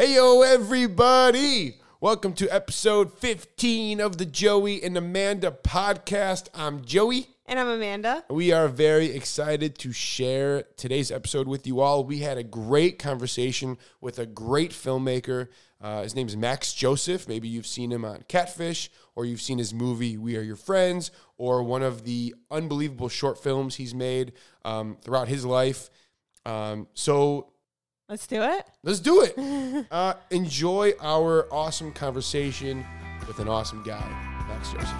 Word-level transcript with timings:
Hey, 0.00 0.14
yo, 0.14 0.40
everybody. 0.40 1.76
Welcome 2.00 2.32
to 2.36 2.48
episode 2.48 3.12
15 3.18 4.00
of 4.00 4.16
the 4.16 4.24
Joey 4.24 4.82
and 4.82 4.96
Amanda 4.96 5.50
podcast. 5.50 6.48
I'm 6.54 6.82
Joey. 6.86 7.26
And 7.44 7.60
I'm 7.60 7.68
Amanda. 7.68 8.24
We 8.30 8.50
are 8.50 8.66
very 8.66 9.14
excited 9.14 9.76
to 9.80 9.92
share 9.92 10.62
today's 10.78 11.10
episode 11.10 11.46
with 11.46 11.66
you 11.66 11.80
all. 11.80 12.02
We 12.02 12.20
had 12.20 12.38
a 12.38 12.42
great 12.42 12.98
conversation 12.98 13.76
with 14.00 14.18
a 14.18 14.24
great 14.24 14.70
filmmaker. 14.70 15.48
Uh, 15.82 16.02
his 16.04 16.14
name 16.14 16.28
is 16.28 16.34
Max 16.34 16.72
Joseph. 16.72 17.28
Maybe 17.28 17.48
you've 17.48 17.66
seen 17.66 17.92
him 17.92 18.06
on 18.06 18.24
Catfish, 18.26 18.90
or 19.14 19.26
you've 19.26 19.42
seen 19.42 19.58
his 19.58 19.74
movie 19.74 20.16
We 20.16 20.34
Are 20.38 20.42
Your 20.42 20.56
Friends, 20.56 21.10
or 21.36 21.62
one 21.62 21.82
of 21.82 22.04
the 22.04 22.34
unbelievable 22.50 23.10
short 23.10 23.42
films 23.42 23.74
he's 23.74 23.94
made 23.94 24.32
um, 24.64 24.96
throughout 25.02 25.28
his 25.28 25.44
life. 25.44 25.90
Um, 26.46 26.88
so 26.94 27.52
Let's 28.10 28.26
do 28.26 28.42
it. 28.42 28.66
Let's 28.82 28.98
do 28.98 29.22
it. 29.22 29.86
uh, 29.92 30.14
enjoy 30.32 30.94
our 31.00 31.46
awesome 31.52 31.92
conversation 31.92 32.84
with 33.28 33.38
an 33.38 33.46
awesome 33.46 33.84
guy, 33.84 34.04
Max 34.48 34.72
Joseph. 34.72 34.90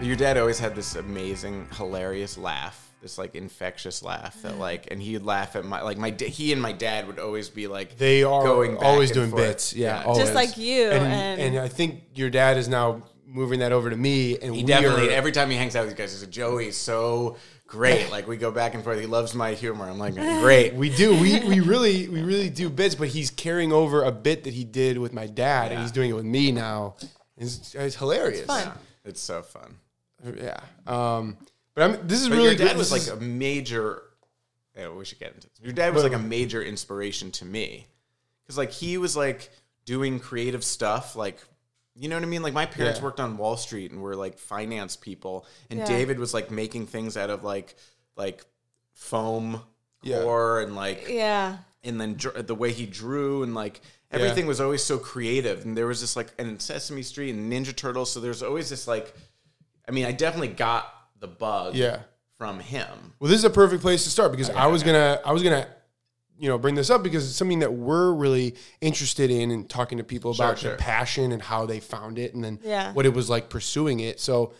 Your 0.00 0.14
dad 0.14 0.38
always 0.38 0.60
had 0.60 0.76
this 0.76 0.94
amazing, 0.94 1.66
hilarious 1.76 2.38
laugh, 2.38 2.91
this 3.02 3.18
like 3.18 3.34
infectious 3.34 4.02
laugh 4.02 4.40
that 4.42 4.58
like, 4.58 4.88
and 4.90 5.02
he'd 5.02 5.22
laugh 5.22 5.56
at 5.56 5.64
my 5.64 5.82
like 5.82 5.98
my 5.98 6.10
da- 6.10 6.28
he 6.28 6.52
and 6.52 6.62
my 6.62 6.72
dad 6.72 7.06
would 7.08 7.18
always 7.18 7.48
be 7.50 7.66
like 7.66 7.98
They 7.98 8.22
are 8.22 8.42
going 8.44 8.74
back 8.76 8.84
always 8.84 9.10
and 9.10 9.14
doing 9.16 9.30
forth. 9.30 9.42
bits. 9.42 9.74
Yeah, 9.74 9.98
Yeah. 10.00 10.04
always. 10.06 10.22
Just 10.22 10.34
like 10.34 10.56
you. 10.56 10.88
And, 10.90 11.06
And, 11.12 11.40
and 11.40 11.58
I 11.58 11.68
think 11.68 12.02
your 12.14 12.30
dad 12.30 12.56
is 12.56 12.68
now 12.68 13.02
moving 13.26 13.58
that 13.60 13.72
over 13.72 13.90
to 13.90 13.96
me. 13.96 14.38
And 14.38 14.54
He 14.54 14.62
we 14.62 14.66
definitely 14.66 15.08
are- 15.08 15.12
every 15.12 15.32
time 15.32 15.50
he 15.50 15.56
hangs 15.56 15.74
out 15.76 15.82
with 15.84 15.90
you 15.92 15.96
guys, 15.96 16.12
he's 16.12 16.22
like 16.22 16.30
Joey's 16.30 16.76
so 16.76 17.36
great. 17.66 18.10
Like 18.10 18.28
we 18.28 18.36
go 18.36 18.50
back 18.52 18.74
and 18.74 18.84
forth. 18.84 19.00
He 19.00 19.06
loves 19.06 19.34
my 19.34 19.52
humor. 19.54 19.88
I'm 19.88 19.98
like 19.98 20.14
great. 20.40 20.74
We 20.74 20.88
do. 20.94 21.10
We 21.20 21.40
we 21.40 21.58
really 21.72 22.06
we 22.08 22.22
really 22.22 22.50
do 22.50 22.68
bits, 22.70 22.94
but 22.94 23.08
he's 23.08 23.30
carrying 23.30 23.72
over 23.72 24.04
a 24.04 24.12
bit 24.12 24.44
that 24.44 24.52
he 24.54 24.64
did 24.64 24.96
with 24.98 25.12
my 25.12 25.26
dad, 25.26 25.72
and 25.72 25.80
he's 25.80 25.90
doing 25.92 26.10
it 26.10 26.14
with 26.14 26.24
me 26.26 26.52
now. 26.52 26.94
It's, 27.36 27.74
it's 27.74 27.96
hilarious. 27.96 28.46
fun. 28.46 28.66
Yeah, 28.66 28.72
it's 29.06 29.20
so 29.20 29.42
fun. 29.42 29.76
Yeah. 30.36 30.58
Um, 30.86 31.36
but 31.74 31.82
I'm, 31.84 32.06
this 32.06 32.20
is 32.22 32.28
But 32.28 32.36
really 32.36 32.48
your 32.50 32.56
dad 32.56 32.68
good. 32.68 32.76
was 32.76 32.92
like 32.92 33.06
a 33.16 33.20
major. 33.22 34.02
Yeah, 34.76 34.90
we 34.90 35.04
should 35.04 35.18
get 35.18 35.34
into 35.34 35.48
this. 35.48 35.60
Your 35.62 35.72
dad 35.72 35.94
was 35.94 36.02
like 36.02 36.12
a 36.14 36.18
major 36.18 36.62
inspiration 36.62 37.30
to 37.32 37.44
me 37.44 37.86
because 38.42 38.56
like 38.58 38.70
he 38.70 38.96
was 38.98 39.16
like 39.16 39.50
doing 39.84 40.18
creative 40.20 40.64
stuff 40.64 41.16
like. 41.16 41.38
You 41.94 42.08
know 42.08 42.16
what 42.16 42.22
I 42.22 42.26
mean? 42.26 42.42
Like 42.42 42.54
my 42.54 42.64
parents 42.64 43.00
Yeah. 43.00 43.04
worked 43.04 43.20
on 43.20 43.36
Wall 43.36 43.58
Street 43.58 43.90
and 43.90 44.00
were 44.00 44.16
like 44.16 44.38
finance 44.38 44.96
people, 44.96 45.44
and 45.68 45.80
Yeah. 45.80 45.84
David 45.84 46.18
was 46.18 46.32
like 46.32 46.50
making 46.50 46.86
things 46.86 47.18
out 47.18 47.28
of 47.28 47.44
like 47.44 47.74
like 48.16 48.46
foam 48.94 49.60
Yeah. 50.02 50.22
core 50.22 50.60
and 50.60 50.74
like 50.74 51.06
yeah. 51.08 51.58
and 51.84 52.00
then 52.00 52.14
dr- 52.14 52.46
the 52.46 52.54
way 52.54 52.72
he 52.72 52.86
drew 52.86 53.42
and 53.42 53.54
like 53.54 53.82
everything 54.10 54.46
was 54.46 54.58
always 54.60 54.82
so 54.82 54.98
creative 54.98 55.64
and 55.66 55.76
there 55.76 55.86
was 55.86 56.00
this 56.00 56.16
like 56.16 56.28
and 56.38 56.60
Sesame 56.62 57.02
Street 57.02 57.30
and 57.34 57.52
Ninja 57.52 57.74
Turtles 57.76 58.10
so 58.10 58.20
there's 58.20 58.42
always 58.42 58.68
this 58.70 58.86
like 58.88 59.14
I 59.88 59.92
mean 59.92 60.04
I 60.06 60.12
definitely 60.12 60.48
got 60.48 60.92
the 61.22 61.28
bug 61.28 61.74
Yeah. 61.74 62.00
from 62.36 62.60
him 62.60 63.14
Well, 63.18 63.30
this 63.30 63.38
is 63.38 63.44
a 63.44 63.50
perfect 63.50 63.80
place 63.80 64.04
to 64.04 64.10
start 64.10 64.30
because 64.32 64.50
I 64.50 64.66
was 64.66 64.82
gonna, 64.82 65.20
I 65.24 65.32
was 65.32 65.42
gonna, 65.42 65.66
you 66.38 66.48
know, 66.48 66.58
bring 66.58 66.74
this 66.74 66.90
up 66.90 67.02
because 67.02 67.26
it's 67.26 67.36
something 67.38 67.60
that 67.60 67.72
we're 67.72 68.12
really 68.12 68.56
interested 68.80 69.30
in 69.30 69.50
and 69.52 69.68
talking 69.70 69.98
to 69.98 70.04
people 70.04 70.32
about 70.32 70.58
sure. 70.58 70.70
their 70.70 70.76
passion 70.78 71.32
and 71.32 71.40
how 71.40 71.64
they 71.66 71.78
found 71.80 72.18
it, 72.18 72.34
and 72.34 72.42
then 72.44 72.58
Yeah. 72.62 72.92
what 72.92 73.06
it 73.06 73.14
was 73.14 73.30
like 73.30 73.48
pursuing 73.48 74.00
it. 74.00 74.18
So, 74.20 74.52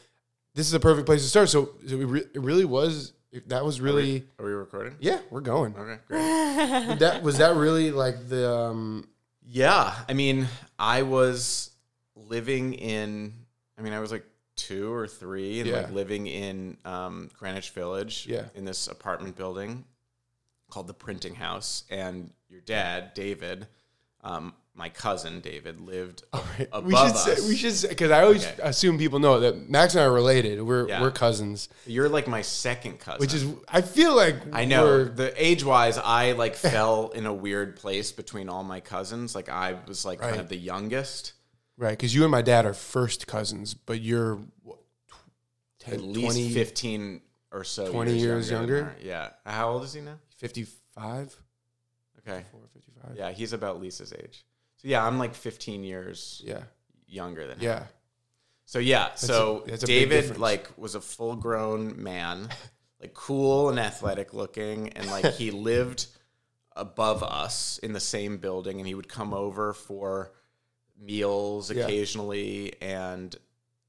this 0.54 0.66
is 0.66 0.74
a 0.74 0.80
perfect 0.80 1.06
place 1.06 1.22
to 1.22 1.28
start. 1.28 1.48
So, 1.48 1.70
so 1.86 1.96
it, 1.98 2.04
re- 2.04 2.24
it 2.34 2.40
really 2.40 2.64
was. 2.64 3.12
That 3.46 3.64
was 3.64 3.80
really, 3.80 4.24
are 4.38 4.44
we 4.44 4.52
recording 4.52 4.94
yeah, 5.00 5.18
we're 5.30 5.40
going. 5.40 5.74
okay 5.74 5.98
great 6.06 6.98
that 7.00 7.22
was 7.22 7.38
that 7.38 7.56
really 7.56 7.90
like 7.90 8.28
the, 8.28 8.48
um, 8.52 9.08
yeah 9.46 9.94
I 10.08 10.12
mean 10.12 10.46
I 10.78 11.00
was 11.02 11.70
living 12.14 12.74
in 12.74 13.32
I 13.78 13.82
mean 13.82 13.94
I 13.94 14.00
was 14.00 14.12
like 14.12 14.26
two 14.56 14.92
or 14.92 15.06
three 15.08 15.60
and 15.60 15.68
Yeah. 15.68 15.76
like 15.78 15.90
living 15.92 16.26
in 16.26 16.76
um, 16.84 17.30
Greenwich 17.38 17.70
Village 17.70 18.26
Yeah. 18.28 18.46
in 18.54 18.64
this 18.64 18.86
apartment 18.86 19.36
building 19.36 19.84
called 20.70 20.86
the 20.86 20.94
Printing 20.94 21.34
House 21.34 21.84
and 21.90 22.30
your 22.48 22.60
dad 22.60 23.14
David 23.14 23.66
um, 24.24 24.54
my 24.74 24.88
cousin 24.88 25.40
David 25.40 25.80
lived 25.80 26.22
above 26.32 26.84
we 26.84 26.92
should 26.94 27.06
us. 27.06 27.24
say, 27.24 27.48
we 27.48 27.56
should 27.56 27.88
because 27.90 28.10
I 28.10 28.22
always 28.22 28.46
Okay. 28.46 28.62
assume 28.62 28.96
people 28.96 29.18
know 29.18 29.40
that 29.40 29.68
Max 29.68 29.94
and 29.94 30.00
I 30.02 30.04
are 30.06 30.12
related. 30.12 30.62
We're 30.62 30.88
Yeah. 30.88 31.00
we're 31.02 31.10
cousins, 31.10 31.68
You're 31.86 32.08
like 32.08 32.26
my 32.28 32.40
second 32.42 32.98
cousin. 33.00 33.20
which 33.20 33.34
is 33.34 33.44
I 33.68 33.80
feel 33.82 34.14
like 34.14 34.36
I 34.52 34.64
know 34.64 35.04
the 35.04 35.32
age 35.42 35.64
wise, 35.64 35.98
I 35.98 36.32
like 36.32 36.54
fell 36.72 37.08
in 37.10 37.26
a 37.26 37.34
weird 37.34 37.76
place 37.76 38.12
between 38.12 38.48
all 38.48 38.62
my 38.64 38.80
cousins. 38.80 39.34
Like 39.34 39.48
I 39.48 39.76
was 39.88 40.04
like 40.04 40.20
kind 40.20 40.40
of 40.40 40.48
the 40.48 40.56
youngest, 40.56 41.32
Right, 41.78 41.90
because 41.90 42.14
you 42.14 42.22
and 42.22 42.30
my 42.30 42.42
dad 42.42 42.66
are 42.66 42.74
first 42.74 43.26
cousins, 43.26 43.74
but 43.74 44.00
you're 44.00 44.36
what, 44.62 44.78
tw- 45.08 45.14
10, 45.84 45.94
at 45.94 46.00
least 46.02 46.26
20, 46.36 46.50
fifteen 46.52 47.20
or 47.50 47.64
so. 47.64 47.90
20 47.90 48.16
years 48.16 48.48
than 48.48 48.58
younger? 48.58 48.84
her. 48.84 48.96
Yeah. 49.02 49.30
How 49.46 49.70
old 49.70 49.84
is 49.84 49.92
he 49.94 50.00
now? 50.00 50.18
55? 50.36 51.36
Okay. 52.20 52.44
4, 52.50 52.60
55? 52.72 53.16
Yeah, 53.16 53.32
he's 53.32 53.52
about 53.52 53.80
Lisa's 53.80 54.12
age. 54.12 54.44
So 54.76 54.88
yeah, 54.88 55.04
I'm 55.06 55.18
like 55.18 55.34
fifteen 55.34 55.84
years 55.84 56.42
Yeah. 56.44 56.62
younger 57.06 57.46
than 57.46 57.58
him. 57.58 57.64
Yeah. 57.64 57.84
So 58.64 58.78
yeah, 58.78 59.14
so 59.14 59.62
a- 59.66 59.70
that's 59.70 59.82
a 59.84 59.86
David 59.86 60.38
like 60.38 60.68
was 60.76 60.94
a 60.94 61.00
full 61.00 61.36
grown 61.36 62.02
man, 62.02 62.48
like 63.00 63.14
cool 63.14 63.68
and 63.70 63.78
athletic 63.78 64.34
looking, 64.34 64.88
and 64.90 65.06
like 65.10 65.34
he 65.34 65.50
lived 65.70 66.06
above 66.74 67.22
us 67.22 67.78
in 67.78 67.92
the 67.92 68.00
same 68.00 68.38
building, 68.38 68.78
and 68.78 68.86
he 68.86 68.94
would 68.94 69.08
come 69.08 69.32
over 69.34 69.72
for 69.72 70.32
meals 71.02 71.70
Yeah. 71.70 71.84
occasionally, 71.84 72.74
and 72.80 73.34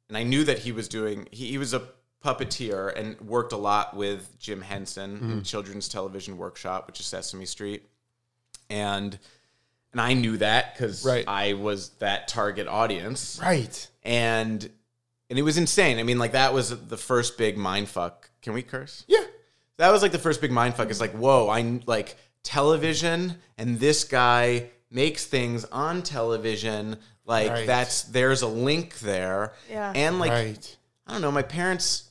and 0.09 0.18
I 0.18 0.24
knew 0.24 0.44
that 0.44 0.59
he 0.59 0.72
was 0.72 0.88
doing. 0.88 1.28
He, 1.31 1.47
he 1.47 1.57
was 1.57 1.74
a 1.74 1.88
puppeteer 2.24 2.96
and 2.97 3.19
worked 3.22 3.51
a 3.53 3.57
lot 3.57 3.96
with 3.96 4.38
Jim 4.40 4.62
Henson 4.62 5.16
Mm-hmm. 5.18 5.31
in 5.31 5.44
Children's 5.44 5.88
Television 5.90 6.38
Workshop, 6.38 6.88
which 6.88 7.00
is 7.00 7.06
Sesame 7.06 7.46
Street, 7.46 7.88
and. 8.69 9.18
And 9.91 10.01
I 10.01 10.13
knew 10.16 10.38
that 10.38 10.74
because 10.74 11.06
Right. 11.06 11.24
I 11.28 11.53
was 11.53 11.90
that 12.00 12.28
target 12.28 12.68
audience 12.68 13.38
Right. 13.40 13.88
and 14.01 14.68
and 15.30 15.38
it 15.38 15.44
was 15.44 15.56
insane. 15.59 16.00
I 16.00 16.03
mean, 16.03 16.18
like 16.18 16.31
that 16.31 16.51
was 16.51 16.69
the 16.88 16.97
first 16.97 17.38
big 17.38 17.59
mind 17.59 17.88
fuck. 17.90 18.31
Can 18.41 18.53
we 18.53 18.63
curse? 18.63 19.03
Yeah. 19.07 19.24
That 19.78 19.91
was 19.91 20.01
like 20.01 20.12
the 20.12 20.18
first 20.18 20.41
big 20.41 20.51
mind 20.51 20.74
fuck. 20.74 20.90
It's 20.90 21.00
like, 21.00 21.12
whoa, 21.12 21.47
I 21.47 21.80
like 21.85 22.16
television, 22.41 23.35
and 23.59 23.80
this 23.80 24.03
guy 24.03 24.72
makes 24.94 25.26
things 25.26 25.66
on 25.66 26.02
television. 26.04 26.98
Like 27.26 27.50
Right. 27.50 27.68
that's 27.68 28.04
there's 28.04 28.42
a 28.42 28.48
link 28.48 29.00
there. 29.00 29.54
Yeah. 29.70 29.92
And 29.96 30.20
like 30.20 30.31
right. 30.31 30.78
I 31.08 31.14
don't 31.14 31.22
know, 31.22 31.31
my 31.31 31.42
parents 31.42 32.09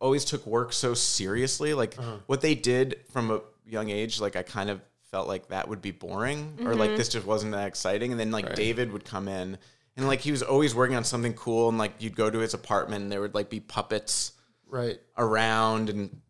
always 0.00 0.24
took 0.24 0.44
work 0.46 0.72
so 0.72 0.92
seriously. 0.94 1.72
Like 1.74 1.96
Uh-huh. 1.98 2.16
what 2.26 2.40
they 2.40 2.54
did 2.54 3.00
from 3.12 3.30
a 3.30 3.40
young 3.66 3.90
age, 3.90 4.20
like 4.20 4.36
I 4.36 4.42
kind 4.42 4.70
of 4.70 4.80
felt 5.10 5.28
like 5.28 5.48
that 5.48 5.68
would 5.68 5.80
be 5.80 5.92
boring 5.92 6.58
or 6.64 6.74
like 6.74 6.96
this 6.96 7.08
just 7.08 7.24
wasn't 7.26 7.52
that 7.52 7.68
exciting. 7.68 8.10
And 8.10 8.18
then 8.20 8.30
like 8.30 8.46
Right. 8.46 8.56
David 8.56 8.92
would 8.92 9.04
come 9.04 9.28
in 9.28 9.56
and 9.96 10.06
like 10.08 10.20
he 10.20 10.32
was 10.32 10.42
always 10.42 10.74
working 10.74 10.96
on 10.96 11.04
something 11.04 11.34
cool 11.34 11.68
and 11.68 11.78
like 11.78 11.92
you'd 12.00 12.16
go 12.16 12.28
to 12.28 12.40
his 12.40 12.52
apartment 12.54 13.02
and 13.04 13.12
there 13.12 13.20
would 13.20 13.34
like 13.34 13.48
be 13.48 13.60
puppets 13.60 14.32
Right. 14.66 14.98
around 15.16 15.88
and 15.90 16.20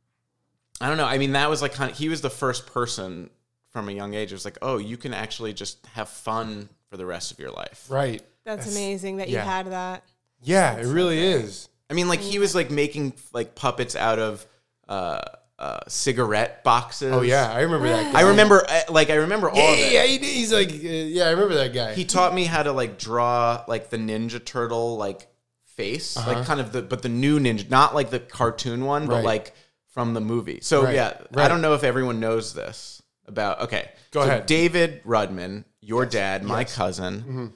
I 0.80 0.88
don't 0.88 0.96
know. 0.98 1.06
I 1.06 1.18
mean, 1.18 1.32
that 1.32 1.48
was 1.48 1.62
like 1.62 1.72
kind 1.72 1.90
of 1.90 1.96
he 1.96 2.08
was 2.08 2.20
the 2.20 2.28
first 2.30 2.66
person 2.66 3.30
from 3.74 3.88
a 3.90 3.92
young 3.92 4.14
age. 4.14 4.30
It 4.32 4.36
was 4.36 4.44
like, 4.46 4.56
oh, 4.62 4.78
you 4.78 4.96
can 4.96 5.12
actually 5.12 5.52
just 5.52 5.84
have 5.88 6.08
fun 6.08 6.68
for 6.88 6.96
the 6.96 7.04
rest 7.04 7.32
of 7.32 7.38
your 7.40 7.50
life. 7.50 7.86
Right. 7.90 8.22
That's 8.46 8.70
amazing 8.70 9.16
that 9.18 9.28
you 9.28 9.36
had 9.36 9.66
that. 9.72 10.04
Yeah, 10.42 10.76
it 10.76 10.86
really 10.86 11.18
is. 11.18 11.68
I 11.90 11.94
mean, 11.94 12.08
like 12.08 12.20
he 12.20 12.38
was 12.38 12.54
like 12.54 12.70
making 12.70 13.14
like 13.32 13.54
puppets 13.56 13.96
out 13.96 14.18
of 14.20 14.46
uh, 14.88 15.20
uh, 15.58 15.80
cigarette 15.88 16.62
boxes. 16.62 17.12
Oh, 17.12 17.22
yeah. 17.22 17.50
I 17.52 17.62
remember 17.62 17.88
that 17.88 18.12
guy. 18.12 18.20
I 18.20 18.22
remember, 18.28 18.64
uh, 18.68 18.80
like, 18.90 19.10
I 19.10 19.14
remember 19.16 19.50
all 19.50 19.56
Yeah, 19.56 19.72
of 19.72 19.78
it. 19.78 19.92
yeah, 19.92 20.04
he, 20.04 20.18
he's 20.18 20.52
like, 20.52 20.70
uh, 20.70 20.72
yeah, 20.72 21.24
I 21.24 21.30
remember 21.30 21.54
that 21.54 21.72
guy. 21.74 21.94
He 21.94 22.04
taught 22.04 22.32
me 22.34 22.44
how 22.44 22.62
to 22.62 22.72
like 22.72 22.96
draw 22.98 23.64
like 23.66 23.90
the 23.90 23.96
Ninja 23.96 24.42
Turtle 24.44 24.96
like 24.96 25.26
face, 25.64 26.16
Uh-huh. 26.16 26.32
like 26.34 26.46
kind 26.46 26.60
of 26.60 26.70
the 26.72 26.82
but 26.82 27.02
the 27.02 27.08
new 27.08 27.40
Ninja, 27.40 27.68
not 27.68 27.92
like 27.94 28.10
the 28.10 28.20
cartoon 28.20 28.84
one, 28.84 29.06
but 29.08 29.16
Right. 29.16 29.24
like 29.24 29.54
from 29.88 30.14
the 30.14 30.20
movie. 30.20 30.60
So 30.62 30.84
Right, 30.84 30.94
yeah, 30.94 31.18
I 31.36 31.48
don't 31.48 31.60
know 31.62 31.74
if 31.74 31.82
everyone 31.82 32.20
knows 32.20 32.54
this 32.54 33.00
about. 33.26 33.60
Okay, 33.62 33.90
Go 34.10 34.22
so 34.22 34.28
ahead. 34.28 34.46
David 34.46 35.02
Rudman, 35.04 35.64
your 35.80 36.06
dad, 36.06 36.42
my 36.44 36.60
yes. 36.60 36.70
Mm-hmm. 36.72 36.80
cousin. 36.82 37.52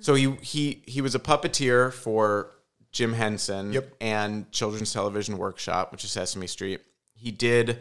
So 0.00 0.14
he 0.14 0.32
he 0.42 0.82
he 0.86 1.00
was 1.00 1.14
a 1.14 1.18
puppeteer 1.18 1.92
for 1.92 2.50
Jim 2.92 3.12
Henson 3.14 3.72
Yep. 3.72 3.94
and 4.00 4.50
Children's 4.52 4.92
Television 4.92 5.38
Workshop, 5.38 5.90
which 5.92 6.04
is 6.04 6.10
Sesame 6.10 6.46
Street. 6.46 6.80
He 7.14 7.30
did. 7.30 7.80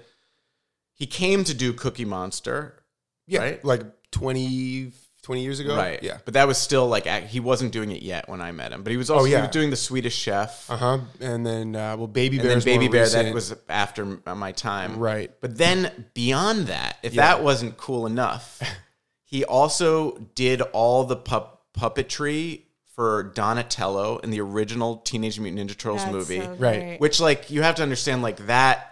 He 0.94 1.06
came 1.06 1.44
to 1.44 1.54
do 1.54 1.74
Cookie 1.74 2.06
Monster, 2.06 2.82
Yeah, 3.28 3.40
right? 3.42 3.66
like 3.66 3.82
20, 4.12 4.92
20 5.25 5.42
years 5.42 5.60
ago. 5.60 5.75
Right. 5.75 6.01
Yeah. 6.04 6.19
But 6.24 6.36
that 6.36 6.48
was 6.48 6.57
still 6.60 6.88
like 6.88 7.07
he 7.07 7.39
wasn't 7.39 7.72
doing 7.72 7.89
it 7.92 8.04
yet 8.04 8.30
when 8.30 8.42
I 8.42 8.51
met 8.51 8.72
him. 8.72 8.83
But 8.83 8.92
he 8.92 8.98
was 8.98 9.10
also 9.10 9.25
he 9.25 9.31
yeah. 9.31 9.42
was 9.42 9.50
doing 9.50 9.72
the 9.72 9.75
Swedish 9.75 10.16
Chef. 10.16 10.69
Uh 10.69 10.77
huh. 10.77 11.00
And 11.19 11.44
then 11.44 11.75
uh, 11.75 11.98
well, 11.98 12.06
Baby 12.07 12.38
and 12.38 12.44
Bear. 12.45 12.56
then 12.56 12.63
Baby 12.63 12.88
Bear 12.88 13.01
recent. 13.06 13.25
that 13.25 13.33
was 13.33 13.56
after 13.68 14.19
uh, 14.27 14.36
my 14.36 14.51
time. 14.51 14.98
right. 15.00 15.31
But 15.42 15.57
then 15.57 16.06
beyond 16.13 16.68
that, 16.68 16.98
if 17.01 17.16
Yeah. 17.16 17.24
that 17.36 17.44
wasn't 17.44 17.75
cool 17.75 18.06
enough, 18.06 18.62
he 19.24 19.44
also 19.44 20.18
did 20.36 20.62
all 20.62 21.04
the 21.06 21.16
pup- 21.16 21.63
puppetry 21.75 22.62
for 22.95 23.24
Donatello 23.36 24.19
in 24.19 24.30
the 24.30 24.39
original 24.42 24.98
Teenage 24.98 25.39
Mutant 25.39 25.69
Ninja 25.69 25.75
Turtles 25.77 26.01
That's 26.04 26.13
movie. 26.13 26.39
so 26.42 26.54
Right. 26.60 27.01
Which 27.01 27.19
like 27.19 27.50
you 27.50 27.63
have 27.63 27.75
to 27.75 27.83
understand 27.83 28.22
like 28.22 28.45
that 28.45 28.92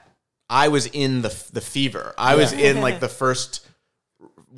I 0.50 0.70
was 0.70 0.88
in 0.88 1.22
the 1.22 1.30
the 1.54 1.62
fever. 1.62 2.14
I 2.18 2.36
was 2.36 2.54
in 2.54 2.82
like 2.82 3.00
the 3.00 3.08
first 3.24 3.66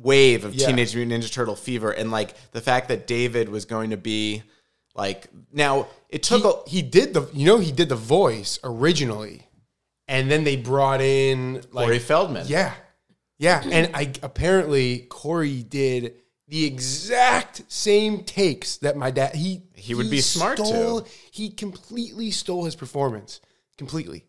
wave 0.02 0.44
of 0.44 0.54
Yeah. 0.54 0.66
Teenage 0.66 0.94
Mutant 0.94 1.24
Ninja 1.24 1.32
Turtle 1.32 1.56
fever 1.56 1.90
and 1.90 2.10
like 2.10 2.34
the 2.52 2.60
fact 2.60 2.88
that 2.88 3.06
David 3.06 3.48
was 3.48 3.64
going 3.64 3.90
to 3.90 3.96
be 3.96 4.42
like 4.94 5.26
now 5.52 5.88
it 6.08 6.22
took 6.22 6.42
he, 6.42 6.48
a 6.48 6.70
he 6.70 6.82
did 6.82 7.14
the 7.14 7.28
you 7.32 7.46
know 7.46 7.58
he 7.58 7.72
did 7.72 7.88
the 7.88 7.96
voice 7.96 8.58
originally, 8.64 9.46
and 10.08 10.30
then 10.30 10.44
they 10.44 10.56
brought 10.56 11.00
in 11.00 11.62
like 11.72 11.86
Corey 11.86 11.98
Feldman. 11.98 12.46
yeah, 12.48 12.74
yeah, 13.38 13.62
and 13.64 13.90
I 13.94 14.12
apparently 14.22 15.00
Corey 15.08 15.62
did 15.62 16.14
the 16.48 16.64
exact 16.64 17.62
same 17.68 18.22
takes 18.22 18.76
that 18.78 18.96
my 18.96 19.10
dad 19.10 19.34
he 19.34 19.62
He 19.74 19.94
would 19.94 20.10
be 20.10 20.20
smart 20.20 20.58
stole, 20.58 21.02
to. 21.02 21.10
He 21.30 21.50
completely 21.50 22.30
stole 22.30 22.64
his 22.64 22.76
performance 22.76 23.40
completely. 23.76 24.24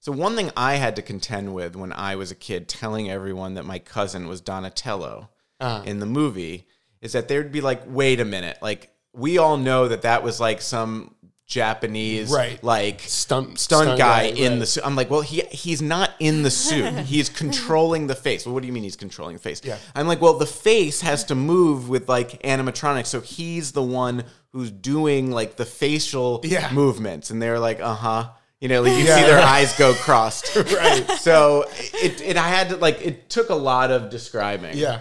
So 0.00 0.12
one 0.12 0.34
thing 0.34 0.50
I 0.56 0.74
had 0.76 0.96
to 0.96 1.02
contend 1.02 1.54
with 1.54 1.76
when 1.76 1.92
I 1.92 2.16
was 2.16 2.30
a 2.30 2.34
kid, 2.34 2.68
telling 2.68 3.10
everyone 3.10 3.54
that 3.54 3.64
my 3.66 3.78
cousin 3.78 4.26
was 4.28 4.40
Donatello 4.40 5.28
Uh. 5.60 5.82
in 5.84 6.00
the 6.00 6.06
movie, 6.06 6.66
is 7.02 7.12
that 7.12 7.28
there'd 7.28 7.52
be 7.52 7.60
like, 7.60 7.82
wait 7.86 8.18
a 8.20 8.24
minute, 8.24 8.58
like 8.62 8.90
we 9.12 9.36
all 9.38 9.56
know 9.56 9.88
that 9.88 10.02
that 10.02 10.22
was 10.22 10.40
like 10.40 10.62
some 10.62 11.14
Japanese 11.46 12.30
Right. 12.30 12.62
like 12.62 13.00
Stunt- 13.00 13.58
stunt, 13.58 13.82
stunt 13.82 13.98
guy, 13.98 14.30
guy, 14.30 14.36
in 14.36 14.52
right. 14.52 14.58
the 14.60 14.66
suit. 14.66 14.86
I'm 14.86 14.94
like, 14.96 15.10
well, 15.10 15.20
he 15.20 15.40
he's 15.50 15.82
not 15.82 16.10
in 16.20 16.42
the 16.44 16.50
suit. 16.50 16.94
he's 17.06 17.28
controlling 17.28 18.06
the 18.06 18.14
face. 18.14 18.46
Well, 18.46 18.54
what 18.54 18.60
do 18.62 18.68
you 18.68 18.72
mean 18.72 18.84
he's 18.84 18.94
controlling 18.96 19.34
the 19.36 19.42
face? 19.42 19.60
Yeah. 19.64 19.76
I'm 19.94 20.06
like, 20.06 20.20
well, 20.22 20.34
the 20.38 20.46
face 20.46 21.00
has 21.02 21.24
to 21.24 21.34
move 21.34 21.88
with 21.88 22.08
like 22.08 22.40
animatronics, 22.44 23.06
so 23.08 23.20
he's 23.20 23.72
the 23.72 23.82
one 23.82 24.24
who's 24.52 24.70
doing 24.70 25.30
like 25.32 25.56
the 25.56 25.66
facial 25.66 26.40
Yeah. 26.44 26.70
movements, 26.72 27.30
and 27.30 27.42
they're 27.42 27.58
like, 27.58 27.80
uh 27.80 27.94
huh. 27.94 28.28
You 28.60 28.68
know, 28.68 28.82
like 28.82 28.92
you 28.92 29.04
Yeah. 29.04 29.16
see 29.16 29.22
their 29.22 29.40
eyes 29.42 29.76
go 29.78 29.94
crossed. 29.94 30.54
Right. 30.56 31.10
So 31.18 31.64
it, 31.94 32.20
it, 32.20 32.36
I 32.36 32.48
had 32.48 32.68
to 32.70 32.76
like, 32.76 33.00
it 33.04 33.30
took 33.30 33.48
a 33.48 33.54
lot 33.54 33.90
of 33.90 34.10
describing. 34.10 34.76
Yeah. 34.76 35.00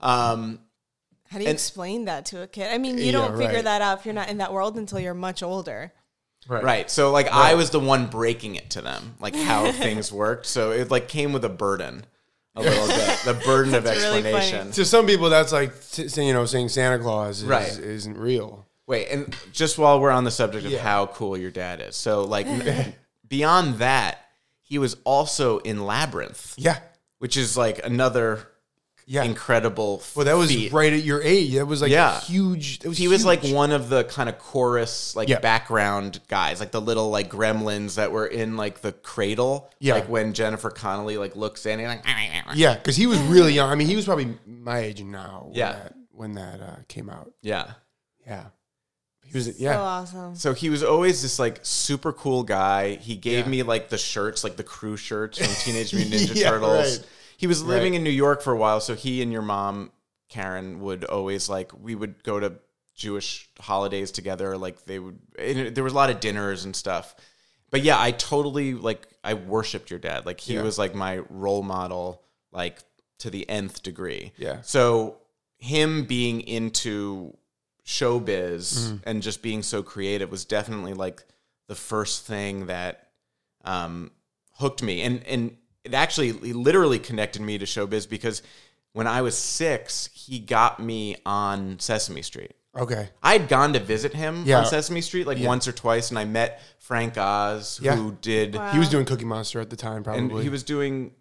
Um, 0.00 0.60
How 1.30 1.38
do 1.38 1.44
you 1.44 1.48
And- 1.50 1.54
explain 1.56 2.06
that 2.06 2.26
to 2.26 2.42
a 2.42 2.46
kid? 2.46 2.72
I 2.72 2.78
mean, 2.78 2.98
you 2.98 3.04
Yeah, 3.06 3.12
don't 3.12 3.36
figure 3.36 3.54
right. 3.56 3.64
that 3.64 3.82
out 3.82 4.00
if 4.00 4.04
you're 4.06 4.14
not 4.14 4.28
in 4.28 4.38
that 4.38 4.52
world 4.52 4.76
until 4.76 4.98
you're 4.98 5.14
much 5.14 5.42
older. 5.42 5.92
Right. 6.48 6.64
right. 6.64 6.90
So 6.90 7.10
like, 7.12 7.28
I 7.28 7.54
was 7.54 7.70
the 7.70 7.80
one 7.80 8.06
breaking 8.06 8.54
it 8.56 8.70
to 8.70 8.80
them, 8.80 9.14
like 9.20 9.36
how 9.36 9.70
things 9.84 10.10
worked. 10.12 10.46
So 10.46 10.70
it 10.72 10.90
like 10.90 11.06
came 11.08 11.32
with 11.32 11.44
a 11.44 11.48
burden, 11.50 12.04
a 12.56 12.62
little 12.62 12.86
bit, 12.88 13.18
the 13.24 13.34
burden 13.44 13.74
of 13.74 13.84
That's 13.84 14.00
really 14.00 14.18
explanation. 14.24 14.72
To 14.72 14.84
some 14.84 15.06
people, 15.06 15.28
that's 15.30 15.52
like 15.52 15.72
t- 15.90 16.08
you 16.26 16.32
know 16.32 16.46
saying 16.46 16.70
Santa 16.70 16.98
Claus 16.98 17.42
is, 17.42 17.44
Right. 17.48 17.78
isn't 17.78 18.16
real. 18.16 18.64
Wait, 18.88 19.06
and 19.10 19.36
just 19.52 19.78
while 19.78 20.00
we're 20.00 20.10
on 20.10 20.24
the 20.24 20.30
subject 20.32 20.64
of 20.66 20.72
Yeah. 20.72 20.78
how 20.82 21.06
cool 21.06 21.36
your 21.36 21.50
dad 21.52 21.80
is, 21.80 21.94
so 21.94 22.22
like 22.24 22.46
beyond 23.28 23.76
that, 23.78 24.18
he 24.62 24.78
was 24.78 24.96
also 25.04 25.58
in 25.58 25.84
Labyrinth, 25.84 26.54
Yeah. 26.56 26.78
which 27.18 27.36
is 27.36 27.56
like 27.56 27.84
another 27.84 28.48
Yeah. 29.06 29.22
incredible. 29.24 30.02
well, 30.14 30.24
that 30.26 30.36
was 30.36 30.50
feat. 30.50 30.72
right 30.72 30.92
at 30.92 31.02
your 31.02 31.22
age. 31.22 31.54
That 31.54 31.66
was 31.66 31.80
like 31.82 31.90
Yeah. 31.90 32.20
huge. 32.20 32.80
That 32.80 32.88
was 32.90 32.98
he 32.98 33.08
was 33.08 33.24
like 33.24 33.40
huge. 33.42 33.54
one 33.54 33.72
of 33.72 33.88
the 33.90 34.04
kind 34.04 34.28
of 34.28 34.38
chorus 34.38 35.14
like 35.16 35.28
Yeah. 35.28 35.38
background 35.40 36.20
guys 36.28 36.60
like 36.60 36.72
the 36.72 36.80
little 36.80 37.08
like 37.10 37.30
gremlins 37.30 37.94
that 37.96 38.10
were 38.12 38.26
in 38.26 38.56
like 38.58 38.80
the 38.82 38.92
cradle 38.92 39.70
Yeah. 39.80 39.94
like 39.94 40.08
when 40.10 40.32
jennifer 40.34 40.68
connelly 40.70 41.16
like 41.16 41.36
looks 41.36 41.64
in 41.66 41.80
and 41.80 41.88
like 41.88 42.04
Yeah, 42.54 42.74
because 42.74 42.96
he 42.96 43.06
was 43.06 43.18
really 43.20 43.52
young. 43.54 43.70
I 43.70 43.74
mean, 43.76 43.86
he 43.86 43.96
was 43.96 44.04
probably 44.06 44.36
my 44.46 44.78
age 44.80 45.02
now. 45.02 45.44
When 45.46 45.54
Yeah. 45.56 45.72
that, 45.72 45.94
when 46.10 46.32
that 46.34 46.60
uh, 46.60 46.76
came 46.88 47.08
out. 47.10 47.30
yeah 47.42 47.72
Yeah, 48.26 48.44
he 49.30 49.36
was. 49.38 49.46
So 49.46 49.52
Yeah, 49.58 49.80
awesome. 49.80 50.34
so 50.34 50.54
he 50.54 50.70
was 50.70 50.82
always 50.82 51.22
this 51.22 51.38
like 51.38 51.60
super 51.62 52.12
cool 52.12 52.42
guy 52.42 52.94
he 52.96 53.16
gave 53.16 53.44
Yeah. 53.44 53.50
me 53.50 53.62
like 53.62 53.88
the 53.88 53.98
shirts 53.98 54.44
like 54.44 54.56
the 54.56 54.64
crew 54.64 54.96
shirts 54.96 55.38
from 55.38 55.48
teenage 55.64 55.92
mutant 55.94 56.14
ninja 56.22 56.34
Yeah, 56.34 56.50
turtles 56.50 56.98
right. 56.98 57.06
he 57.36 57.46
was 57.46 57.62
living 57.62 57.92
Right. 57.92 57.98
in 57.98 58.04
new 58.04 58.10
york 58.10 58.42
for 58.42 58.52
a 58.52 58.56
while 58.56 58.80
so 58.80 58.94
he 58.94 59.22
and 59.22 59.30
your 59.32 59.42
mom 59.42 59.92
karen 60.28 60.80
would 60.80 61.04
always 61.04 61.48
like 61.48 61.72
we 61.80 61.94
would 61.94 62.22
go 62.22 62.38
to 62.40 62.52
jewish 62.94 63.48
holidays 63.60 64.10
together 64.10 64.56
like 64.58 64.84
they 64.84 64.98
would 64.98 65.18
and 65.38 65.74
there 65.74 65.84
was 65.84 65.92
a 65.92 65.96
lot 65.96 66.10
of 66.10 66.20
dinners 66.20 66.64
and 66.64 66.74
stuff 66.74 67.14
but 67.70 67.82
yeah 67.82 68.00
i 68.00 68.10
totally 68.10 68.74
like 68.74 69.06
i 69.22 69.34
worshipped 69.34 69.90
your 69.90 70.00
dad 70.00 70.26
like 70.26 70.40
he 70.40 70.54
Yeah. 70.54 70.62
was 70.62 70.78
like 70.78 70.94
my 70.94 71.18
role 71.30 71.62
model 71.62 72.22
like 72.52 72.78
to 73.18 73.30
the 73.30 73.48
nth 73.48 73.82
degree 73.82 74.32
Yeah. 74.36 74.60
so 74.62 75.18
him 75.58 76.04
being 76.04 76.40
into 76.40 77.36
showbiz 77.88 78.74
Mm-hmm. 78.76 78.96
and 79.04 79.22
just 79.22 79.40
being 79.42 79.62
so 79.62 79.82
creative 79.82 80.30
was 80.30 80.44
definitely 80.44 80.92
like 80.92 81.24
the 81.68 81.74
first 81.74 82.26
thing 82.26 82.66
that 82.66 83.08
um, 83.64 84.10
hooked 84.58 84.82
me 84.82 85.00
and 85.02 85.24
and 85.26 85.56
it 85.84 85.94
actually 85.94 86.32
literally 86.32 86.98
connected 86.98 87.40
me 87.40 87.56
to 87.56 87.64
showbiz 87.64 88.06
because 88.08 88.42
when 88.92 89.06
I 89.06 89.22
was 89.22 89.36
six, 89.38 90.10
he 90.12 90.38
got 90.38 90.80
me 90.80 91.16
on 91.24 91.78
Sesame 91.78 92.20
Street. 92.22 92.52
Okay. 92.76 93.08
I'd 93.22 93.48
gone 93.48 93.72
to 93.74 93.80
visit 93.80 94.12
him 94.12 94.42
Yeah. 94.44 94.58
on 94.60 94.66
Sesame 94.66 95.00
Street 95.00 95.26
like 95.26 95.38
Yeah. 95.38 95.46
once 95.46 95.66
or 95.68 95.72
twice, 95.72 96.10
and 96.10 96.18
I 96.18 96.24
met 96.24 96.60
Frank 96.78 97.16
Oz, 97.16 97.80
Yeah. 97.82 97.96
who 97.96 98.12
did, 98.20 98.54
Wow. 98.54 98.72
He 98.72 98.78
was 98.78 98.88
doing 98.90 99.04
Cookie 99.06 99.24
Monster 99.24 99.60
at 99.60 99.70
the 99.70 99.76
time, 99.76 99.96
and 99.98 100.04
probably. 100.04 100.42
he 100.42 100.48
was 100.50 100.62
doing. 100.62 101.12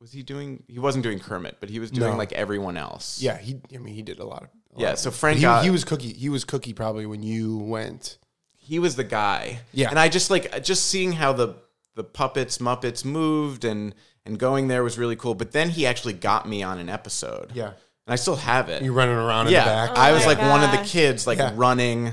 Was 0.00 0.12
he 0.12 0.22
doing? 0.22 0.62
He 0.68 0.78
wasn't 0.78 1.02
doing 1.04 1.18
Kermit, 1.20 1.56
but 1.60 1.68
he 1.70 1.78
was 1.80 1.90
doing 1.90 2.12
No. 2.12 2.16
like 2.16 2.32
everyone 2.32 2.76
else. 2.76 3.20
Yeah, 3.20 3.36
he. 3.36 3.60
I 3.74 3.78
mean, 3.78 3.94
he 3.94 4.02
did 4.02 4.18
a 4.20 4.24
lot 4.24 4.42
of. 4.44 4.48
A 4.78 4.82
Yeah, 4.82 4.94
so. 4.94 5.10
Frank 5.10 5.36
He, 5.38 5.42
got- 5.42 5.64
he 5.64 5.70
was 5.70 5.84
Cookie. 5.84 6.12
He 6.12 6.28
was 6.28 6.44
Cookie 6.44 6.72
probably 6.72 7.06
when 7.06 7.22
you 7.22 7.58
went. 7.58 8.18
he 8.56 8.78
was 8.78 8.96
the 8.96 9.04
guy. 9.04 9.60
Yeah. 9.72 9.90
And 9.90 9.98
I 9.98 10.08
just 10.08 10.30
like 10.30 10.62
just 10.62 10.86
seeing 10.86 11.12
how 11.12 11.32
the 11.32 11.54
the 11.94 12.04
puppets 12.04 12.58
Muppets 12.58 13.04
moved 13.04 13.64
and 13.64 13.94
and 14.24 14.38
going 14.38 14.68
there 14.68 14.84
was 14.84 14.98
really 14.98 15.16
cool. 15.16 15.34
But 15.34 15.52
then 15.52 15.70
he 15.70 15.86
actually 15.86 16.12
got 16.14 16.46
me 16.48 16.62
on 16.62 16.78
an 16.78 16.88
episode. 16.88 17.50
Yeah. 17.54 17.68
And 17.68 18.12
I 18.12 18.16
still 18.16 18.36
have 18.36 18.68
it. 18.68 18.82
You 18.82 18.92
running 18.92 19.14
around 19.16 19.46
in 19.48 19.52
yeah. 19.54 19.64
the 19.64 19.70
back. 19.70 19.98
I 19.98 20.10
Oh 20.10 20.14
was 20.14 20.24
my 20.26 20.34
like 20.34 20.38
one 20.40 20.62
of 20.64 20.70
the 20.70 20.76
gosh. 20.78 20.90
kids 20.92 21.26
like 21.26 21.38
Yeah. 21.38 21.52
running 21.56 22.06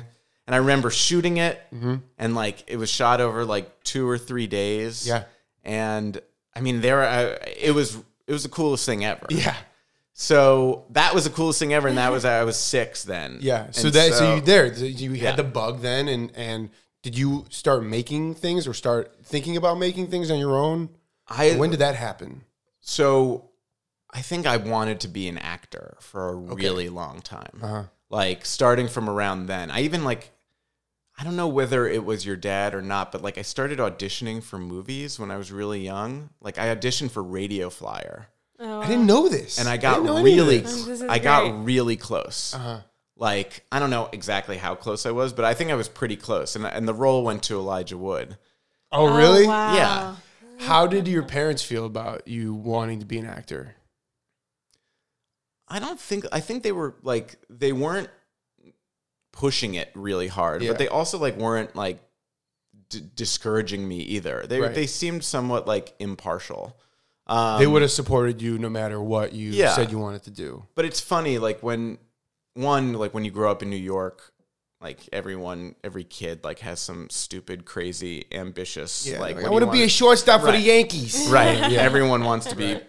and 0.47 0.53
I 0.55 0.57
remember 0.57 0.89
shooting 0.91 1.37
it 1.37 1.59
Mm-hmm. 1.73 1.95
and 2.17 2.35
like 2.35 2.63
it 2.67 2.77
was 2.77 2.89
shot 2.89 3.19
over 3.21 3.43
like 3.45 3.83
two 3.83 4.07
or 4.09 4.17
three 4.17 4.47
days. 4.47 5.05
Yeah. 5.07 5.23
And 5.63 6.19
I 6.55 6.61
mean 6.61 6.81
there 6.81 7.03
I, 7.03 7.21
it 7.57 7.73
was 7.75 7.95
it 8.27 8.31
was 8.33 8.43
the 8.43 8.49
coolest 8.49 8.85
thing 8.85 9.03
ever. 9.05 9.25
Yeah. 9.29 9.55
So 10.17 10.85
that 10.91 11.13
was 11.13 11.25
the 11.25 11.29
coolest 11.29 11.59
thing 11.59 11.73
ever 11.73 11.89
and 11.89 11.97
that 11.97 12.09
was 12.09 12.23
I 12.23 12.45
was 12.45 12.57
six 12.57 13.03
then. 13.03 13.39
Yeah. 13.41 13.69
So 13.71 13.87
And 13.87 13.95
that 13.95 14.13
so, 14.13 14.35
you 14.35 14.41
there 14.41 14.73
so 14.73 14.85
you 14.85 15.13
had 15.15 15.35
the 15.35 15.43
bug 15.43 15.81
then 15.81 16.07
and 16.07 16.31
and 16.35 16.69
did 17.03 17.17
you 17.17 17.45
start 17.49 17.83
making 17.83 18.35
things 18.35 18.65
or 18.65 18.73
start 18.73 19.13
thinking 19.23 19.57
about 19.57 19.77
making 19.77 20.07
things 20.07 20.31
on 20.31 20.39
your 20.39 20.57
own? 20.57 20.87
I 21.27 21.55
when 21.55 21.69
did 21.69 21.79
that 21.79 21.95
happen? 21.95 22.45
So 22.79 23.49
I 24.09 24.21
think 24.21 24.47
I 24.47 24.55
wanted 24.55 25.01
to 25.01 25.09
be 25.09 25.27
an 25.27 25.37
actor 25.37 25.97
for 25.99 26.29
a 26.29 26.35
really 26.35 26.87
long 26.87 27.19
time. 27.19 27.59
Uh-huh. 27.61 27.83
Like 28.09 28.45
starting 28.45 28.87
from 28.87 29.09
around 29.09 29.47
then. 29.47 29.69
I 29.69 29.81
even 29.81 30.05
like 30.05 30.31
I 31.19 31.25
don't 31.25 31.35
know 31.35 31.49
whether 31.49 31.89
it 31.89 32.05
was 32.05 32.25
your 32.25 32.37
dad 32.37 32.73
or 32.73 32.81
not, 32.81 33.11
but 33.11 33.21
like 33.21 33.37
I 33.37 33.41
started 33.41 33.79
auditioning 33.79 34.41
for 34.41 34.57
movies 34.57 35.19
when 35.19 35.29
I 35.29 35.35
was 35.35 35.51
really 35.51 35.81
young. 35.81 36.29
Like 36.39 36.57
I 36.57 36.73
auditioned 36.73 37.11
for 37.11 37.21
Radio 37.21 37.69
Flyer. 37.69 38.29
Oh, 38.59 38.79
I 38.81 38.87
didn't 38.87 39.05
know 39.05 39.27
this. 39.27 39.59
And 39.59 39.67
I 39.67 39.73
I 39.73 39.77
got 39.77 39.95
didn't 39.95 40.05
know 40.05 40.17
any 40.17 40.31
of 40.39 40.47
really 40.47 40.57
this. 40.59 40.85
This 40.85 41.01
I 41.01 41.19
got 41.19 41.41
great. 41.43 41.63
really 41.65 41.95
close. 41.97 42.53
Uh-huh. 42.53 42.81
Like 43.17 43.65
I 43.71 43.79
don't 43.79 43.89
know 43.89 44.09
exactly 44.11 44.57
how 44.57 44.75
close 44.75 45.05
I 45.05 45.11
was, 45.11 45.33
but 45.33 45.45
I 45.45 45.53
think 45.53 45.71
I 45.71 45.75
was 45.75 45.87
pretty 45.89 46.15
close. 46.15 46.55
And 46.55 46.65
and 46.65 46.87
the 46.87 46.93
role 46.93 47.23
went 47.23 47.43
to 47.43 47.55
Elijah 47.57 47.97
Wood. 47.97 48.37
Oh 48.91 49.15
really? 49.17 49.47
wow. 49.47 49.75
Yeah. 49.75 50.15
How 50.59 50.87
did 50.87 51.07
your 51.07 51.23
parents 51.23 51.61
feel 51.63 51.85
about 51.85 52.27
you 52.29 52.53
wanting 52.53 52.99
to 52.99 53.05
be 53.05 53.17
an 53.17 53.25
actor? 53.25 53.75
I 55.67 55.79
don't 55.79 55.99
think 55.99 56.25
I 56.31 56.39
think 56.39 56.63
they 56.63 56.71
were 56.71 56.95
like 57.01 57.35
they 57.49 57.73
weren't 57.73 58.09
pushing 59.31 59.73
it 59.75 59.91
really 59.95 60.27
hard, 60.27 60.61
Yeah. 60.61 60.71
but 60.71 60.77
they 60.77 60.87
also 60.87 61.17
like 61.17 61.35
weren't 61.37 61.75
like 61.75 61.99
d- 62.89 63.01
discouraging 63.15 63.85
me 63.87 63.97
either. 63.99 64.45
They 64.47 64.61
Right. 64.61 64.73
they 64.75 64.87
seemed 64.87 65.23
somewhat 65.23 65.67
like 65.67 65.93
impartial. 65.99 66.77
Um, 67.27 67.59
they 67.59 67.65
would 67.67 67.81
have 67.81 67.91
supported 67.91 68.41
you 68.41 68.57
no 68.59 68.69
matter 68.69 69.01
what 69.01 69.33
you 69.33 69.49
Yeah. 69.51 69.73
said 69.75 69.91
you 69.91 69.97
wanted 69.99 70.23
to 70.23 70.31
do. 70.31 70.63
but 70.75 70.85
it's 70.85 70.99
funny 70.99 71.37
like 71.39 71.63
when 71.63 71.97
one 72.53 72.93
like 72.93 73.13
when 73.13 73.25
you 73.25 73.31
grow 73.31 73.49
up 73.51 73.63
in 73.63 73.69
New 73.69 73.75
York, 73.77 74.31
like 74.79 74.99
everyone 75.11 75.75
every 75.83 76.03
kid 76.03 76.43
like 76.43 76.59
has 76.59 76.79
some 76.79 77.09
stupid 77.09 77.65
crazy 77.65 78.25
ambitious 78.31 79.09
like 79.11 79.37
like, 79.37 79.45
I 79.45 79.49
want 79.49 79.65
to 79.65 79.71
be 79.71 79.83
a 79.83 79.89
shortstop 79.89 80.41
for 80.41 80.51
the 80.51 80.59
Yankees. 80.59 81.27
right. 81.29 81.57
Yeah. 81.71 81.81
Everyone 81.81 82.23
wants 82.23 82.45
to 82.47 82.55
be 82.55 82.79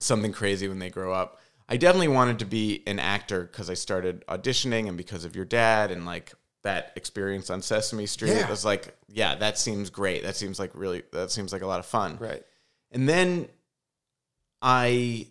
something 0.00 0.32
crazy 0.32 0.68
when 0.68 0.78
they 0.78 0.90
grow 0.90 1.12
up. 1.12 1.38
I 1.68 1.76
definitely 1.76 2.08
wanted 2.08 2.38
to 2.40 2.44
be 2.44 2.82
an 2.86 2.98
actor 2.98 3.42
because 3.44 3.70
I 3.70 3.74
started 3.74 4.24
auditioning 4.26 4.88
and 4.88 4.96
because 4.96 5.24
of 5.24 5.34
your 5.34 5.44
dad 5.44 5.90
and 5.90 6.04
like 6.04 6.32
that 6.64 6.92
experience 6.96 7.50
on 7.50 7.62
Sesame 7.62 8.06
Street. 8.06 8.34
Yeah. 8.34 8.46
I 8.46 8.50
was 8.50 8.64
like, 8.64 8.94
yeah, 9.08 9.34
that 9.36 9.58
seems 9.58 9.90
great. 9.90 10.22
That 10.22 10.36
seems 10.36 10.58
like 10.58 10.70
really, 10.74 11.02
that 11.12 11.30
seems 11.30 11.52
like 11.52 11.62
a 11.62 11.66
lot 11.66 11.80
of 11.80 11.86
fun. 11.86 12.18
Right. 12.20 12.42
And 12.92 13.08
then 13.08 13.48
I, 14.60 15.26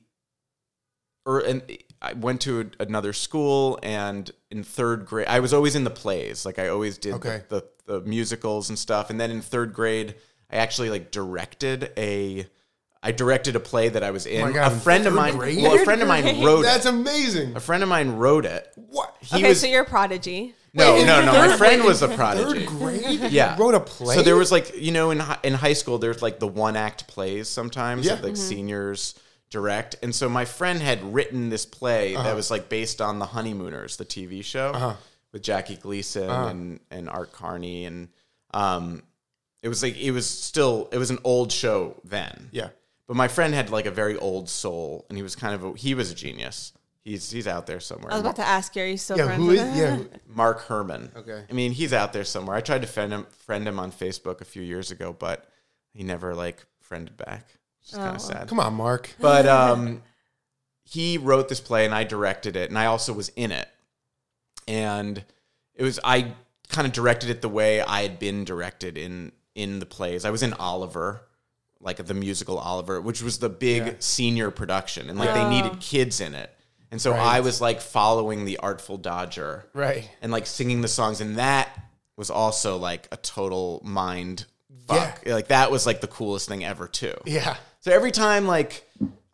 or 1.25 1.39
and 1.39 1.61
I 2.01 2.13
went 2.13 2.41
to 2.41 2.61
a, 2.61 2.83
another 2.83 3.13
school, 3.13 3.79
and 3.83 4.29
in 4.49 4.63
third 4.63 5.05
grade, 5.05 5.27
I 5.27 5.39
was 5.39 5.53
always 5.53 5.75
in 5.75 5.83
the 5.83 5.89
plays. 5.91 6.45
Like 6.45 6.59
I 6.59 6.67
always 6.69 6.97
did 6.97 7.13
Okay. 7.15 7.43
the, 7.49 7.61
the 7.87 7.99
the 7.99 8.01
musicals 8.01 8.69
and 8.69 8.77
stuff. 8.79 9.09
And 9.09 9.19
then 9.19 9.31
in 9.31 9.41
third 9.41 9.73
grade, 9.73 10.15
I 10.51 10.57
actually 10.57 10.89
like 10.89 11.11
directed 11.11 11.91
a. 11.97 12.47
I 13.03 13.11
directed 13.11 13.55
a 13.55 13.59
play 13.59 13.89
that 13.89 14.03
I 14.03 14.11
was 14.11 14.27
oh 14.27 14.29
in. 14.29 14.41
Oh 14.49 14.53
God, 14.53 14.71
a 14.71 14.75
friend 14.75 15.07
of 15.07 15.13
mine, 15.15 15.35
grade? 15.35 15.57
well, 15.57 15.73
a 15.73 15.83
friend 15.83 16.03
of 16.03 16.07
mine 16.07 16.41
wrote 16.43 16.61
That's 16.61 16.85
it. 16.85 16.89
amazing. 16.93 17.55
A 17.55 17.59
friend 17.59 17.81
of 17.81 17.89
mine 17.89 18.11
wrote 18.11 18.45
it. 18.45 18.71
What? 18.75 19.15
He 19.21 19.37
okay, 19.37 19.49
was 19.49 19.59
so 19.59 19.65
you're 19.67 19.81
a 19.81 19.85
prodigy. 19.85 20.53
No, 20.73 20.93
Wait, 20.95 21.05
no, 21.05 21.23
no. 21.25 21.33
My 21.33 21.57
friend 21.57 21.83
was 21.83 22.01
a 22.01 22.07
prodigy. 22.07 22.59
Third 22.65 22.67
grade? 22.67 23.19
Yeah. 23.31 23.55
You 23.57 23.61
wrote 23.63 23.75
a 23.75 23.79
play? 23.79 24.15
So 24.15 24.21
there 24.21 24.35
was 24.37 24.51
like 24.51 24.75
you 24.77 24.91
know 24.91 25.11
in 25.11 25.19
hi- 25.19 25.39
in 25.43 25.53
high 25.53 25.73
school 25.73 25.97
there's 25.97 26.21
like 26.21 26.39
the 26.39 26.47
one 26.47 26.75
act 26.75 27.07
plays 27.07 27.47
sometimes 27.49 28.05
Yeah. 28.05 28.15
that 28.15 28.23
like 28.23 28.37
seniors 28.37 29.15
direct, 29.49 29.95
and 30.01 30.15
so 30.15 30.29
my 30.29 30.45
friend 30.45 30.81
had 30.81 31.13
written 31.13 31.49
this 31.49 31.65
play 31.65 32.15
Uh-huh. 32.15 32.23
that 32.23 32.35
was 32.35 32.49
like 32.49 32.69
based 32.69 33.01
on 33.01 33.19
the 33.19 33.25
Honeymooners, 33.25 33.97
the 33.97 34.05
TV 34.05 34.43
show 34.43 34.95
with 35.33 35.41
Jackie 35.43 35.75
Gleason 35.75 36.29
Uh-huh. 36.29 36.47
and 36.47 36.79
and 36.89 37.09
Art 37.09 37.33
Carney, 37.33 37.85
and 37.85 38.07
um, 38.53 39.03
it 39.61 39.67
was 39.69 39.83
like 39.83 39.97
it 39.97 40.11
was 40.11 40.25
still 40.29 40.87
it 40.93 40.97
was 40.97 41.09
an 41.09 41.19
old 41.25 41.51
show 41.51 41.99
then. 42.05 42.49
Yeah. 42.51 42.69
But 43.07 43.17
my 43.17 43.27
friend 43.27 43.53
had 43.53 43.69
like 43.71 43.85
a 43.87 43.91
very 43.91 44.17
old 44.17 44.47
soul, 44.49 45.05
and 45.09 45.17
he 45.17 45.21
was 45.23 45.35
kind 45.35 45.53
of 45.53 45.63
a, 45.65 45.73
he 45.77 45.93
was 45.95 46.11
a 46.11 46.15
genius. 46.15 46.71
He's 47.03 47.31
he's 47.31 47.47
out 47.47 47.65
there 47.65 47.79
somewhere. 47.79 48.11
I 48.11 48.15
was 48.15 48.21
about 48.21 48.35
to 48.35 48.47
ask 48.47 48.75
you, 48.75 48.83
are 48.83 48.85
you 48.85 48.97
still 48.97 49.17
Yeah, 49.17 49.25
friends 49.25 49.41
who 49.41 49.47
with 49.47 49.55
is 49.59 49.63
him? 49.63 49.75
yeah. 49.77 49.95
who- 49.95 50.09
Mark 50.27 50.61
Herman. 50.67 51.11
Okay. 51.15 51.43
I 51.49 51.53
mean, 51.53 51.71
he's 51.71 51.93
out 51.93 52.13
there 52.13 52.23
somewhere. 52.23 52.55
I 52.55 52.61
tried 52.61 52.81
to 52.83 52.87
friend 52.87 53.11
him, 53.11 53.25
friend 53.45 53.67
him 53.67 53.79
on 53.79 53.91
Facebook 53.91 54.39
a 54.41 54.45
few 54.45 54.61
years 54.61 54.91
ago, 54.91 55.15
but 55.17 55.45
he 55.93 56.03
never 56.03 56.35
like 56.35 56.63
friended 56.79 57.17
back. 57.17 57.47
It's 57.81 57.89
is 57.93 57.97
kind 57.97 58.09
Oh, 58.11 58.15
of 58.15 58.17
well. 58.21 58.29
sad. 58.29 58.47
Come 58.47 58.59
on, 58.59 58.75
Mark. 58.75 59.09
But 59.19 59.47
um, 59.47 60.03
he 60.83 61.17
wrote 61.17 61.49
this 61.49 61.59
play, 61.59 61.85
and 61.85 61.93
I 61.95 62.03
directed 62.03 62.55
it, 62.55 62.69
and 62.69 62.77
I 62.77 62.85
also 62.85 63.13
was 63.13 63.29
in 63.29 63.51
it. 63.51 63.67
And 64.67 65.23
it 65.73 65.83
was 65.83 65.99
I 66.03 66.33
kind 66.69 66.85
of 66.85 66.93
directed 66.93 67.29
it 67.29 67.41
the 67.41 67.49
way 67.49 67.81
I 67.81 68.03
had 68.03 68.19
been 68.19 68.43
directed 68.45 68.97
in 68.97 69.31
in 69.55 69.79
the 69.79 69.85
plays. 69.85 70.23
I 70.23 70.29
was 70.29 70.43
in 70.43 70.53
Oliver, 70.53 71.23
like 71.79 71.97
the 72.05 72.13
musical 72.13 72.57
Oliver, 72.59 73.01
which 73.01 73.21
was 73.23 73.39
the 73.39 73.49
big 73.49 73.85
Yeah. 73.85 73.93
senior 73.99 74.51
production, 74.51 75.09
and 75.09 75.17
like 75.17 75.29
Oh. 75.29 75.33
they 75.33 75.49
needed 75.49 75.79
kids 75.81 76.21
in 76.21 76.35
it. 76.35 76.55
And 76.91 77.01
so 77.01 77.11
Right. 77.11 77.19
I 77.19 77.39
was 77.39 77.61
like 77.61 77.79
following 77.81 78.43
the 78.45 78.57
Artful 78.57 78.97
Dodger 78.97 79.65
Right. 79.73 80.09
and 80.21 80.31
like 80.31 80.45
singing 80.45 80.81
the 80.81 80.87
songs 80.87 81.21
and 81.21 81.37
that 81.37 81.69
was 82.17 82.29
also 82.29 82.77
like 82.77 83.07
a 83.11 83.17
total 83.17 83.81
mind 83.83 84.45
fuck 84.87 85.23
like 85.25 85.47
that 85.47 85.71
was 85.71 85.85
like 85.85 86.01
the 86.01 86.07
coolest 86.07 86.47
thing 86.49 86.63
ever 86.65 86.87
too 86.87 87.13
Yeah. 87.25 87.55
so 87.79 87.91
every 87.91 88.11
time 88.11 88.45
like 88.45 88.83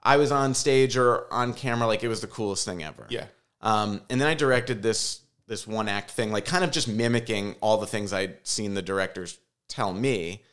i 0.04 0.18
was 0.18 0.32
on 0.32 0.54
stage 0.54 0.96
or 0.98 1.32
on 1.34 1.54
camera 1.54 1.88
like 1.88 2.04
it 2.04 2.08
was 2.10 2.22
the 2.22 2.28
coolest 2.28 2.64
thing 2.66 2.84
ever 2.84 3.08
Yeah. 3.10 3.26
um, 3.62 4.02
and 4.10 4.22
then 4.22 4.28
i 4.28 4.36
directed 4.36 4.84
this 4.84 5.22
this 5.48 5.66
one 5.66 5.88
act 5.90 6.12
thing 6.12 6.32
like 6.32 6.46
kind 6.46 6.64
of 6.64 6.72
just 6.72 6.88
mimicking 6.88 7.56
all 7.60 7.78
the 7.78 7.88
things 7.88 8.14
i'd 8.14 8.36
seen 8.48 8.74
the 8.76 8.82
directors 8.84 9.40
tell 9.68 9.92
me 9.94 10.44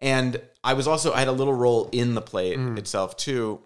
and 0.00 0.40
i 0.64 0.74
was 0.74 0.86
also 0.88 1.12
i 1.12 1.20
had 1.20 1.28
a 1.28 1.32
little 1.32 1.54
role 1.54 1.88
in 1.92 2.14
the 2.14 2.22
play 2.22 2.52
itself 2.52 3.16
too 3.16 3.60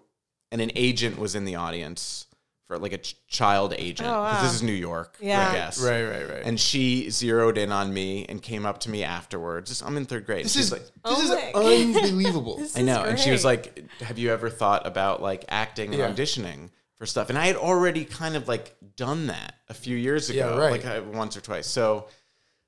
and 0.51 0.61
an 0.61 0.71
agent 0.75 1.17
was 1.17 1.33
in 1.33 1.43
the 1.45 1.55
audience 1.55 2.27
for 2.73 2.79
like 2.79 2.93
a 2.93 2.97
ch- 2.97 3.15
child 3.27 3.73
agent 3.77 4.09
Oh, 4.09 4.23
because 4.23 4.37
wow. 4.37 4.43
this 4.43 4.53
is 4.55 4.63
new 4.63 4.71
york 4.73 5.15
Yeah. 5.19 5.49
i 5.49 5.53
guess 5.53 5.79
Right, 5.81 6.03
right, 6.03 6.27
right. 6.29 6.41
and 6.43 6.59
she 6.59 7.09
zeroed 7.09 7.57
in 7.57 7.71
on 7.71 7.93
me 7.93 8.25
and 8.27 8.41
came 8.41 8.65
up 8.65 8.79
to 8.81 8.89
me 8.89 9.03
afterwards. 9.03 9.69
Just- 9.69 9.85
I'm 9.85 9.95
in 9.97 10.05
third 10.05 10.25
grade. 10.25 10.45
this 10.45 10.53
She's 10.53 10.65
is 10.65 10.71
like, 10.71 10.81
this 10.81 10.91
Oh 11.05 11.69
is 11.69 11.95
unbelievable. 11.95 12.57
This 12.57 12.75
I 12.75 12.79
is 12.81 12.85
know. 12.85 13.03
And 13.03 13.19
she 13.19 13.31
was 13.31 13.45
like, 13.45 13.83
Have 14.01 14.17
you 14.17 14.31
ever 14.31 14.49
thought 14.49 14.85
about 14.87 15.21
like 15.21 15.45
acting 15.49 15.93
and 15.93 16.15
auditioning 16.15 16.69
for 16.95 17.05
stuff? 17.05 17.29
And 17.29 17.37
I 17.37 17.45
had 17.47 17.55
already 17.55 18.05
kind 18.05 18.35
of 18.35 18.47
like 18.47 18.75
done 18.95 19.27
that 19.27 19.55
a 19.69 19.73
few 19.73 19.95
years 19.97 20.29
ago, 20.29 20.55
Yeah, 20.55 20.57
right. 20.61 20.71
like 20.71 20.85
I, 20.85 20.99
once 20.99 21.37
or 21.37 21.41
twice. 21.41 21.67
So 21.67 22.07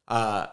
uh, 0.07 0.47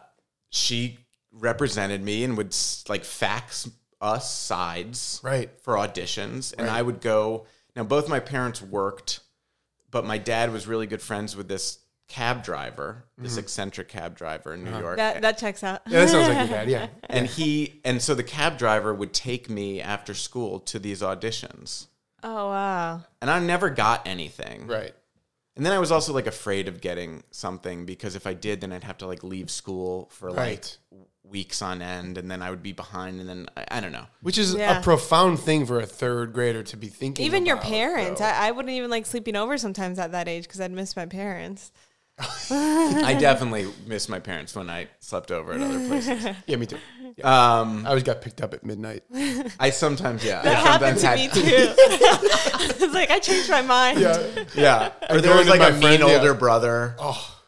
she 0.51 0.99
represented 1.33 2.03
me 2.03 2.25
and 2.25 2.37
would 2.37 2.55
like 2.89 3.05
fax 3.05 3.69
us 4.01 4.33
sides 4.35 5.21
Right. 5.23 5.51
for 5.63 5.75
auditions. 5.75 6.53
And 6.57 6.67
Right. 6.67 6.77
I 6.79 6.83
would 6.83 7.01
go. 7.01 7.47
Now, 7.75 7.85
both 7.85 8.07
my 8.09 8.21
parents 8.21 8.61
worked, 8.61 9.21
but 9.93 10.05
my 10.05 10.19
dad 10.19 10.53
was 10.53 10.67
really 10.67 10.89
good 10.89 11.01
friends 11.01 11.37
with 11.37 11.47
this 11.47 11.79
cab 12.09 12.43
driver, 12.43 13.05
this 13.17 13.33
mm-hmm. 13.33 13.41
eccentric 13.41 13.89
cab 13.89 14.17
driver 14.17 14.53
in 14.53 14.65
New 14.65 14.71
uh-huh. 14.71 14.81
York. 14.81 14.97
that 14.97 15.23
that 15.23 15.39
checks 15.39 15.63
out. 15.63 15.83
Yeah, 15.87 16.01
that 16.01 16.09
sounds 16.09 16.29
like 16.29 16.39
your 16.39 16.59
dad. 16.59 16.69
Yeah. 16.69 16.89
and 17.05 17.27
he 17.27 17.81
and 17.85 18.03
so 18.03 18.15
the 18.17 18.25
cab 18.25 18.59
driver 18.59 18.93
would 18.93 19.13
take 19.13 19.49
me 19.49 19.81
after 19.81 20.13
school 20.13 20.59
to 20.61 20.81
these 20.81 21.01
auditions 21.01 21.87
oh 22.23 22.49
wow. 22.49 23.03
and 23.21 23.31
i 23.31 23.39
never 23.39 23.71
got 23.71 24.07
anything 24.07 24.67
Right. 24.67 24.95
and 25.57 25.65
then 25.67 25.73
i 25.73 25.79
was 25.79 25.91
also 25.91 26.13
like 26.13 26.27
afraid 26.27 26.69
of 26.69 26.81
getting 26.81 27.23
something 27.31 27.85
because 27.85 28.15
if 28.15 28.27
i 28.27 28.35
did 28.35 28.61
then 28.61 28.73
i'd 28.73 28.85
have 28.85 28.99
to 28.99 29.07
like 29.07 29.23
leave 29.23 29.51
school 29.51 30.09
for 30.13 30.31
like 30.31 30.39
Right. 30.39 30.79
Weeks 31.33 31.63
on 31.63 31.81
end 31.83 32.19
and 32.19 32.31
then 32.31 32.41
i 32.43 32.51
would 32.51 32.63
be 32.63 32.73
behind 32.73 33.19
and 33.19 33.29
then 33.29 33.49
i, 33.57 33.65
I 33.73 33.81
don't 33.81 33.91
know 33.93 34.07
Which 34.21 34.39
is 34.39 34.55
Yeah. 34.55 34.79
a 34.79 34.83
profound 34.83 35.41
thing 35.41 35.67
for 35.67 35.81
a 35.81 35.87
third 35.87 36.33
grader 36.33 36.63
to 36.63 36.77
be 36.77 36.89
thinking. 36.89 37.25
Even 37.27 37.47
your 37.47 37.57
parents. 37.57 38.21
I, 38.21 38.49
I 38.49 38.51
wouldn't 38.53 38.73
even 38.75 38.91
like 38.91 39.07
sleeping 39.07 39.35
over 39.35 39.57
sometimes 39.59 39.99
at 39.99 40.13
that 40.13 40.29
age 40.29 40.45
because 40.45 40.61
I'd 40.61 40.71
miss 40.73 40.95
my 40.95 41.07
parents. 41.07 41.73
i 42.51 43.17
definitely 43.19 43.67
miss 43.87 44.07
my 44.09 44.19
parents 44.21 44.55
when 44.55 44.69
i 44.69 44.87
slept 45.01 45.31
over 45.33 45.55
at 45.55 45.61
other 45.63 45.87
places 45.89 46.25
yeah, 46.47 46.57
me 46.57 46.67
too. 46.67 46.77
Yeah. 47.17 47.61
um 47.61 47.85
I 47.87 47.89
always 47.89 48.03
got 48.05 48.21
picked 48.21 48.43
up 48.43 48.53
at 48.53 48.65
midnight. 48.65 49.03
i 49.59 49.71
sometimes 49.71 50.23
yeah 50.23 50.43
That 50.47 50.57
I 50.57 50.61
happened 50.61 50.99
sometimes 51.01 51.33
to 51.33 51.41
me 51.41 51.51
had- 51.51 51.69
too. 51.77 52.85
it's 52.85 52.95
like 52.95 53.11
I 53.11 53.19
changed 53.19 53.49
my 53.51 53.63
mind. 53.63 53.99
Yeah. 54.01 54.45
yeah 54.55 54.93
or 55.09 55.21
there 55.23 55.35
was 55.37 55.49
like 55.49 55.63
a 55.63 55.73
mean 55.73 55.81
friend, 55.81 56.01
yeah. 56.01 56.17
older 56.19 56.35
brother 56.35 56.95
Oh, 56.99 57.39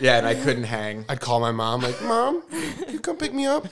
yeah 0.00 0.16
and 0.18 0.26
i 0.26 0.34
couldn't 0.34 0.64
hang 0.64 1.04
I'd 1.08 1.20
call 1.20 1.40
my 1.40 1.52
mom 1.52 1.82
like, 1.82 2.00
"Mom, 2.02 2.42
you 2.88 2.98
come 3.00 3.16
pick 3.16 3.32
me 3.34 3.46
up." 3.46 3.66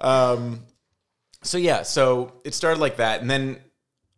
Um, 0.00 0.60
so 1.42 1.58
yeah, 1.58 1.82
so 1.82 2.40
it 2.44 2.54
started 2.54 2.80
like 2.80 2.96
that, 2.96 3.20
and 3.20 3.30
then 3.30 3.58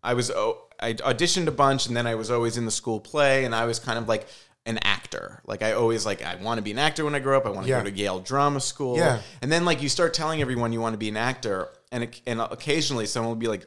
I 0.03 0.15
was 0.15 0.31
oh, 0.31 0.59
I 0.79 0.95
auditioned 0.95 1.47
a 1.47 1.51
bunch, 1.53 1.87
and 1.87 1.97
then 1.97 2.07
I 2.07 2.15
was 2.15 2.31
always 2.31 2.57
in 2.57 2.65
the 2.65 2.71
school 2.71 3.01
play, 3.01 3.45
and 3.45 3.55
I 3.55 3.65
was 3.67 3.79
kind 3.79 3.99
of 3.99 4.09
like 4.09 4.27
an 4.67 4.79
actor. 4.83 5.43
Like 5.47 5.63
I 5.63 5.73
always 5.73 6.05
like 6.07 6.23
I 6.25 6.37
want 6.37 6.59
to 6.59 6.63
be 6.63 6.71
an 6.71 6.79
actor 6.79 7.05
when 7.05 7.15
I 7.15 7.19
grow 7.19 7.37
up. 7.39 7.47
I 7.47 7.51
want 7.51 7.67
to 7.67 7.71
Yeah. 7.71 7.79
go 7.83 7.85
to 7.91 7.97
Yale 7.97 8.21
Drama 8.21 8.61
School. 8.61 8.97
Yeah. 8.97 9.21
and 9.43 9.51
then 9.51 9.65
like 9.65 9.83
you 9.83 9.89
start 9.89 10.15
telling 10.15 10.41
everyone 10.41 10.73
you 10.73 10.81
want 10.81 10.95
to 10.95 10.99
be 10.99 11.09
an 11.09 11.17
actor, 11.17 11.69
and 11.93 12.09
and 12.27 12.41
occasionally 12.41 13.07
someone 13.07 13.31
will 13.31 13.37
be 13.37 13.49
like, 13.49 13.67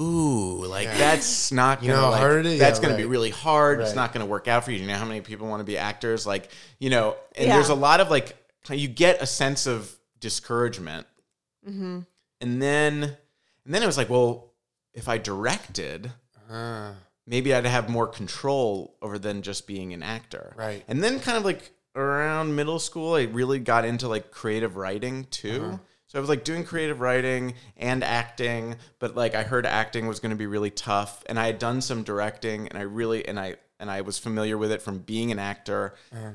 "Ooh, 0.00 0.64
like 0.64 0.86
that's 0.86 1.50
not 1.52 1.82
You 1.82 1.88
gonna 1.88 2.00
know 2.00 2.04
how 2.06 2.10
like, 2.12 2.20
hard 2.20 2.46
it 2.46 2.52
is? 2.52 2.58
that's 2.60 2.78
Yeah, 2.80 2.86
gonna 2.86 2.96
be 2.96 3.04
really 3.04 3.30
hard. 3.30 3.80
It's 3.80 3.94
not 3.94 4.12
gonna 4.12 4.26
work 4.26 4.48
out 4.48 4.64
for 4.64 4.70
you. 4.72 4.78
You 4.78 4.86
know 4.86 4.96
how 4.96 5.04
many 5.04 5.20
people 5.20 5.48
want 5.48 5.60
to 5.60 5.64
be 5.64 5.78
actors? 5.78 6.26
Like 6.26 6.50
you 6.78 6.90
know, 6.90 7.16
and 7.36 7.48
Yeah. 7.48 7.54
there's 7.56 7.68
a 7.68 7.74
lot 7.74 8.00
of 8.00 8.10
like 8.10 8.36
you 8.70 8.88
get 8.88 9.20
a 9.22 9.26
sense 9.26 9.66
of 9.66 9.92
discouragement 10.20 11.06
Mm-hmm. 11.68 12.00
and 12.40 12.62
then 12.62 13.02
and 13.64 13.74
then 13.74 13.82
it 13.84 13.86
was 13.86 13.96
like 13.96 14.08
well 14.10 14.52
if 14.94 15.08
i 15.08 15.16
directed 15.16 16.10
Ah, 16.50 16.94
maybe 17.24 17.54
i'd 17.54 17.64
have 17.66 17.88
more 17.88 18.06
control 18.08 18.96
over 19.00 19.16
than 19.18 19.42
just 19.42 19.66
being 19.68 19.92
an 19.92 20.02
actor 20.02 20.54
Right. 20.56 20.84
and 20.88 21.02
then 21.04 21.20
kind 21.20 21.38
of 21.38 21.44
like 21.44 21.70
around 21.94 22.56
middle 22.56 22.80
school 22.80 23.14
i 23.14 23.22
really 23.24 23.60
got 23.60 23.84
into 23.84 24.08
like 24.08 24.32
creative 24.32 24.74
writing 24.76 25.24
too 25.30 25.62
Uh-huh. 25.64 25.78
So 26.12 26.18
i 26.18 26.20
was 26.20 26.28
like 26.28 26.44
doing 26.44 26.62
creative 26.62 27.00
writing 27.00 27.54
and 27.78 28.04
acting 28.04 28.76
but 28.98 29.16
like 29.16 29.34
i 29.34 29.42
heard 29.42 29.64
acting 29.64 30.06
was 30.06 30.20
going 30.20 30.28
to 30.30 30.36
be 30.36 30.46
really 30.46 30.70
tough 30.70 31.22
and 31.26 31.38
i 31.40 31.46
had 31.46 31.58
done 31.58 31.80
some 31.80 32.02
directing 32.02 32.68
and 32.68 32.76
i 32.76 32.82
really 32.82 33.26
and 33.26 33.40
i 33.40 33.56
and 33.80 33.90
i 33.90 34.02
was 34.02 34.18
familiar 34.18 34.58
with 34.58 34.70
it 34.70 34.82
from 34.82 34.98
being 34.98 35.32
an 35.32 35.38
actor 35.38 35.94
Uh-huh. 36.12 36.32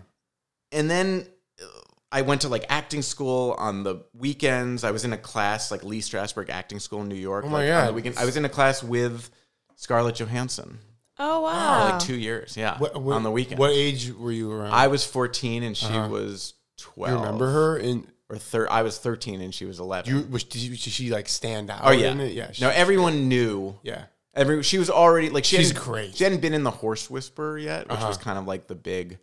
and 0.72 0.90
then 0.90 1.28
uh, 1.62 1.66
I 2.10 2.22
went 2.22 2.42
to 2.42 2.48
like 2.48 2.64
acting 2.70 3.02
school 3.02 3.54
on 3.60 3.84
the 3.84 3.98
weekends. 4.14 4.86
I 4.86 4.92
was 4.92 5.04
in 5.04 5.12
a 5.12 5.18
class 5.18 5.72
like 5.72 5.84
Lee 5.84 6.00
Strasberg 6.00 6.50
Acting 6.50 6.80
School 6.80 7.02
in 7.02 7.10
New 7.10 7.16
York. 7.16 7.44
Oh 7.46 7.50
my 7.50 7.60
like, 7.60 7.68
God. 7.68 7.96
weekend. 7.96 8.18
I 8.18 8.24
was 8.24 8.38
in 8.38 8.46
a 8.46 8.50
class 8.50 8.82
with 8.82 9.30
Scarlett 9.76 10.16
Johansson 10.16 10.80
Oh 11.20 11.40
for 11.40 11.42
wow. 11.44 11.90
like 11.90 12.00
two 12.00 12.16
years. 12.16 12.56
Yeah, 12.56 12.78
what, 12.78 13.02
what, 13.02 13.14
on 13.18 13.24
the 13.24 13.30
weekend. 13.32 13.60
What 13.60 13.72
age 13.72 14.14
were 14.14 14.32
you 14.32 14.50
around? 14.50 14.72
I 14.72 14.88
was 14.88 15.04
14 15.06 15.64
and 15.64 15.76
she 15.76 15.88
Uh-huh. 15.88 16.08
was 16.08 16.54
12. 16.78 17.12
you 17.12 17.20
remember 17.26 17.52
her? 17.52 17.76
And 17.76 18.08
Or 18.30 18.38
thir- 18.38 18.70
I 18.70 18.82
was 18.82 18.98
13 18.98 19.40
and 19.42 19.54
she 19.56 19.64
was 19.66 19.80
11. 19.80 20.14
you 20.14 20.28
was 20.30 20.44
did, 20.44 20.62
you, 20.62 20.72
did 20.72 20.80
she 20.80 21.10
like 21.12 21.30
stand 21.30 21.70
out? 21.70 21.82
oh 21.84 21.92
yeah, 21.92 22.12
in 22.12 22.20
it? 22.20 22.34
yeah. 22.34 22.52
She, 22.52 22.62
no, 22.64 22.70
everyone 22.70 23.28
knew. 23.30 23.80
yeah. 23.84 24.06
Every 24.34 24.62
she 24.64 24.78
was 24.78 24.90
already 24.90 25.30
like 25.30 25.46
she 25.46 25.56
She's 25.58 25.70
hadn't- 25.70 25.84
great. 25.86 26.16
She 26.16 26.24
hadn't 26.24 26.42
been 26.42 26.54
in 26.54 26.64
the 26.64 26.72
Horse 26.72 27.10
Whisperer 27.10 27.58
yet, 27.58 27.88
which 27.88 27.98
Uh-huh. 27.98 28.08
was 28.08 28.18
kind 28.18 28.38
of 28.38 28.46
like 28.46 28.68
the 28.68 28.76
big 28.76 29.18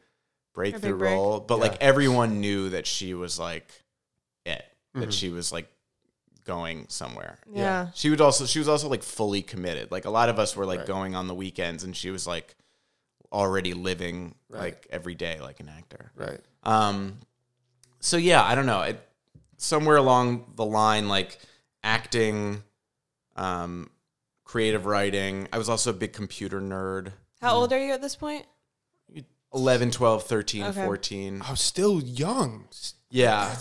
breakthrough 0.55 0.97
break. 0.97 1.13
role. 1.13 1.39
But 1.41 1.57
Yeah. 1.57 1.61
like 1.63 1.77
everyone 1.83 2.41
knew 2.41 2.71
that 2.71 2.87
she 2.87 3.13
was 3.15 3.39
like 3.39 3.69
it. 4.47 4.65
That 4.95 5.11
Mhm. 5.11 5.13
she 5.13 5.29
was 5.29 5.53
like 5.53 5.69
going 6.45 6.87
somewhere. 6.89 7.39
Yeah. 7.53 7.89
She 7.95 8.11
would 8.11 8.21
also 8.21 8.47
she 8.47 8.59
was 8.59 8.69
also 8.69 8.89
like 8.89 9.03
fully 9.03 9.43
committed. 9.43 9.91
Like 9.93 10.05
a 10.05 10.11
lot 10.11 10.29
of 10.31 10.39
us 10.39 10.57
were 10.57 10.67
like 10.67 10.87
going 10.87 11.15
on 11.15 11.27
the 11.29 11.35
weekends 11.35 11.85
and 11.85 11.95
she 11.97 12.11
was 12.11 12.27
like 12.27 12.55
already 13.33 13.75
living 13.75 14.35
like 14.49 14.87
every 14.91 15.15
day 15.15 15.41
like 15.41 15.61
an 15.61 15.69
actor. 15.69 16.11
Right. 16.17 16.41
Um 16.63 17.19
so 18.05 18.17
yeah, 18.19 18.43
I 18.45 18.55
don't 18.55 18.67
know. 18.67 18.83
It 18.83 19.01
somewhere 19.57 19.97
along 19.97 20.53
the 20.57 20.65
line 20.65 21.09
like 21.09 21.39
acting 21.83 22.63
um 23.37 23.91
creative 24.45 24.87
writing. 24.87 25.49
I 25.53 25.59
was 25.59 25.69
also 25.69 25.91
a 25.91 25.95
big 25.95 26.13
computer 26.13 26.61
nerd. 26.61 27.13
How 27.41 27.55
old 27.55 27.73
are 27.73 27.79
you 27.79 27.93
at 27.93 28.03
this 28.03 28.15
point? 28.17 28.47
11, 29.55 29.93
12, 29.93 30.25
13, 30.25 30.65
Okay. 30.65 30.85
14. 30.85 31.43
I 31.47 31.51
was 31.51 31.61
still 31.61 32.01
young. 32.01 32.65
Yeah. 33.11 33.55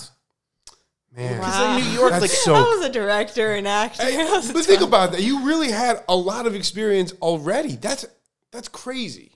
Man. 1.16 1.40
Wow. 1.40 1.46
Because 1.46 1.60
like 1.60 1.84
New 1.84 1.90
York, 1.92 2.12
That's 2.12 2.22
like 2.22 2.32
so 2.32 2.56
I 2.56 2.62
was 2.62 2.86
a 2.86 2.90
director 2.90 3.54
and 3.54 3.68
actor. 3.68 4.04
Hey, 4.04 4.18
I 4.28 4.32
was 4.32 4.50
a 4.50 4.54
but 4.54 4.66
think 4.66 4.82
about 4.82 5.12
that. 5.12 5.22
You 5.22 5.46
really 5.46 5.72
had 5.72 6.04
a 6.10 6.16
lot 6.16 6.48
of 6.48 6.56
experience 6.56 7.14
already. 7.22 7.76
That's 7.76 8.06
that's 8.52 8.68
crazy. 8.68 9.34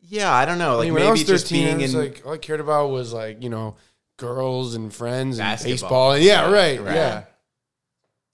yeah, 0.00 0.32
I 0.32 0.44
don't 0.44 0.58
know. 0.58 0.74
I 0.74 0.76
Like 0.76 0.84
mean, 0.86 0.94
when 0.94 1.02
I 1.02 1.06
maybe 1.06 1.20
was 1.20 1.24
just 1.28 1.46
13, 1.48 1.64
being 1.64 1.78
I 1.78 1.82
was 1.82 1.94
in 1.94 2.00
like 2.00 2.22
all 2.24 2.32
I 2.34 2.38
cared 2.38 2.60
about 2.60 2.88
was 2.90 3.12
like, 3.12 3.42
you 3.42 3.50
know, 3.50 3.74
girls 4.16 4.74
and 4.74 4.92
friends 4.92 5.38
and 5.38 5.44
Basketball. 5.46 5.72
baseball. 5.72 6.12
And 6.12 6.24
yeah, 6.24 6.50
right. 6.50 6.80
Right. 6.80 6.94
Yeah. 6.94 7.24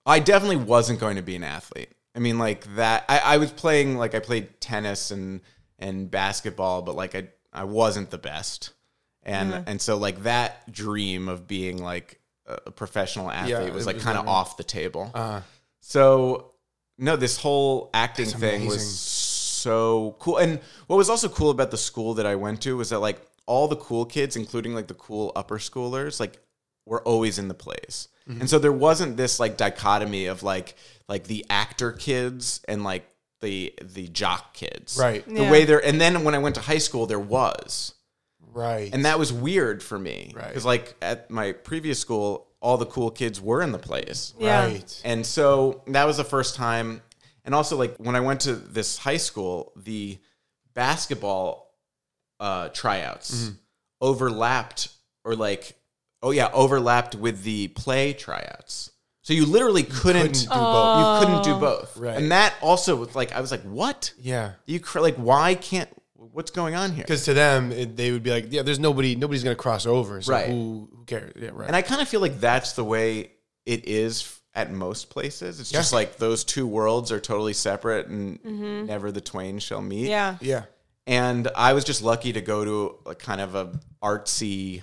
I 0.06 0.20
definitely 0.20 0.56
wasn't 0.56 1.00
going 1.00 1.16
to 1.16 1.22
be 1.22 1.36
an 1.36 1.44
athlete. 1.44 1.90
I 2.14 2.18
mean, 2.20 2.38
like 2.38 2.74
that. 2.76 3.04
I, 3.08 3.18
I 3.18 3.36
was 3.36 3.50
playing 3.52 3.96
like 3.98 4.14
I 4.14 4.20
played 4.20 4.60
tennis 4.60 5.10
and 5.10 5.40
and 5.78 6.10
basketball, 6.10 6.82
but 6.82 6.94
like 6.96 7.14
I 7.14 7.28
I 7.52 7.64
wasn't 7.64 8.10
the 8.10 8.18
best, 8.18 8.72
and 9.22 9.64
and 9.66 9.80
so 9.80 9.96
like 9.96 10.22
that 10.24 10.70
dream 10.72 11.28
of 11.28 11.46
being 11.46 11.82
like 11.82 12.20
a 12.46 12.58
a 12.66 12.70
professional 12.70 13.30
athlete 13.30 13.50
Yeah, 13.68 13.70
was 13.74 13.84
it 13.84 13.86
like 13.86 13.96
was 13.96 14.04
kind 14.04 14.18
of 14.18 14.24
never- 14.24 14.34
off 14.36 14.56
the 14.56 14.64
table. 14.64 15.10
Uh, 15.14 15.42
So 15.80 16.52
no, 16.96 17.14
this 17.16 17.36
whole 17.36 17.90
acting 17.94 18.24
That's 18.26 18.40
thing 18.40 18.66
was 18.66 18.88
so 18.88 20.16
cool. 20.18 20.38
And 20.38 20.58
what 20.86 20.96
was 20.96 21.10
also 21.10 21.28
cool 21.28 21.50
about 21.50 21.70
the 21.70 21.76
school 21.76 22.14
that 22.14 22.26
I 22.26 22.34
went 22.36 22.62
to 22.62 22.76
was 22.76 22.88
that 22.90 22.98
like 23.00 23.20
all 23.48 23.66
the 23.66 23.76
cool 23.76 24.04
kids, 24.04 24.36
including 24.36 24.74
like 24.74 24.86
the 24.86 24.94
cool 24.94 25.32
upper 25.34 25.58
schoolers, 25.58 26.20
like 26.20 26.38
were 26.86 27.02
always 27.02 27.38
in 27.38 27.48
the 27.48 27.54
plays. 27.54 28.08
Mm-hmm. 28.28 28.40
And 28.42 28.50
so 28.50 28.58
there 28.58 28.72
wasn't 28.72 29.16
this 29.16 29.40
like 29.40 29.56
dichotomy 29.56 30.26
of 30.26 30.42
like 30.42 30.74
like 31.08 31.24
the 31.24 31.44
actor 31.50 31.92
kids 31.92 32.60
and 32.68 32.84
like 32.84 33.04
the 33.40 33.74
the 33.82 34.06
jock 34.08 34.54
kids. 34.54 34.96
Right. 35.00 35.26
The 35.26 35.42
Yeah. 35.42 35.50
way 35.50 35.64
there 35.64 35.84
and 35.84 36.00
then 36.00 36.24
when 36.24 36.34
I 36.34 36.38
went 36.38 36.54
to 36.56 36.60
high 36.60 36.78
school 36.78 37.06
there 37.06 37.18
was. 37.20 37.94
right. 38.52 38.90
And 38.92 39.04
that 39.04 39.18
was 39.18 39.32
weird 39.32 39.82
for 39.82 39.98
me. 39.98 40.32
Right. 40.34 40.48
Because 40.48 40.64
like 40.64 40.94
at 41.02 41.30
my 41.30 41.52
previous 41.52 41.98
school, 41.98 42.46
all 42.60 42.76
the 42.76 42.86
cool 42.86 43.10
kids 43.10 43.40
were 43.40 43.62
in 43.62 43.72
the 43.72 43.78
plays. 43.78 44.34
Yeah. 44.38 44.64
Right. 44.64 45.02
And 45.04 45.24
so 45.24 45.82
that 45.88 46.04
was 46.06 46.16
the 46.16 46.24
first 46.24 46.54
time. 46.56 47.02
And 47.44 47.54
also, 47.54 47.76
like 47.76 47.96
when 47.96 48.14
I 48.16 48.20
went 48.20 48.40
to 48.42 48.54
this 48.56 48.98
high 48.98 49.16
school, 49.16 49.72
the 49.76 50.18
basketball 50.74 51.67
uh, 52.40 52.68
tryouts 52.70 53.34
Mm-hmm. 53.34 53.54
overlapped, 54.00 54.88
or 55.24 55.34
like, 55.36 55.74
oh 56.22 56.30
yeah, 56.30 56.50
overlapped 56.52 57.14
with 57.14 57.42
the 57.42 57.68
play 57.68 58.12
tryouts. 58.12 58.90
So 59.22 59.34
you 59.34 59.44
literally 59.44 59.82
couldn't, 59.82 60.22
couldn't 60.22 60.32
do 60.40 60.48
both. 60.48 61.20
You 61.20 61.26
couldn't 61.26 61.44
do 61.44 61.60
both. 61.60 61.96
Right. 61.98 62.16
And 62.16 62.30
that 62.32 62.54
also 62.62 62.96
was 62.96 63.14
like, 63.14 63.32
I 63.32 63.40
was 63.42 63.50
like, 63.50 63.62
what? 63.62 64.12
Yeah. 64.18 64.52
You 64.64 64.80
cr- 64.80 65.00
like, 65.00 65.16
why 65.16 65.54
can't? 65.54 65.88
What's 66.14 66.50
going 66.50 66.74
on 66.74 66.92
here? 66.92 67.04
Because 67.04 67.24
to 67.26 67.34
them, 67.34 67.70
it, 67.72 67.96
they 67.96 68.10
would 68.12 68.22
be 68.22 68.30
like, 68.30 68.46
yeah, 68.50 68.62
there's 68.62 68.78
nobody, 68.78 69.16
nobody's 69.16 69.42
gonna 69.44 69.56
cross 69.56 69.84
over. 69.86 70.22
So 70.22 70.32
Right. 70.32 70.46
who, 70.48 70.88
who 70.96 71.04
cares? 71.04 71.32
Yeah, 71.36 71.50
right. 71.52 71.66
And 71.66 71.76
I 71.76 71.82
kind 71.82 72.00
of 72.00 72.08
feel 72.08 72.20
like 72.20 72.40
that's 72.40 72.72
the 72.72 72.84
way 72.84 73.32
it 73.66 73.86
is 73.86 74.22
f- 74.22 74.40
at 74.54 74.72
most 74.72 75.10
places. 75.10 75.60
It's 75.60 75.70
just 75.70 75.92
like 75.92 76.16
those 76.16 76.44
two 76.44 76.66
worlds 76.66 77.12
are 77.12 77.20
totally 77.20 77.52
separate 77.52 78.06
and 78.06 78.86
never 78.86 79.12
the 79.12 79.20
twain 79.20 79.58
shall 79.58 79.82
meet. 79.82 80.08
Yeah. 80.08 80.36
yeah. 80.40 80.64
And 81.08 81.48
I 81.56 81.72
was 81.72 81.84
just 81.84 82.02
lucky 82.02 82.34
to 82.34 82.42
go 82.42 82.64
to 82.66 82.98
a 83.10 83.14
kind 83.14 83.40
of 83.40 83.54
a 83.54 83.80
artsy 84.02 84.82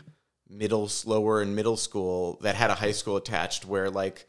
middle, 0.49 0.89
lower 1.05 1.41
and 1.41 1.55
middle 1.55 1.77
school 1.77 2.39
that 2.41 2.55
had 2.55 2.71
a 2.71 2.73
high 2.73 2.93
school 2.93 3.15
attached 3.15 3.63
where 3.65 3.91
like 3.91 4.27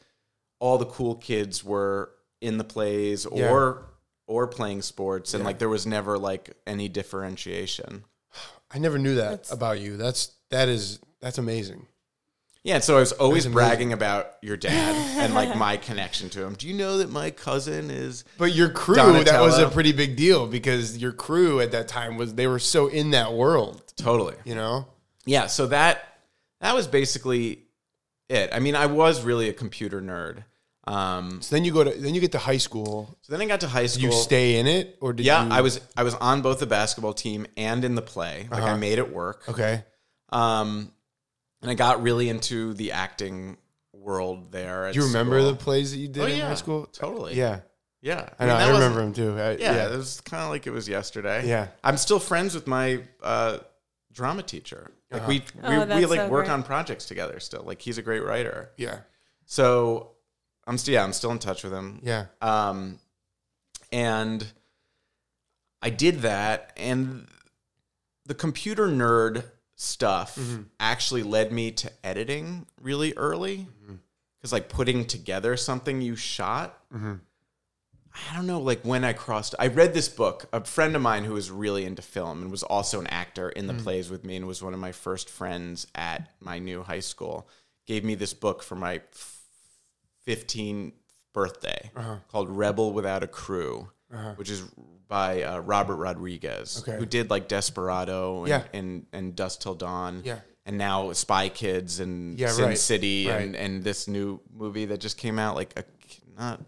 all 0.59 0.77
the 0.77 0.85
cool 0.85 1.15
kids 1.15 1.63
were 1.63 2.11
in 2.39 2.59
the 2.59 2.63
plays 2.63 3.25
Yeah. 3.33 3.49
or 3.51 3.89
or 4.27 4.45
playing 4.45 4.83
sports 4.83 5.33
and 5.33 5.41
Yeah. 5.41 5.47
like 5.47 5.57
there 5.59 5.69
was 5.69 5.87
never 5.87 6.19
like 6.19 6.51
any 6.67 6.87
differentiation. 6.87 8.03
I 8.71 8.77
never 8.77 8.99
knew 8.99 9.15
that 9.15 9.29
That's- 9.31 9.51
about 9.51 9.79
you. 9.79 9.97
That's 9.97 10.31
that 10.51 10.69
is 10.69 10.99
that's 11.19 11.39
amazing. 11.39 11.87
Yeah, 12.67 12.75
and 12.75 12.83
so 12.83 12.97
I 12.97 12.99
was 12.99 13.13
always 13.13 13.45
That's 13.45 13.55
amazing. 13.55 13.69
bragging 13.69 13.93
about 13.93 14.33
your 14.41 14.57
dad 14.57 14.93
and 15.23 15.33
like 15.33 15.55
my 15.55 15.77
connection 15.87 16.29
to 16.31 16.43
him. 16.43 16.53
Do 16.55 16.67
you 16.67 16.73
know 16.73 16.97
that 16.97 17.09
my 17.09 17.31
cousin 17.31 17.89
is 17.89 18.25
But 18.37 18.53
your 18.53 18.67
crew, 18.69 18.95
that 18.95 19.39
was 19.41 19.57
a 19.57 19.69
pretty 19.69 19.93
big 19.93 20.17
deal 20.17 20.47
because 20.47 20.97
your 20.97 21.13
crew 21.13 21.61
at 21.61 21.71
that 21.71 21.87
time 21.87 22.17
was 22.17 22.33
they 22.33 22.45
were 22.45 22.59
so 22.59 22.87
in 22.87 23.11
that 23.11 23.31
world, 23.31 23.81
totally? 23.95 24.35
you 24.43 24.53
know? 24.53 24.85
Yeah, 25.25 25.47
so 25.47 25.67
that 25.67 26.19
that 26.59 26.75
was 26.75 26.87
basically 26.87 27.63
it. 28.27 28.49
I 28.51 28.59
mean, 28.59 28.75
I 28.75 28.87
was 28.87 29.23
really 29.23 29.47
a 29.47 29.53
computer 29.53 30.01
nerd. 30.01 30.43
Um, 30.91 31.41
So 31.41 31.55
then 31.55 31.63
you 31.63 31.71
go 31.71 31.85
to 31.85 31.91
then 31.91 32.15
you 32.15 32.19
get 32.21 32.33
to 32.33 32.37
high 32.37 32.57
school. 32.57 33.17
so 33.21 33.31
then 33.31 33.41
I 33.41 33.45
got 33.45 33.61
to 33.61 33.69
high 33.69 33.83
Did 33.83 33.91
school. 33.91 34.03
you 34.07 34.11
stay 34.11 34.59
in 34.59 34.67
it 34.67 34.97
or 34.99 35.13
did 35.13 35.25
yeah, 35.25 35.45
you 35.45 35.51
I 35.53 35.61
was 35.61 35.79
I 35.95 36.03
was 36.03 36.15
on 36.15 36.41
both 36.41 36.59
the 36.59 36.65
basketball 36.67 37.13
team 37.13 37.47
and 37.55 37.85
in 37.85 37.95
the 37.95 38.01
play. 38.01 38.49
Like 38.51 38.61
I 38.61 38.65
Uh-huh. 38.71 38.77
made 38.77 38.97
it 38.97 39.09
work. 39.13 39.47
Okay. 39.47 39.83
Um, 40.33 40.91
and 41.67 41.71
I 41.71 41.75
got 41.75 42.01
really 42.01 42.29
into 42.29 42.73
the 42.75 42.93
acting 42.93 43.57
world 43.91 44.53
there. 44.53 44.89
Do 44.89 44.97
you 44.99 45.05
remember 45.07 45.37
school. 45.41 45.51
the 45.51 45.57
plays 45.57 45.91
that 45.91 45.97
you 45.97 46.07
did 46.07 46.23
Oh, 46.23 46.25
in 46.27 46.37
yeah, 46.37 46.47
high 46.47 46.53
school? 46.55 46.85
totally. 46.85 47.35
Yeah. 47.35 47.59
Yeah, 47.99 48.29
I 48.39 48.45
know, 48.45 48.53
mean, 48.57 48.61
I 48.67 48.71
remember 48.71 49.01
them 49.01 49.11
too. 49.13 49.31
I- 49.37 49.51
Yeah, 49.57 49.75
yeah. 49.75 49.87
it 49.93 49.97
was 49.97 50.21
kind 50.21 50.43
of 50.43 50.49
like 50.49 50.65
it 50.65 50.69
was 50.71 50.87
yesterday. 50.87 51.45
Yeah. 51.45 51.67
I'm 51.83 51.97
still 51.97 52.19
friends 52.19 52.55
with 52.55 52.67
my 52.67 53.01
uh, 53.21 53.57
drama 54.13 54.43
teacher. 54.43 54.91
Like 55.11 55.23
Uh-huh. 55.23 55.29
we 55.29 55.43
Oh, 55.61 55.85
we, 55.87 55.95
we 55.95 56.05
like 56.05 56.19
so 56.21 56.29
work 56.29 56.45
great. 56.45 56.53
on 56.53 56.63
projects 56.63 57.05
together 57.05 57.39
still. 57.41 57.63
Like 57.65 57.81
he's 57.81 57.97
a 57.97 58.01
great 58.01 58.23
writer. 58.23 58.69
Yeah. 58.77 58.99
So 59.45 60.11
I'm 60.65 60.77
still 60.77 60.93
yeah, 60.93 61.03
I'm 61.03 61.11
still 61.11 61.31
in 61.31 61.39
touch 61.39 61.63
with 61.65 61.73
him. 61.73 61.99
Yeah. 62.01 62.27
Um, 62.41 62.99
and 63.91 64.45
I 65.81 65.89
did 65.89 66.21
that, 66.21 66.71
and 66.77 67.27
the 68.25 68.33
computer 68.35 68.87
nerd 68.87 69.43
stuff 69.77 70.35
Mm-hmm. 70.35 70.63
actually 70.79 71.23
led 71.23 71.51
me 71.53 71.71
to 71.71 71.91
editing 72.03 72.65
really 72.81 73.13
early. 73.15 73.59
Mm-hmm. 73.83 73.95
Because 74.37 74.51
like 74.51 74.67
putting 74.69 75.05
together 75.05 75.55
something 75.55 76.01
you 76.01 76.15
shot, 76.17 76.77
Mm-hmm. 76.93 77.13
I 78.31 78.35
don't 78.35 78.47
know, 78.47 78.59
like 78.59 78.81
when 78.81 79.03
I 79.03 79.13
crossed, 79.13 79.53
I 79.59 79.67
read 79.67 79.93
this 79.93 80.09
book. 80.09 80.47
A 80.51 80.63
friend 80.65 80.95
of 80.95 81.03
mine 81.03 81.23
who 81.23 81.33
was 81.33 81.51
really 81.51 81.85
into 81.85 82.01
film 82.01 82.41
and 82.41 82.49
was 82.49 82.63
also 82.63 82.99
an 82.99 83.05
actor 83.07 83.47
in 83.49 83.67
the 83.67 83.73
Mm. 83.75 83.83
plays 83.83 84.09
with 84.09 84.23
me 84.25 84.35
and 84.37 84.47
was 84.47 84.63
one 84.63 84.73
of 84.73 84.79
my 84.79 84.91
first 84.91 85.29
friends 85.29 85.85
at 85.93 86.27
my 86.39 86.57
new 86.57 86.81
high 86.81 86.99
school 87.01 87.47
gave 87.85 88.03
me 88.03 88.15
this 88.15 88.33
book 88.33 88.63
for 88.63 88.75
my 88.75 88.95
f- 88.95 89.41
15th 90.27 90.93
birthday 91.33 91.91
Uh-huh. 91.95 92.15
called 92.31 92.49
Rebel 92.49 92.91
Without 92.91 93.21
a 93.21 93.27
Crew, 93.27 93.91
Uh-huh. 94.11 94.33
which 94.35 94.49
is 94.49 94.63
by 95.07 95.43
uh, 95.43 95.59
Robert 95.59 95.95
Rodriguez, 95.97 96.79
Okay. 96.81 96.97
who 96.97 97.05
did 97.05 97.29
like 97.29 97.47
Desperado 97.47 98.39
and, 98.39 98.49
Yeah. 98.49 98.63
and, 98.73 99.05
and 99.13 99.35
Dusk 99.35 99.61
Till 99.61 99.75
Dawn. 99.75 100.21
Yeah. 100.25 100.39
And 100.65 100.77
now 100.77 101.13
Spy 101.13 101.47
Kids 101.49 101.99
and 102.01 102.37
Yeah, 102.37 102.49
Sin 102.49 102.65
right. 102.65 102.77
City 102.77 103.27
Right. 103.27 103.41
and, 103.41 103.55
and 103.55 103.83
this 103.83 104.07
new 104.07 104.41
movie 104.53 104.85
that 104.85 104.99
just 104.99 105.17
came 105.17 105.39
out, 105.39 105.55
like 105.55 105.73
a 105.79 105.83
not 106.37 106.61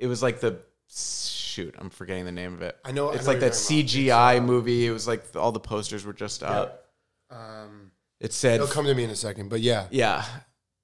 it 0.00 0.06
was 0.06 0.22
like 0.22 0.40
the 0.40 0.60
shoot 0.90 1.74
i'm 1.78 1.90
forgetting 1.90 2.24
the 2.24 2.32
name 2.32 2.54
of 2.54 2.62
it 2.62 2.76
I 2.84 2.92
know- 2.92 3.10
I 3.10 3.16
it's 3.16 3.26
know 3.26 3.32
like 3.32 3.40
that 3.40 3.52
cgi 3.52 4.42
movie 4.44 4.86
it 4.86 4.90
was 4.92 5.06
like 5.06 5.24
all 5.36 5.52
the 5.52 5.60
posters 5.60 6.06
were 6.06 6.12
just 6.14 6.42
up 6.42 6.86
Um, 7.30 7.90
it 8.20 8.32
said 8.32 8.54
it'll 8.54 8.66
come 8.72 8.86
to 8.86 8.94
me 8.94 9.04
in 9.04 9.10
a 9.10 9.16
second, 9.16 9.50
but 9.50 9.60
yeah. 9.60 9.86
yeah 9.90 10.24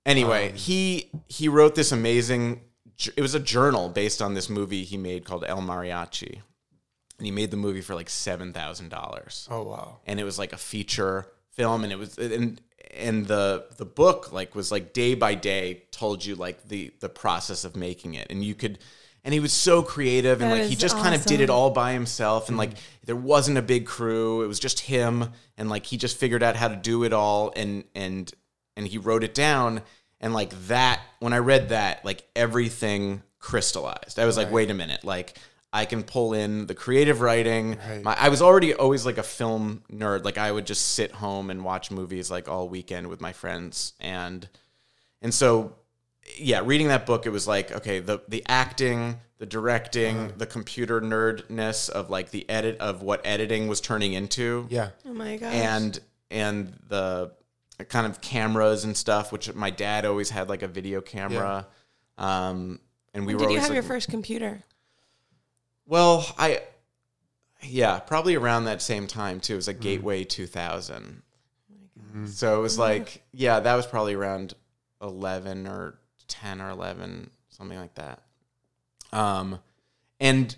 anyway 0.04 0.50
Um, 0.50 0.56
he 0.56 1.10
he 1.28 1.48
wrote 1.48 1.74
this 1.76 1.92
amazing 1.92 2.60
it 3.16 3.22
was 3.22 3.34
a 3.34 3.40
journal 3.40 3.88
based 3.88 4.20
on 4.20 4.34
this 4.34 4.50
movie 4.50 4.84
he 4.84 4.96
made 4.98 5.24
called 5.24 5.44
el 5.46 5.62
mariachi 5.62 6.42
and 7.24 7.26
he 7.26 7.32
made 7.32 7.50
the 7.50 7.56
movie 7.56 7.80
for 7.80 7.94
like 7.94 8.08
$7000 8.08 9.48
Oh 9.50 9.62
wow. 9.62 9.98
and 10.06 10.20
it 10.20 10.24
was 10.24 10.38
like 10.38 10.52
a 10.52 10.58
feature 10.58 11.26
film 11.52 11.84
and 11.84 11.92
it 11.92 11.96
was 11.96 12.18
and 12.18 12.60
and 12.96 13.26
the 13.26 13.66
the 13.76 13.84
book 13.84 14.32
like 14.32 14.54
was 14.54 14.70
like 14.70 14.92
day 14.92 15.14
by 15.14 15.34
day 15.34 15.84
told 15.90 16.24
you 16.24 16.34
like 16.34 16.68
the 16.68 16.92
the 17.00 17.08
process 17.08 17.64
of 17.64 17.76
making 17.76 18.14
it. 18.14 18.26
And 18.30 18.44
you 18.44 18.54
could 18.54 18.78
and 19.24 19.32
he 19.32 19.40
was 19.40 19.52
so 19.52 19.82
creative 19.82 20.42
and 20.42 20.50
That 20.50 20.58
like 20.58 20.66
he 20.66 20.74
is 20.74 20.78
just 20.78 20.96
kind 20.96 21.14
of 21.14 21.24
did 21.24 21.40
it 21.40 21.48
all 21.50 21.70
by 21.70 21.92
himself 21.92 22.48
and 22.48 22.56
mm. 22.56 22.60
like 22.60 22.72
there 23.04 23.16
wasn't 23.16 23.58
a 23.58 23.62
big 23.62 23.86
crew. 23.86 24.42
It 24.42 24.46
was 24.46 24.60
just 24.60 24.80
him 24.80 25.30
and 25.56 25.70
like 25.70 25.86
he 25.86 25.96
just 25.96 26.18
figured 26.18 26.42
out 26.42 26.56
how 26.56 26.68
to 26.68 26.76
do 26.76 27.04
it 27.04 27.12
all 27.12 27.52
and 27.56 27.84
and 27.94 28.32
and 28.76 28.86
he 28.86 28.98
wrote 28.98 29.24
it 29.24 29.34
down. 29.34 29.82
And 30.20 30.32
like 30.32 30.50
that 30.68 31.00
when 31.20 31.32
i 31.32 31.38
read 31.38 31.68
that 31.70 32.04
like 32.04 32.26
everything 32.36 33.22
crystallized. 33.38 34.18
I 34.18 34.26
was 34.26 34.36
like 34.36 34.50
wait 34.50 34.70
a 34.70 34.74
minute. 34.74 35.04
Like 35.04 35.38
I 35.74 35.84
can 35.84 36.02
pull 36.04 36.32
in 36.32 36.66
the 36.66 36.74
creative 36.74 37.20
writing. 37.20 37.76
Right. 37.88 38.02
My, 38.02 38.16
I 38.18 38.28
was 38.30 38.40
already 38.40 38.72
always 38.74 39.04
like 39.04 39.18
a 39.18 39.22
film 39.24 39.82
nerd. 39.92 40.24
Like 40.24 40.38
I 40.38 40.50
would 40.52 40.66
just 40.66 40.90
sit 40.92 41.10
home 41.12 41.50
and 41.50 41.64
watch 41.64 41.90
movies 41.90 42.30
like 42.30 42.48
all 42.48 42.68
weekend 42.68 43.08
with 43.08 43.20
my 43.20 43.32
friends, 43.32 43.92
and 44.00 44.48
and 45.20 45.34
so 45.34 45.74
yeah, 46.38 46.62
reading 46.64 46.88
that 46.88 47.04
book, 47.06 47.26
it 47.26 47.30
was 47.30 47.46
like 47.48 47.72
okay, 47.72 47.98
the 48.00 48.20
the 48.28 48.42
acting, 48.48 49.18
the 49.38 49.46
directing, 49.46 50.16
Uh-huh. 50.16 50.32
the 50.38 50.46
computer 50.46 51.00
nerdness 51.00 51.90
of 51.90 52.08
like 52.08 52.30
the 52.30 52.48
edit 52.48 52.78
of 52.78 53.02
what 53.02 53.20
editing 53.26 53.66
was 53.68 53.80
turning 53.80 54.12
into, 54.14 54.66
Yeah. 54.70 54.90
Oh 55.04 55.12
my 55.12 55.36
gosh. 55.36 55.52
and 55.54 55.98
and 56.30 56.78
the 56.88 57.32
kind 57.88 58.06
of 58.06 58.20
cameras 58.20 58.84
and 58.84 58.96
stuff, 58.96 59.32
which 59.32 59.52
my 59.54 59.70
dad 59.70 60.04
always 60.06 60.30
had 60.30 60.48
like 60.48 60.62
a 60.62 60.68
video 60.68 61.00
camera. 61.00 61.66
Um, 62.16 62.78
and 63.12 63.26
we 63.26 63.34
when 63.34 63.34
were 63.34 63.38
did 63.38 63.42
you 63.42 63.48
always 63.48 63.62
have 63.62 63.70
like, 63.70 63.74
your 63.74 63.82
first 63.82 64.08
computer? 64.08 64.62
Well, 65.86 66.26
I 66.38 66.62
yeah, 67.62 67.98
probably 67.98 68.34
around 68.34 68.64
that 68.64 68.82
same 68.82 69.06
time 69.06 69.40
too. 69.40 69.54
It 69.54 69.56
was 69.56 69.66
like 69.66 69.76
Mm-hmm. 69.76 69.82
Gateway 69.82 70.24
2000. 70.24 71.22
So 72.26 72.58
it 72.58 72.62
was 72.62 72.78
like 72.78 73.22
yeah, 73.32 73.58
that 73.60 73.74
was 73.74 73.86
probably 73.86 74.14
around 74.14 74.54
11 75.02 75.66
or 75.66 75.98
10 76.28 76.60
or 76.60 76.70
11, 76.70 77.30
something 77.48 77.78
like 77.78 77.94
that. 77.94 78.22
Um 79.12 79.58
and 80.20 80.54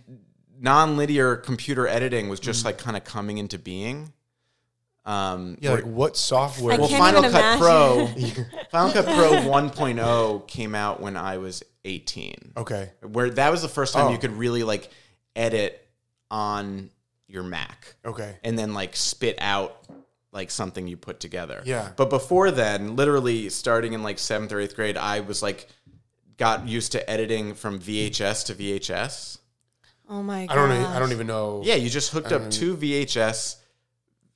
non-linear 0.61 1.37
computer 1.37 1.87
editing 1.89 2.29
was 2.29 2.41
just 2.41 2.65
like 2.65 2.79
kind 2.79 2.97
of 2.97 3.05
coming 3.05 3.39
into 3.39 3.59
being. 3.59 4.13
Um 5.07 5.57
Mm. 5.57 5.59
Yeah. 5.63 5.71
where- 5.71 5.83
Like 5.83 5.91
what 5.91 6.17
software? 6.17 6.75
I 6.75 6.79
well, 6.79 6.89
can't 6.89 6.99
Final 7.03 7.21
even 7.25 7.33
Cut 7.33 7.59
Pro. 7.59 8.07
Final 8.71 8.93
Cut 8.93 9.05
Pro 9.07 9.31
1.0 9.51 10.47
came 10.49 10.75
out 10.75 11.01
when 11.01 11.17
I 11.17 11.39
was 11.39 11.63
18 11.85 12.53
okay. 12.57 12.91
where 13.03 13.31
that 13.31 13.51
was 13.51 13.63
the 13.63 13.69
first 13.69 13.95
time 13.95 14.09
Oh. 14.09 14.11
you 14.11 14.19
could 14.19 14.33
really 14.33 14.63
like 14.65 14.91
edit 15.37 15.87
on 16.31 16.91
your 17.29 17.43
Mac 17.43 17.95
Okay. 18.05 18.37
and 18.43 18.59
then 18.59 18.73
like 18.75 18.97
spit 18.97 19.37
out 19.41 19.85
like 20.33 20.51
something 20.51 20.87
you 20.87 20.97
put 20.97 21.21
together. 21.21 21.63
Yeah. 21.65 21.91
But 21.97 22.11
before 22.11 22.51
then, 22.51 22.97
literally 22.97 23.49
starting 23.49 23.93
in 23.93 24.03
like 24.03 24.19
seventh 24.19 24.53
or 24.53 24.61
eighth 24.61 24.75
grade, 24.77 24.97
I 24.97 25.21
was 25.21 25.43
like 25.43 25.69
got 26.37 26.67
used 26.69 26.93
to 26.93 27.09
editing 27.11 27.55
from 27.55 27.79
VHS 27.81 28.47
to 28.47 28.55
VHS. 28.55 29.39
Oh 30.09 30.23
my 30.23 30.47
god. 30.47 30.53
I 30.53 30.55
don't. 30.57 30.71
I 30.87 30.99
don't 30.99 31.13
even 31.13 31.27
know. 31.27 31.63
Yeah, 31.65 31.75
you 31.77 31.89
just 31.91 32.13
hooked 32.13 32.33
up 32.33 32.51
two 32.51 32.77
VHS, 32.77 33.57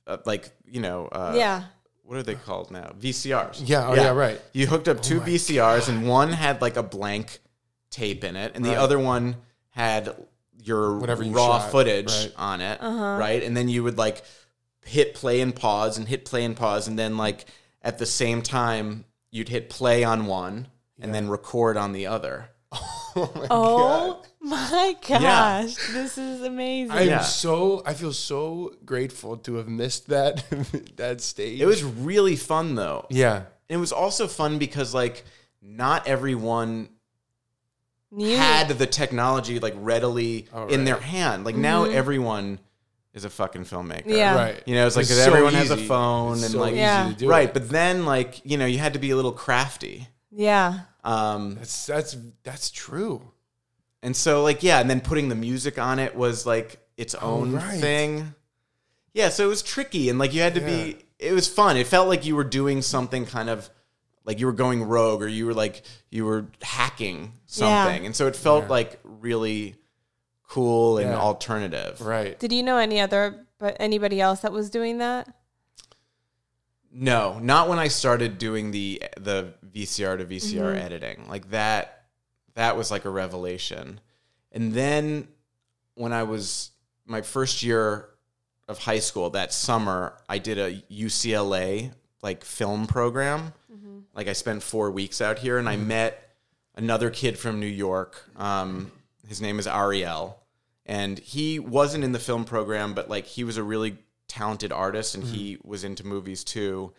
uh, 0.07 0.17
like 0.25 0.49
you 0.65 0.81
know, 0.81 1.07
uh, 1.07 1.33
Yeah. 1.35 1.63
what 2.03 2.17
are 2.17 2.23
they 2.23 2.35
called 2.35 2.71
now? 2.71 2.93
VCRs. 2.99 3.61
Yeah, 3.63 3.87
oh, 3.87 3.93
yeah, 3.93 4.09
right. 4.09 4.41
You 4.53 4.67
hooked 4.67 4.87
up 4.89 5.01
two 5.01 5.19
my 5.19 5.27
VCRs, 5.27 5.87
and 5.87 6.07
one 6.07 6.29
had 6.33 6.61
like 6.61 6.75
a 6.77 6.83
blank 6.83 7.39
tape 7.89 8.23
in 8.25 8.35
it, 8.35 8.53
and 8.55 8.65
Right. 8.65 8.73
the 8.73 8.81
other 8.81 8.97
one 8.99 9.37
had 9.69 10.13
your 10.61 10.97
Whatever 10.97 11.23
you 11.23 11.31
raw 11.33 11.59
shot, 11.59 11.71
footage 11.71 12.11
right. 12.11 12.33
on 12.37 12.61
it, 12.61 12.79
Uh-huh. 12.81 13.17
right? 13.19 13.41
And 13.43 13.55
then 13.57 13.67
you 13.69 13.83
would 13.83 13.97
like 13.97 14.23
hit 14.85 15.13
play 15.13 15.41
and 15.41 15.55
pause, 15.55 15.97
and 15.97 16.07
hit 16.07 16.25
play 16.25 16.43
and 16.45 16.55
pause, 16.55 16.87
and 16.87 16.97
then 16.97 17.17
like 17.17 17.45
at 17.81 17.97
the 17.97 18.05
same 18.05 18.41
time 18.41 19.05
you'd 19.31 19.49
hit 19.49 19.69
play 19.69 20.03
on 20.03 20.25
one, 20.25 20.67
and 20.99 21.13
then 21.15 21.27
record 21.29 21.77
on 21.77 21.93
the 21.93 22.07
other. 22.07 22.49
Oh 23.13 23.29
my 23.35 23.47
Oh 23.51 24.21
my 24.39 24.95
gosh. 25.05 25.21
Yeah. 25.21 25.63
This 25.91 26.17
is 26.17 26.41
amazing. 26.43 26.95
I'm 26.95 27.07
Yeah. 27.09 27.19
so. 27.19 27.83
I 27.85 27.93
feel 27.93 28.13
so 28.13 28.73
grateful 28.85 29.35
to 29.39 29.55
have 29.55 29.67
missed 29.67 30.07
that 30.07 30.45
that 30.95 31.19
stage. 31.19 31.59
It 31.59 31.65
was 31.65 31.83
really 31.83 32.37
fun 32.37 32.75
though. 32.75 33.07
Yeah. 33.09 33.43
It 33.67 33.75
was 33.75 33.91
also 33.91 34.27
fun 34.29 34.59
because 34.59 34.93
like 34.93 35.25
not 35.61 36.07
everyone 36.07 36.87
You- 38.15 38.37
had 38.37 38.69
the 38.69 38.85
technology 38.87 39.59
like 39.59 39.73
readily 39.77 40.47
Oh, 40.53 40.67
in 40.67 40.83
their 40.85 40.99
hand. 40.99 41.45
Like 41.45 41.55
now 41.55 41.85
everyone 41.85 42.59
is 43.13 43.23
a 43.25 43.29
fucking 43.29 43.65
filmmaker. 43.65 44.03
Yeah. 44.05 44.35
Right. 44.35 44.63
You 44.65 44.75
know, 44.75 44.87
it's 44.87 44.95
like 44.95 45.03
It's 45.03 45.11
'cause 45.11 45.23
so 45.23 45.31
everyone 45.31 45.53
has 45.53 45.69
a 45.71 45.77
phone 45.77 46.33
It's 46.35 46.43
and 46.43 46.51
so 46.53 46.59
like 46.59 46.71
easy 46.73 46.79
Yeah. 46.81 47.09
to 47.09 47.15
do 47.15 47.29
right, 47.29 47.47
it. 47.49 47.53
but 47.53 47.69
then 47.69 48.05
like, 48.05 48.41
you 48.45 48.57
know, 48.57 48.65
you 48.65 48.77
had 48.79 48.93
to 48.93 48.99
be 48.99 49.11
a 49.11 49.15
little 49.15 49.31
crafty. 49.31 50.07
Yeah. 50.31 50.81
Um 51.03 51.55
That's 51.55 51.85
that's 51.85 52.17
that's 52.43 52.69
true. 52.71 53.31
and 54.03 54.15
so 54.15 54.43
like 54.43 54.61
yeah, 54.63 54.79
and 54.79 54.89
then 54.89 55.01
putting 55.01 55.29
the 55.29 55.35
music 55.35 55.77
on 55.79 55.99
it 55.99 56.15
was 56.15 56.45
like 56.45 56.79
its 56.97 57.15
own 57.15 57.55
Oh, 57.55 57.57
right. 57.57 57.79
thing. 57.79 58.33
Yeah, 59.13 59.29
so 59.29 59.43
it 59.45 59.49
was 59.49 59.61
tricky 59.61 60.09
and 60.09 60.17
like 60.19 60.33
you 60.33 60.41
had 60.41 60.55
to 60.55 60.61
be 60.61 60.97
it 61.19 61.33
was 61.33 61.47
fun. 61.47 61.77
It 61.77 61.87
felt 61.87 62.07
like 62.07 62.25
you 62.25 62.35
were 62.35 62.43
doing 62.43 62.81
something 62.81 63.25
kind 63.25 63.49
of 63.49 63.69
like 64.25 64.39
you 64.39 64.45
were 64.45 64.53
going 64.53 64.83
rogue 64.83 65.21
or 65.21 65.27
you 65.27 65.45
were 65.45 65.53
like 65.53 65.83
you 66.11 66.25
were 66.25 66.45
hacking 66.61 67.33
something. 67.47 68.05
And 68.05 68.15
so 68.15 68.27
it 68.27 68.35
felt 68.35 68.69
like 68.69 68.99
really 69.03 69.75
cool 70.47 70.97
and 70.97 71.09
alternative. 71.11 72.01
Right. 72.01 72.37
Did 72.37 72.51
you 72.51 72.61
know 72.61 72.77
any 72.77 72.99
other 72.99 73.47
but 73.57 73.77
anybody 73.79 74.19
else 74.21 74.41
that 74.41 74.51
was 74.51 74.69
doing 74.69 74.97
that? 74.99 75.33
No, 76.93 77.39
not 77.39 77.69
when 77.69 77.79
I 77.79 77.87
started 77.87 78.37
doing 78.37 78.71
the 78.71 79.01
the 79.17 79.53
VCR 79.73 80.17
to 80.17 80.25
VCR 80.25 80.59
Mm-hmm. 80.59 80.77
editing. 80.85 81.29
Like 81.29 81.49
that 81.51 82.03
that 82.55 82.75
was 82.75 82.91
like 82.91 83.05
a 83.05 83.09
revelation. 83.09 84.01
And 84.51 84.73
then 84.73 85.29
when 85.95 86.11
I 86.11 86.23
was 86.23 86.71
my 87.05 87.21
first 87.21 87.63
year 87.63 88.09
of 88.67 88.77
high 88.79 88.99
school 88.99 89.29
that 89.29 89.53
summer, 89.53 90.17
I 90.27 90.37
did 90.37 90.57
a 90.57 90.73
UCLA 90.91 91.93
like 92.21 92.43
film 92.43 92.87
program. 92.87 93.53
Mm-hmm. 94.11 94.17
Like 94.17 94.27
I 94.27 94.33
spent 94.33 94.63
4 94.63 94.91
weeks 94.91 95.21
out 95.21 95.39
here 95.39 95.57
and 95.57 95.67
I 95.67 95.77
met 95.77 96.29
another 96.75 97.09
kid 97.09 97.37
from 97.37 97.59
New 97.59 97.65
York. 97.65 98.29
Um, 98.37 98.91
his 99.27 99.41
name 99.41 99.59
is 99.59 99.67
Ariel. 99.67 100.37
And 100.85 101.19
he 101.19 101.59
wasn't 101.59 102.03
in 102.03 102.11
the 102.11 102.19
film 102.19 102.43
program 102.45 102.93
but 102.93 103.09
like 103.09 103.25
he 103.25 103.43
was 103.43 103.57
a 103.57 103.63
really 103.63 103.97
talented 104.27 104.71
artist 104.71 105.15
and 105.15 105.23
he 105.23 105.57
was 105.63 105.83
into 105.83 106.05
movies 106.05 106.43
too. 106.43 106.93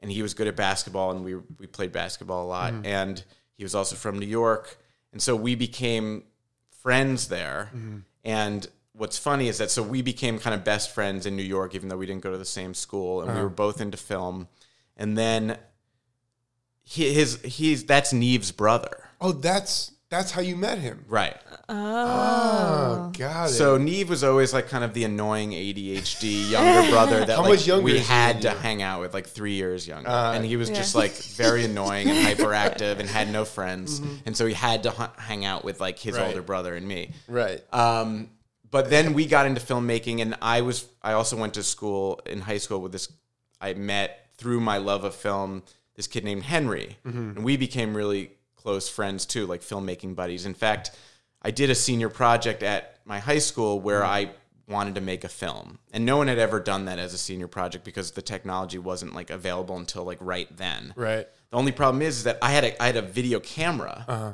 And 0.00 0.10
he 0.10 0.22
was 0.22 0.32
good 0.34 0.46
at 0.48 0.56
basketball 0.56 1.10
and 1.10 1.24
we 1.24 1.34
we 1.58 1.66
played 1.66 1.92
basketball 1.92 2.44
a 2.44 2.48
lot. 2.48 2.72
And 2.84 3.22
he 3.56 3.64
was 3.64 3.74
also 3.74 3.96
from 3.96 4.18
New 4.18 4.26
York. 4.26 4.78
And 5.12 5.20
so 5.20 5.36
we 5.36 5.54
became 5.54 6.24
friends 6.70 7.28
there. 7.28 7.70
And 8.24 8.66
what's 8.92 9.18
funny 9.18 9.48
is 9.48 9.58
that 9.58 9.70
so 9.70 9.82
we 9.82 10.02
became 10.02 10.38
kind 10.38 10.54
of 10.54 10.64
best 10.64 10.94
friends 10.94 11.26
in 11.26 11.36
New 11.36 11.42
York 11.42 11.74
even 11.74 11.88
though 11.88 11.96
we 11.96 12.06
didn't 12.06 12.22
go 12.22 12.30
to 12.30 12.38
the 12.38 12.44
same 12.44 12.74
school 12.74 13.20
and 13.22 13.34
we 13.34 13.42
were 13.42 13.48
both 13.48 13.80
into 13.80 13.96
film. 13.96 14.48
And 14.96 15.16
then 15.16 15.40
he, 15.50 15.58
his 16.90 17.40
he's 17.42 17.84
that's 17.84 18.12
Nev's 18.12 18.52
brother 18.52 19.04
Oh, 19.20 19.32
that's 19.32 19.92
that's 20.08 20.30
how 20.32 20.40
you 20.40 20.56
met 20.56 20.78
him. 20.78 21.04
right 21.08 21.36
Oh, 21.68 23.12
got 23.16 23.50
it. 23.50 23.52
So 23.52 23.76
Neve 23.78 24.08
was 24.08 24.24
always 24.24 24.52
like 24.52 24.68
kind 24.68 24.82
of 24.84 24.92
the 24.92 25.04
annoying 25.04 25.50
ADHD 25.52 26.50
younger 26.50 26.90
brother 26.90 27.20
that 27.24 27.28
How 27.36 27.42
like, 27.42 27.50
much 27.50 27.66
younger 27.66 27.84
we 27.84 27.92
is 27.92 27.98
he 28.00 28.04
had 28.12 28.36
than 28.36 28.42
to 28.42 28.50
you? 28.52 28.56
hang 28.58 28.82
out 28.82 29.00
with, 29.00 29.14
like 29.14 29.26
three 29.26 29.52
years 29.54 29.86
younger, 29.86 30.08
Uh, 30.10 30.32
and 30.34 30.44
he 30.44 30.56
was 30.56 30.68
Yeah. 30.70 30.76
just 30.76 30.94
like 30.94 31.12
very 31.12 31.64
annoying 31.64 32.08
and 32.10 32.18
hyperactive 32.38 32.98
and 32.98 33.08
had 33.08 33.30
no 33.30 33.44
friends, 33.44 34.00
Mm-hmm. 34.00 34.14
and 34.26 34.36
so 34.36 34.46
he 34.46 34.54
had 34.54 34.82
to 34.84 34.90
hu- 34.90 35.20
hang 35.22 35.44
out 35.44 35.64
with 35.64 35.80
like 35.80 35.98
his 35.98 36.16
Right. 36.16 36.26
older 36.26 36.42
brother 36.42 36.74
and 36.74 36.86
me. 36.88 37.12
right. 37.28 37.62
Um, 37.72 38.30
but 38.70 38.88
then 38.90 39.14
we 39.14 39.26
got 39.26 39.46
into 39.46 39.60
filmmaking, 39.60 40.20
and 40.22 40.36
I 40.42 40.60
was 40.62 40.86
I 41.02 41.12
also 41.12 41.36
went 41.36 41.54
to 41.54 41.62
school 41.62 42.20
in 42.26 42.40
high 42.40 42.58
school 42.58 42.80
with 42.80 42.92
this. 42.92 43.12
I 43.60 43.74
met 43.74 44.26
through 44.38 44.60
my 44.60 44.78
love 44.78 45.04
of 45.04 45.14
film 45.14 45.62
this 46.00 46.06
kid 46.06 46.24
named 46.24 46.44
Henry, 46.44 46.96
and 47.04 47.44
we 47.44 47.58
became 47.58 47.94
really 47.94 48.30
close 48.56 48.88
friends 48.88 49.26
too, 49.26 49.44
like 49.46 49.60
filmmaking 49.60 50.16
buddies. 50.16 50.46
In 50.46 50.54
fact, 50.54 50.92
I 51.42 51.50
did 51.50 51.68
a 51.68 51.74
senior 51.74 52.08
project 52.08 52.62
at 52.62 53.00
my 53.04 53.18
high 53.18 53.38
school 53.38 53.80
where 53.80 54.02
I 54.02 54.30
wanted 54.66 54.94
to 54.94 55.02
make 55.02 55.24
a 55.24 55.28
film, 55.28 55.78
and 55.92 56.06
no 56.06 56.16
one 56.16 56.28
had 56.28 56.38
ever 56.38 56.58
done 56.58 56.86
that 56.86 56.98
as 56.98 57.12
a 57.12 57.18
senior 57.18 57.48
project 57.48 57.84
because 57.84 58.12
the 58.12 58.22
technology 58.22 58.78
wasn't 58.78 59.14
like 59.14 59.28
available 59.28 59.76
until 59.76 60.04
like 60.04 60.16
right 60.22 60.48
then. 60.56 60.94
right. 60.96 61.28
The 61.50 61.56
only 61.58 61.72
problem 61.72 62.00
is, 62.00 62.16
is 62.18 62.24
that 62.24 62.38
I 62.40 62.50
had 62.52 62.64
a 62.64 62.82
I 62.82 62.86
had 62.86 62.96
a 62.96 63.02
video 63.02 63.40
camera, 63.40 64.06
Uh-huh. 64.08 64.32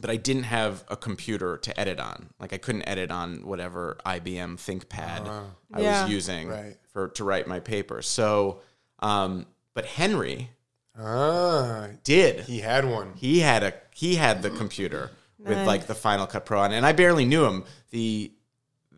but 0.00 0.08
I 0.08 0.14
didn't 0.16 0.44
have 0.44 0.84
a 0.88 0.96
computer 0.96 1.56
to 1.56 1.80
edit 1.80 1.98
on. 1.98 2.28
Like 2.38 2.52
I 2.52 2.58
couldn't 2.58 2.86
edit 2.86 3.10
on 3.10 3.44
whatever 3.44 3.98
IBM 4.06 4.56
ThinkPad 4.56 5.26
I 5.74 5.80
Yeah. 5.80 6.02
was 6.04 6.12
using 6.12 6.46
Right. 6.48 6.76
for 6.92 7.08
to 7.08 7.24
write 7.24 7.48
my 7.48 7.58
paper. 7.58 8.02
So, 8.02 8.60
um, 9.00 9.46
but 9.74 9.86
Henry 9.86 10.50
Ah, 10.98 11.88
did. 12.04 12.40
he 12.40 12.60
had 12.60 12.84
one. 12.84 13.14
He 13.16 13.40
had 13.40 13.62
a 13.62 13.74
he 13.94 14.16
had 14.16 14.42
the 14.42 14.50
computer 14.50 15.10
with 15.38 15.66
like 15.66 15.86
the 15.86 15.94
Final 15.94 16.26
Cut 16.26 16.44
Pro 16.46 16.60
on, 16.60 16.72
and 16.72 16.84
I 16.84 16.92
barely 16.92 17.24
knew 17.24 17.44
him. 17.44 17.64
The 17.90 18.32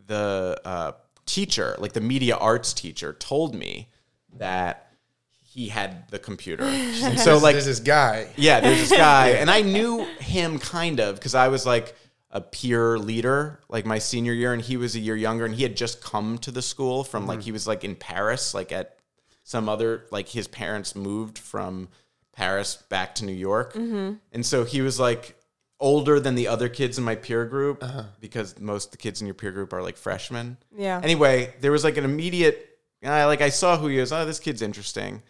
the 0.07 0.61
uh, 0.64 0.92
teacher, 1.26 1.76
like 1.78 1.92
the 1.92 2.00
media 2.00 2.37
arts 2.37 2.72
teacher, 2.72 3.12
told 3.14 3.54
me 3.54 3.88
that 4.37 4.92
he 5.40 5.68
had 5.68 6.09
the 6.11 6.18
computer, 6.18 6.64
and 6.64 7.18
so 7.20 7.38
like 7.38 7.54
There's 7.54 7.66
this 7.66 7.80
guy. 7.80 8.28
yeah, 8.37 8.61
there's 8.61 8.88
this 8.88 8.98
guy, 8.98 9.28
and 9.40 9.50
I 9.50 9.62
knew 9.62 10.04
him 10.18 10.59
kind 10.59 11.00
of 11.00 11.14
because 11.14 11.35
I 11.35 11.48
was 11.48 11.64
like 11.64 11.94
a 12.30 12.40
peer 12.40 12.98
leader, 12.98 13.61
like 13.68 13.87
my 13.87 14.00
senior 14.00 14.33
year, 14.33 14.52
and 14.52 14.61
he 14.61 14.76
was 14.76 14.96
a 14.96 15.00
year 15.00 15.14
younger, 15.14 15.44
and 15.44 15.54
he 15.54 15.62
had 15.62 15.76
just 15.76 16.02
come 16.02 16.38
to 16.38 16.50
the 16.50 16.62
school 16.62 17.04
from 17.04 17.26
like 17.28 17.42
he 17.42 17.52
was 17.52 17.68
like 17.68 17.85
in 17.85 17.94
Paris, 17.94 18.52
like 18.52 18.72
at 18.72 18.98
some 19.44 19.68
other 19.68 20.07
like 20.11 20.28
his 20.28 20.48
parents 20.48 20.96
moved 20.96 21.38
from 21.38 21.88
Paris 22.33 22.83
back 22.88 23.14
to 23.16 23.24
New 23.24 23.33
York, 23.33 23.74
mm-hmm. 23.74 24.14
and 24.33 24.44
so 24.44 24.64
he 24.64 24.80
was 24.83 24.98
like 24.98 25.38
older 25.78 26.18
than 26.18 26.35
the 26.35 26.48
other 26.48 26.68
kids 26.68 26.98
in 26.98 27.04
my 27.04 27.14
peer 27.14 27.44
group 27.44 27.83
uh-huh. 27.83 28.04
because 28.20 28.59
most 28.59 28.87
of 28.87 28.90
the 28.92 28.96
kids 28.96 29.20
in 29.20 29.26
your 29.26 29.35
peer 29.35 29.52
group 29.52 29.72
are 29.72 29.83
like 29.83 29.96
freshmen. 29.96 30.57
Yeah. 30.74 31.00
Anyway, 31.02 31.54
there 31.61 31.72
was 31.72 31.85
like 31.85 31.96
an 31.96 32.04
immediate, 32.04 32.78
I 33.04 33.24
like 33.26 33.42
I 33.42 33.50
saw 33.50 33.76
who 33.76 33.88
he 33.88 33.98
was. 33.98 34.12
Oh, 34.12 34.24
this 34.24 34.40
kid's 34.40 34.62
interesting. 34.62 35.22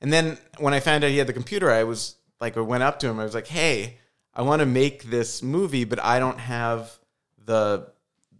And 0.00 0.12
then 0.12 0.38
when 0.58 0.74
I 0.74 0.80
found 0.80 1.04
out 1.04 1.10
he 1.10 1.18
had 1.18 1.28
the 1.28 1.32
computer, 1.32 1.70
I 1.70 1.84
was 1.84 2.16
like 2.40 2.56
I 2.56 2.60
went 2.60 2.82
up 2.82 2.98
to 3.00 3.08
him. 3.08 3.20
I 3.20 3.24
was 3.24 3.34
like, 3.34 3.46
"Hey, 3.46 3.98
I 4.34 4.42
want 4.42 4.60
to 4.60 4.66
make 4.66 5.04
this 5.04 5.42
movie, 5.42 5.84
but 5.84 6.02
I 6.02 6.18
don't 6.18 6.40
have 6.40 6.98
the 7.44 7.88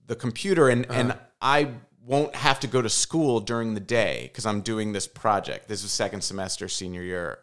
the 0.08 0.16
computer, 0.16 0.68
and 0.68 0.84
uh-huh. 0.86 0.98
and 0.98 1.18
I 1.40 1.74
won't 2.04 2.34
have 2.34 2.60
to 2.60 2.66
go 2.66 2.82
to 2.82 2.88
school 2.88 3.40
during 3.40 3.74
the 3.74 3.80
day 3.80 4.28
because 4.30 4.46
I'm 4.46 4.60
doing 4.60 4.92
this 4.92 5.06
project. 5.06 5.68
This 5.68 5.84
is 5.84 5.92
second 5.92 6.22
semester, 6.22 6.68
senior 6.68 7.02
year." 7.02 7.38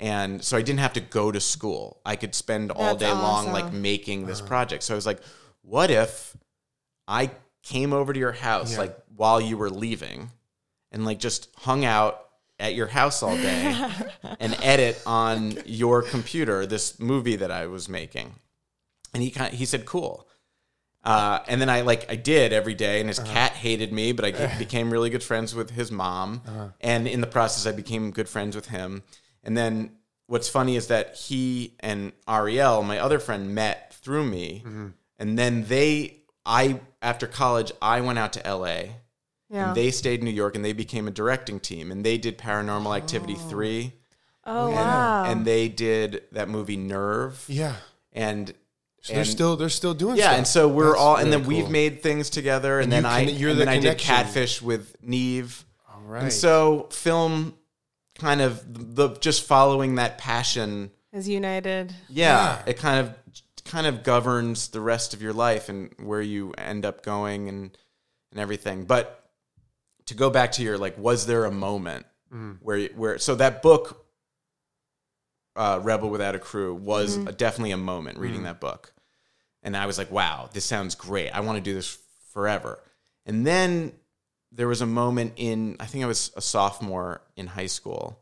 And 0.00 0.42
so 0.42 0.56
I 0.56 0.62
didn't 0.62 0.80
have 0.80 0.94
to 0.94 1.00
go 1.00 1.30
to 1.30 1.40
school. 1.40 2.00
I 2.06 2.16
could 2.16 2.34
spend 2.34 2.70
all 2.70 2.94
That's 2.94 3.00
day 3.00 3.12
long 3.12 3.52
like 3.52 3.70
making 3.70 4.26
this 4.26 4.38
uh-huh. 4.38 4.48
project. 4.48 4.82
So 4.82 4.94
I 4.94 4.96
was 4.96 5.04
like, 5.04 5.20
what 5.60 5.90
if 5.90 6.34
I 7.06 7.30
came 7.62 7.92
over 7.92 8.12
to 8.12 8.18
your 8.18 8.32
house 8.32 8.72
Yeah. 8.72 8.78
like 8.78 8.96
while 9.14 9.40
you 9.40 9.58
were 9.58 9.68
leaving 9.68 10.30
and 10.90 11.04
like 11.04 11.18
just 11.18 11.48
hung 11.58 11.84
out 11.84 12.28
at 12.58 12.74
your 12.74 12.86
house 12.86 13.22
all 13.22 13.36
day 13.36 13.90
and 14.40 14.56
edit 14.62 15.02
on 15.04 15.58
your 15.66 16.02
computer 16.02 16.64
this 16.64 16.98
movie 16.98 17.36
that 17.36 17.50
I 17.50 17.66
was 17.66 17.88
making. 17.88 18.36
And 19.12 19.22
he 19.22 19.30
kind 19.30 19.52
of, 19.52 19.58
he 19.58 19.66
said 19.66 19.84
cool. 19.84 20.26
Uh, 21.02 21.38
and 21.48 21.60
then 21.60 21.70
I 21.70 21.80
like 21.80 22.10
I 22.10 22.16
did 22.16 22.52
every 22.52 22.74
day, 22.74 23.00
and 23.00 23.08
his 23.08 23.18
uh-huh. 23.18 23.32
cat 23.32 23.52
hated 23.52 23.92
me, 23.92 24.12
but 24.12 24.24
I 24.24 24.30
ge- 24.32 24.58
became 24.58 24.90
really 24.90 25.10
good 25.10 25.22
friends 25.22 25.54
with 25.54 25.70
his 25.70 25.90
mom, 25.90 26.42
uh-huh. 26.46 26.68
and 26.80 27.08
in 27.08 27.20
the 27.20 27.26
process, 27.26 27.66
I 27.66 27.74
became 27.74 28.10
good 28.10 28.28
friends 28.28 28.54
with 28.54 28.66
him. 28.66 29.02
And 29.42 29.56
then 29.56 29.92
what's 30.26 30.48
funny 30.48 30.76
is 30.76 30.88
that 30.88 31.16
he 31.16 31.74
and 31.80 32.12
Ariel, 32.28 32.82
my 32.82 32.98
other 32.98 33.18
friend, 33.18 33.54
met 33.54 33.94
through 33.94 34.24
me, 34.24 34.62
mm-hmm. 34.66 34.88
and 35.18 35.38
then 35.38 35.64
they, 35.64 36.18
I 36.44 36.80
after 37.00 37.26
college, 37.26 37.72
I 37.80 38.02
went 38.02 38.18
out 38.18 38.34
to 38.34 38.46
L.A. 38.46 38.96
Yeah. 39.48 39.68
And 39.68 39.76
they 39.76 39.90
stayed 39.90 40.20
in 40.20 40.26
New 40.26 40.32
York, 40.32 40.54
and 40.54 40.64
they 40.64 40.74
became 40.74 41.08
a 41.08 41.10
directing 41.10 41.60
team, 41.60 41.90
and 41.90 42.04
they 42.04 42.18
did 42.18 42.38
Paranormal 42.38 42.94
Activity 42.94 43.36
oh. 43.36 43.48
three, 43.48 43.94
oh 44.44 44.66
and, 44.66 44.76
wow. 44.76 45.24
and 45.24 45.44
they 45.46 45.68
did 45.68 46.24
that 46.32 46.48
movie 46.50 46.76
Nerve, 46.76 47.42
Yeah. 47.48 47.76
and 48.12 48.52
So 49.02 49.14
they're 49.14 49.24
still 49.24 49.56
they're 49.56 49.68
still 49.70 49.94
doing 49.94 50.16
yeah, 50.16 50.24
stuff. 50.24 50.36
and 50.38 50.46
so 50.46 50.68
we're 50.68 50.88
That's 50.90 51.00
all, 51.00 51.16
and 51.16 51.26
really 51.30 51.38
then 51.38 51.46
we've 51.48 51.64
cool. 51.64 51.72
made 51.72 52.02
things 52.02 52.28
together, 52.30 52.80
and, 52.80 52.92
And 52.92 53.04
then 53.04 53.10
you 53.10 53.16
I, 53.18 53.24
conne- 53.24 53.34
you're 53.36 53.50
and 53.50 53.60
the 53.60 53.64
then 53.64 53.68
I 53.74 53.74
did 53.76 53.82
connection. 53.98 54.14
Catfish 54.14 54.62
with 54.62 54.96
Nev, 55.02 55.64
all 55.92 56.02
right. 56.02 56.22
and 56.24 56.32
so 56.32 56.88
film, 56.90 57.54
kind 58.18 58.40
of 58.42 58.62
the 58.96 59.10
just 59.20 59.46
following 59.46 59.94
that 59.94 60.18
passion, 60.18 60.90
is 61.12 61.28
united. 61.28 61.94
yeah, 62.08 62.58
Yeah. 62.58 62.62
it 62.66 62.76
kind 62.76 63.00
of 63.06 63.14
kind 63.64 63.86
of 63.86 64.02
governs 64.02 64.68
the 64.68 64.80
rest 64.80 65.14
of 65.14 65.22
your 65.22 65.32
life 65.32 65.68
and 65.68 65.94
where 65.98 66.20
you 66.22 66.52
end 66.58 66.84
up 66.84 67.02
going 67.02 67.48
and 67.48 67.76
and 68.32 68.40
everything. 68.40 68.84
But 68.84 69.16
to 70.06 70.14
go 70.14 70.28
back 70.28 70.52
to 70.52 70.62
your 70.62 70.76
like, 70.76 70.98
was 70.98 71.26
there 71.26 71.44
a 71.46 71.50
moment 71.50 72.04
Mm. 72.34 72.58
where 72.60 72.86
where 72.88 73.18
so 73.18 73.34
that 73.36 73.60
book, 73.62 74.04
uh, 75.60 75.78
Rebel 75.82 76.08
Without 76.08 76.34
a 76.34 76.38
Crew, 76.38 76.74
was 76.74 77.16
a, 77.16 77.32
definitely 77.32 77.72
a 77.72 77.76
moment 77.76 78.18
reading 78.18 78.44
that 78.44 78.60
book, 78.60 78.94
and 79.62 79.76
I 79.76 79.84
was 79.84 79.98
like, 79.98 80.10
wow, 80.10 80.48
this 80.52 80.64
sounds 80.64 80.94
great. 80.94 81.30
I 81.30 81.40
want 81.40 81.56
to 81.56 81.62
do 81.62 81.74
this 81.74 81.98
forever. 82.32 82.80
And 83.26 83.46
then 83.46 83.92
there 84.50 84.66
was 84.66 84.80
a 84.80 84.86
moment 84.86 85.34
in 85.36 85.76
I 85.78 85.84
think 85.84 86.02
I 86.02 86.06
was 86.06 86.32
a 86.34 86.40
sophomore 86.40 87.20
in 87.36 87.46
high 87.46 87.66
school. 87.66 88.18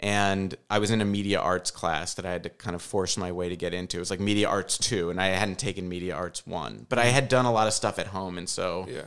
And 0.00 0.54
I 0.70 0.78
was 0.78 0.92
in 0.92 1.00
a 1.00 1.04
media 1.04 1.40
arts 1.40 1.72
class 1.72 2.14
that 2.14 2.24
I 2.24 2.30
had 2.30 2.44
to 2.44 2.50
kind 2.50 2.76
of 2.76 2.82
force 2.82 3.16
my 3.16 3.32
way 3.32 3.48
to 3.48 3.56
get 3.56 3.74
into. 3.74 3.96
It 3.96 4.00
was 4.00 4.10
like 4.10 4.20
media 4.20 4.48
arts 4.48 4.78
two, 4.78 5.10
and 5.10 5.20
I 5.20 5.26
hadn't 5.26 5.58
taken 5.58 5.88
media 5.88 6.14
arts 6.14 6.46
one, 6.46 6.86
but 6.88 7.00
I 7.00 7.06
had 7.06 7.28
done 7.28 7.46
a 7.46 7.52
lot 7.52 7.66
of 7.66 7.74
stuff 7.74 7.98
at 7.98 8.06
home, 8.06 8.38
and 8.38 8.48
so 8.48 8.86
yeah. 8.88 9.02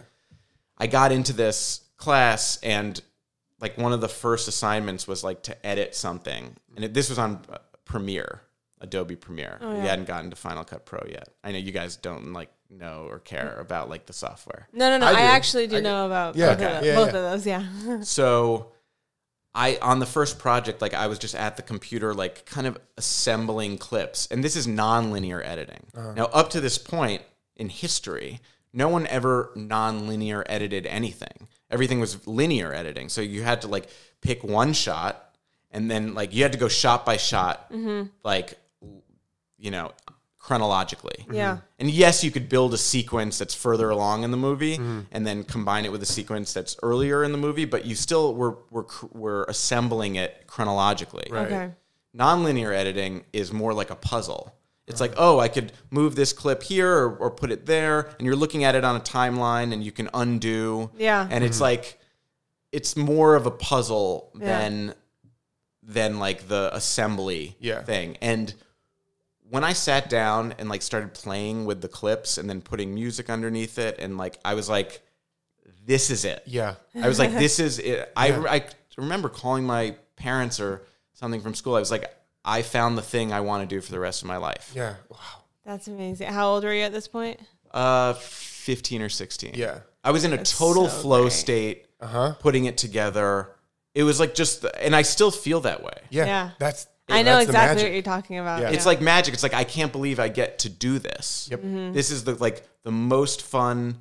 I 0.77 0.87
got 0.87 1.13
into 1.13 1.31
this 1.31 1.79
class 1.95 2.59
and 2.61 3.01
like 3.61 3.77
one 3.77 3.93
of 3.93 4.01
the 4.01 4.09
first 4.09 4.47
assignments 4.47 5.07
was 5.07 5.23
like 5.23 5.43
to 5.43 5.65
edit 5.65 5.95
something. 5.95 6.55
And 6.75 6.85
it, 6.85 6.93
this 6.93 7.09
was 7.09 7.19
on 7.19 7.39
uh, 7.49 7.59
Premiere, 7.91 8.41
Adobe 8.79 9.15
Premiere. 9.15 9.57
Oh, 9.61 9.73
We 9.73 9.79
hadn't 9.85 10.05
gotten 10.07 10.29
to 10.29 10.35
Final 10.35 10.63
Cut 10.63 10.85
Pro 10.85 11.03
yet. 11.09 11.27
I 11.43 11.51
know 11.51 11.57
you 11.57 11.71
guys 11.71 11.97
don't 11.97 12.31
like 12.33 12.49
know 12.69 13.05
or 13.09 13.19
care 13.19 13.57
about 13.59 13.89
like 13.89 14.05
the 14.05 14.13
software. 14.13 14.67
No, 14.71 14.89
no, 14.89 14.97
no. 14.97 15.05
I 15.05 15.09
I, 15.09 15.13
do. 15.15 15.19
actually 15.21 15.67
do 15.67 15.75
I 15.75 15.79
do. 15.79 15.83
know 15.83 16.05
about 16.05 16.35
Yeah, 16.37 16.55
both, 16.55 16.61
okay. 16.65 16.77
of, 16.77 16.85
Yeah, 16.85 16.95
both 16.95 17.13
yeah. 17.13 17.19
of 17.19 17.31
those. 17.31 17.45
Yeah. 17.45 18.01
So 18.03 18.71
I 19.53 19.77
on 19.81 19.99
the 19.99 20.05
first 20.05 20.39
project 20.39 20.81
like 20.81 20.93
I 20.93 21.07
was 21.07 21.19
just 21.19 21.35
at 21.35 21.57
the 21.57 21.61
computer 21.63 22.13
like 22.13 22.45
kind 22.45 22.65
of 22.65 22.77
assembling 22.97 23.77
clips. 23.77 24.27
And 24.31 24.41
this 24.43 24.55
is 24.55 24.67
non-linear 24.67 25.41
editing. 25.43 25.85
Uh-huh. 25.93 26.13
Now 26.13 26.25
up 26.27 26.49
to 26.51 26.61
this 26.61 26.77
point 26.77 27.21
in 27.57 27.67
history, 27.67 28.39
no 28.71 28.87
one 28.87 29.05
ever 29.07 29.51
non-linear 29.55 30.45
edited 30.47 30.85
anything. 30.85 31.49
Everything 31.69 31.99
was 31.99 32.25
linear 32.25 32.73
editing. 32.73 33.09
So 33.09 33.19
you 33.19 33.43
had 33.43 33.61
to 33.63 33.67
like 33.67 33.87
pick 34.21 34.43
one 34.45 34.71
shot 34.71 35.30
and 35.71 35.89
then 35.89 36.13
like 36.13 36.33
you 36.33 36.43
had 36.43 36.51
to 36.51 36.57
go 36.57 36.67
shot 36.67 37.05
by 37.05 37.17
shot 37.17 37.71
mm-hmm. 37.71 38.07
like 38.23 38.57
you 39.57 39.71
know 39.71 39.91
chronologically. 40.41 41.25
Yeah. 41.31 41.53
Mm-hmm. 41.53 41.65
And 41.79 41.91
yes, 41.91 42.23
you 42.23 42.31
could 42.31 42.49
build 42.49 42.73
a 42.73 42.77
sequence 42.77 43.37
that's 43.37 43.53
further 43.53 43.91
along 43.91 44.23
in 44.23 44.31
the 44.31 44.37
movie 44.37 44.77
mm-hmm. 44.77 45.01
and 45.11 45.25
then 45.25 45.43
combine 45.43 45.85
it 45.85 45.91
with 45.91 46.01
a 46.01 46.05
sequence 46.07 46.51
that's 46.51 46.75
earlier 46.81 47.23
in 47.23 47.31
the 47.31 47.37
movie, 47.37 47.65
but 47.65 47.85
you 47.85 47.95
still 47.95 48.33
were 48.33 48.57
were 48.71 48.87
were 49.11 49.45
assembling 49.47 50.15
it 50.15 50.45
chronologically. 50.47 51.27
Right. 51.29 51.45
Okay. 51.45 51.71
Nonlinear 52.17 52.73
editing 52.73 53.23
is 53.31 53.53
more 53.53 53.73
like 53.73 53.91
a 53.91 53.95
puzzle. 53.95 54.53
It's 54.87 54.99
like, 54.99 55.13
oh, 55.15 55.39
I 55.39 55.47
could 55.47 55.71
move 55.89 56.15
this 56.15 56.33
clip 56.33 56.63
here 56.63 56.91
or, 56.91 57.15
or 57.15 57.31
put 57.31 57.51
it 57.51 57.65
there, 57.65 58.13
and 58.17 58.25
you're 58.25 58.35
looking 58.35 58.65
at 58.65 58.75
it 58.75 58.83
on 58.83 58.97
a 58.97 58.99
timeline, 58.99 59.71
and 59.71 59.81
you 59.83 59.91
can 59.91 60.09
undo. 60.13 60.91
Yeah. 60.97 61.25
And 61.29 61.45
it's 61.45 61.61
like, 61.61 61.97
it's 62.73 62.97
more 62.97 63.35
of 63.35 63.45
a 63.45 63.51
puzzle 63.51 64.31
Yeah. 64.37 64.45
than 64.47 64.95
than 65.93 66.19
like 66.19 66.47
the 66.47 66.69
assembly 66.73 67.55
Yeah. 67.59 67.83
thing. 67.83 68.17
And 68.21 68.53
when 69.49 69.63
I 69.63 69.73
sat 69.73 70.09
down 70.09 70.53
and 70.57 70.69
like 70.69 70.81
started 70.81 71.13
playing 71.13 71.65
with 71.65 71.81
the 71.81 71.87
clips 71.89 72.37
and 72.37 72.49
then 72.49 72.61
putting 72.61 72.93
music 72.93 73.29
underneath 73.29 73.77
it, 73.77 73.97
and 73.99 74.17
like 74.17 74.39
I 74.45 74.53
was 74.53 74.69
like, 74.69 75.01
this 75.85 76.09
is 76.09 76.23
it. 76.25 76.43
Yeah. 76.45 76.75
I 76.95 77.07
was 77.07 77.19
like, 77.19 77.31
this 77.33 77.59
is 77.59 77.79
it. 77.79 78.11
I, 78.15 78.27
Yeah. 78.27 78.43
I 78.49 78.65
remember 78.97 79.29
calling 79.29 79.65
my 79.65 79.95
parents 80.15 80.59
or 80.59 80.83
something 81.13 81.41
from 81.41 81.53
school. 81.55 81.75
I 81.75 81.79
was 81.79 81.91
like, 81.91 82.09
I 82.45 82.61
found 82.61 82.97
the 82.97 83.01
thing 83.01 83.33
I 83.33 83.41
want 83.41 83.67
to 83.69 83.75
do 83.75 83.81
for 83.81 83.91
the 83.91 83.99
rest 83.99 84.21
of 84.21 84.27
my 84.27 84.37
life. 84.37 84.71
Yeah. 84.75 84.95
Wow. 85.09 85.17
That's 85.65 85.87
amazing. 85.87 86.27
How 86.27 86.47
old 86.49 86.63
were 86.63 86.73
you 86.73 86.83
at 86.83 86.91
this 86.93 87.07
point? 87.07 87.39
Uh, 87.71 88.13
15 88.13 89.01
or 89.01 89.09
16. 89.09 89.53
Yeah. 89.55 89.79
I 90.03 90.11
was 90.11 90.23
in 90.23 90.33
a 90.33 90.37
That's 90.37 90.57
total 90.57 90.87
so 90.89 91.01
flow 91.01 91.21
great. 91.23 91.33
state, 91.33 91.85
Uh 91.99 92.07
huh. 92.07 92.33
putting 92.39 92.65
it 92.65 92.77
together. 92.77 93.49
It 93.93 94.03
was 94.03 94.19
like 94.19 94.33
just, 94.33 94.65
and 94.79 94.95
I 94.95 95.01
still 95.01 95.31
feel 95.31 95.61
that 95.61 95.83
way. 95.83 95.97
Yeah. 96.09 96.25
Yeah. 96.25 96.49
That's. 96.59 96.87
I 97.09 97.23
know 97.23 97.35
that's 97.35 97.47
the 97.47 97.51
exactly 97.51 97.75
magic. 97.75 97.83
what 97.87 97.93
you're 97.93 98.01
talking 98.03 98.39
about. 98.39 98.61
Yeah. 98.61 98.69
It's 98.69 98.85
like 98.85 99.01
magic. 99.01 99.33
It's 99.33 99.43
like 99.43 99.53
I 99.53 99.65
can't 99.65 99.91
believe 99.91 100.19
I 100.19 100.29
get 100.29 100.59
to 100.59 100.69
do 100.69 100.97
this. 100.97 101.49
Yep. 101.51 101.59
Mm-hmm. 101.59 101.93
This 101.93 102.09
is 102.09 102.23
the 102.23 102.35
like 102.35 102.63
the 102.83 102.91
most 102.91 103.41
fun 103.41 103.97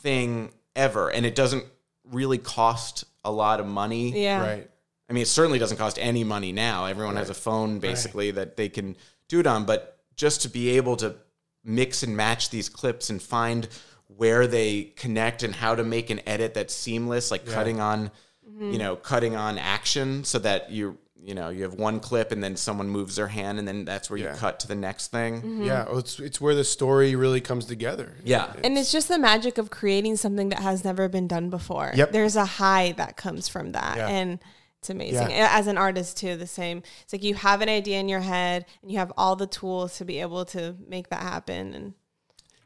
thing 0.00 0.50
ever, 0.74 1.10
and 1.10 1.26
it 1.26 1.34
doesn't 1.34 1.64
really 2.04 2.38
cost 2.38 3.04
a 3.24 3.30
lot 3.30 3.60
of 3.60 3.66
money. 3.66 4.18
yeah. 4.22 4.40
Right. 4.40 4.70
I 5.10 5.12
mean, 5.12 5.22
it 5.22 5.28
certainly 5.28 5.58
doesn't 5.58 5.78
cost 5.78 5.98
any 5.98 6.22
money 6.22 6.52
now. 6.52 6.84
Everyone 6.84 7.16
has 7.16 7.30
a 7.30 7.34
phone 7.34 7.78
basically 7.78 8.30
that 8.32 8.56
they 8.56 8.68
can 8.68 8.94
do 9.28 9.40
it 9.40 9.46
on. 9.46 9.64
But 9.64 9.98
just 10.16 10.42
to 10.42 10.50
be 10.50 10.76
able 10.76 10.96
to 10.96 11.16
mix 11.64 12.02
and 12.02 12.14
match 12.16 12.50
these 12.50 12.68
clips 12.68 13.08
and 13.08 13.22
find 13.22 13.68
where 14.06 14.46
they 14.46 14.84
connect 14.96 15.42
and 15.42 15.54
how 15.54 15.74
to 15.74 15.84
make 15.84 16.10
an 16.10 16.20
edit 16.26 16.52
that's 16.52 16.74
seamless, 16.74 17.30
like 17.30 17.46
cutting 17.46 17.80
on, 17.80 18.10
Mm-hmm. 18.48 18.72
you 18.72 18.78
know, 18.78 18.96
cutting 18.96 19.36
on 19.36 19.58
action 19.58 20.24
so 20.24 20.38
that 20.40 20.70
you, 20.70 20.96
you 21.20 21.34
know, 21.34 21.48
you 21.50 21.62
have 21.64 21.74
one 21.74 22.00
clip 22.00 22.32
and 22.32 22.42
then 22.42 22.56
someone 22.56 22.88
moves 22.88 23.16
their 23.16 23.28
hand 23.28 23.58
and 23.58 23.68
then 23.68 23.84
that's 23.84 24.08
where 24.08 24.18
Yeah. 24.18 24.32
you 24.32 24.38
cut 24.38 24.60
to 24.60 24.68
the 24.68 24.74
next 24.74 25.08
thing. 25.08 25.36
Mm-hmm. 25.42 25.62
Yeah. 25.64 25.84
Well, 25.84 25.98
it's 25.98 26.18
it's 26.18 26.40
where 26.40 26.54
the 26.54 26.64
story 26.64 27.14
really 27.14 27.40
comes 27.40 27.66
together. 27.66 28.16
Yeah. 28.24 28.52
And 28.64 28.78
it's 28.78 28.90
just 28.90 29.08
the 29.08 29.18
magic 29.18 29.58
of 29.58 29.68
creating 29.70 30.16
something 30.16 30.48
that 30.48 30.60
has 30.60 30.84
never 30.84 31.08
been 31.08 31.28
done 31.28 31.50
before. 31.50 31.92
Yep. 31.94 32.12
There's 32.12 32.36
a 32.36 32.44
high 32.46 32.92
that 32.96 33.16
comes 33.16 33.48
from 33.48 33.72
that. 33.72 33.96
Yeah. 33.96 34.08
And 34.08 34.38
it's 34.78 34.90
amazing. 34.90 35.30
Yeah. 35.30 35.48
As 35.50 35.66
an 35.66 35.76
artist, 35.76 36.16
too, 36.16 36.36
the 36.36 36.46
same. 36.46 36.82
It's 37.02 37.12
like 37.12 37.24
you 37.24 37.34
have 37.34 37.60
an 37.62 37.68
idea 37.68 37.98
in 37.98 38.08
your 38.08 38.20
head 38.20 38.64
and 38.80 38.90
you 38.90 38.98
have 38.98 39.12
all 39.16 39.34
the 39.36 39.46
tools 39.48 39.98
to 39.98 40.04
be 40.04 40.20
able 40.20 40.44
to 40.46 40.76
make 40.88 41.10
that 41.10 41.22
happen. 41.22 41.74
And 41.74 41.94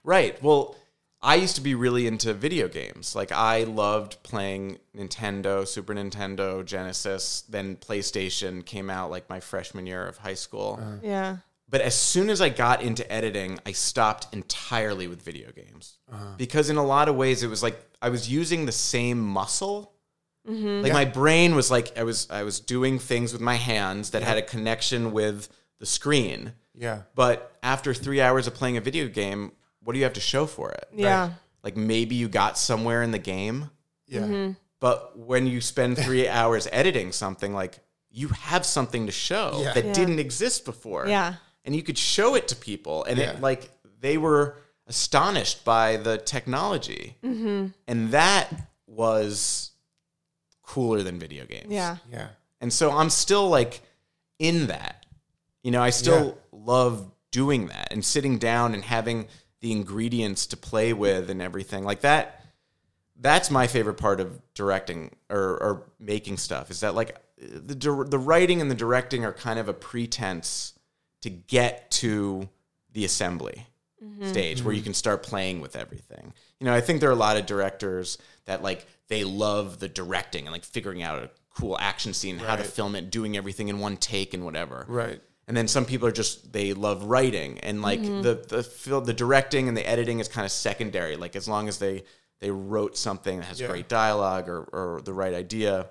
Right. 0.04 0.40
Well, 0.42 0.76
I 1.22 1.36
used 1.36 1.54
to 1.54 1.60
be 1.60 1.74
really 1.74 2.06
into 2.06 2.34
video 2.34 2.66
games. 2.66 3.14
Like 3.14 3.30
I 3.30 3.64
loved 3.64 4.22
playing 4.24 4.78
Nintendo, 4.96 5.66
Super 5.66 5.94
Nintendo, 5.94 6.64
Genesis, 6.64 7.42
then 7.48 7.76
PlayStation 7.76 8.64
came 8.64 8.90
out 8.90 9.10
like 9.10 9.30
my 9.30 9.38
freshman 9.38 9.86
year 9.86 10.04
of 10.04 10.18
high 10.18 10.34
school. 10.34 10.78
Uh-huh. 10.80 10.96
yeah. 11.02 11.36
But 11.68 11.80
as 11.80 11.94
soon 11.94 12.28
as 12.28 12.42
I 12.42 12.50
got 12.50 12.82
into 12.82 13.10
editing, 13.10 13.58
I 13.64 13.72
stopped 13.72 14.26
entirely 14.34 15.06
with 15.06 15.22
video 15.22 15.50
games. 15.52 15.96
Uh-huh. 16.12 16.34
Because 16.36 16.68
in 16.68 16.76
a 16.76 16.84
lot 16.84 17.08
of 17.08 17.16
ways 17.16 17.42
it 17.42 17.48
was 17.48 17.62
like 17.62 17.80
I 18.02 18.08
was 18.08 18.28
using 18.28 18.66
the 18.66 18.72
same 18.72 19.18
muscle. 19.18 19.94
Mm-hmm. 20.46 20.82
Like 20.82 20.92
my 20.92 21.04
brain 21.04 21.54
was 21.54 21.70
like 21.70 21.96
I 21.96 22.02
was 22.02 22.28
I 22.30 22.42
was 22.42 22.58
doing 22.58 22.98
things 22.98 23.32
with 23.32 23.40
my 23.40 23.54
hands 23.54 24.10
that 24.10 24.22
had 24.22 24.38
a 24.38 24.42
connection 24.42 25.12
with 25.12 25.48
the 25.78 25.86
screen. 25.86 26.52
Yeah. 26.74 27.02
But 27.14 27.56
after 27.62 27.94
three 27.94 28.20
hours 28.20 28.46
of 28.46 28.54
playing 28.54 28.76
a 28.76 28.80
video 28.80 29.06
game, 29.08 29.52
what 29.84 29.92
do 29.92 29.98
you 29.98 30.04
have 30.04 30.12
to 30.14 30.20
show 30.20 30.46
for 30.46 30.70
it? 30.72 30.88
Yeah. 30.94 31.32
Like 31.62 31.76
maybe 31.76 32.14
you 32.14 32.28
got 32.28 32.58
somewhere 32.58 33.02
in 33.02 33.10
the 33.10 33.18
game, 33.18 33.70
Yeah. 34.06 34.20
Mm-hmm. 34.20 34.52
but 34.80 35.18
when 35.18 35.46
you 35.46 35.60
spend 35.60 35.96
three 35.98 36.28
hours 36.38 36.68
editing 36.72 37.12
something, 37.12 37.52
like 37.54 37.78
you 38.10 38.28
have 38.28 38.66
something 38.66 39.06
to 39.06 39.12
show 39.12 39.60
Yeah. 39.62 39.72
that 39.74 39.84
Yeah. 39.86 39.92
didn't 39.92 40.18
exist 40.18 40.64
before. 40.64 41.06
Yeah. 41.08 41.34
And 41.64 41.74
you 41.76 41.82
could 41.82 41.98
show 41.98 42.34
it 42.34 42.48
to 42.48 42.56
people 42.56 43.04
and 43.04 43.18
Yeah. 43.18 43.30
it 43.32 43.40
like 43.40 43.70
they 44.00 44.18
were 44.18 44.58
astonished 44.86 45.64
by 45.64 45.96
the 45.96 46.18
technology. 46.18 47.16
Mm-hmm. 47.22 47.68
And 47.86 48.10
that 48.10 48.48
was 48.86 49.70
cooler 50.62 51.02
than 51.02 51.18
video 51.18 51.44
games. 51.46 51.66
Yeah. 51.70 51.96
Yeah. 52.10 52.28
And 52.60 52.72
so 52.72 52.90
I'm 52.90 53.10
still 53.10 53.48
like 53.48 53.80
in 54.38 54.66
that. 54.68 55.06
You 55.62 55.70
know, 55.70 55.82
I 55.82 55.90
still 55.90 56.38
love 56.50 57.08
doing 57.30 57.68
that 57.68 57.88
and 57.92 58.04
sitting 58.04 58.38
down 58.38 58.74
and 58.74 58.82
having 58.84 59.28
the 59.62 59.72
ingredients 59.72 60.46
to 60.48 60.56
play 60.56 60.92
with 60.92 61.30
and 61.30 61.40
everything 61.40 61.84
like 61.84 62.02
that. 62.02 62.44
That's 63.18 63.50
my 63.50 63.68
favorite 63.68 63.94
part 63.94 64.20
of 64.20 64.40
directing 64.54 65.12
or, 65.30 65.38
or 65.38 65.82
making 65.98 66.36
stuff 66.36 66.70
is 66.70 66.80
that 66.80 66.94
like 66.94 67.16
the 67.38 67.74
the 68.04 68.18
writing 68.18 68.60
and 68.60 68.70
the 68.70 68.74
directing 68.74 69.24
are 69.24 69.32
kind 69.32 69.58
of 69.58 69.68
a 69.68 69.72
pretense 69.72 70.74
to 71.22 71.30
get 71.30 71.90
to 71.92 72.48
the 72.92 73.04
assembly 73.04 73.66
mm-hmm. 74.04 74.28
stage 74.28 74.62
where 74.62 74.74
you 74.74 74.80
mm-hmm. 74.80 74.86
can 74.86 74.94
start 74.94 75.22
playing 75.22 75.60
with 75.60 75.76
everything. 75.76 76.32
You 76.58 76.66
know, 76.66 76.74
I 76.74 76.80
think 76.80 77.00
there 77.00 77.08
are 77.08 77.12
a 77.12 77.16
lot 77.16 77.36
of 77.36 77.46
directors 77.46 78.18
that 78.46 78.62
like 78.62 78.86
they 79.08 79.24
love 79.24 79.78
the 79.78 79.88
directing 79.88 80.46
and 80.46 80.52
like 80.52 80.64
figuring 80.64 81.02
out 81.02 81.22
a 81.22 81.30
cool 81.54 81.76
action 81.78 82.14
scene, 82.14 82.38
how 82.38 82.56
to 82.56 82.64
film 82.64 82.96
it, 82.96 83.10
doing 83.10 83.36
everything 83.36 83.68
in 83.68 83.78
one 83.78 83.96
take 83.96 84.34
and 84.34 84.44
whatever. 84.44 84.84
Right. 84.88 85.20
And 85.48 85.56
then 85.56 85.66
some 85.68 85.84
people 85.84 86.06
are 86.06 86.12
just 86.12 86.52
they 86.52 86.72
love 86.72 87.04
writing 87.04 87.58
and 87.60 87.82
like 87.82 88.00
mm-hmm. 88.00 88.22
the 88.22 88.34
the 88.34 88.62
fil- 88.62 89.00
the 89.00 89.12
directing 89.12 89.68
and 89.68 89.76
the 89.76 89.86
editing 89.88 90.20
is 90.20 90.28
kind 90.28 90.44
of 90.44 90.52
secondary. 90.52 91.16
Like 91.16 91.34
as 91.34 91.48
long 91.48 91.68
as 91.68 91.78
they 91.78 92.04
they 92.40 92.50
wrote 92.50 92.96
something 92.96 93.38
that 93.38 93.46
has 93.46 93.60
Yeah. 93.60 93.68
great 93.68 93.88
dialogue 93.88 94.48
or 94.48 94.62
or 94.72 95.00
the 95.02 95.12
right 95.12 95.34
idea. 95.34 95.88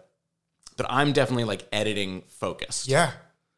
But 0.77 0.85
I'm 0.89 1.11
definitely 1.11 1.43
like 1.43 1.67
editing 1.71 2.23
focused. 2.27 2.87
Yeah. 2.87 3.11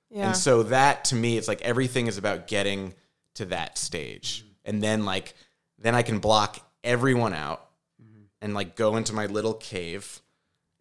Yeah. 0.09 0.27
And 0.27 0.37
so 0.37 0.63
that 0.63 1.05
to 1.05 1.15
me, 1.15 1.37
it's 1.37 1.47
like 1.47 1.61
everything 1.61 2.07
is 2.07 2.17
about 2.17 2.47
getting 2.47 2.93
to 3.35 3.45
that 3.45 3.77
stage. 3.77 4.39
Mm-hmm. 4.39 4.49
And 4.65 4.83
then 4.83 5.05
like 5.05 5.35
then 5.77 5.95
I 5.95 6.01
can 6.01 6.19
block 6.19 6.59
everyone 6.83 7.33
out 7.33 7.69
mm-hmm. 8.01 8.23
and 8.41 8.53
like 8.53 8.75
go 8.75 8.95
into 8.95 9.13
my 9.13 9.27
little 9.27 9.53
cave 9.53 10.21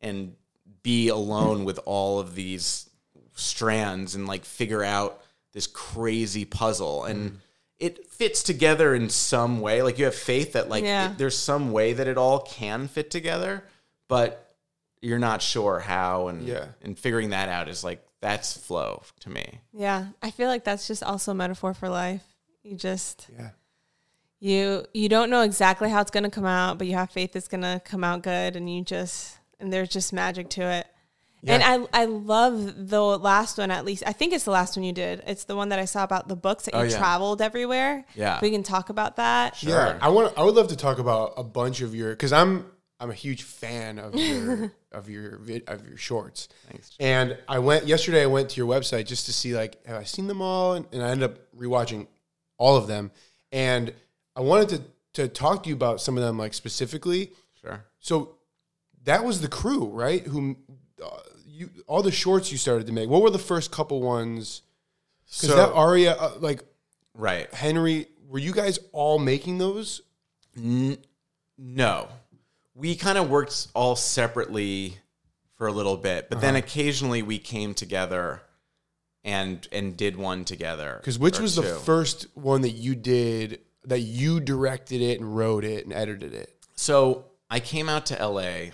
and 0.00 0.34
be 0.82 1.08
alone 1.08 1.64
with 1.64 1.78
all 1.84 2.18
of 2.18 2.34
these 2.34 2.88
strands 3.34 4.14
and 4.14 4.26
like 4.26 4.44
figure 4.44 4.82
out 4.84 5.22
this 5.52 5.66
crazy 5.66 6.44
puzzle 6.44 7.04
and 7.04 7.38
it 7.78 8.06
fits 8.08 8.42
together 8.42 8.94
in 8.94 9.08
some 9.10 9.60
way 9.60 9.82
like 9.82 9.98
you 9.98 10.04
have 10.04 10.14
faith 10.14 10.52
that 10.52 10.68
like 10.68 10.84
Yeah. 10.84 11.10
it- 11.12 11.18
there's 11.18 11.36
some 11.36 11.72
way 11.72 11.92
that 11.92 12.06
it 12.06 12.16
all 12.18 12.40
can 12.40 12.88
fit 12.88 13.10
together 13.10 13.64
but 14.08 14.54
you're 15.00 15.18
not 15.18 15.42
sure 15.42 15.80
how 15.80 16.28
and 16.28 16.46
Yeah. 16.46 16.66
and 16.82 16.98
figuring 16.98 17.30
that 17.30 17.48
out 17.48 17.68
is 17.68 17.82
like 17.82 18.06
that's 18.20 18.56
flow 18.56 19.02
to 19.20 19.30
me 19.30 19.60
yeah. 19.72 20.06
I 20.22 20.30
feel 20.30 20.48
like 20.48 20.62
that's 20.64 20.86
just 20.86 21.02
also 21.02 21.32
a 21.32 21.34
metaphor 21.34 21.74
for 21.74 21.88
life. 21.88 22.22
You 22.62 22.76
just 22.76 23.26
Yeah. 23.36 23.50
you 24.38 24.86
you 24.92 25.08
don't 25.08 25.30
know 25.30 25.42
exactly 25.42 25.90
how 25.90 26.00
it's 26.00 26.10
gonna 26.10 26.30
come 26.30 26.44
out, 26.46 26.78
but 26.78 26.86
you 26.86 26.94
have 26.94 27.10
faith 27.10 27.34
it's 27.34 27.48
gonna 27.48 27.80
come 27.84 28.04
out 28.04 28.22
good, 28.22 28.54
and 28.56 28.72
you 28.72 28.82
just 28.84 29.38
and 29.58 29.72
there's 29.72 29.88
just 29.88 30.12
magic 30.12 30.48
to 30.50 30.62
it. 30.62 30.86
And 31.46 31.62
I 31.62 32.02
I 32.02 32.04
love 32.04 32.88
the 32.88 33.00
last 33.02 33.58
one 33.58 33.70
at 33.70 33.84
least. 33.84 34.02
I 34.06 34.12
think 34.12 34.32
it's 34.32 34.44
the 34.44 34.52
last 34.52 34.76
one 34.76 34.84
you 34.84 34.92
did. 34.92 35.22
It's 35.26 35.44
the 35.44 35.56
one 35.56 35.70
that 35.70 35.78
I 35.80 35.86
saw 35.86 36.04
about 36.04 36.28
the 36.28 36.36
books 36.36 36.64
that 36.66 36.74
you 36.74 36.80
Oh, 36.80 36.84
yeah. 36.84 36.96
traveled 36.98 37.42
everywhere. 37.42 38.04
Yeah. 38.14 38.38
we 38.40 38.50
can 38.50 38.62
talk 38.62 38.90
about 38.90 39.16
that. 39.16 39.60
Yeah, 39.62 39.98
I 40.00 40.08
want. 40.08 40.36
I 40.38 40.44
would 40.44 40.54
love 40.54 40.68
to 40.68 40.76
talk 40.76 40.98
about 40.98 41.34
a 41.36 41.42
bunch 41.42 41.80
of 41.80 41.94
your 41.94 42.10
because 42.10 42.32
I'm 42.32 42.66
I'm 43.00 43.10
a 43.10 43.14
huge 43.14 43.42
fan 43.42 43.98
of 43.98 44.14
your 44.14 44.72
of 44.92 45.08
your 45.08 45.38
vid, 45.38 45.68
of 45.68 45.84
your 45.86 45.96
shorts. 45.96 46.48
Thanks. 46.70 46.92
And 47.00 47.36
I 47.48 47.58
went 47.58 47.86
yesterday. 47.88 48.22
I 48.22 48.26
went 48.26 48.50
to 48.50 48.56
your 48.60 48.68
website 48.68 49.06
just 49.06 49.26
to 49.26 49.32
see 49.32 49.52
like 49.54 49.84
have 49.86 49.96
I 49.96 50.04
seen 50.04 50.28
them 50.28 50.40
all, 50.40 50.74
and, 50.74 50.86
and 50.92 51.02
I 51.02 51.08
ended 51.10 51.28
up 51.30 51.38
rewatching 51.58 52.06
all 52.58 52.76
of 52.76 52.86
them. 52.86 53.10
And 53.50 53.92
I 54.36 54.42
wanted 54.42 54.68
to 54.68 54.82
to 55.14 55.28
talk 55.28 55.64
to 55.64 55.68
you 55.68 55.74
about 55.74 56.00
some 56.00 56.16
of 56.16 56.22
them 56.22 56.38
like 56.38 56.54
specifically. 56.54 57.32
sure 57.60 57.84
So 57.98 58.36
that 59.02 59.24
was 59.24 59.40
the 59.40 59.48
crew, 59.48 59.86
right? 59.86 60.24
Who 60.24 60.56
uh, 61.04 61.08
you 61.62 61.70
all 61.86 62.02
the 62.02 62.10
shorts 62.12 62.50
you 62.52 62.58
started 62.58 62.86
to 62.86 62.92
make. 62.92 63.08
What 63.08 63.22
were 63.22 63.30
the 63.30 63.38
first 63.38 63.70
couple 63.70 64.00
ones? 64.02 64.62
Because 65.26 65.50
So- 65.50 65.56
that 65.56 65.72
Aria, 65.72 66.12
uh, 66.14 66.34
like 66.40 66.62
right 67.14 67.52
Henry, 67.54 68.08
were 68.28 68.38
you 68.38 68.52
guys 68.52 68.78
all 68.92 69.18
making 69.18 69.58
those? 69.58 70.02
N- 70.56 70.98
no. 71.58 72.08
We 72.74 72.94
kind 72.96 73.18
of 73.18 73.28
worked 73.30 73.68
all 73.74 73.96
separately 73.96 74.98
for 75.56 75.66
a 75.66 75.72
little 75.72 75.96
bit, 75.96 76.28
but 76.28 76.36
Uh-huh. 76.38 76.46
then 76.46 76.56
occasionally 76.56 77.22
we 77.22 77.38
came 77.38 77.74
together 77.74 78.42
and 79.24 79.68
and 79.70 79.96
did 79.96 80.16
one 80.16 80.44
together. 80.44 80.96
Because 81.00 81.18
which 81.18 81.38
was 81.38 81.54
the 81.54 81.62
first 81.62 82.26
one 82.34 82.62
that 82.62 82.70
you 82.72 82.94
did 82.96 83.60
that 83.84 84.00
you 84.00 84.40
directed 84.40 85.00
it 85.00 85.20
and 85.20 85.36
wrote 85.36 85.64
it 85.64 85.84
and 85.84 85.92
edited 85.92 86.34
it? 86.34 86.54
So 86.74 87.26
I 87.50 87.60
came 87.60 87.88
out 87.88 88.06
to 88.06 88.14
LA. 88.20 88.70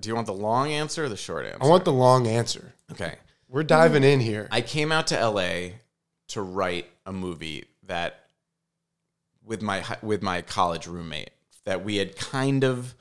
Do 0.00 0.08
you 0.08 0.14
want 0.14 0.26
the 0.26 0.32
long 0.34 0.70
answer 0.72 1.04
or 1.04 1.08
the 1.08 1.16
short 1.16 1.46
answer? 1.46 1.58
I 1.62 1.66
want 1.66 1.84
the 1.84 1.92
long 1.92 2.26
answer. 2.26 2.74
Okay. 2.92 3.16
We're 3.48 3.62
diving 3.62 4.04
in 4.04 4.20
here. 4.20 4.48
I 4.50 4.60
came 4.60 4.92
out 4.92 5.06
to 5.08 5.14
LA 5.28 5.70
to 6.28 6.42
write 6.42 6.86
a 7.06 7.12
movie 7.12 7.64
that 7.84 8.26
with 9.44 9.62
my 9.62 9.84
with 10.02 10.22
my 10.22 10.42
college 10.42 10.86
roommate 10.86 11.30
that 11.64 11.84
we 11.84 11.96
had 11.96 12.16
kind 12.16 12.64
of 12.64 12.94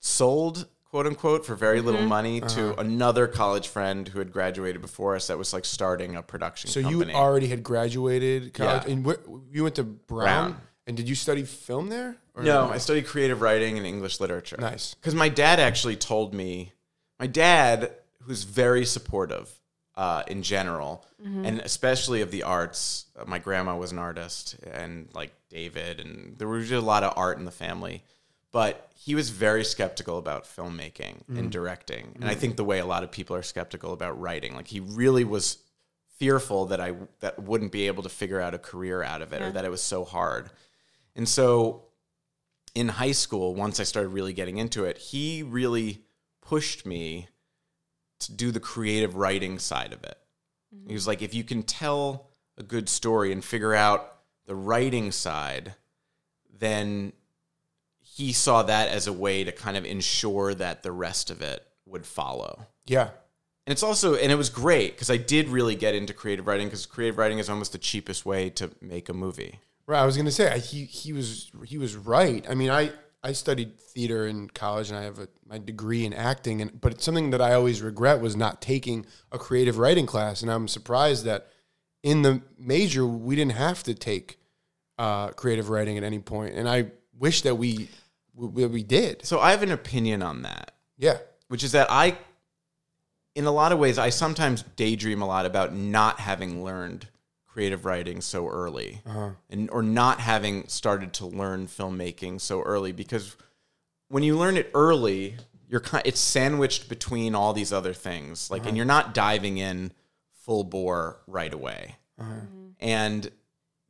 sold 0.00 0.66
quote 0.84 1.06
unquote 1.06 1.44
for 1.44 1.54
very 1.54 1.80
little 1.80 2.02
money 2.02 2.40
to 2.40 2.70
Uh-huh. 2.70 2.74
another 2.80 3.26
college 3.26 3.68
friend 3.68 4.08
who 4.08 4.18
had 4.20 4.32
graduated 4.32 4.80
before 4.80 5.16
us 5.16 5.26
that 5.26 5.36
was 5.36 5.52
like 5.52 5.64
starting 5.64 6.16
a 6.16 6.22
production 6.22 6.70
so 6.70 6.80
company. 6.82 7.12
you 7.12 7.18
already 7.18 7.48
had 7.48 7.62
graduated 7.62 8.54
college, 8.54 8.84
Yeah. 8.86 8.92
and 8.92 9.04
where, 9.04 9.18
you 9.50 9.62
went 9.64 9.74
to 9.76 9.84
Brown, 9.84 10.52
Brown. 10.52 10.60
and 10.86 10.96
did 10.96 11.08
you 11.08 11.14
study 11.14 11.42
film 11.44 11.88
there? 11.88 12.16
Or 12.38 12.42
no, 12.44 12.70
I 12.70 12.78
studied 12.78 13.06
creative 13.06 13.40
writing 13.40 13.76
and 13.76 13.86
English 13.86 14.20
literature. 14.20 14.56
Nice. 14.58 14.94
Because 14.94 15.14
my 15.14 15.28
dad 15.28 15.58
actually 15.60 15.96
told 15.96 16.32
me, 16.34 16.72
my 17.18 17.26
dad, 17.26 17.92
who's 18.22 18.44
very 18.44 18.84
supportive 18.86 19.50
uh, 19.96 20.22
in 20.28 20.42
general, 20.42 21.04
and 21.24 21.58
especially 21.58 22.20
of 22.20 22.30
the 22.30 22.44
arts. 22.44 23.06
Uh, 23.18 23.24
my 23.26 23.40
grandma 23.40 23.76
was 23.76 23.90
an 23.90 23.98
artist, 23.98 24.54
and 24.72 25.08
like 25.12 25.32
David, 25.50 25.98
and 25.98 26.38
there 26.38 26.46
was 26.46 26.68
just 26.68 26.80
a 26.82 26.86
lot 26.86 27.02
of 27.02 27.12
art 27.16 27.38
in 27.38 27.44
the 27.44 27.50
family. 27.50 28.04
But 28.52 28.88
he 28.94 29.16
was 29.16 29.30
very 29.30 29.64
skeptical 29.64 30.16
about 30.18 30.44
filmmaking 30.44 31.22
and 31.28 31.50
directing, 31.50 32.12
and 32.20 32.24
I 32.30 32.34
think 32.36 32.56
the 32.56 32.64
way 32.64 32.78
a 32.78 32.86
lot 32.86 33.02
of 33.02 33.10
people 33.10 33.34
are 33.34 33.42
skeptical 33.42 33.92
about 33.92 34.20
writing. 34.20 34.54
Like 34.54 34.68
he 34.68 34.78
really 34.80 35.24
was 35.24 35.58
fearful 36.18 36.66
that 36.66 36.80
I 36.80 36.94
that 37.18 37.42
wouldn't 37.42 37.72
be 37.72 37.88
able 37.88 38.04
to 38.04 38.08
figure 38.08 38.40
out 38.40 38.54
a 38.54 38.58
career 38.58 39.02
out 39.02 39.20
of 39.20 39.32
it, 39.32 39.40
Yeah. 39.40 39.48
or 39.48 39.52
that 39.52 39.64
it 39.64 39.70
was 39.70 39.82
so 39.82 40.04
hard. 40.04 40.50
And 41.16 41.28
so 41.28 41.82
in 42.74 42.88
high 42.88 43.12
school, 43.12 43.54
once 43.54 43.80
I 43.80 43.84
started 43.84 44.10
really 44.10 44.32
getting 44.32 44.58
into 44.58 44.84
it, 44.84 44.98
he 44.98 45.42
really 45.42 46.02
pushed 46.40 46.86
me 46.86 47.28
to 48.20 48.32
do 48.32 48.50
the 48.50 48.60
creative 48.60 49.16
writing 49.16 49.58
side 49.58 49.92
of 49.92 50.02
it. 50.04 50.18
He 50.86 50.92
was 50.92 51.06
like, 51.06 51.22
if 51.22 51.34
you 51.34 51.44
can 51.44 51.62
tell 51.62 52.28
a 52.56 52.62
good 52.62 52.88
story 52.88 53.32
and 53.32 53.44
figure 53.44 53.74
out 53.74 54.14
the 54.46 54.54
writing 54.54 55.12
side, 55.12 55.74
then 56.58 57.12
he 58.00 58.32
saw 58.32 58.62
that 58.64 58.88
as 58.88 59.06
a 59.06 59.12
way 59.12 59.44
to 59.44 59.52
kind 59.52 59.76
of 59.76 59.84
ensure 59.84 60.54
that 60.54 60.82
the 60.82 60.92
rest 60.92 61.30
of 61.30 61.40
it 61.40 61.64
would 61.86 62.04
follow. 62.04 62.66
Yeah. 62.86 63.10
And 63.66 63.72
it's 63.72 63.82
also, 63.82 64.14
and 64.14 64.32
it 64.32 64.36
was 64.36 64.50
great 64.50 64.94
because 64.94 65.10
I 65.10 65.18
did 65.18 65.48
really 65.48 65.74
get 65.74 65.94
into 65.94 66.12
creative 66.12 66.46
writing 66.46 66.66
because 66.66 66.86
creative 66.86 67.18
writing 67.18 67.38
is 67.38 67.48
almost 67.48 67.72
the 67.72 67.78
cheapest 67.78 68.26
way 68.26 68.50
to 68.50 68.70
make 68.80 69.08
a 69.08 69.14
movie. 69.14 69.60
Right. 69.88 70.02
I 70.02 70.04
was 70.04 70.18
gonna 70.18 70.30
say 70.30 70.52
I, 70.52 70.58
he 70.58 70.84
he 70.84 71.14
was 71.14 71.50
he 71.64 71.78
was 71.78 71.96
right. 71.96 72.44
I 72.48 72.54
mean, 72.54 72.68
I 72.68 72.92
I 73.22 73.32
studied 73.32 73.80
theater 73.80 74.26
in 74.26 74.50
college 74.50 74.90
and 74.90 74.98
I 74.98 75.02
have 75.02 75.18
a, 75.18 75.28
my 75.46 75.56
degree 75.56 76.04
in 76.04 76.12
acting, 76.12 76.60
and 76.60 76.78
but 76.78 76.92
it's 76.92 77.04
something 77.04 77.30
that 77.30 77.40
I 77.40 77.54
always 77.54 77.80
regret 77.80 78.20
was 78.20 78.36
not 78.36 78.60
taking 78.60 79.06
a 79.32 79.38
creative 79.38 79.78
writing 79.78 80.04
class, 80.04 80.42
and 80.42 80.50
I'm 80.50 80.68
surprised 80.68 81.24
that 81.24 81.48
in 82.02 82.20
the 82.20 82.42
major 82.58 83.06
we 83.06 83.34
didn't 83.34 83.52
have 83.52 83.82
to 83.84 83.94
take 83.94 84.38
uh, 84.98 85.28
creative 85.28 85.70
writing 85.70 85.96
at 85.96 86.04
any 86.04 86.18
point, 86.18 86.54
and 86.54 86.68
I 86.68 86.88
wish 87.18 87.40
that 87.42 87.54
we 87.54 87.88
we, 88.34 88.66
we 88.66 88.82
did. 88.82 89.24
So 89.24 89.40
I 89.40 89.52
have 89.52 89.62
an 89.62 89.72
opinion 89.72 90.22
on 90.22 90.42
that. 90.42 90.72
Yeah. 90.98 91.16
which 91.48 91.64
is 91.64 91.72
that 91.72 91.86
I, 91.90 92.18
in 93.34 93.46
a 93.46 93.50
lot 93.50 93.72
of 93.72 93.78
ways, 93.78 93.98
I 93.98 94.10
sometimes 94.10 94.64
daydream 94.76 95.22
a 95.22 95.26
lot 95.26 95.46
about 95.46 95.74
not 95.74 96.20
having 96.20 96.62
learned 96.62 97.08
creative 97.58 97.84
writing 97.84 98.20
so 98.20 98.46
early, 98.48 99.02
Uh-huh. 99.04 99.30
and 99.50 99.68
or 99.70 99.82
not 99.82 100.20
having 100.20 100.68
started 100.68 101.12
to 101.14 101.26
learn 101.26 101.66
filmmaking 101.66 102.40
so 102.40 102.62
early 102.62 102.92
because 102.92 103.34
when 104.06 104.22
you 104.22 104.38
learn 104.38 104.56
it 104.56 104.70
early, 104.74 105.34
you're 105.66 105.80
kind 105.80 106.06
it's 106.06 106.20
sandwiched 106.20 106.88
between 106.88 107.34
all 107.34 107.52
these 107.52 107.72
other 107.72 107.92
things, 107.92 108.48
like, 108.48 108.60
and 108.60 108.68
uh-huh. 108.68 108.76
you're 108.76 108.84
not 108.84 109.12
diving 109.12 109.58
in 109.58 109.90
full 110.30 110.62
bore 110.62 111.18
right 111.26 111.52
away, 111.52 111.96
uh-huh. 112.16 112.30
mm-hmm. 112.30 112.68
and 112.78 113.28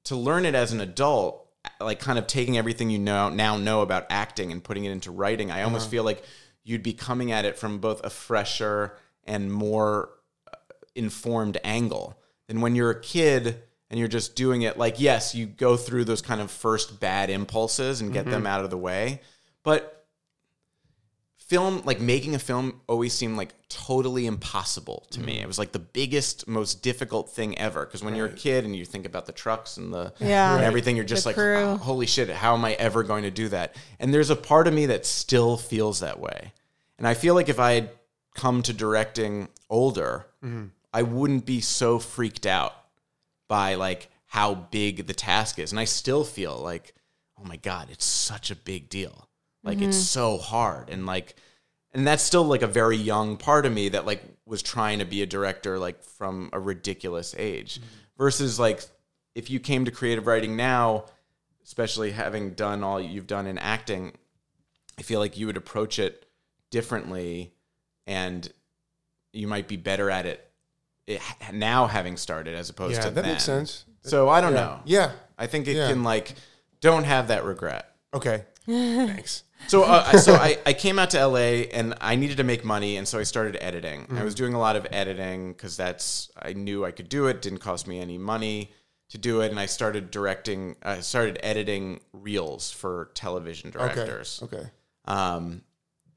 to 0.05 0.16
learn 0.16 0.47
it 0.47 0.55
as 0.55 0.73
an 0.73 0.81
adult 0.81 1.47
like 1.79 2.01
kind 2.01 2.19
of 2.19 2.27
taking 2.27 2.57
everything 2.57 2.89
you 2.89 2.99
know 2.99 3.29
now 3.29 3.59
know 3.59 3.83
about 3.83 4.07
acting 4.09 4.51
and 4.51 4.64
putting 4.64 4.85
it 4.85 4.91
into 4.91 5.11
writing 5.11 5.51
i 5.51 5.62
almost 5.62 5.83
uh-huh. 5.83 5.91
feel 5.91 6.05
like 6.05 6.23
you'd 6.64 6.83
be 6.83 6.95
coming 6.95 7.31
at 7.31 7.45
it 7.45 7.59
from 7.59 7.79
both 7.79 8.03
a 8.05 8.09
fresher 8.09 8.97
and 9.25 9.53
more 9.53 10.09
uh, 10.51 10.57
informed 10.95 11.59
angle 11.64 12.18
than 12.49 12.61
when 12.61 12.74
you're 12.74 12.90
a 12.90 13.01
kid 13.01 13.62
and 13.90 13.99
you're 13.99 14.09
just 14.09 14.34
doing 14.34 14.62
it 14.62 14.76
like 14.76 15.01
yes 15.01 15.34
you 15.34 15.46
go 15.46 15.76
through 15.76 16.05
those 16.05 16.20
kind 16.20 16.40
of 16.40 16.51
first 16.51 16.99
bad 17.01 17.30
impulses 17.30 18.01
and 18.01 18.12
get 18.12 18.24
them 18.24 18.40
mm-hmm. 18.40 18.46
out 18.49 18.64
of 18.64 18.70
the 18.70 18.78
way. 18.78 19.20
But 19.62 19.94
film 21.49 21.80
like 21.86 21.99
making 21.99 22.34
a 22.34 22.38
film 22.38 22.80
always 22.88 23.14
seemed 23.14 23.38
like 23.38 23.55
totally 23.70 24.26
impossible 24.26 25.07
to 25.11 25.20
me. 25.20 25.34
Mm-hmm. 25.34 25.44
It 25.44 25.46
was 25.46 25.59
like 25.59 25.72
the 25.72 25.78
biggest 25.78 26.46
most 26.46 26.82
difficult 26.82 27.30
thing 27.30 27.59
ever. 27.59 27.86
Because 27.86 28.05
when 28.05 28.14
you're 28.14 28.26
a 28.26 28.32
kid 28.32 28.64
and 28.64 28.76
you 28.76 28.84
think 28.84 29.07
about 29.07 29.24
the 29.24 29.32
trucks 29.32 29.78
and 29.78 29.92
the 29.92 30.12
Yeah. 30.18 30.53
and 30.53 30.61
Right. 30.61 30.66
everything 30.66 30.96
you're 30.96 31.07
just 31.07 31.24
The 31.24 31.30
like 31.30 31.38
"Oh, 31.38 31.76
holy 31.78 32.07
shit 32.07 32.28
how 32.28 32.55
am 32.55 32.64
i 32.64 32.72
ever 32.74 33.03
going 33.03 33.22
to 33.22 33.30
do 33.30 33.49
that? 33.49 33.76
And 33.99 34.12
there's 34.12 34.30
a 34.30 34.36
part 34.36 34.66
of 34.68 34.74
me 34.74 34.86
that 34.86 35.07
still 35.07 35.57
feels 35.57 36.01
that 36.01 36.20
way. 36.20 36.53
And 36.99 37.07
i 37.07 37.14
feel 37.14 37.34
like 37.34 37.49
if 37.49 37.59
i 37.59 37.72
had 37.72 37.90
come 38.34 38.62
to 38.62 38.72
directing 38.72 39.49
older 39.70 40.26
mm-hmm. 40.44 40.66
I 40.93 41.03
wouldn't 41.03 41.47
be 41.47 41.61
so 41.61 41.99
freaked 41.99 42.47
out 42.47 42.74
by 43.49 43.74
like 43.74 44.11
how 44.26 44.55
big 44.55 45.07
the 45.07 45.14
task 45.14 45.59
is. 45.59 45.72
And 45.72 45.80
i 45.80 45.84
still 45.84 46.24
feel 46.24 46.57
like 46.59 46.95
oh 47.39 47.45
my 47.45 47.57
god 47.57 47.89
it's 47.91 48.05
such 48.05 48.51
a 48.51 48.57
big 48.57 48.89
deal. 48.89 49.28
Like 49.64 49.82
it's 49.82 49.97
mm-hmm. 49.97 50.03
so 50.03 50.39
hard. 50.39 50.89
And 50.89 51.05
like 51.07 51.34
and 51.93 52.07
that's 52.07 52.22
still 52.22 52.45
like 52.45 52.62
a 52.62 52.66
very 52.66 52.97
young 52.97 53.36
part 53.36 53.66
of 53.66 53.72
me 53.72 53.89
that 53.91 54.07
like 54.07 54.22
was 54.47 54.62
trying 54.62 54.99
to 55.01 55.05
be 55.05 55.22
a 55.22 55.26
director 55.26 55.78
like 55.78 56.03
from 56.03 56.51
a 56.53 56.61
ridiculous 56.61 57.34
age. 57.39 57.76
Mm-hmm. 57.76 57.86
Versus 58.18 58.59
like 58.59 58.82
if 59.34 59.51
you 59.51 59.61
came 59.61 59.84
to 59.84 59.91
creative 59.91 60.26
writing 60.26 60.57
now 60.57 61.05
especially 61.64 62.12
having 62.12 62.53
done 62.53 62.82
all 62.82 62.99
you've 63.01 63.26
done 63.26 63.47
in 63.47 63.59
acting 63.59 64.11
i 64.99 65.03
feel 65.03 65.20
like 65.20 65.36
you 65.36 65.47
would 65.47 65.57
approach 65.57 65.99
it 65.99 66.26
differently 66.70 67.53
and 68.07 68.51
you 69.32 69.47
might 69.47 69.68
be 69.68 69.76
better 69.76 70.11
at 70.11 70.26
it, 70.26 70.47
it 71.09 71.21
now 71.53 71.87
having 71.87 72.17
started 72.17 72.55
as 72.55 72.71
opposed 72.71 72.95
Yeah, 72.95 73.01
to 73.03 73.11
that 73.11 73.23
then. 73.23 73.33
makes 73.33 73.45
sense. 73.45 73.85
so 74.03 74.29
i 74.29 74.41
don't 74.41 74.53
Yeah. 74.55 74.61
know 74.61 74.81
Yeah. 74.85 75.11
i 75.39 75.47
think 75.47 75.67
it 75.69 75.77
Yeah. 75.77 75.89
can 75.89 76.03
like 76.05 76.35
don't 76.81 77.05
have 77.05 77.29
that 77.29 77.45
regret 77.45 77.85
Okay. 78.15 78.45
Thanks. 78.67 79.45
so, 79.67 79.83
uh, 79.85 80.17
so 80.19 80.35
I, 80.49 80.59
I 80.65 80.73
came 80.73 80.99
out 80.99 81.11
to 81.11 81.27
LA 81.27 81.65
and 81.73 81.95
I 82.01 82.17
needed 82.17 82.37
to 82.39 82.45
make 82.45 82.65
money, 82.65 82.97
and 82.97 83.07
so 83.09 83.19
I 83.19 83.23
started 83.25 83.57
editing. 83.63 84.07
I 84.17 84.25
was 84.25 84.35
doing 84.35 84.55
a 84.55 84.59
lot 84.59 84.77
of 84.77 84.87
editing 84.91 85.53
because 85.53 85.77
that's 85.77 86.31
I 86.41 86.53
knew 86.55 86.85
I 86.87 86.91
could 86.91 87.09
do 87.11 87.27
it. 87.27 87.43
Didn't 87.43 87.59
cost 87.59 87.87
me 87.87 87.99
any 88.01 88.17
money 88.19 88.73
to 89.11 89.19
do 89.19 89.41
it, 89.43 89.51
and 89.51 89.59
I 89.61 89.67
started 89.67 90.11
directing. 90.11 90.77
I 90.83 91.01
started 91.01 91.39
editing 91.43 92.01
reels 92.13 92.71
for 92.71 93.11
television 93.15 93.73
Okay. 93.75 93.95
directors. 93.95 94.41
Okay. 94.45 94.65
Um, 95.07 95.63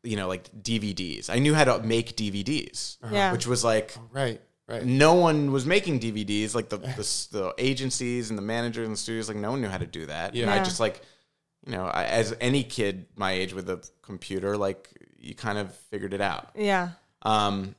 you 0.03 0.15
know, 0.17 0.27
like 0.29 0.49
DVDs. 0.61 1.29
I 1.29 1.39
knew 1.39 1.53
how 1.53 1.63
to 1.65 1.79
make 1.83 2.15
DVDs, 2.15 2.97
Yeah. 3.11 3.31
which 3.33 3.47
was 3.47 3.63
like 3.65 3.95
Right. 4.11 4.41
Right. 4.67 4.85
no 4.85 5.15
one 5.15 5.51
was 5.51 5.65
making 5.65 5.99
DVDs. 5.99 6.55
Like 6.55 6.69
the, 6.69 6.77
the 6.77 7.27
the 7.31 7.53
agencies 7.57 8.29
and 8.29 8.37
the 8.37 8.43
managers 8.43 8.85
and 8.87 8.93
the 8.93 8.99
studios, 8.99 9.27
like 9.27 9.37
no 9.37 9.51
one 9.51 9.61
knew 9.61 9.67
how 9.67 9.77
to 9.77 9.85
do 9.85 10.05
that. 10.05 10.33
Yeah. 10.33 10.43
And 10.43 10.51
I 10.51 10.63
just 10.63 10.79
like, 10.79 11.01
you 11.65 11.73
know, 11.73 11.85
I, 11.85 12.05
as 12.05 12.35
any 12.39 12.63
kid 12.63 13.05
my 13.15 13.31
age 13.31 13.53
with 13.53 13.69
a 13.69 13.85
computer, 14.01 14.57
like 14.57 14.89
you 15.17 15.35
kind 15.35 15.57
of 15.57 15.73
figured 15.75 16.13
it 16.13 16.21
out. 16.21 16.51
Yeah. 16.55 16.89
Um, 17.23 17.75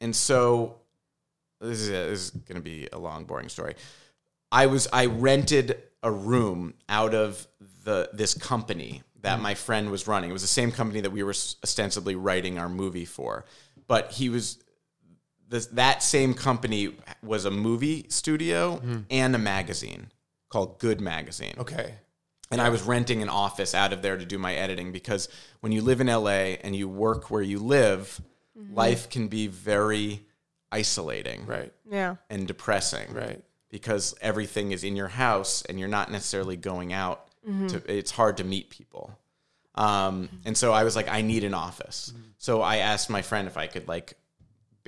and 0.00 0.14
so 0.14 0.76
this 1.60 1.80
is 1.80 1.88
this 1.88 2.20
is 2.20 2.30
gonna 2.30 2.60
be 2.60 2.88
a 2.92 2.98
long, 2.98 3.24
boring 3.24 3.48
story. 3.48 3.74
I 4.52 4.66
was 4.66 4.88
I 4.92 5.06
rented 5.06 5.82
a 6.02 6.10
room 6.10 6.74
out 6.88 7.14
of 7.14 7.46
the 7.84 8.10
this 8.12 8.34
company 8.34 9.02
that 9.22 9.40
my 9.40 9.54
friend 9.54 9.90
was 9.90 10.06
running. 10.06 10.30
It 10.30 10.32
was 10.32 10.42
the 10.42 10.48
same 10.48 10.70
company 10.70 11.00
that 11.00 11.10
we 11.10 11.22
were 11.22 11.30
ostensibly 11.30 12.14
writing 12.14 12.58
our 12.58 12.68
movie 12.68 13.04
for, 13.04 13.44
but 13.88 14.12
he 14.12 14.28
was 14.28 14.58
this 15.48 15.66
that 15.66 16.02
same 16.02 16.34
company 16.34 16.94
was 17.22 17.44
a 17.44 17.50
movie 17.50 18.06
studio 18.08 18.76
mm-hmm. 18.76 19.00
and 19.10 19.34
a 19.34 19.38
magazine 19.38 20.10
called 20.48 20.78
Good 20.78 21.00
Magazine 21.00 21.54
Okay. 21.58 21.94
and 22.50 22.60
I 22.60 22.68
was 22.68 22.82
renting 22.82 23.22
an 23.22 23.28
office 23.28 23.74
out 23.74 23.92
of 23.92 24.02
there 24.02 24.16
to 24.16 24.24
do 24.24 24.38
my 24.38 24.54
editing 24.54 24.92
because 24.92 25.28
when 25.60 25.72
you 25.72 25.82
live 25.82 26.00
in 26.00 26.06
LA 26.06 26.56
and 26.62 26.74
you 26.74 26.88
work 26.88 27.30
where 27.30 27.42
you 27.42 27.58
live, 27.58 28.20
mm-hmm. 28.58 28.74
life 28.74 29.10
can 29.10 29.28
be 29.28 29.46
very 29.46 30.22
isolating 30.72 31.46
Right. 31.46 31.72
Yeah. 31.90 32.16
and 32.30 32.46
depressing 32.46 33.12
Right. 33.12 33.42
because 33.68 34.14
everything 34.20 34.72
is 34.72 34.84
in 34.84 34.96
your 34.96 35.08
house 35.08 35.62
and 35.62 35.78
you're 35.78 35.88
not 35.88 36.10
necessarily 36.10 36.56
going 36.56 36.92
out 36.92 37.26
mm-hmm. 37.46 37.66
to 37.68 37.82
it's 37.92 38.10
hard 38.10 38.38
to 38.38 38.44
meet 38.44 38.70
people. 38.70 39.18
Um, 39.74 40.28
and 40.44 40.56
so 40.56 40.72
I 40.72 40.82
was 40.82 40.96
like, 40.96 41.08
I 41.08 41.22
need 41.22 41.44
an 41.44 41.54
office. 41.54 42.12
So 42.38 42.62
I 42.62 42.78
asked 42.78 43.08
my 43.10 43.22
friend 43.22 43.46
if 43.46 43.56
I 43.56 43.68
could 43.68 43.86
like 43.86 44.14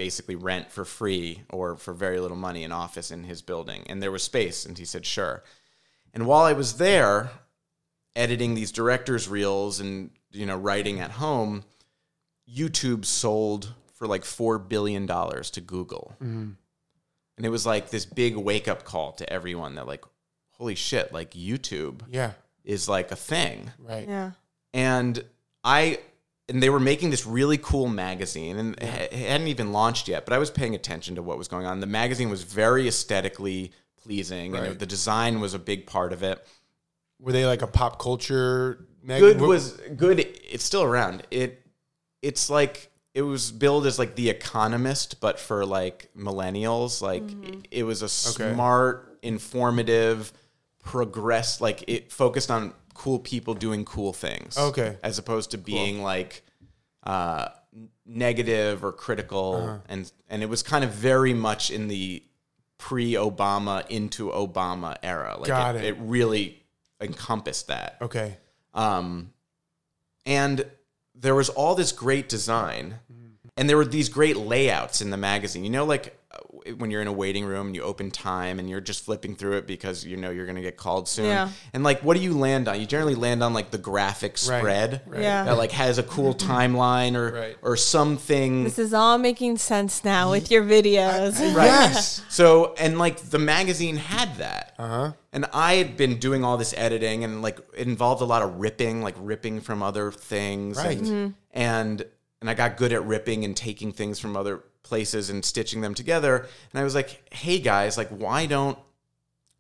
basically 0.01 0.35
rent 0.35 0.73
for 0.73 0.83
free 0.87 1.43
or 1.51 1.77
for 1.77 1.93
very 1.93 2.19
little 2.21 2.37
money 2.39 2.65
an 2.65 2.73
office 2.73 3.11
in 3.11 3.25
his 3.25 3.43
building. 3.43 3.83
And 3.87 4.03
there 4.03 4.11
was 4.11 4.23
space. 4.23 4.65
And 4.65 4.79
he 4.79 4.87
said, 4.87 5.05
sure. 5.05 5.45
And 6.15 6.27
while 6.27 6.45
I 6.45 6.55
was 6.55 6.79
there 6.79 7.31
editing 8.17 8.55
these 8.55 8.73
director's 8.73 9.29
reels 9.29 9.79
and, 9.79 10.09
you 10.33 10.47
know, 10.47 10.57
writing 10.57 11.01
at 11.01 11.11
home, 11.11 11.65
YouTube 12.51 13.05
sold 13.05 13.75
for 13.93 14.07
like 14.07 14.23
$4 14.23 14.67
billion 14.67 15.07
to 15.07 15.61
Google. 15.61 16.15
Mm-hmm. 16.15 16.53
And 17.37 17.47
it 17.47 17.51
was 17.51 17.67
like 17.67 17.91
this 17.91 18.07
big 18.07 18.39
wake 18.39 18.69
up 18.69 18.85
call 18.85 19.13
to 19.13 19.31
everyone 19.31 19.75
that, 19.75 19.87
like, 19.87 20.05
holy 20.53 20.77
shit, 20.77 21.13
like 21.13 21.33
YouTube 21.33 22.01
Yeah. 22.11 22.33
is 22.65 22.89
like 22.89 23.13
a 23.13 23.17
thing. 23.17 23.71
Right. 23.79 24.09
Yeah. 24.09 24.31
And 24.73 25.23
I, 25.63 25.99
and 26.51 26.63
they 26.63 26.69
were 26.69 26.81
making 26.81 27.11
this 27.11 27.25
really 27.27 27.57
cool 27.59 27.87
magazine 27.89 28.59
and 28.59 28.75
it 28.83 29.13
hadn't 29.13 29.47
even 29.47 29.73
launched 29.73 30.09
yet, 30.09 30.25
but 30.27 30.35
I 30.35 30.39
was 30.39 30.51
paying 30.51 30.75
attention 30.75 31.15
to 31.15 31.23
what 31.23 31.39
was 31.39 31.49
going 31.49 31.65
on. 31.65 31.81
The 31.81 31.87
magazine 31.87 32.29
was 32.29 32.43
very 32.43 32.89
aesthetically 32.89 33.73
pleasing 34.03 34.55
and 34.55 34.63
Right. 34.65 34.73
it- 34.73 34.79
the 34.81 34.87
design 34.87 35.41
was 35.41 35.55
a 35.55 35.59
big 35.59 35.87
part 35.87 36.13
of 36.13 36.23
it. 36.23 36.45
Were 37.21 37.33
they 37.33 37.47
like 37.47 37.63
a 37.63 37.67
pop 37.67 37.99
culture? 38.01 38.85
Mag- 39.03 39.21
good 39.21 39.41
was 39.41 39.81
good 39.97 40.21
it's 40.21 40.63
still 40.63 40.83
around 40.83 41.23
it 41.31 41.63
it's 42.21 42.51
like 42.51 42.91
it 43.15 43.23
was 43.23 43.51
billed 43.51 43.87
as 43.87 43.99
like 43.99 44.15
the 44.15 44.29
economist 44.29 45.21
but 45.21 45.41
for 45.41 45.65
like 45.65 46.11
millennials 46.15 47.01
like 47.01 47.23
mm. 47.23 47.49
it, 47.49 47.69
it 47.71 47.83
was 47.85 48.03
a 48.03 48.05
Okay. 48.33 48.53
smart 48.53 49.19
informative 49.23 50.35
progress 50.85 51.63
like 51.63 51.83
it 51.87 52.13
focused 52.13 52.51
on 52.51 52.75
cool 52.95 53.19
people 53.19 53.55
doing 53.55 53.85
cool 53.85 54.13
things 54.13 54.57
Okay. 54.59 54.97
as 55.03 55.19
opposed 55.19 55.51
to 55.53 55.59
being 55.59 56.03
like 56.03 56.43
uh 57.05 57.49
negative 58.05 58.85
or 58.85 58.93
critical 58.93 59.55
Uh-huh. 59.57 59.79
and 59.89 60.11
and 60.29 60.43
it 60.43 60.49
was 60.49 60.63
kind 60.63 60.85
of 60.85 60.91
very 60.91 61.33
much 61.35 61.71
in 61.71 61.89
the 61.89 62.23
pre-obama 62.79 63.87
into 63.89 64.31
obama 64.31 64.97
era 65.03 65.37
like 65.39 65.49
Got 65.49 65.77
it, 65.77 65.85
it. 65.85 65.89
it 65.89 65.97
really 66.01 66.63
encompassed 67.01 67.69
that 67.69 67.97
Okay. 68.03 68.37
um, 68.75 69.33
and 70.27 70.65
there 71.15 71.35
was 71.35 71.49
all 71.51 71.75
this 71.75 71.93
great 71.93 72.29
design, 72.31 72.99
and 73.57 73.69
there 73.69 73.77
were 73.77 73.85
these 73.85 74.09
great 74.09 74.37
layouts 74.39 75.01
in 75.03 75.11
the 75.11 75.17
magazine. 75.19 75.65
You 75.65 75.71
know, 75.71 75.85
like 75.85 76.19
Uh, 76.33 76.73
when 76.77 76.93
you're 76.93 77.03
in 77.03 77.09
a 77.09 77.13
waiting 77.13 77.45
room 77.45 77.69
and 77.69 77.75
you 77.75 77.83
open 77.83 78.09
Time 78.11 78.61
and 78.61 78.71
you're 78.71 78.81
just 78.81 79.05
flipping 79.05 79.35
through 79.35 79.57
it 79.57 79.67
because 79.67 80.05
you 80.05 80.17
know 80.17 80.31
you're 80.31 80.47
going 80.47 80.57
to 80.57 80.63
get 80.63 80.77
called 80.77 81.09
soon. 81.09 81.25
Yeah. 81.25 81.49
And 81.73 81.83
like, 81.83 82.03
what 82.03 82.17
do 82.17 82.23
you 82.23 82.35
land 82.35 82.69
on? 82.69 82.79
You 82.81 82.87
generally 82.87 83.17
land 83.17 83.43
on 83.43 83.53
like 83.53 83.73
the 83.73 83.79
graphic 83.79 84.39
spread 84.39 85.03
right. 85.07 85.23
Yeah. 85.23 85.45
that 85.45 85.59
like 85.59 85.73
has 85.73 85.99
a 85.99 86.05
cool 86.05 86.35
mm-hmm. 86.35 86.53
timeline 86.53 87.17
or 87.17 87.33
Right. 87.33 87.57
or 87.63 87.77
something. 87.77 88.63
This 88.63 88.79
is 88.79 88.95
all 88.95 89.19
making 89.19 89.59
sense 89.59 90.05
now 90.05 90.31
with 90.31 90.51
your 90.53 90.63
videos. 90.63 91.39
Right. 91.55 91.67
Yes. 91.67 92.23
So 92.29 92.75
and 92.79 92.99
like 92.99 93.17
the 93.19 93.39
magazine 93.41 93.97
had 93.97 94.37
that. 94.37 94.75
Uh 94.79 94.89
huh. 94.89 95.13
And 95.33 95.47
I 95.53 95.75
had 95.75 95.97
been 95.97 96.19
doing 96.19 96.45
all 96.45 96.57
this 96.57 96.75
editing 96.77 97.25
and 97.25 97.43
like 97.43 97.59
it 97.77 97.89
involved 97.89 98.23
a 98.23 98.25
lot 98.25 98.43
of 98.43 98.57
ripping, 98.61 99.03
like 99.03 99.17
ripping 99.19 99.61
from 99.61 99.83
other 99.83 100.13
things. 100.13 100.77
Right. 100.77 100.99
And, 100.99 101.07
mm-hmm. 101.07 101.31
and 101.53 102.05
and 102.41 102.49
I 102.49 102.55
got 102.55 102.77
good 102.77 102.93
at 102.93 103.05
ripping 103.05 103.45
and 103.45 103.57
taking 103.57 103.93
things 103.93 104.19
from 104.19 104.37
other 104.37 104.63
places 104.83 105.31
and 105.31 105.45
stitching 105.45 105.81
them 105.81 105.95
together. 105.95 106.47
And 106.73 106.81
I 106.81 106.85
was 106.85 106.95
like, 106.95 107.23
hey 107.33 107.59
guys, 107.59 107.97
like 107.97 108.09
why 108.09 108.47
don't 108.47 108.79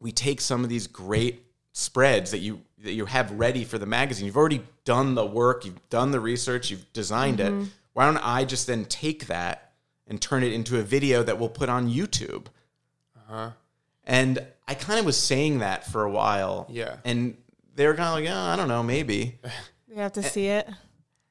we 0.01 0.13
take 0.13 0.41
some 0.41 0.65
of 0.65 0.71
these 0.71 0.87
great 0.87 1.45
spreads 1.73 2.31
that 2.31 2.39
you 2.39 2.63
that 2.79 2.93
you 2.93 3.07
have 3.07 3.31
ready 3.33 3.65
for 3.65 3.79
the 3.79 3.87
magazine? 3.87 4.27
You've 4.27 4.37
already 4.37 4.63
done 4.85 5.15
the 5.15 5.27
work, 5.27 5.65
you've 5.65 5.89
done 5.91 6.11
the 6.11 6.21
research, 6.21 6.71
you've 6.71 6.91
designed 6.93 7.41
it. 7.41 7.53
Why 7.93 8.07
don't 8.07 8.19
I 8.19 8.45
just 8.45 8.67
then 8.67 8.85
take 8.87 9.27
that 9.27 9.73
and 10.07 10.21
turn 10.21 10.43
it 10.43 10.53
into 10.53 10.79
a 10.79 10.83
video 10.83 11.23
that 11.23 11.39
we'll 11.39 11.49
put 11.49 11.69
on 11.69 11.91
YouTube? 11.91 12.47
Uh-huh. 13.17 13.51
And 14.05 14.45
I 14.67 14.75
kind 14.75 14.99
of 14.99 15.05
was 15.05 15.17
saying 15.17 15.59
that 15.59 15.87
for 15.87 16.05
a 16.05 16.11
while. 16.11 16.67
Yeah. 16.71 16.97
And 17.05 17.37
they 17.75 17.87
were 17.87 17.95
kind 17.95 18.09
of 18.09 18.15
like, 18.15 18.35
oh, 18.35 18.53
I 18.53 18.57
don't 18.57 18.69
know, 18.69 18.83
maybe. 18.83 19.39
You 19.91 19.97
have 19.97 20.13
to 20.13 20.23
see 20.23 20.47
it. 20.47 20.69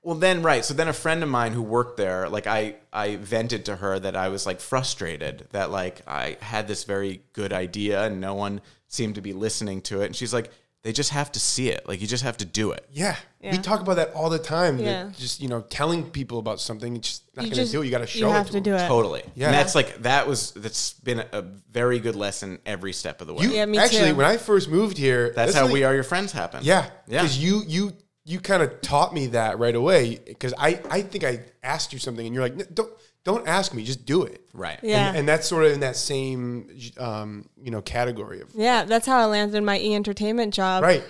Well, 0.01 0.15
then, 0.15 0.41
right. 0.43 0.63
So 0.63 0.73
then 0.73 0.87
a 0.87 0.93
friend 0.93 1.21
of 1.23 1.29
mine 1.29 1.51
who 1.51 1.61
worked 1.61 1.97
there, 1.97 2.29
like 2.29 2.47
I, 2.47 2.75
I 2.93 3.17
vented 3.17 3.65
to 3.65 3.75
her 3.75 3.99
that 3.99 4.15
I 4.15 4.29
was 4.29 4.45
like 4.45 4.61
frustrated 4.61 5.47
that 5.51 5.71
like 5.71 6.01
I 6.07 6.37
had 6.41 6.67
this 6.67 6.85
very 6.85 7.21
good 7.33 7.51
idea 7.53 8.03
and 8.05 8.21
no 8.21 8.33
one 8.33 8.61
seemed 8.87 9.15
to 9.15 9.21
be 9.21 9.33
listening 9.33 9.81
to 9.83 10.01
it. 10.01 10.05
And 10.07 10.15
she's 10.15 10.33
like, 10.33 10.51
they 10.83 10.93
just 10.93 11.09
have 11.09 11.29
to 11.33 11.39
see 11.41 11.67
it. 11.67 11.85
Like 11.85 11.99
you 11.99 12.07
just 12.07 12.23
have 12.23 12.37
to 12.37 12.45
do 12.45 12.71
it. 12.71 12.85
Yeah. 12.89 13.17
Yeah. 13.41 13.51
We 13.51 13.57
talk 13.57 13.81
about 13.81 13.97
that 13.97 14.13
all 14.13 14.29
the 14.29 14.39
time. 14.39 14.77
that 14.77 14.83
Yeah. 14.83 15.09
Just, 15.17 15.41
you 15.41 15.49
know, 15.49 15.59
telling 15.63 16.09
people 16.09 16.39
about 16.39 16.61
something, 16.61 16.95
it's 16.95 17.09
just 17.09 17.35
not 17.35 17.43
You 17.43 17.49
going 17.49 17.55
to 17.57 17.61
just- 17.63 17.71
do 17.73 17.81
it. 17.81 17.85
You 17.85 17.91
got 17.91 17.97
to 17.97 18.07
show 18.07 18.31
You 18.31 18.37
it 18.37 18.39
to 18.39 18.45
to 18.45 18.53
them. 18.53 18.63
do 18.63 18.75
it. 18.75 18.87
Totally. 18.87 19.23
Yeah. 19.35 19.47
And 19.47 19.55
that's 19.55 19.75
like 19.75 20.03
that 20.03 20.25
was 20.27 20.51
that's 20.51 20.93
been 20.93 21.19
a 21.33 21.41
very 21.69 21.99
good 21.99 22.15
lesson 22.15 22.59
every 22.65 22.93
step 22.93 23.19
of 23.19 23.27
the 23.27 23.33
way. 23.33 23.43
You, 23.43 23.51
Yeah, 23.51 23.65
me 23.65 23.77
actually, 23.77 24.11
too. 24.11 24.15
when 24.15 24.25
I 24.25 24.37
first 24.37 24.69
moved 24.69 24.97
here, 24.97 25.31
that's 25.35 25.53
how 25.53 25.65
like- 25.65 25.73
we 25.73 25.83
are 25.83 25.93
your 25.93 26.03
friends 26.03 26.31
happen. 26.31 26.61
Yeah, 26.63 26.85
Yeah. 27.07 27.21
Because 27.23 27.37
you 27.37 27.63
you 27.67 27.91
you 28.29 28.39
kind 28.39 28.61
of 28.61 28.79
taught 28.81 29.11
me 29.11 29.25
that 29.27 29.57
right 29.57 29.73
away. 29.73 30.19
Because 30.23 30.53
I 30.57 30.79
I 30.89 31.01
think 31.01 31.23
I 31.23 31.45
asked 31.63 31.91
you 31.91 31.99
something 31.99 32.25
and 32.25 32.35
you're 32.35 32.43
like, 32.43 32.55
"No, 32.55 32.65
don't 32.71 32.91
don't 33.23 33.47
ask 33.47 33.73
me, 33.73 33.83
just 33.83 34.05
do 34.05 34.23
it. 34.23 34.47
Right. 34.53 34.79
Yeah. 34.83 35.09
And, 35.09 35.17
and 35.17 35.27
that's 35.27 35.47
sort 35.47 35.65
of 35.65 35.71
in 35.71 35.79
that 35.79 35.95
same 35.95 36.69
um 36.99 37.49
you 37.61 37.71
know 37.71 37.81
category 37.81 38.41
of 38.41 38.49
Yeah, 38.53 38.83
that's 38.85 39.07
how 39.07 39.17
I 39.17 39.25
landed 39.25 39.63
my 39.63 39.79
e 39.79 39.95
entertainment 39.95 40.53
job. 40.53 40.83
right. 40.83 41.03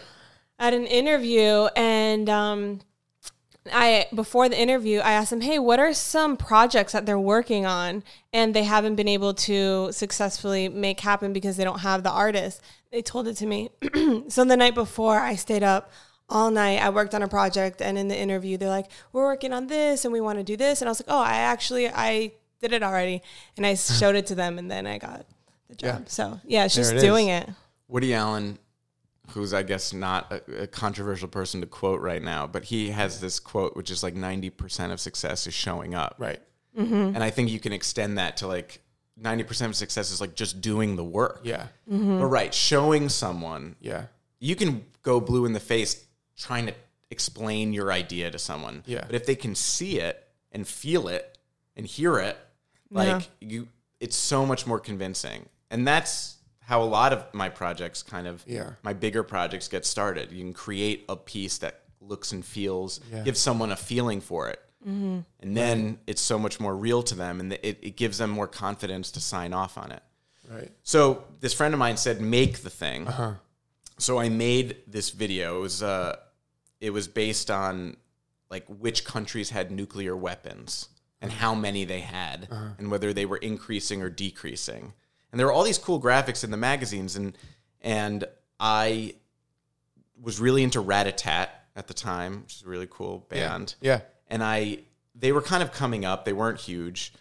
At 0.61 0.73
an 0.73 0.87
interview, 0.87 1.67
and 1.77 2.29
um, 2.29 2.81
I 3.71 4.07
before 4.13 4.49
the 4.49 4.59
interview, 4.59 4.99
I 4.99 5.11
asked 5.11 5.29
them, 5.29 5.41
"Hey, 5.41 5.59
what 5.59 5.79
are 5.79 5.93
some 5.93 6.37
projects 6.37 6.93
that 6.93 7.05
they're 7.05 7.19
working 7.19 7.65
on 7.65 8.03
and 8.33 8.53
they 8.53 8.63
haven't 8.63 8.95
been 8.95 9.07
able 9.07 9.33
to 9.33 9.91
successfully 9.91 10.67
make 10.69 10.99
happen 10.99 11.31
because 11.33 11.57
they 11.57 11.63
don't 11.65 11.79
have 11.79 12.03
the 12.03 12.11
artist?" 12.11 12.61
They 12.91 13.01
told 13.01 13.27
it 13.27 13.35
to 13.37 13.45
me. 13.45 13.69
so 14.29 14.43
the 14.43 14.57
night 14.57 14.73
before, 14.75 15.19
I 15.19 15.35
stayed 15.35 15.63
up 15.63 15.91
all 16.29 16.51
night. 16.51 16.79
I 16.81 16.89
worked 16.89 17.13
on 17.15 17.21
a 17.21 17.27
project, 17.27 17.81
and 17.81 17.97
in 17.97 18.07
the 18.07 18.17
interview, 18.17 18.57
they're 18.57 18.69
like, 18.69 18.89
"We're 19.13 19.23
working 19.23 19.53
on 19.53 19.67
this, 19.67 20.05
and 20.05 20.11
we 20.13 20.21
want 20.21 20.37
to 20.39 20.43
do 20.43 20.55
this," 20.57 20.81
and 20.81 20.87
I 20.87 20.91
was 20.91 20.99
like, 21.01 21.09
"Oh, 21.13 21.21
I 21.21 21.35
actually 21.37 21.89
I 21.89 22.33
did 22.61 22.73
it 22.73 22.83
already," 22.83 23.21
and 23.57 23.65
I 23.65 23.75
showed 23.75 24.15
it 24.15 24.27
to 24.27 24.35
them, 24.35 24.57
and 24.57 24.69
then 24.69 24.85
I 24.87 24.97
got 24.97 25.25
the 25.67 25.75
job. 25.75 26.01
Yeah. 26.01 26.05
So 26.07 26.39
yeah, 26.45 26.67
she's 26.67 26.89
it 26.91 26.99
doing 27.01 27.29
is. 27.29 27.43
it. 27.43 27.49
Woody 27.87 28.13
Allen, 28.13 28.59
who's 29.31 29.53
I 29.53 29.63
guess 29.63 29.93
not 29.93 30.31
a, 30.31 30.63
a 30.63 30.67
controversial 30.67 31.27
person 31.27 31.61
to 31.61 31.67
quote 31.67 32.01
right 32.01 32.21
now, 32.21 32.45
but 32.47 32.63
he 32.65 32.89
has 32.89 33.19
this 33.19 33.39
quote 33.39 33.75
which 33.75 33.89
is 33.91 34.03
like 34.03 34.15
ninety 34.15 34.49
percent 34.49 34.91
of 34.91 34.99
success 34.99 35.47
is 35.47 35.53
showing 35.53 35.95
up. 35.95 36.15
Right. 36.19 36.39
Mm-hmm. 36.77 36.93
And 37.15 37.23
I 37.23 37.29
think 37.31 37.49
you 37.49 37.59
can 37.59 37.73
extend 37.73 38.17
that 38.19 38.37
to 38.37 38.47
like 38.47 38.81
ninety 39.17 39.43
percent 39.43 39.69
of 39.71 39.75
success 39.75 40.11
is 40.11 40.21
like 40.21 40.35
just 40.35 40.61
doing 40.61 40.95
the 40.95 41.03
work. 41.03 41.41
Yeah. 41.43 41.67
Mm-hmm. 41.91 42.19
But 42.19 42.27
right, 42.27 42.53
showing 42.53 43.09
someone 43.09 43.75
Yeah. 43.81 44.05
you 44.39 44.55
can 44.55 44.85
go 45.01 45.19
blue 45.19 45.45
in 45.45 45.53
the 45.53 45.59
face 45.59 46.05
trying 46.39 46.65
to 46.67 46.73
explain 47.11 47.73
your 47.73 47.91
idea 47.91 48.31
to 48.31 48.39
someone. 48.39 48.83
Yeah. 48.85 49.03
But 49.05 49.15
if 49.15 49.25
they 49.25 49.35
can 49.35 49.55
see 49.55 49.99
it 49.99 50.27
and 50.51 50.67
feel 50.67 51.07
it 51.07 51.37
and 51.75 51.85
hear 51.85 52.17
it, 52.19 52.37
like 52.91 53.29
you 53.41 53.67
it's 53.99 54.15
so 54.15 54.45
much 54.45 54.65
more 54.65 54.79
convincing. 54.79 55.47
And 55.69 55.87
that's 55.87 56.37
how 56.61 56.81
a 56.81 56.85
lot 56.85 57.11
of 57.13 57.25
my 57.33 57.49
projects 57.49 58.01
kind 58.03 58.27
of 58.27 58.43
Yeah. 58.47 58.71
my 58.83 58.93
bigger 58.93 59.23
projects 59.23 59.67
get 59.67 59.85
started. 59.85 60.31
You 60.31 60.43
can 60.43 60.53
create 60.53 61.03
a 61.09 61.15
piece 61.15 61.57
that 61.59 61.81
looks 61.99 62.31
and 62.31 62.45
feels, 62.45 62.99
Yeah. 63.11 63.23
gives 63.23 63.39
someone 63.39 63.71
a 63.71 63.75
feeling 63.75 64.21
for 64.21 64.49
it. 64.49 64.61
And 64.85 65.25
then 65.57 65.99
it's 66.07 66.21
so 66.21 66.39
much 66.39 66.59
more 66.59 66.75
real 66.75 67.03
to 67.03 67.13
them 67.15 67.39
and 67.41 67.53
it, 67.53 67.77
it 67.81 67.95
gives 67.97 68.17
them 68.17 68.29
more 68.29 68.47
confidence 68.47 69.11
to 69.11 69.19
sign 69.19 69.53
off 69.53 69.77
on 69.77 69.91
it. 69.91 70.01
Right. 70.49 70.71
So 70.83 71.25
this 71.41 71.53
friend 71.53 71.73
of 71.75 71.79
mine 71.79 71.97
said, 71.97 72.21
"Make 72.21 72.59
the 72.63 72.71
thing." 72.71 73.07
Uh-huh. 73.07 73.33
So 73.99 74.17
I 74.19 74.29
made 74.29 74.77
this 74.87 75.09
video. 75.11 75.57
It 75.57 75.61
was 75.61 75.83
uh, 75.83 76.15
it 76.81 76.91
was 76.91 77.07
based 77.07 77.51
on 77.51 77.97
like 78.49 78.65
which 78.67 79.05
countries 79.05 79.49
had 79.51 79.71
nuclear 79.71 80.15
weapons 80.15 80.89
and 81.21 81.31
how 81.31 81.53
many 81.53 81.85
they 81.85 81.99
had, 81.99 82.47
uh-huh. 82.49 82.69
and 82.77 82.89
whether 82.89 83.13
they 83.13 83.25
were 83.25 83.37
increasing 83.37 84.01
or 84.01 84.09
decreasing. 84.09 84.93
And 85.31 85.39
there 85.39 85.45
were 85.45 85.53
all 85.53 85.63
these 85.63 85.77
cool 85.77 86.01
graphics 86.01 86.43
in 86.43 86.51
the 86.51 86.57
magazines, 86.57 87.15
and 87.15 87.37
and 87.81 88.25
I 88.59 89.15
was 90.21 90.39
really 90.39 90.63
into 90.63 90.81
Ratatat 90.81 91.49
at 91.75 91.87
the 91.87 91.93
time, 91.93 92.41
which 92.41 92.55
is 92.55 92.63
a 92.63 92.69
really 92.69 92.87
cool 92.89 93.25
band 93.29 93.75
Yeah. 93.79 94.01
and 94.27 94.43
I 94.43 94.79
they 95.15 95.31
were 95.31 95.41
kind 95.41 95.61
of 95.63 95.71
coming 95.71 96.05
up. 96.05 96.25
They 96.25 96.33
weren't 96.33 96.59
huge, 96.59 97.13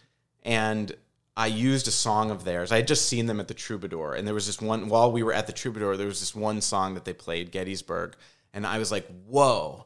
and 0.42 0.94
I 1.36 1.46
used 1.46 1.86
a 1.88 1.92
song 1.92 2.30
of 2.30 2.44
theirs. 2.44 2.72
I 2.72 2.76
had 2.76 2.88
just 2.88 3.06
seen 3.08 3.26
them 3.26 3.40
at 3.40 3.48
the 3.48 3.54
Troubadour, 3.54 4.14
and 4.14 4.26
there 4.26 4.34
was 4.34 4.46
this 4.46 4.60
one 4.60 4.88
while 4.88 5.10
we 5.12 5.22
were 5.22 5.32
at 5.32 5.46
the 5.46 5.52
Troubadour. 5.52 5.96
There 5.96 6.06
was 6.06 6.20
this 6.20 6.34
one 6.34 6.60
song 6.60 6.94
that 6.94 7.04
they 7.04 7.12
played, 7.12 7.50
Gettysburg, 7.52 8.16
and 8.54 8.66
I 8.66 8.78
was 8.78 8.90
like, 8.90 9.06
"Whoa, 9.26 9.84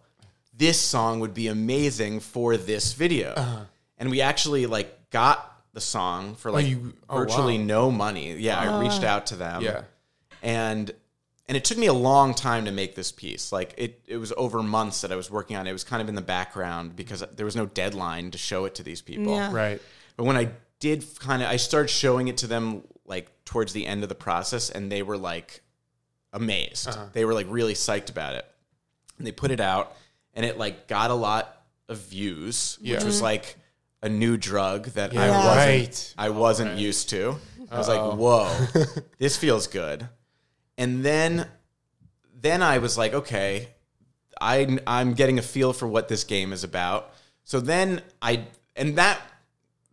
this 0.55 0.81
song 0.81 1.21
would 1.21 1.35
be 1.35 1.49
amazing 1.49 2.21
for 2.21 2.57
this 2.57 2.93
video." 2.95 3.67
And 3.99 4.11
we 4.11 4.21
actually 4.21 4.67
like 4.67 5.11
got 5.11 5.49
the 5.75 5.81
song 5.81 6.35
for 6.35 6.51
like 6.51 6.67
you- 6.67 6.95
oh, 7.09 7.19
virtually 7.19 7.59
wow. 7.59 7.65
no 7.65 7.91
money. 7.91 8.35
Yeah, 8.37 8.59
I 8.59 8.81
reached 8.81 9.05
out 9.05 9.27
to 9.27 9.37
them 9.37 9.63
Yeah. 9.63 9.83
and 10.43 10.93
and 11.49 11.57
it 11.57 11.65
took 11.65 11.77
me 11.77 11.87
a 11.87 11.93
long 11.93 12.35
time 12.35 12.65
to 12.67 12.73
make 12.73 12.95
this 12.95 13.13
piece 13.13 13.53
like 13.53 13.75
it, 13.77 14.01
it 14.07 14.17
was 14.17 14.33
over 14.37 14.63
months 14.63 15.01
that 15.03 15.13
i 15.13 15.17
was 15.17 15.31
working 15.31 15.57
on 15.57 15.67
it 15.67 15.71
it 15.71 15.73
was 15.73 15.85
kind 15.85 16.01
of 16.01 16.09
in 16.09 16.15
the 16.15 16.23
background 16.23 16.97
because 16.97 17.23
there 17.37 17.45
was 17.45 17.57
no 17.57 17.67
deadline 17.67 18.31
to 18.31 18.39
show 18.39 18.65
it 18.65 18.75
to 18.77 18.83
these 18.83 19.03
people 19.03 19.35
Yeah. 19.35 19.53
Right. 19.53 19.83
but 20.17 20.25
when 20.25 20.37
i 20.37 20.49
did 20.79 21.05
kind 21.19 21.43
of 21.43 21.49
i 21.49 21.57
started 21.57 21.89
showing 21.89 22.29
it 22.29 22.39
to 22.39 22.47
them 22.47 22.83
like 23.07 23.29
towards 23.45 23.73
the 23.75 23.87
end 23.87 24.03
of 24.03 24.09
the 24.09 24.15
process 24.15 24.71
and 24.71 24.91
they 24.91 25.03
were 25.03 25.19
like 25.19 25.63
amazed 26.33 26.89
Uh-huh. 26.89 27.07
they 27.13 27.25
were 27.25 27.35
like 27.35 27.47
really 27.51 27.75
psyched 27.75 28.09
about 28.11 28.35
it 28.35 28.47
and 29.19 29.27
they 29.27 29.33
put 29.33 29.51
it 29.51 29.61
out 29.61 29.97
and 30.35 30.45
it 30.47 30.59
like 30.59 30.89
got 30.89 31.11
a 31.11 31.15
lot 31.15 31.63
of 31.89 31.99
views 31.99 32.79
Yeah. 32.81 32.97
which 32.97 33.05
was 33.05 33.17
mm-hmm. 33.17 33.25
like 33.25 33.57
a 34.03 34.09
new 34.09 34.37
drug 34.37 34.87
that 34.91 35.17
i 35.17 35.29
wasn't 35.29 35.57
Right. 35.57 36.15
I 36.19 36.31
wasn't 36.31 36.79
used 36.79 37.11
to. 37.11 37.37
I 37.73 37.79
was 37.79 37.89
like, 37.89 38.19
"Whoa, 38.19 38.67
this 39.19 39.37
feels 39.37 39.67
good." 39.67 40.09
And 40.77 41.05
then, 41.05 41.49
then 42.39 42.63
I 42.63 42.79
was 42.79 42.99
like, 42.99 43.15
"Okay, 43.15 43.69
I 44.41 44.79
I'm 44.87 45.15
getting 45.15 45.39
a 45.39 45.43
feel 45.43 45.73
for 45.73 45.87
what 45.89 46.09
this 46.09 46.25
game 46.25 46.53
is 46.53 46.65
about." 46.65 47.15
So 47.45 47.61
then 47.61 48.03
I 48.21 48.45
and 48.77 48.97
that 48.99 49.21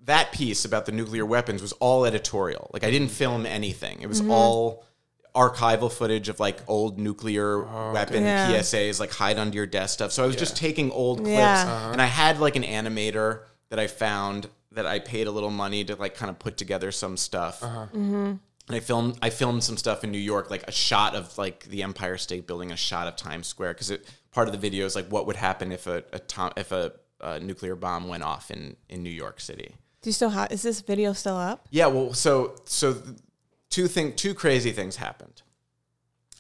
that 0.06 0.32
piece 0.32 0.66
about 0.66 0.86
the 0.86 0.92
nuclear 0.92 1.26
weapons 1.26 1.62
was 1.62 1.72
all 1.74 2.06
editorial. 2.06 2.70
Like 2.74 2.84
I 2.84 2.92
didn't 2.92 3.10
film 3.10 3.46
anything. 3.46 4.02
It 4.02 4.08
was 4.08 4.22
mm-hmm. 4.22 4.32
all 4.32 4.86
archival 5.40 5.92
footage 5.92 6.28
of 6.28 6.40
like 6.40 6.60
old 6.68 7.00
nuclear 7.00 7.66
oh, 7.66 7.94
weapon 7.94 8.24
Yeah. 8.24 8.52
PSAs, 8.52 9.00
like 9.00 9.12
hide 9.12 9.38
under 9.40 9.56
your 9.56 9.66
desk 9.66 9.94
stuff. 9.94 10.12
So 10.12 10.24
I 10.24 10.28
was 10.28 10.36
just 10.36 10.58
taking 10.58 10.92
old 10.92 11.20
clips 11.20 11.32
Yeah. 11.32 11.92
and 11.92 12.02
I 12.02 12.06
had 12.06 12.40
like 12.40 12.56
an 12.58 12.64
animator 12.64 13.44
that 13.70 13.80
I 13.80 13.88
found 13.88 14.50
that 14.74 14.86
I 14.86 15.00
paid 15.00 15.28
a 15.28 15.32
little 15.32 15.50
money 15.50 15.84
to 15.86 15.96
like 15.96 16.16
kind 16.16 16.30
of 16.30 16.38
put 16.40 16.58
together 16.58 16.92
some 16.92 17.16
stuff. 17.18 17.64
Uh-huh. 17.64 17.86
Mm-hmm. 17.88 18.34
And 18.68 18.76
I 18.76 18.80
filmed 18.82 19.18
I 19.22 19.30
filmed 19.30 19.64
some 19.64 19.78
stuff 19.78 20.04
in 20.04 20.12
New 20.12 20.20
York, 20.34 20.52
like 20.52 20.64
a 20.68 20.72
shot 20.72 21.16
of 21.16 21.36
like 21.38 21.64
the 21.66 21.82
Empire 21.84 22.18
State 22.18 22.46
Building, 22.46 22.72
a 22.72 22.78
shot 22.78 23.08
of 23.08 23.16
Times 23.16 23.48
Square, 23.48 23.74
because 23.74 23.92
part 24.32 24.48
of 24.48 24.52
the 24.52 24.60
video 24.60 24.86
is 24.86 24.96
like 24.96 25.08
what 25.08 25.26
would 25.26 25.38
happen 25.38 25.72
if 25.72 25.88
a, 25.88 26.04
a 26.14 26.20
tom, 26.20 26.52
if 26.56 26.72
a, 26.72 26.92
a 27.22 27.40
nuclear 27.40 27.76
bomb 27.76 28.08
went 28.08 28.22
off 28.24 28.52
in 28.52 28.76
in 28.90 29.02
New 29.02 29.10
York 29.10 29.40
City. 29.40 29.74
Do 30.02 30.10
you 30.10 30.14
still 30.14 30.30
have? 30.30 30.52
Is 30.52 30.62
this 30.62 30.82
video 30.82 31.14
still 31.14 31.36
up? 31.36 31.66
Yeah, 31.72 31.88
well, 31.88 32.14
so 32.14 32.56
so 32.66 32.94
th- 32.94 33.06
two 33.70 33.88
thing 33.88 34.14
two 34.16 34.34
crazy 34.34 34.72
things 34.72 34.98
happened. 34.98 35.42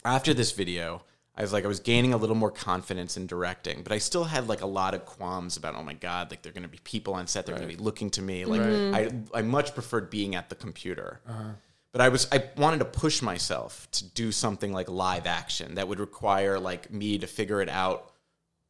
After 0.03 0.33
this 0.33 0.51
video, 0.51 1.03
I 1.35 1.41
was 1.41 1.53
like 1.53 1.63
I 1.63 1.67
was 1.67 1.79
gaining 1.79 2.13
a 2.13 2.17
little 2.17 2.35
more 2.35 2.51
confidence 2.51 3.17
in 3.17 3.27
directing, 3.27 3.83
but 3.83 3.91
I 3.91 3.97
still 3.97 4.25
had 4.25 4.47
like 4.47 4.61
a 4.61 4.67
lot 4.67 4.93
of 4.93 5.05
qualms 5.05 5.57
about 5.57 5.75
oh 5.75 5.83
my 5.83 5.93
god, 5.93 6.31
like 6.31 6.41
there're 6.41 6.53
going 6.53 6.63
to 6.63 6.69
be 6.69 6.79
people 6.83 7.13
on 7.13 7.27
set, 7.27 7.45
they're 7.45 7.55
going 7.55 7.69
to 7.69 7.75
be 7.75 7.81
looking 7.81 8.09
to 8.11 8.21
me. 8.21 8.45
Like 8.45 8.61
mm-hmm. 8.61 9.35
I 9.35 9.39
I 9.39 9.41
much 9.41 9.73
preferred 9.73 10.09
being 10.09 10.35
at 10.35 10.49
the 10.49 10.55
computer. 10.55 11.21
Uh-huh. 11.27 11.51
But 11.91 12.01
I 12.01 12.09
was 12.09 12.27
I 12.31 12.43
wanted 12.55 12.79
to 12.79 12.85
push 12.85 13.21
myself 13.21 13.87
to 13.91 14.05
do 14.05 14.31
something 14.31 14.71
like 14.73 14.89
live 14.89 15.25
action 15.25 15.75
that 15.75 15.87
would 15.87 15.99
require 15.99 16.59
like 16.59 16.91
me 16.91 17.17
to 17.19 17.27
figure 17.27 17.61
it 17.61 17.69
out 17.69 18.11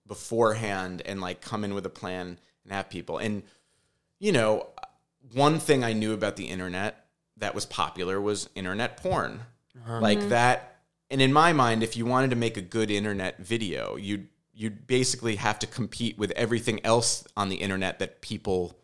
beforehand 0.08 1.02
and 1.06 1.22
like 1.22 1.42
come 1.42 1.64
in 1.64 1.74
with 1.74 1.86
a 1.86 1.90
plan 1.90 2.40
and 2.64 2.74
have 2.74 2.90
people. 2.90 3.18
And 3.18 3.44
you 4.20 4.32
know, 4.32 4.68
one 5.34 5.60
thing 5.60 5.84
I 5.84 5.94
knew 5.94 6.14
about 6.14 6.36
the 6.36 6.46
internet 6.46 7.06
that 7.40 7.56
was 7.56 7.66
popular 7.66 8.22
was 8.22 8.50
internet 8.56 8.98
porn. 8.98 9.42
Uh-huh. 9.76 10.00
Like 10.00 10.30
that 10.30 10.82
and 11.10 11.22
in 11.22 11.34
my 11.34 11.54
mind 11.54 11.84
if 11.84 11.98
you 11.98 12.06
wanted 12.06 12.30
to 12.30 12.36
make 12.36 12.58
a 12.58 12.62
good 12.62 12.92
internet 12.92 13.40
video, 13.40 13.96
you'd 13.96 14.28
you'd 14.54 14.88
basically 14.88 15.38
have 15.38 15.58
to 15.60 15.68
compete 15.68 16.18
with 16.18 16.32
everything 16.32 16.82
else 16.86 17.26
on 17.38 17.50
the 17.50 17.56
internet 17.56 18.00
that 18.00 18.22
people 18.22 18.78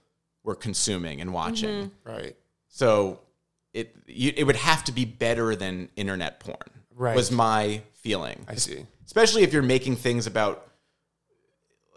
were 0.43 0.55
consuming 0.55 1.19
and 1.19 1.33
watching. 1.33 1.69
Mm-hmm. 1.69 2.09
Right. 2.09 2.35
So 2.69 3.19
it 3.73 3.95
you, 4.07 4.33
it 4.35 4.45
would 4.45 4.55
have 4.55 4.83
to 4.85 4.91
be 4.91 5.05
better 5.05 5.55
than 5.55 5.89
internet 5.95 6.39
porn. 6.39 6.57
Right. 6.95 7.15
Was 7.15 7.31
my 7.31 7.81
feeling. 7.93 8.45
I 8.47 8.55
see. 8.55 8.85
Especially 9.05 9.43
if 9.43 9.53
you're 9.53 9.63
making 9.63 9.97
things 9.97 10.27
about 10.27 10.71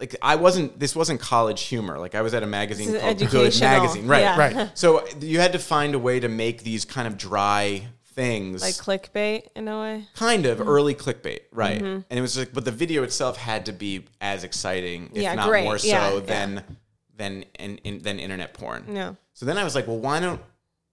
like 0.01 0.15
I 0.23 0.37
wasn't 0.37 0.79
this 0.79 0.95
wasn't 0.97 1.21
college 1.21 1.63
humor. 1.63 1.99
Like 1.99 2.15
I 2.15 2.23
was 2.23 2.35
at 2.35 2.43
a 2.43 2.47
magazine 2.47 2.99
called 2.99 3.19
Good. 3.19 3.61
Magazine. 3.61 4.07
Right. 4.07 4.21
Yeah. 4.21 4.39
Right. 4.39 4.71
So 4.75 5.07
you 5.21 5.41
had 5.41 5.53
to 5.53 5.59
find 5.59 5.95
a 5.95 5.99
way 5.99 6.21
to 6.21 6.29
make 6.29 6.63
these 6.63 6.85
kind 6.85 7.07
of 7.09 7.17
dry 7.17 7.87
things 8.05 8.63
Like 8.63 8.75
clickbait 8.75 9.45
in 9.55 9.69
a 9.69 9.81
way. 9.81 10.05
kind 10.15 10.45
of 10.47 10.59
Mm-hmm. 10.59 10.69
early 10.69 10.95
clickbait, 10.95 11.41
right? 11.53 11.81
And 11.81 12.05
it 12.11 12.21
was 12.21 12.37
like, 12.37 12.53
but 12.53 12.65
the 12.65 12.73
video 12.73 13.03
itself 13.05 13.37
had 13.37 13.67
to 13.67 13.73
be 13.73 14.07
as 14.21 14.43
exciting, 14.45 15.11
if 15.15 15.23
Yeah, 15.23 15.35
not 15.35 15.49
great. 15.49 15.65
more 15.65 15.79
so, 15.79 15.87
Yeah, 15.89 16.21
than 16.21 16.65
than 17.17 17.45
in, 17.59 17.79
in, 17.79 17.99
than 18.03 18.19
internet 18.21 18.55
porn. 18.55 18.85
No. 18.89 19.17
So 19.35 19.47
then 19.47 19.57
I 19.59 19.65
was 19.65 19.75
like, 19.75 19.87
well, 19.87 19.99
why 19.99 20.19
don't 20.21 20.41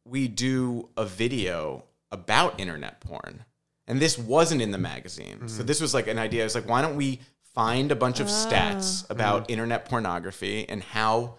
we 0.05 0.27
do 0.27 0.89
a 0.97 1.05
video 1.05 1.83
about 2.11 2.59
internet 2.59 3.01
porn? 3.01 3.43
and 3.87 3.99
this 3.99 4.17
wasn't 4.17 4.59
in 4.63 4.71
the 4.71 4.79
magazine. 4.79 5.47
So 5.47 5.61
this 5.61 5.79
was 5.79 5.93
like 5.93 6.07
an 6.07 6.17
idea. 6.17 6.41
I 6.41 6.45
was 6.45 6.55
like, 6.55 6.67
why 6.67 6.81
don't 6.81 6.95
we 6.95 7.19
find 7.55 7.91
a 7.91 7.95
bunch 7.95 8.19
of 8.19 8.27
ah, 8.27 8.29
stats 8.29 9.09
about 9.09 9.43
mm-hmm. 9.43 9.53
internet 9.53 9.89
pornography 9.89 10.67
and 10.69 10.83
how 10.83 11.35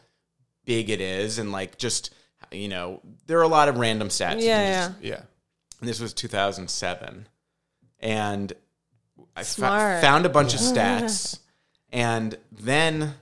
big 0.65 0.91
it 0.91 1.01
is, 1.01 1.39
and 1.39 1.53
like 1.53 1.79
just 1.79 2.13
you 2.51 2.69
know, 2.69 3.01
there 3.27 3.39
are 3.39 3.43
a 3.43 3.49
lot 3.49 3.69
of 3.69 3.77
random 3.79 4.09
stats. 4.09 4.43
Yeah, 4.43 4.89
just- 4.89 5.03
yeah. 5.03 5.11
Yeah. 5.11 5.21
and 5.81 5.89
this 5.89 6.01
was 6.01 6.13
2007 6.15 7.29
and 8.01 8.53
i 9.35 9.43
fo- 9.43 9.67
found 10.01 10.27
a 10.27 10.29
bunch 10.29 10.53
of 10.55 10.61
stats 10.61 11.39
and 11.91 12.37
then 12.53 13.15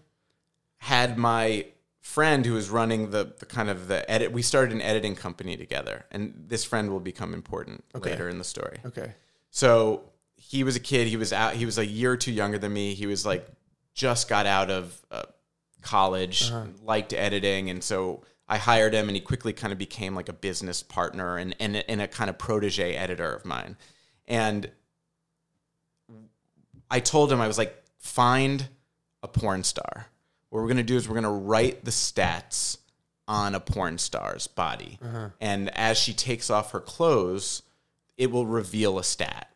had 0.79 1.17
my 1.17 1.67
friend 2.01 2.45
who 2.45 2.53
was 2.53 2.69
running 2.71 3.11
the, 3.11 3.33
the 3.39 3.47
kind 3.47 3.71
of 3.71 3.89
the 3.89 4.09
edit 4.11 4.33
we 4.33 4.43
started 4.43 4.73
an 4.73 4.83
editing 4.83 5.15
company 5.15 5.57
together 5.57 6.05
and 6.11 6.35
this 6.49 6.65
friend 6.65 6.91
will 6.91 7.01
become 7.01 7.33
important 7.35 7.85
later 7.95 8.29
in 8.29 8.39
the 8.39 8.45
story 8.45 8.79
Okay. 8.85 9.13
so 9.51 10.03
he 10.55 10.63
was 10.63 10.77
a 10.77 10.81
kid. 10.81 11.09
He 11.09 11.17
was 11.17 11.33
out. 11.33 11.55
He 11.55 11.67
was 11.67 11.79
a 11.79 11.85
year 11.87 12.13
or 12.13 12.17
two 12.17 12.31
younger 12.33 12.59
than 12.59 12.73
me. 12.73 12.95
He 12.95 13.07
was 13.07 13.27
like 13.27 13.45
just 13.93 14.29
got 14.29 14.47
out 14.47 14.71
of 14.71 15.01
uh, 15.11 15.23
college, 15.83 16.51
liked 16.83 17.13
editing, 17.13 17.71
and 17.71 17.83
so 17.83 18.23
I 18.49 18.59
hired 18.59 18.95
him, 18.95 19.09
and 19.09 19.17
he 19.17 19.21
quickly 19.21 19.53
kind 19.53 19.73
of 19.73 19.79
became 19.79 20.15
like 20.15 20.29
a 20.29 20.33
business 20.33 20.83
partner 20.83 21.37
and 21.39 21.57
and, 21.59 21.77
and 21.89 22.01
a 22.01 22.07
kind 22.07 22.31
of 22.31 22.39
protege 22.39 22.95
editor 22.95 23.33
of 23.35 23.45
mine. 23.45 23.77
And 24.27 24.71
I 26.91 27.01
told 27.01 27.33
him 27.33 27.41
I 27.41 27.49
was 27.49 27.59
like, 27.59 27.83
find 27.99 28.69
a 29.23 29.29
porn 29.29 29.65
star. 29.65 30.07
What 30.51 30.63
we're 30.63 30.69
gonna 30.69 30.83
do 30.85 30.97
is 30.97 31.09
we're 31.09 31.17
gonna 31.17 31.33
write 31.33 31.85
the 31.85 31.91
stats 31.91 32.79
on 33.27 33.55
a 33.55 33.61
porn 33.61 33.99
star's 33.99 34.47
body, 34.47 34.99
and 35.41 35.69
as 35.77 35.99
she 35.99 36.13
takes 36.15 36.49
off 36.51 36.71
her 36.73 36.81
clothes, 36.81 37.63
it 38.17 38.31
will 38.31 38.47
reveal 38.47 38.99
a 38.99 39.05
stat. 39.05 39.49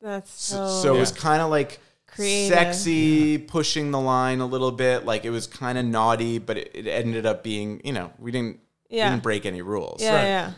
That's 0.00 0.30
So, 0.30 0.66
so. 0.66 0.82
so 0.82 0.94
it 0.96 0.98
was 0.98 1.12
kind 1.12 1.42
of 1.42 1.50
like 1.50 1.78
Creative. 2.06 2.56
sexy, 2.58 3.38
pushing 3.38 3.90
the 3.90 4.00
line 4.00 4.40
a 4.40 4.46
little 4.46 4.72
bit. 4.72 5.04
Like 5.04 5.24
it 5.24 5.30
was 5.30 5.46
kind 5.46 5.78
of 5.78 5.84
naughty, 5.84 6.38
but 6.38 6.56
it, 6.56 6.70
it 6.74 6.86
ended 6.86 7.26
up 7.26 7.42
being, 7.42 7.80
you 7.84 7.92
know, 7.92 8.12
we 8.18 8.30
didn't, 8.32 8.60
we 8.90 8.96
Yeah. 8.98 9.10
didn't 9.10 9.22
break 9.22 9.46
any 9.46 9.62
rules. 9.62 10.02
yeah, 10.02 10.22
yeah, 10.22 10.52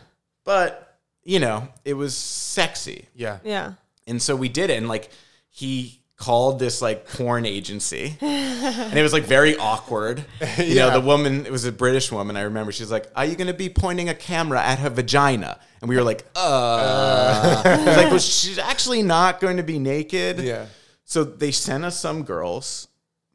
But, 0.45 0.97
you 1.23 1.39
know, 1.39 1.67
it 1.85 1.93
was 1.93 2.15
sexy. 2.15 3.07
Yeah. 3.15 3.39
yeah. 3.43 3.73
And 4.07 4.21
so 4.21 4.35
we 4.35 4.49
did 4.49 4.69
it. 4.69 4.77
And 4.77 4.87
like 4.87 5.09
he 5.49 5.99
called 6.23 6.57
this 6.57 6.81
like 6.81 7.05
porn 7.05 7.45
agency 7.45 8.15
and 8.21 8.97
it 8.97 9.03
was 9.03 9.11
like 9.11 9.23
very 9.23 9.57
awkward. 9.57 10.23
You 10.57 10.75
know, 10.75 10.91
the 10.91 11.01
woman, 11.01 11.45
it 11.45 11.51
was 11.51 11.65
a 11.65 11.71
British 11.71 12.11
woman. 12.11 12.37
I 12.37 12.41
remember 12.41 12.71
she's 12.71 12.91
like, 12.91 13.07
Are 13.15 13.25
you 13.25 13.35
going 13.35 13.47
to 13.47 13.53
be 13.53 13.69
pointing 13.69 14.07
a 14.07 14.13
camera 14.13 14.61
at 14.61 14.79
her 14.79 14.89
vagina? 14.89 15.59
And 15.81 15.89
we 15.89 15.95
were 15.95 16.03
like, 16.03 16.25
Uh, 16.35 16.39
uh. 16.39 17.61
I 17.65 17.77
was 17.77 17.97
like, 17.97 18.09
well, 18.11 18.19
she's 18.19 18.57
actually 18.57 19.01
not 19.01 19.41
going 19.41 19.57
to 19.57 19.63
be 19.63 19.79
naked. 19.79 20.39
Yeah. 20.39 20.67
So 21.03 21.23
they 21.23 21.51
sent 21.51 21.83
us 21.83 21.99
some 21.99 22.23
girls, 22.23 22.87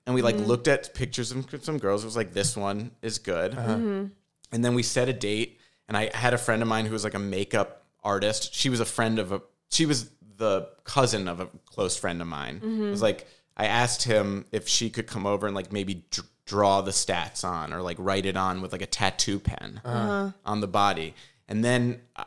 and 0.06 0.14
we 0.14 0.22
like 0.22 0.36
mm-hmm. 0.36 0.46
looked 0.46 0.68
at 0.68 0.94
pictures 0.94 1.32
of 1.32 1.46
some 1.62 1.78
girls. 1.78 2.04
It 2.04 2.06
was 2.06 2.16
like 2.16 2.32
this 2.32 2.56
one 2.56 2.92
is 3.02 3.18
good, 3.18 3.52
uh-huh. 3.52 3.74
mm-hmm. 3.74 4.06
and 4.52 4.64
then 4.64 4.74
we 4.74 4.82
set 4.82 5.08
a 5.08 5.12
date. 5.12 5.60
And 5.88 5.96
I 5.96 6.10
had 6.14 6.34
a 6.34 6.38
friend 6.38 6.62
of 6.62 6.68
mine 6.68 6.86
who 6.86 6.92
was 6.92 7.04
like 7.04 7.14
a 7.14 7.18
makeup 7.18 7.84
artist. 8.04 8.54
She 8.54 8.70
was 8.70 8.80
a 8.80 8.84
friend 8.84 9.18
of 9.18 9.32
a. 9.32 9.42
She 9.70 9.84
was 9.86 10.10
the 10.38 10.68
cousin 10.84 11.28
of 11.28 11.40
a 11.40 11.48
close 11.66 11.96
friend 11.96 12.22
of 12.22 12.28
mine. 12.28 12.60
It 12.62 12.66
was 12.66 12.72
mm-hmm. 12.72 13.02
like 13.02 13.28
I 13.56 13.66
asked 13.66 14.04
him 14.04 14.46
if 14.52 14.68
she 14.68 14.88
could 14.88 15.06
come 15.06 15.26
over 15.26 15.46
and 15.46 15.54
like 15.54 15.72
maybe 15.72 16.04
dr- 16.10 16.28
draw 16.46 16.80
the 16.80 16.92
stats 16.92 17.44
on 17.44 17.74
or 17.74 17.82
like 17.82 17.96
write 18.00 18.24
it 18.24 18.36
on 18.36 18.62
with 18.62 18.72
like 18.72 18.82
a 18.82 18.86
tattoo 18.86 19.38
pen 19.38 19.80
uh-huh. 19.84 19.98
Uh-huh. 19.98 20.30
on 20.46 20.60
the 20.60 20.68
body. 20.68 21.14
And 21.48 21.64
then 21.64 22.00
I, 22.16 22.24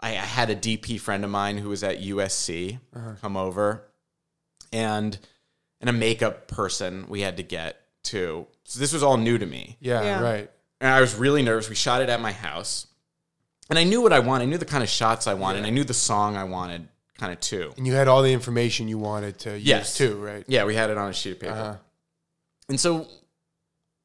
I 0.00 0.10
had 0.10 0.50
a 0.50 0.56
DP 0.56 0.98
friend 0.98 1.22
of 1.24 1.30
mine 1.30 1.58
who 1.58 1.68
was 1.68 1.84
at 1.84 2.00
USC 2.00 2.78
uh-huh. 2.94 3.12
come 3.20 3.36
over 3.36 3.84
and 4.72 5.16
and 5.80 5.88
a 5.88 5.92
makeup 5.92 6.48
person 6.48 7.06
we 7.08 7.20
had 7.20 7.36
to 7.36 7.42
get 7.42 7.80
too. 8.02 8.46
So 8.64 8.80
this 8.80 8.92
was 8.92 9.02
all 9.02 9.16
new 9.16 9.38
to 9.38 9.46
me. 9.46 9.76
Yeah. 9.80 10.02
Yeah. 10.02 10.22
Right. 10.22 10.50
And 10.80 10.90
I 10.90 11.00
was 11.00 11.14
really 11.14 11.42
nervous. 11.42 11.68
We 11.68 11.74
shot 11.74 12.02
it 12.02 12.08
at 12.08 12.20
my 12.20 12.32
house. 12.32 12.86
And 13.68 13.78
I 13.78 13.84
knew 13.84 14.00
what 14.00 14.12
I 14.12 14.18
wanted. 14.18 14.44
I 14.44 14.46
knew 14.46 14.58
the 14.58 14.64
kind 14.64 14.82
of 14.82 14.88
shots 14.88 15.26
I 15.26 15.34
wanted. 15.34 15.58
And 15.58 15.66
I 15.66 15.70
knew 15.70 15.84
the 15.84 15.94
song 15.94 16.36
I 16.36 16.44
wanted 16.44 16.88
kind 17.20 17.32
of 17.32 17.40
two. 17.40 17.72
And 17.76 17.86
you 17.86 17.92
had 17.92 18.08
all 18.08 18.22
the 18.22 18.32
information 18.32 18.88
you 18.88 18.98
wanted 18.98 19.38
to 19.40 19.52
use 19.58 19.66
Yes. 19.66 19.96
too, 19.96 20.16
right? 20.16 20.42
Yeah, 20.48 20.64
we 20.64 20.74
had 20.74 20.88
it 20.90 20.96
on 20.98 21.10
a 21.10 21.12
sheet 21.12 21.32
of 21.32 21.40
paper. 21.40 21.52
Uh-huh. 21.52 21.76
And 22.68 22.80
so 22.80 23.06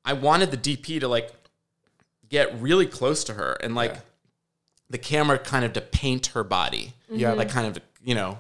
I 0.03 0.13
wanted 0.13 0.51
the 0.51 0.57
DP 0.57 0.99
to 0.99 1.07
like 1.07 1.31
get 2.27 2.59
really 2.61 2.85
close 2.85 3.23
to 3.25 3.33
her 3.33 3.53
and 3.63 3.73
like 3.73 3.93
Yeah. 3.93 3.99
the 4.89 4.97
camera 4.97 5.39
kind 5.39 5.63
of 5.63 5.73
to 5.73 5.81
paint 5.81 6.27
her 6.27 6.43
body. 6.43 6.93
Yeah. 7.09 7.31
Like 7.31 7.49
kind 7.49 7.67
of, 7.67 7.81
you 8.03 8.15
know, 8.15 8.37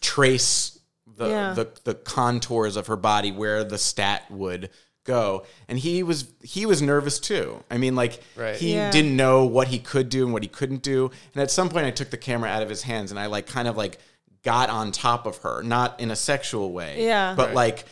trace 0.00 0.78
the, 1.06 1.28
Yeah. 1.28 1.52
the 1.54 1.68
the 1.84 1.94
contours 1.94 2.76
of 2.76 2.86
her 2.88 2.96
body 2.96 3.30
where 3.32 3.62
the 3.64 3.78
stat 3.78 4.30
would 4.30 4.70
go. 5.06 5.44
And 5.68 5.78
he 5.78 6.02
was 6.02 6.30
he 6.42 6.66
was 6.66 6.82
nervous 6.82 7.18
too. 7.18 7.62
I 7.70 7.78
mean 7.78 7.94
like 7.96 8.20
Right. 8.36 8.56
he 8.56 8.74
Yeah. 8.74 8.90
didn't 8.90 9.16
know 9.16 9.44
what 9.46 9.68
he 9.68 9.78
could 9.78 10.08
do 10.08 10.24
and 10.24 10.32
what 10.32 10.42
he 10.42 10.48
couldn't 10.48 10.82
do. 10.82 11.10
And 11.34 11.42
at 11.42 11.50
some 11.50 11.68
point 11.68 11.86
I 11.86 11.90
took 11.90 12.10
the 12.10 12.16
camera 12.18 12.50
out 12.50 12.62
of 12.62 12.68
his 12.68 12.82
hands 12.82 13.10
and 13.10 13.18
I 13.18 13.26
like 13.26 13.46
kind 13.46 13.68
of 13.68 13.76
like 13.76 13.98
got 14.42 14.68
on 14.70 14.92
top 14.92 15.26
of 15.26 15.38
her, 15.38 15.62
not 15.62 15.98
in 16.00 16.10
a 16.10 16.16
sexual 16.16 16.72
way. 16.72 17.04
Yeah. 17.06 17.34
But 17.36 17.46
Right. 17.48 17.54
like 17.54 17.84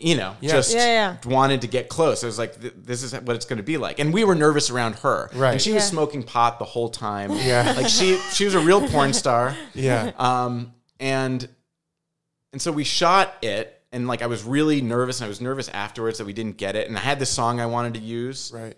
you 0.00 0.16
know, 0.16 0.36
Yeah. 0.40 0.50
just 0.50 0.74
Yeah, 0.74 0.86
yeah. 1.24 1.30
wanted 1.32 1.60
to 1.60 1.68
get 1.68 1.88
close. 1.88 2.24
I 2.24 2.26
was 2.26 2.36
like, 2.36 2.56
this 2.60 3.04
is 3.04 3.12
what 3.12 3.36
it's 3.36 3.44
going 3.46 3.58
to 3.58 3.62
be 3.62 3.76
like. 3.76 4.00
And 4.00 4.12
we 4.12 4.24
were 4.24 4.34
nervous 4.34 4.68
around 4.68 4.96
her. 4.96 5.30
Right. 5.32 5.52
And 5.52 5.62
she 5.62 5.72
was 5.72 5.84
smoking 5.86 6.24
pot 6.24 6.58
the 6.58 6.64
whole 6.64 6.88
time. 6.88 7.30
Yeah. 7.38 7.74
Like 7.76 7.88
she 7.88 8.18
she 8.32 8.44
was 8.44 8.54
a 8.54 8.60
real 8.60 8.86
porn 8.88 9.12
star. 9.12 9.56
Yeah. 9.72 10.10
Um, 10.18 10.72
and 10.98 11.48
and 12.52 12.60
so 12.60 12.70
we 12.72 12.84
shot 12.84 13.34
it, 13.42 13.80
and 13.94 14.06
like 14.06 14.20
I 14.20 14.26
was 14.26 14.44
really 14.44 14.82
nervous, 14.82 15.20
and 15.20 15.26
I 15.26 15.28
was 15.28 15.40
nervous 15.40 15.68
afterwards 15.68 16.18
that 16.18 16.26
we 16.26 16.32
didn't 16.34 16.58
get 16.58 16.76
it. 16.76 16.88
And 16.88 16.96
I 16.98 17.00
had 17.00 17.18
the 17.18 17.26
song 17.26 17.60
I 17.60 17.66
wanted 17.66 17.94
to 17.94 18.00
use, 18.00 18.52
Right. 18.52 18.76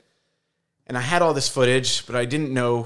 and 0.86 0.96
I 0.96 1.00
had 1.00 1.22
all 1.22 1.34
this 1.34 1.48
footage, 1.48 2.06
but 2.06 2.14
I 2.14 2.24
didn't 2.24 2.52
know 2.52 2.82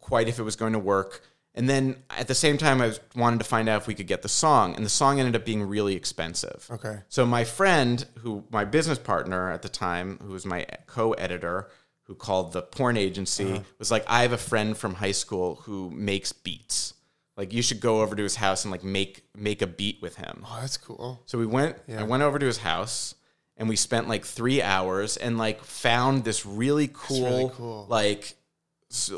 quite 0.00 0.28
if 0.28 0.38
it 0.38 0.42
was 0.42 0.56
going 0.56 0.72
to 0.72 0.78
work. 0.78 1.22
And 1.54 1.68
then 1.68 2.02
at 2.10 2.26
the 2.26 2.34
same 2.34 2.58
time, 2.58 2.80
I 2.80 2.86
was, 2.88 3.00
wanted 3.14 3.38
to 3.38 3.44
find 3.44 3.68
out 3.68 3.82
if 3.82 3.86
we 3.86 3.94
could 3.94 4.08
get 4.08 4.22
the 4.22 4.28
song, 4.28 4.74
and 4.74 4.84
the 4.84 4.90
song 4.90 5.20
ended 5.20 5.36
up 5.36 5.44
being 5.44 5.62
really 5.62 5.94
expensive. 5.94 6.66
Okay. 6.70 6.98
So 7.08 7.24
my 7.24 7.44
friend, 7.44 8.04
who 8.18 8.44
my 8.50 8.64
business 8.64 8.98
partner 8.98 9.52
at 9.52 9.62
the 9.62 9.68
time, 9.68 10.18
who 10.22 10.32
was 10.32 10.44
my 10.44 10.66
co-editor, 10.86 11.68
who 12.04 12.14
called 12.14 12.52
the 12.52 12.62
porn 12.62 12.96
agency, 12.96 13.52
uh-huh. 13.52 13.62
was 13.78 13.90
like, 13.90 14.04
"I 14.08 14.22
have 14.22 14.32
a 14.32 14.38
friend 14.38 14.76
from 14.76 14.94
high 14.94 15.12
school 15.12 15.56
who 15.62 15.90
makes 15.90 16.32
beats. 16.32 16.93
Like, 17.36 17.52
you 17.52 17.62
should 17.62 17.80
go 17.80 18.00
over 18.02 18.14
to 18.14 18.22
his 18.22 18.36
house 18.36 18.64
and 18.64 18.70
like 18.72 18.84
make 18.84 19.24
make 19.36 19.60
a 19.62 19.66
beat 19.66 20.00
with 20.00 20.16
him." 20.16 20.44
Oh, 20.46 20.58
that's 20.60 20.76
cool. 20.76 21.20
So 21.26 21.38
we 21.38 21.46
went. 21.46 21.76
Yeah. 21.86 22.00
I 22.00 22.04
went 22.04 22.22
over 22.22 22.38
to 22.38 22.46
his 22.46 22.58
house, 22.58 23.14
and 23.56 23.68
we 23.68 23.76
spent 23.76 24.08
like 24.08 24.24
three 24.24 24.62
hours 24.62 25.16
and 25.16 25.36
like 25.38 25.62
found 25.64 26.24
this 26.24 26.46
really 26.46 26.88
cool, 26.92 27.24
really 27.24 27.50
cool. 27.54 27.86
like 27.88 28.34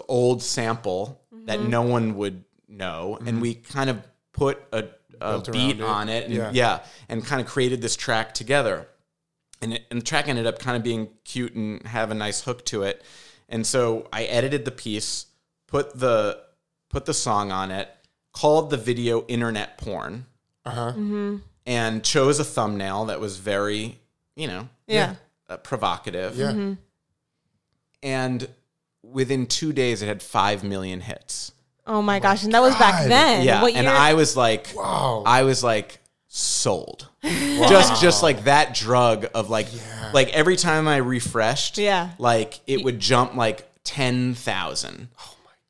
old 0.09 0.43
sample 0.43 1.21
that 1.45 1.61
no 1.61 1.83
one 1.83 2.17
would 2.17 2.45
know, 2.69 3.19
and 3.27 3.41
we 3.43 3.55
kind 3.55 3.91
of 3.91 3.99
put 4.33 4.59
a, 4.73 4.79
a 4.79 5.41
Mm-hmm. 5.41 5.53
Beat 5.53 5.77
it. 5.81 5.83
on 5.83 6.09
it, 6.09 6.25
and, 6.27 6.35
Yeah. 6.35 6.51
yeah. 6.53 6.81
and 7.09 7.25
kind 7.25 7.41
of 7.41 7.47
created 7.47 7.81
this 7.83 7.97
track 7.97 8.35
together. 8.35 8.87
And, 9.63 9.73
it, 9.75 9.85
and 9.91 10.01
the 10.01 10.05
track 10.05 10.29
ended 10.29 10.47
up 10.47 10.59
kind 10.59 10.77
of 10.77 10.83
being 10.83 11.09
cute 11.25 11.55
and 11.55 11.83
have 11.87 12.11
a 12.11 12.15
nice 12.15 12.43
hook 12.43 12.65
to 12.67 12.83
it. 12.83 13.03
And 13.49 13.67
so 13.67 14.09
I 14.13 14.25
edited 14.25 14.65
the 14.67 14.71
piece, 14.71 15.27
put 15.69 15.99
the 15.99 16.43
put 16.91 17.07
the 17.07 17.15
song 17.15 17.51
on 17.51 17.71
it, 17.71 17.89
called 18.37 18.71
the 18.71 18.77
video 18.77 19.25
internet 19.29 19.79
porn 19.79 20.27
Uh 20.65 20.71
huh. 20.71 21.39
and 21.65 22.05
chose 22.05 22.39
a 22.39 22.45
thumbnail 22.45 23.07
that 23.07 23.19
was 23.21 23.39
very, 23.39 23.99
you 24.35 24.47
know, 24.47 24.69
Yeah. 24.87 25.15
uh, 25.49 25.57
provocative. 25.57 26.37
Yeah. 26.37 26.75
And 28.03 28.49
within 29.03 29.47
two 29.47 29.73
days, 29.73 30.03
it 30.03 30.07
had 30.07 30.23
five 30.23 30.63
million 30.63 31.01
hits. 31.01 31.53
Oh 31.87 32.03
my 32.03 32.19
gosh, 32.19 32.43
and 32.45 32.53
that 32.53 32.61
was 32.63 32.75
back 32.77 33.03
God. 33.03 33.11
then. 33.11 33.45
yeah, 33.45 33.63
What 33.63 33.73
year? 33.73 33.79
and 33.81 33.89
I 33.89 34.15
was 34.15 34.37
like, 34.37 34.69
Wow. 34.75 35.23
I 35.25 35.43
was 35.45 35.63
like 35.63 35.99
sold. 36.29 37.09
Just, 37.23 38.01
just 38.03 38.23
like 38.23 38.45
that 38.45 38.75
drug 38.75 39.27
of 39.35 39.49
like, 39.51 39.67
like 40.13 40.29
every 40.35 40.57
time 40.57 40.87
I 40.87 40.99
refreshed, 40.99 41.79
Yeah. 41.79 42.11
like 42.19 42.61
it 42.67 42.85
would 42.85 43.01
jump 43.01 43.35
like 43.35 43.69
ten 43.83 44.35
thousand. 44.35 45.09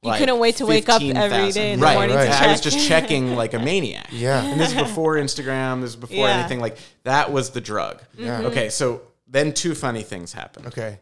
You 0.07 0.19
couldn't 0.19 0.39
wait 0.39 0.57
to 0.57 0.67
wake 0.67 0.89
up 0.89 1.03
every 1.03 1.53
day 1.53 1.73
in 1.73 1.81
the 1.81 1.85
right, 1.85 1.95
morning 1.95 2.17
to 2.17 2.29
I 2.29 2.49
was 2.49 2.61
just 2.61 2.87
checking 2.87 3.35
like 3.35 3.55
a 3.55 3.59
maniac. 3.59 4.09
Yeah. 4.13 4.43
And 4.43 4.61
this 4.61 4.71
is 4.73 4.79
before 4.79 5.17
Instagram. 5.17 5.81
This 5.81 5.91
is 5.91 5.97
before 5.97 6.17
Yeah. 6.27 6.39
anything 6.39 6.61
like 6.61 6.79
that 7.05 7.33
was 7.33 7.51
the 7.51 7.61
drug. 7.61 8.03
Yeah. 8.17 8.39
Mm-hmm. 8.39 8.47
Okay, 8.47 8.69
so 8.71 9.03
then 9.27 9.53
two 9.53 9.75
funny 9.75 10.03
things 10.03 10.33
happened. 10.33 10.67
Okay. 10.69 11.01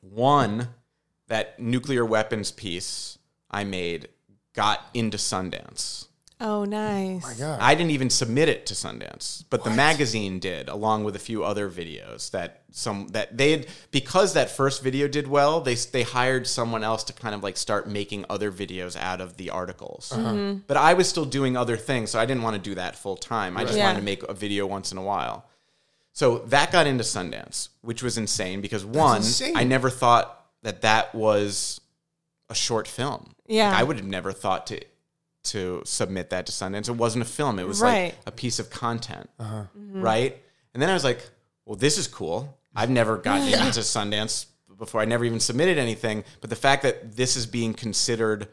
One, 0.00 0.68
that 1.28 1.58
nuclear 1.58 2.04
weapons 2.04 2.52
piece 2.52 3.18
I 3.50 3.64
made 3.64 4.08
got 4.54 4.80
into 4.92 5.16
Sundance. 5.16 6.08
Oh, 6.40 6.64
nice. 6.64 7.22
Oh 7.24 7.28
my 7.28 7.34
God. 7.34 7.60
I 7.60 7.74
didn't 7.74 7.92
even 7.92 8.10
submit 8.10 8.48
it 8.48 8.66
to 8.66 8.74
Sundance, 8.74 9.44
but 9.48 9.64
the 9.64 9.70
magazine 9.70 10.40
did, 10.40 10.68
along 10.68 11.04
with 11.04 11.16
a 11.16 11.20
few 11.20 11.44
other 11.44 11.70
videos 11.70 12.30
that 12.32 12.63
some 12.76 13.06
that 13.08 13.36
they 13.38 13.52
had 13.52 13.66
because 13.92 14.34
that 14.34 14.50
first 14.50 14.82
video 14.82 15.06
did 15.06 15.28
well. 15.28 15.60
They 15.60 15.76
they 15.76 16.02
hired 16.02 16.46
someone 16.46 16.82
else 16.82 17.04
to 17.04 17.12
kind 17.12 17.32
of 17.34 17.42
like 17.42 17.56
start 17.56 17.88
making 17.88 18.24
other 18.28 18.50
videos 18.50 18.96
out 18.96 19.20
of 19.20 19.36
the 19.36 19.50
articles. 19.50 20.10
Uh-huh. 20.12 20.22
Mm-hmm. 20.32 20.58
But 20.66 20.76
I 20.76 20.94
was 20.94 21.08
still 21.08 21.24
doing 21.24 21.56
other 21.56 21.76
things, 21.76 22.10
so 22.10 22.18
I 22.18 22.26
didn't 22.26 22.42
want 22.42 22.56
to 22.56 22.60
do 22.70 22.74
that 22.74 22.96
full 22.96 23.16
time. 23.16 23.56
I 23.56 23.62
just 23.64 23.76
Yeah. 23.78 23.86
wanted 23.86 24.00
to 24.00 24.04
make 24.04 24.24
a 24.24 24.34
video 24.34 24.66
once 24.66 24.90
in 24.90 24.98
a 24.98 25.02
while. 25.02 25.46
So 26.12 26.38
that 26.46 26.72
got 26.72 26.86
into 26.88 27.04
Sundance, 27.04 27.68
which 27.82 28.02
was 28.02 28.18
insane 28.18 28.60
because 28.60 28.84
one, 28.84 29.18
insane. 29.18 29.56
I 29.56 29.62
never 29.64 29.88
thought 29.88 30.44
that 30.62 30.82
that 30.82 31.14
was 31.14 31.80
a 32.50 32.54
short 32.56 32.88
film. 32.88 33.34
Yeah. 33.46 33.70
Like, 33.70 33.78
I 33.78 33.82
would 33.84 33.96
have 33.96 34.06
never 34.06 34.32
thought 34.32 34.66
to 34.68 34.80
to 35.44 35.82
submit 35.84 36.30
that 36.30 36.46
to 36.46 36.52
Sundance. 36.52 36.88
It 36.88 36.92
wasn't 36.96 37.22
a 37.22 37.28
film. 37.28 37.58
It 37.58 37.68
was 37.68 37.80
Right. 37.80 38.04
like 38.04 38.18
a 38.26 38.30
piece 38.32 38.58
of 38.58 38.70
content, 38.70 39.28
uh-huh. 39.38 39.64
right? 39.76 40.42
And 40.72 40.82
then 40.82 40.88
I 40.88 40.94
was 40.94 41.04
like, 41.04 41.20
well, 41.66 41.76
this 41.76 41.98
is 41.98 42.06
cool. 42.06 42.56
I've 42.74 42.90
never 42.90 43.16
gotten 43.16 43.48
into 43.48 43.80
Sundance 43.80 44.46
before. 44.78 45.00
I 45.00 45.04
never 45.04 45.24
even 45.24 45.40
submitted 45.40 45.78
anything. 45.78 46.24
But 46.40 46.50
the 46.50 46.56
fact 46.56 46.82
that 46.82 47.16
this 47.16 47.36
is 47.36 47.46
being 47.46 47.74
considered 47.74 48.48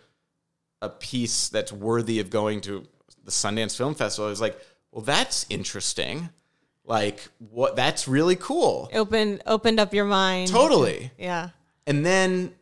a 0.82 0.90
piece 0.90 1.50
that's 1.50 1.72
worthy 1.72 2.20
of 2.20 2.30
going 2.30 2.62
to 2.62 2.86
the 3.24 3.32
Sundance 3.32 3.76
Film 3.76 3.96
Festival, 3.96 4.28
I 4.28 4.30
was 4.30 4.42
like, 4.42 4.60
well, 4.92 5.04
that's 5.04 5.46
interesting. 5.50 6.30
Like, 6.84 7.28
what? 7.38 7.76
That's 7.76 8.08
really 8.08 8.36
cool. 8.36 8.90
Opened 8.94 9.44
opened 9.46 9.80
up 9.80 9.94
your 9.94 10.06
mind. 10.06 10.50
Totally. 10.50 11.12
Yeah. 11.18 11.50
And 11.88 12.06
then 12.06 12.54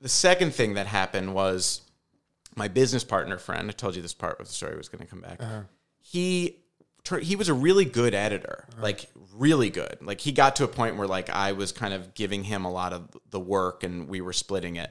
the 0.00 0.08
second 0.08 0.54
thing 0.54 0.74
that 0.74 0.86
happened 0.86 1.34
was 1.34 1.80
my 2.56 2.68
business 2.68 3.04
partner 3.04 3.38
friend. 3.38 3.68
I 3.68 3.72
told 3.72 3.96
you 3.96 4.02
this 4.02 4.14
part 4.14 4.38
of 4.38 4.46
the 4.46 4.52
story 4.52 4.76
was 4.76 4.88
going 4.88 5.02
to 5.02 5.10
come 5.10 5.20
back. 5.20 5.42
Uh-huh. 5.42 5.62
He 6.00 6.50
tur- 6.50 6.63
he 7.20 7.36
was 7.36 7.48
a 7.48 7.54
really 7.54 7.84
good 7.84 8.14
editor, 8.14 8.66
like 8.78 9.06
really 9.34 9.70
good. 9.70 9.98
Like 10.00 10.20
he 10.20 10.32
got 10.32 10.56
to 10.56 10.64
a 10.64 10.68
point 10.68 10.96
where 10.96 11.06
like 11.06 11.28
I 11.30 11.52
was 11.52 11.72
kind 11.72 11.92
of 11.92 12.14
giving 12.14 12.44
him 12.44 12.64
a 12.64 12.70
lot 12.70 12.92
of 12.92 13.08
the 13.30 13.40
work 13.40 13.84
and 13.84 14.08
we 14.08 14.20
were 14.20 14.32
splitting 14.32 14.76
it. 14.76 14.90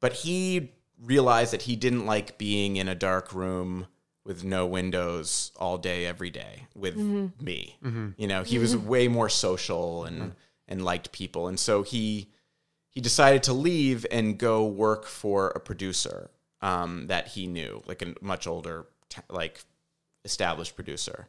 But 0.00 0.12
he 0.12 0.72
realized 1.00 1.52
that 1.52 1.62
he 1.62 1.76
didn't 1.76 2.06
like 2.06 2.38
being 2.38 2.76
in 2.76 2.88
a 2.88 2.94
dark 2.94 3.32
room 3.32 3.86
with 4.24 4.44
no 4.44 4.66
windows 4.66 5.52
all 5.56 5.78
day 5.78 6.04
every 6.04 6.30
day 6.30 6.66
with 6.74 6.96
mm-hmm. 6.96 7.42
me. 7.42 7.78
Mm-hmm. 7.82 8.08
You 8.18 8.26
know, 8.26 8.42
he 8.42 8.58
was 8.58 8.76
mm-hmm. 8.76 8.86
way 8.86 9.08
more 9.08 9.30
social 9.30 10.04
and 10.04 10.34
and 10.68 10.84
liked 10.84 11.12
people. 11.12 11.48
And 11.48 11.58
so 11.58 11.82
he 11.82 12.28
he 12.90 13.00
decided 13.00 13.42
to 13.44 13.52
leave 13.52 14.04
and 14.10 14.38
go 14.38 14.66
work 14.66 15.06
for 15.06 15.48
a 15.48 15.60
producer 15.60 16.30
um, 16.60 17.06
that 17.06 17.28
he 17.28 17.46
knew, 17.46 17.82
like 17.86 18.02
a 18.02 18.14
much 18.20 18.46
older, 18.46 18.86
like 19.30 19.64
established 20.24 20.74
producer, 20.74 21.28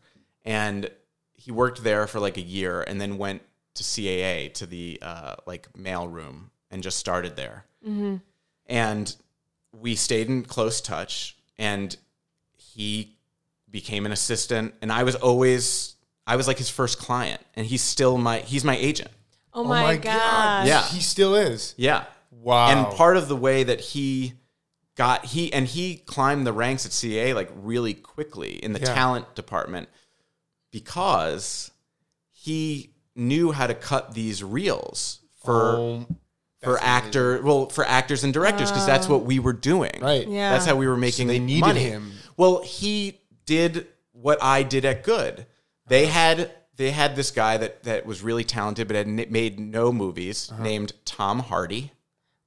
and 0.49 0.89
he 1.33 1.51
worked 1.51 1.83
there 1.83 2.07
for 2.07 2.19
like 2.19 2.37
a 2.37 2.41
year, 2.41 2.81
and 2.81 2.99
then 2.99 3.17
went 3.17 3.41
to 3.75 3.83
CAA 3.83 4.53
to 4.55 4.65
the 4.65 4.99
uh, 5.01 5.35
like 5.45 5.67
mail 5.77 6.07
room 6.07 6.51
and 6.71 6.83
just 6.83 6.97
started 6.97 7.35
there. 7.35 7.65
And 8.65 9.15
we 9.71 9.95
stayed 9.95 10.27
in 10.27 10.43
close 10.43 10.81
touch, 10.81 11.37
and 11.57 11.95
he 12.57 13.15
became 13.69 14.05
an 14.05 14.11
assistant, 14.11 14.73
and 14.81 14.91
I 14.91 15.03
was 15.03 15.15
always 15.15 15.95
I 16.27 16.35
was 16.35 16.47
like 16.47 16.57
his 16.57 16.69
first 16.69 16.99
client, 16.99 17.41
and 17.55 17.65
he's 17.65 17.81
still 17.81 18.17
my 18.17 18.39
he's 18.39 18.63
my 18.65 18.75
agent. 18.77 19.11
Oh, 19.51 19.63
my, 19.63 19.97
god. 19.97 20.67
Yeah. 20.67 20.83
He 20.83 21.01
still 21.01 21.35
is. 21.35 21.73
Yeah. 21.75 22.05
Wow. 22.31 22.67
And 22.69 22.95
part 22.95 23.17
of 23.17 23.27
the 23.27 23.35
way 23.35 23.63
that 23.63 23.79
he 23.81 24.33
got 24.95 25.25
he 25.25 25.51
and 25.51 25.65
he 25.65 25.95
climbed 25.97 26.45
the 26.45 26.53
ranks 26.53 26.85
at 26.85 26.91
CAA 26.91 27.33
like 27.33 27.49
really 27.55 27.93
quickly 27.95 28.63
in 28.63 28.73
the 28.73 28.79
Yeah. 28.79 28.93
talent 28.93 29.33
department 29.35 29.89
because 30.71 31.71
he 32.31 32.91
knew 33.15 33.51
how 33.51 33.67
to 33.67 33.73
cut 33.73 34.13
these 34.13 34.43
reels 34.43 35.19
for 35.43 35.61
Oh, 35.77 36.07
for 36.61 36.77
actor 36.81 37.41
well 37.41 37.69
for 37.69 37.85
actors 37.85 38.23
and 38.25 38.33
directors 38.33 38.69
because 38.69 38.85
that's 38.85 39.07
what 39.07 39.23
we 39.23 39.39
were 39.39 39.53
doing. 39.53 39.91
right. 40.01 40.27
Yeah. 40.27 40.51
That's 40.51 40.65
how 40.65 40.75
we 40.75 40.87
were 40.87 40.97
making 40.97 41.27
they 41.27 41.39
needed 41.39 41.61
money. 41.61 41.83
him. 41.83 42.11
Well, 42.35 42.61
he 42.63 43.19
did 43.45 43.87
what 44.11 44.41
I 44.43 44.63
did 44.63 44.83
at 44.85 45.03
Good. 45.03 45.45
They 45.87 46.03
uh-huh. 46.05 46.13
had 46.13 46.51
they 46.75 46.91
had 46.91 47.15
this 47.15 47.31
guy 47.31 47.57
that 47.57 47.83
that 47.83 48.05
was 48.05 48.21
really 48.21 48.43
talented 48.43 48.87
but 48.87 48.95
had 48.97 49.07
n- 49.07 49.25
made 49.29 49.59
no 49.59 49.91
movies 49.93 50.49
uh-huh. 50.51 50.63
named 50.63 50.93
Tom 51.05 51.39
Hardy 51.39 51.91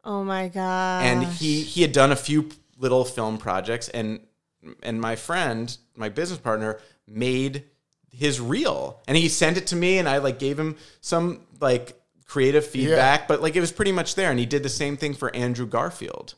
Oh 0.04 0.22
my 0.24 0.48
god. 0.48 1.04
and 1.04 1.24
he 1.24 1.62
he 1.62 1.80
had 1.82 1.92
done 1.92 2.12
a 2.12 2.16
few 2.16 2.50
little 2.78 3.04
film 3.04 3.38
projects 3.38 3.88
and 3.88 4.20
and 4.82 5.00
my 5.00 5.16
friend 5.16 5.76
my 5.96 6.08
business 6.08 6.38
partner 6.38 6.80
made 7.08 7.64
his 8.12 8.40
reel 8.40 9.00
and 9.08 9.16
he 9.16 9.28
sent 9.28 9.56
it 9.56 9.66
to 9.66 9.74
me 9.76 9.98
and 9.98 10.08
i 10.08 10.18
like 10.18 10.38
gave 10.38 10.58
him 10.58 10.76
some 11.00 11.40
like 11.60 11.98
creative 12.26 12.66
feedback 12.66 13.26
but 13.26 13.40
like 13.42 13.56
it 13.56 13.60
was 13.60 13.72
pretty 13.72 13.92
much 13.92 14.14
there 14.14 14.30
and 14.30 14.38
he 14.38 14.46
did 14.46 14.62
the 14.62 14.68
same 14.68 14.96
thing 14.96 15.14
for 15.14 15.34
andrew 15.34 15.66
garfield 15.66 16.34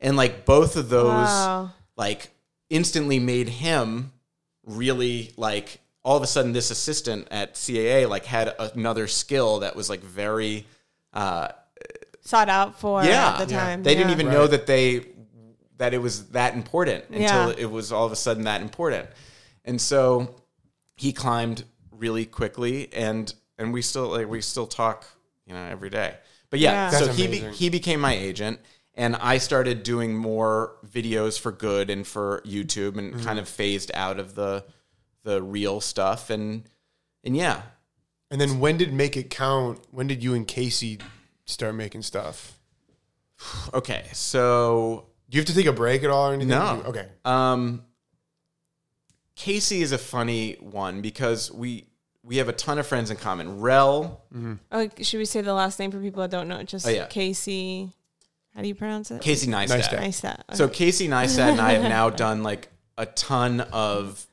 and 0.00 0.16
like 0.16 0.44
both 0.44 0.76
of 0.76 0.88
those 0.88 1.26
Wow. 1.26 1.72
like 1.96 2.30
instantly 2.70 3.18
made 3.18 3.48
him 3.48 4.12
really 4.64 5.32
like 5.36 5.80
all 6.04 6.16
of 6.16 6.22
a 6.22 6.26
sudden 6.26 6.52
this 6.52 6.70
assistant 6.70 7.26
at 7.30 7.54
caa 7.54 8.06
like 8.08 8.24
had 8.24 8.54
another 8.74 9.06
skill 9.08 9.60
that 9.60 9.74
was 9.76 9.90
like 9.90 10.00
very 10.02 10.66
uh 11.12 11.48
sought 12.24 12.48
out 12.48 12.78
for 12.78 13.02
yeah, 13.02 13.30
at 13.36 13.38
the 13.48 13.52
time. 13.52 13.82
They 13.82 13.96
didn't 13.96 14.12
even 14.12 14.26
Right. 14.28 14.32
know 14.34 14.46
that 14.46 14.66
they 14.68 15.06
that 15.78 15.92
it 15.92 15.98
was 15.98 16.28
that 16.28 16.54
important 16.54 17.04
until 17.10 17.48
Yeah. 17.50 17.54
it 17.58 17.68
was 17.68 17.90
all 17.90 18.06
of 18.06 18.12
a 18.12 18.16
sudden 18.16 18.44
that 18.44 18.60
important. 18.60 19.08
And 19.64 19.80
so 19.80 20.32
he 21.02 21.12
climbed 21.12 21.64
really 21.90 22.24
quickly 22.26 22.92
and 22.92 23.34
and 23.58 23.72
we 23.72 23.82
still 23.82 24.08
like 24.16 24.28
we 24.28 24.40
still 24.40 24.66
talk, 24.66 25.04
you 25.46 25.52
know, 25.54 25.64
every 25.76 25.90
day. 25.90 26.14
But 26.50 26.60
yeah, 26.60 26.90
Yeah. 26.92 26.98
so 26.98 27.06
he 27.12 27.26
be, 27.26 27.38
he 27.38 27.68
became 27.70 28.00
my 28.00 28.14
agent 28.14 28.60
and 28.94 29.16
I 29.16 29.38
started 29.38 29.82
doing 29.82 30.14
more 30.14 30.76
videos 30.86 31.40
for 31.40 31.50
good 31.50 31.90
and 31.90 32.06
for 32.06 32.42
YouTube 32.44 32.98
and 32.98 33.14
Mm-hmm. 33.14 33.24
kind 33.24 33.38
of 33.38 33.48
phased 33.48 33.90
out 33.94 34.18
of 34.20 34.34
the 34.34 34.64
the 35.24 35.42
reel 35.42 35.80
stuff 35.80 36.30
and 36.30 36.64
and 37.24 37.36
yeah, 37.36 37.62
And 38.30 38.40
then 38.40 38.58
when 38.60 38.76
did 38.78 38.92
Make 38.92 39.16
It 39.16 39.28
Count? 39.30 39.78
When 39.90 40.06
did 40.08 40.22
you 40.24 40.34
and 40.34 40.46
Casey 40.46 40.98
start 41.44 41.74
making 41.74 42.02
stuff? 42.02 42.58
okay. 43.74 44.04
So 44.12 45.06
Do 45.30 45.36
you 45.36 45.40
have 45.40 45.46
to 45.48 45.54
take 45.54 45.66
a 45.66 45.72
break 45.72 46.02
at 46.04 46.10
all 46.10 46.28
or 46.30 46.34
anything? 46.34 46.48
No. 46.48 46.82
Okay. 46.86 47.06
Um, 47.24 47.84
Casey 49.42 49.82
is 49.82 49.90
a 49.92 49.98
funny 49.98 50.56
one 50.60 51.00
because 51.00 51.50
we 51.50 51.86
we 52.22 52.36
have 52.36 52.48
a 52.48 52.52
ton 52.52 52.78
of 52.78 52.86
friends 52.86 53.10
in 53.10 53.16
common. 53.16 53.60
Rel, 53.60 54.20
Oh, 54.70 54.88
should 55.00 55.18
we 55.18 55.24
say 55.24 55.40
the 55.40 55.52
last 55.52 55.80
name 55.80 55.90
for 55.90 55.98
people 55.98 56.22
that 56.22 56.30
don't 56.30 56.46
know? 56.46 56.62
Just 56.62 56.86
Oh, 56.86 56.90
yeah. 56.90 57.06
Casey. 57.06 57.90
How 58.54 58.62
do 58.62 58.68
you 58.68 58.76
pronounce 58.76 59.10
it? 59.10 59.20
Casey 59.20 59.48
Neistat. 59.48 59.80
Neistat. 59.80 59.98
Nice 59.98 60.20
that. 60.20 60.44
So 60.54 60.68
Casey 60.68 61.08
Neistat 61.08 61.50
and 61.50 61.60
I 61.60 61.72
have 61.72 61.82
now 61.82 62.08
done 62.26 62.44
like 62.44 62.68
a 62.96 63.06
ton 63.06 63.62
of. 63.72 64.24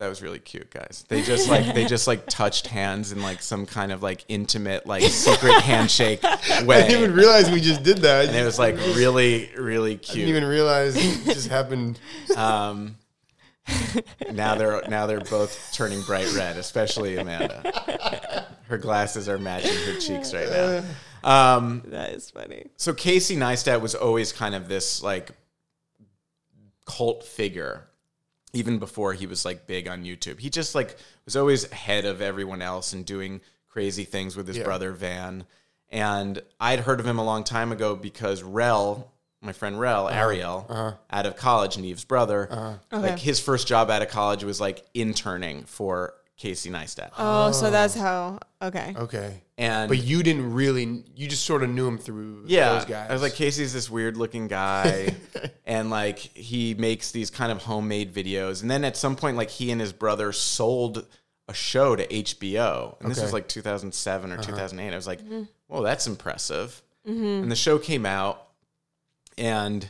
That 0.00 0.08
was 0.08 0.22
really 0.22 0.38
cute, 0.38 0.70
guys. 0.70 1.04
They 1.08 1.20
just 1.22 1.50
like 1.50 1.74
they 1.74 1.84
just 1.84 2.06
like 2.06 2.24
touched 2.26 2.68
hands 2.68 3.12
in 3.12 3.20
like 3.20 3.42
some 3.42 3.66
kind 3.66 3.90
of 3.92 4.00
like 4.02 4.24
intimate 4.28 4.86
like 4.86 5.02
secret 5.02 5.54
handshake 5.60 6.22
way. 6.22 6.84
I 6.84 6.86
didn't 6.86 7.02
even 7.02 7.14
realize 7.14 7.50
we 7.50 7.60
just 7.60 7.82
did 7.82 7.98
that. 7.98 8.26
and 8.28 8.36
it 8.36 8.44
was 8.44 8.58
like 8.60 8.76
really 8.96 9.50
really 9.58 9.96
cute. 9.96 10.14
I 10.16 10.20
didn't 10.20 10.36
even 10.36 10.48
realize 10.48 10.96
it 10.96 11.24
just 11.34 11.48
happened. 11.48 11.98
Um, 12.36 12.94
now 14.32 14.54
they're 14.54 14.82
now 14.88 15.06
they're 15.06 15.20
both 15.20 15.70
turning 15.72 16.02
bright 16.02 16.32
red, 16.34 16.56
especially 16.56 17.16
Amanda. 17.16 18.46
Her 18.68 18.78
glasses 18.78 19.28
are 19.28 19.38
matching 19.38 19.76
her 19.86 19.98
cheeks 20.00 20.32
right 20.34 20.48
now. 20.50 20.84
Um, 21.24 21.82
that 21.86 22.10
is 22.12 22.30
funny. 22.30 22.66
so 22.76 22.92
Casey 22.94 23.36
Neistat 23.36 23.80
was 23.80 23.94
always 23.94 24.32
kind 24.32 24.54
of 24.54 24.68
this 24.68 25.02
like 25.02 25.30
cult 26.86 27.24
figure, 27.24 27.88
even 28.52 28.78
before 28.78 29.12
he 29.12 29.26
was 29.26 29.44
like 29.44 29.66
big 29.66 29.88
on 29.88 30.04
YouTube. 30.04 30.38
He 30.40 30.50
just 30.50 30.74
like 30.74 30.96
was 31.24 31.36
always 31.36 31.70
ahead 31.70 32.04
of 32.04 32.22
everyone 32.22 32.62
else 32.62 32.92
and 32.92 33.04
doing 33.04 33.40
crazy 33.68 34.04
things 34.04 34.36
with 34.36 34.46
his 34.48 34.58
Yeah. 34.58 34.64
brother 34.64 34.92
Van. 34.92 35.44
And 35.90 36.42
I'd 36.60 36.80
heard 36.80 37.00
of 37.00 37.06
him 37.06 37.18
a 37.18 37.24
long 37.24 37.44
time 37.44 37.72
ago 37.72 37.96
because 37.96 38.42
Rel, 38.42 39.10
my 39.40 39.52
friend 39.52 39.78
Rel, 39.78 40.06
uh-huh. 40.06 40.18
Ariel, 40.18 40.66
uh-huh. 40.68 40.92
out 41.10 41.26
of 41.26 41.36
college, 41.36 41.78
Nev's 41.78 42.04
brother, 42.04 42.48
uh-huh. 42.50 42.74
Okay. 42.92 43.10
like 43.10 43.18
his 43.18 43.40
first 43.40 43.68
job 43.68 43.90
out 43.90 44.02
of 44.02 44.08
college 44.08 44.44
was 44.44 44.60
like 44.60 44.84
interning 44.94 45.64
for 45.64 46.14
Casey 46.36 46.70
Neistat. 46.70 47.10
Oh, 47.18 47.50
so 47.50 47.66
oh. 47.66 47.70
that's 47.70 47.94
how. 47.94 48.38
Okay. 48.62 48.94
Okay. 48.96 49.42
and 49.58 49.88
But 49.88 49.98
you 49.98 50.22
didn't 50.22 50.52
really, 50.52 51.04
you 51.14 51.28
just 51.28 51.44
sort 51.44 51.62
of 51.62 51.70
knew 51.70 51.86
him 51.86 51.98
through 51.98 52.44
yeah, 52.46 52.74
those 52.74 52.84
guys. 52.84 53.10
I 53.10 53.12
was 53.12 53.22
like, 53.22 53.34
Casey's 53.34 53.72
this 53.72 53.90
weird 53.90 54.16
looking 54.16 54.48
guy, 54.48 55.14
and 55.66 55.90
like 55.90 56.18
he 56.18 56.74
makes 56.74 57.10
these 57.10 57.30
kind 57.30 57.52
of 57.52 57.62
homemade 57.62 58.14
videos. 58.14 58.62
And 58.62 58.70
then 58.70 58.84
at 58.84 58.96
some 58.96 59.16
point, 59.16 59.36
like 59.36 59.50
he 59.50 59.70
and 59.70 59.80
his 59.80 59.92
brother 59.92 60.32
sold 60.32 61.06
a 61.48 61.54
show 61.54 61.96
to 61.96 62.06
HBO, 62.06 63.00
and 63.00 63.10
this 63.10 63.18
Okay. 63.18 63.24
was 63.24 63.32
like 63.32 63.48
2007 63.48 64.32
or 64.32 64.36
2008. 64.36 64.92
I 64.92 64.96
was 64.96 65.06
like, 65.06 65.20
mm-hmm. 65.20 65.42
whoa, 65.66 65.82
that's 65.82 66.06
impressive. 66.06 66.82
Mm-hmm. 67.08 67.42
And 67.42 67.50
the 67.50 67.56
show 67.56 67.78
came 67.78 68.06
out, 68.06 68.47
and 69.38 69.84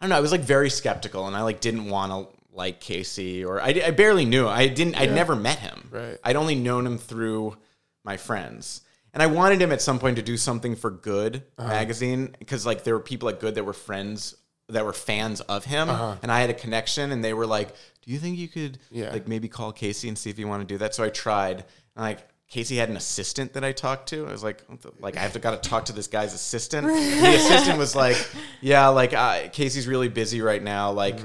I 0.00 0.04
don't 0.04 0.10
know. 0.10 0.16
I 0.16 0.20
was 0.20 0.32
like 0.32 0.40
very 0.42 0.70
skeptical, 0.70 1.26
and 1.26 1.36
I 1.36 1.42
like 1.42 1.60
didn't 1.60 1.86
want 1.86 2.12
to 2.12 2.34
like 2.56 2.80
Casey, 2.80 3.44
or 3.44 3.60
I, 3.60 3.68
I 3.86 3.90
barely 3.92 4.24
knew. 4.24 4.42
him. 4.44 4.48
I 4.48 4.66
didn't. 4.68 4.96
I'd 4.96 5.12
never 5.14 5.36
met 5.36 5.58
him. 5.58 5.88
Right. 5.90 6.18
I'd 6.24 6.36
only 6.36 6.54
known 6.54 6.86
him 6.86 6.98
through 6.98 7.56
my 8.04 8.16
friends, 8.16 8.82
and 9.12 9.22
I 9.22 9.26
wanted 9.26 9.60
him 9.60 9.70
at 9.72 9.82
some 9.82 9.98
point 9.98 10.16
to 10.16 10.22
do 10.22 10.36
something 10.36 10.74
for 10.76 10.90
Good 10.90 11.42
Uh-huh. 11.58 11.68
magazine 11.68 12.34
because 12.38 12.64
like 12.66 12.84
there 12.84 12.94
were 12.94 13.00
people 13.00 13.28
at 13.28 13.40
Good 13.40 13.54
that 13.56 13.64
were 13.64 13.72
friends 13.72 14.34
that 14.70 14.84
were 14.84 14.92
fans 14.92 15.40
of 15.42 15.64
him, 15.64 15.88
and 15.88 16.30
I 16.30 16.40
had 16.40 16.50
a 16.50 16.54
connection, 16.54 17.10
and 17.12 17.24
they 17.24 17.32
were 17.34 17.46
like, 17.46 17.68
"Do 18.02 18.12
you 18.12 18.18
think 18.18 18.38
you 18.38 18.48
could 18.48 18.78
Yeah. 18.90 19.10
like 19.12 19.26
maybe 19.28 19.48
call 19.48 19.72
Casey 19.72 20.08
and 20.08 20.16
see 20.18 20.30
if 20.30 20.38
you 20.38 20.46
want 20.48 20.60
to 20.66 20.66
do 20.74 20.78
that?" 20.78 20.94
So 20.94 21.04
I 21.04 21.08
tried, 21.10 21.64
and 21.96 22.04
like. 22.04 22.20
Casey 22.48 22.76
had 22.76 22.88
an 22.88 22.96
assistant 22.96 23.52
that 23.52 23.64
I 23.64 23.72
talked 23.72 24.08
to. 24.08 24.26
I 24.26 24.32
was 24.32 24.42
like, 24.42 24.62
like 25.00 25.16
I 25.16 25.20
have 25.20 25.34
to 25.34 25.38
got 25.38 25.62
to 25.62 25.68
talk 25.68 25.86
to 25.86 25.92
this 25.92 26.06
guy's 26.06 26.32
assistant. 26.32 26.86
And 26.86 26.96
the 27.24 27.34
assistant 27.34 27.78
was 27.78 27.94
like, 27.94 28.16
yeah, 28.62 28.88
like 28.88 29.12
uh, 29.12 29.48
Casey's 29.52 29.86
really 29.86 30.08
busy 30.08 30.40
right 30.40 30.62
now. 30.62 30.92
Like, 30.92 31.20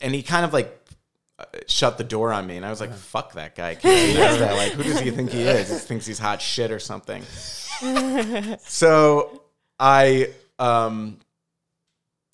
and 0.00 0.14
he 0.14 0.22
kind 0.22 0.44
of 0.44 0.52
like 0.52 0.76
uh, 1.38 1.44
shut 1.66 1.98
the 1.98 2.04
door 2.04 2.32
on 2.32 2.46
me, 2.46 2.56
and 2.56 2.66
I 2.66 2.70
was 2.70 2.80
like, 2.80 2.92
"Fuck 2.92 3.32
that 3.34 3.56
guy!" 3.56 3.74
Casey 3.74 4.18
Neistat. 4.18 4.56
Like, 4.56 4.72
who 4.72 4.82
does 4.82 5.00
he 5.00 5.10
think 5.10 5.30
he 5.30 5.42
is? 5.42 5.68
He 5.68 5.78
thinks 5.78 6.06
he's 6.06 6.18
hot 6.18 6.42
shit 6.42 6.70
or 6.70 6.78
something. 6.78 7.22
so 8.60 9.42
I 9.78 10.30
um 10.58 11.18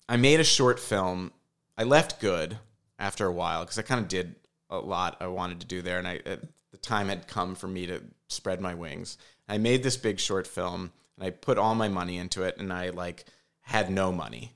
I 0.07 0.17
made 0.17 0.39
a 0.39 0.43
short 0.43 0.79
film. 0.79 1.31
I 1.77 1.83
left 1.83 2.19
good 2.19 2.57
after 2.99 3.25
a 3.25 3.31
while 3.31 3.63
because 3.63 3.79
I 3.79 3.81
kind 3.81 4.01
of 4.01 4.07
did 4.07 4.35
a 4.69 4.77
lot 4.77 5.17
I 5.19 5.27
wanted 5.27 5.61
to 5.61 5.67
do 5.67 5.81
there, 5.81 5.97
and 5.97 6.07
I 6.07 6.19
uh, 6.25 6.35
the 6.71 6.77
time 6.77 7.09
had 7.09 7.27
come 7.27 7.55
for 7.55 7.67
me 7.67 7.85
to 7.87 8.01
spread 8.27 8.61
my 8.61 8.73
wings. 8.73 9.17
I 9.47 9.57
made 9.57 9.83
this 9.83 9.97
big 9.97 10.19
short 10.19 10.47
film, 10.47 10.91
and 11.17 11.25
I 11.25 11.29
put 11.31 11.57
all 11.57 11.75
my 11.75 11.87
money 11.89 12.17
into 12.17 12.43
it, 12.43 12.57
and 12.57 12.71
I 12.71 12.89
like 12.89 13.25
had 13.61 13.89
no 13.91 14.11
money, 14.11 14.53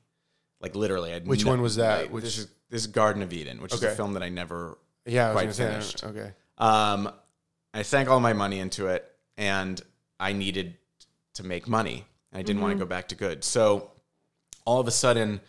like 0.61 0.76
literally. 0.76 1.11
I 1.11 1.16
had 1.16 1.28
Which 1.28 1.43
no- 1.45 1.51
one 1.51 1.61
was 1.61 1.76
that? 1.76 2.03
like, 2.03 2.11
Which- 2.11 2.24
this 2.24 2.38
is 2.38 2.47
this 2.70 2.82
is 2.82 2.88
Garden 2.88 3.22
of 3.22 3.32
Eden, 3.32 3.61
which 3.61 3.74
is 3.74 3.84
a 3.84 3.95
film 3.95 4.13
that 4.13 4.24
I 4.24 4.30
never 4.30 4.78
Yeah, 5.05 5.26
I 5.26 5.28
was 5.28 5.34
quite 5.36 5.41
gonna 5.43 5.53
say, 5.53 5.70
finished. 5.70 6.03
okay. 6.03 6.32
um, 6.57 7.11
I 7.74 7.84
sank 7.84 8.09
all 8.09 8.20
my 8.20 8.34
money 8.34 8.59
into 8.59 8.88
it, 8.88 9.09
and 9.38 9.80
I 10.20 10.34
needed 10.34 10.78
to 11.36 11.43
make 11.43 11.68
money. 11.68 12.05
I 12.34 12.41
didn't 12.41 12.61
want 12.61 12.74
to 12.74 12.80
go 12.80 12.86
back 12.86 13.09
to 13.09 13.16
good. 13.16 13.43
So 13.43 13.91
all 14.66 14.80
of 14.80 14.88
a 14.88 14.91
sudden, 14.91 15.41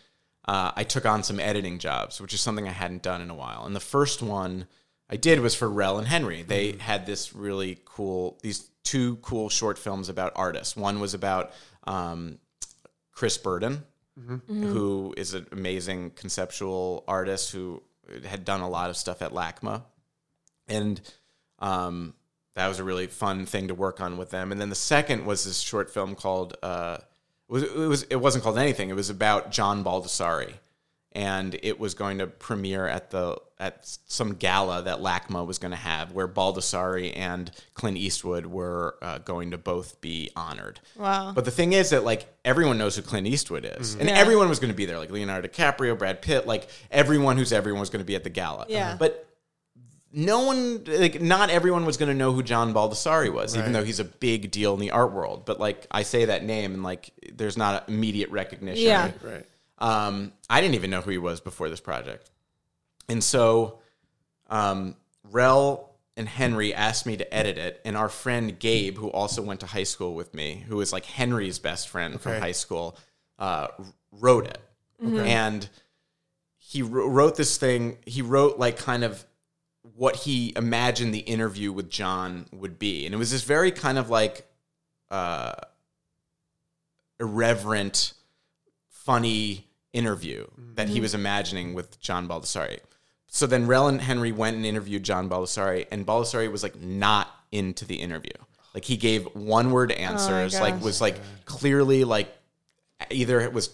uh, 0.46 0.72
I 0.76 0.84
took 0.84 1.06
on 1.06 1.22
some 1.22 1.40
editing 1.40 1.78
jobs, 1.78 2.20
which 2.20 2.34
is 2.34 2.40
something 2.40 2.68
I 2.68 2.72
hadn't 2.72 3.02
done 3.02 3.20
in 3.22 3.30
a 3.30 3.34
while. 3.34 3.64
And 3.64 3.74
the 3.74 3.80
first 3.80 4.22
one 4.22 4.66
I 5.08 5.16
did 5.16 5.40
was 5.40 5.54
for 5.54 5.68
Rel 5.68 5.98
and 5.98 6.08
Henry. 6.08 6.42
They 6.42 6.72
had 6.72 7.06
this 7.06 7.34
really 7.34 7.78
cool, 7.84 8.38
these 8.42 8.68
two 8.82 9.16
cool 9.16 9.48
short 9.48 9.78
films 9.78 10.08
about 10.08 10.32
artists. 10.34 10.76
One 10.76 11.00
was 11.00 11.14
about 11.14 11.52
um, 11.84 12.38
Chris 13.12 13.38
Burden, 13.38 13.84
who 14.48 15.14
is 15.16 15.34
an 15.34 15.46
amazing 15.52 16.10
conceptual 16.10 17.04
artist 17.06 17.52
who 17.52 17.82
had 18.24 18.44
done 18.44 18.60
a 18.60 18.68
lot 18.68 18.90
of 18.90 18.96
stuff 18.96 19.22
at 19.22 19.32
LACMA 19.32 19.82
and 20.68 21.00
um, 21.58 22.14
that 22.54 22.68
was 22.68 22.78
a 22.78 22.84
really 22.84 23.06
fun 23.06 23.46
thing 23.46 23.68
to 23.68 23.74
work 23.74 24.00
on 24.00 24.16
with 24.16 24.30
them. 24.30 24.52
And 24.52 24.60
then 24.60 24.68
the 24.68 24.74
second 24.74 25.26
was 25.26 25.44
this 25.44 25.60
short 25.60 25.90
film 25.90 26.14
called 26.14 26.56
uh, 26.62 26.98
it 27.48 27.52
was 27.52 27.62
it 27.62 27.76
was 27.76 28.02
it 28.04 28.16
wasn't 28.16 28.44
called 28.44 28.58
anything. 28.58 28.90
It 28.90 28.96
was 28.96 29.10
about 29.10 29.52
John 29.52 29.84
Baldessari, 29.84 30.54
and 31.12 31.58
it 31.62 31.78
was 31.78 31.94
going 31.94 32.18
to 32.18 32.26
premiere 32.26 32.86
at 32.86 33.10
the 33.10 33.38
at 33.58 33.86
some 34.06 34.34
gala 34.34 34.82
that 34.82 34.98
LACMA 34.98 35.46
was 35.46 35.58
going 35.58 35.70
to 35.70 35.76
have, 35.78 36.12
where 36.12 36.28
Baldessari 36.28 37.16
and 37.16 37.50
Clint 37.74 37.96
Eastwood 37.96 38.44
were 38.46 38.96
uh, 39.00 39.18
going 39.18 39.52
to 39.52 39.58
both 39.58 39.98
be 40.02 40.30
honored. 40.36 40.78
Wow. 40.96 41.32
But 41.34 41.44
the 41.46 41.50
thing 41.50 41.72
is 41.72 41.90
that 41.90 42.04
like 42.04 42.26
everyone 42.44 42.76
knows 42.78 42.96
who 42.96 43.02
Clint 43.02 43.26
Eastwood 43.26 43.64
is, 43.78 43.94
and 43.94 44.08
Yeah. 44.08 44.16
everyone 44.16 44.48
was 44.50 44.58
going 44.58 44.72
to 44.72 44.76
be 44.76 44.84
there, 44.84 44.98
like 44.98 45.10
Leonardo 45.10 45.48
DiCaprio, 45.48 45.98
Brad 45.98 46.20
Pitt, 46.20 46.46
like 46.46 46.68
everyone 46.90 47.38
who's 47.38 47.52
everyone 47.52 47.80
was 47.80 47.88
going 47.90 48.00
to 48.02 48.06
be 48.06 48.14
at 48.14 48.24
the 48.24 48.30
gala. 48.30 48.66
Yeah. 48.68 48.96
But 48.98 49.22
no 50.12 50.44
one 50.46 50.84
like 50.86 51.20
not 51.20 51.50
everyone 51.50 51.84
was 51.84 51.96
going 51.96 52.08
to 52.08 52.14
know 52.14 52.32
who 52.32 52.42
John 52.42 52.72
Baldessari 52.72 53.30
was 53.32 53.56
even 53.56 53.72
though 53.72 53.84
he's 53.84 54.00
a 54.00 54.04
big 54.04 54.50
deal 54.50 54.72
in 54.72 54.80
the 54.80 54.92
art 54.92 55.12
world 55.12 55.44
but 55.44 55.60
like 55.60 55.86
I 55.90 56.04
say 56.04 56.26
that 56.26 56.42
name 56.42 56.72
and 56.72 56.82
like 56.82 57.10
there's 57.34 57.56
not 57.58 57.86
immediate 57.88 58.30
recognition 58.30 58.84
Yeah. 58.86 59.10
Right. 59.22 59.44
um 59.78 60.32
I 60.48 60.62
didn't 60.62 60.76
even 60.76 60.90
know 60.90 61.02
who 61.02 61.10
he 61.10 61.18
was 61.18 61.40
before 61.40 61.68
this 61.68 61.80
project 61.80 62.30
and 63.08 63.22
so 63.22 63.78
um 64.48 64.96
Rel 65.24 65.92
and 66.16 66.28
Henry 66.28 66.72
asked 66.72 67.04
me 67.06 67.16
to 67.16 67.34
edit 67.34 67.58
it 67.58 67.80
and 67.84 67.96
our 67.96 68.08
friend 68.08 68.58
Gabe 68.58 68.96
who 68.96 69.08
also 69.10 69.42
went 69.42 69.60
to 69.60 69.66
high 69.66 69.82
school 69.84 70.14
with 70.14 70.32
me 70.34 70.64
who 70.68 70.76
was 70.76 70.92
like 70.92 71.04
Henry's 71.04 71.58
best 71.58 71.88
friend 71.88 72.20
from 72.20 72.32
high 72.40 72.52
school 72.52 72.96
uh 73.38 73.68
wrote 74.12 74.46
it. 74.46 74.60
And 75.26 75.68
he 76.58 76.82
wrote 76.82 77.36
this 77.36 77.58
thing 77.58 77.98
he 78.06 78.22
wrote 78.22 78.58
like 78.58 78.76
kind 78.78 79.04
of 79.04 79.24
what 79.94 80.16
he 80.16 80.52
imagined 80.56 81.14
the 81.14 81.20
interview 81.20 81.70
with 81.72 81.90
john 81.90 82.46
would 82.52 82.78
be. 82.78 83.04
And 83.06 83.14
it 83.14 83.18
was 83.18 83.30
this 83.30 83.42
very 83.42 83.70
kind 83.70 83.98
of 83.98 84.08
like 84.10 84.46
uh 85.10 85.52
irreverent 87.20 88.12
funny 88.88 89.66
interview 89.92 90.46
that 90.74 90.88
he 90.88 91.00
was 91.00 91.14
imagining 91.14 91.72
with 91.74 91.98
john 92.00 92.28
baldessari 92.28 92.80
so 93.28 93.46
then 93.46 93.66
rel 93.66 93.88
and 93.88 94.00
henry 94.00 94.32
went 94.32 94.56
and 94.56 94.66
interviewed 94.66 95.02
john 95.02 95.28
baldessari 95.28 95.86
and 95.90 96.06
baldessari 96.06 96.50
was 96.50 96.62
like 96.62 96.80
not 96.80 97.36
into 97.52 97.84
the 97.84 97.96
interview. 97.96 98.32
Like 98.74 98.84
he 98.84 98.96
gave 98.96 99.24
one 99.34 99.70
word 99.70 99.90
answers 99.90 100.60
like 100.60 100.80
was 100.82 101.00
like 101.00 101.16
clearly 101.46 102.04
like 102.04 102.34
either 103.10 103.40
it 103.40 103.52
was 103.52 103.70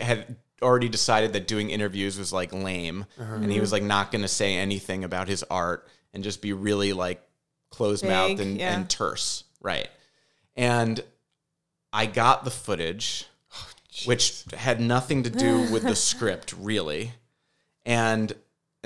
had 0.00 0.36
already 0.62 0.88
decided 0.88 1.34
that 1.34 1.46
doing 1.46 1.68
interviews 1.68 2.18
was 2.18 2.32
like 2.32 2.54
lame 2.54 3.04
and 3.18 3.52
he 3.52 3.60
was 3.60 3.72
like 3.72 3.82
not 3.82 4.10
going 4.10 4.22
to 4.22 4.28
say 4.28 4.56
anything 4.56 5.04
about 5.04 5.28
his 5.28 5.42
art 5.50 5.86
and 6.14 6.24
just 6.24 6.40
be 6.40 6.54
really 6.54 6.94
like 6.94 7.22
closed 7.68 8.04
mouthed 8.04 8.40
and, 8.40 8.58
yeah. 8.58 8.74
and 8.74 8.88
terse 8.88 9.44
right. 9.60 9.88
And 10.56 11.02
i 11.92 12.06
got 12.06 12.44
the 12.44 12.50
footage 12.50 13.26
which 14.06 14.44
had 14.54 14.80
nothing 14.80 15.22
to 15.22 15.30
do 15.30 15.70
with 15.70 15.82
the 15.82 15.96
script 16.10 16.54
really. 16.58 17.12
And 17.84 18.32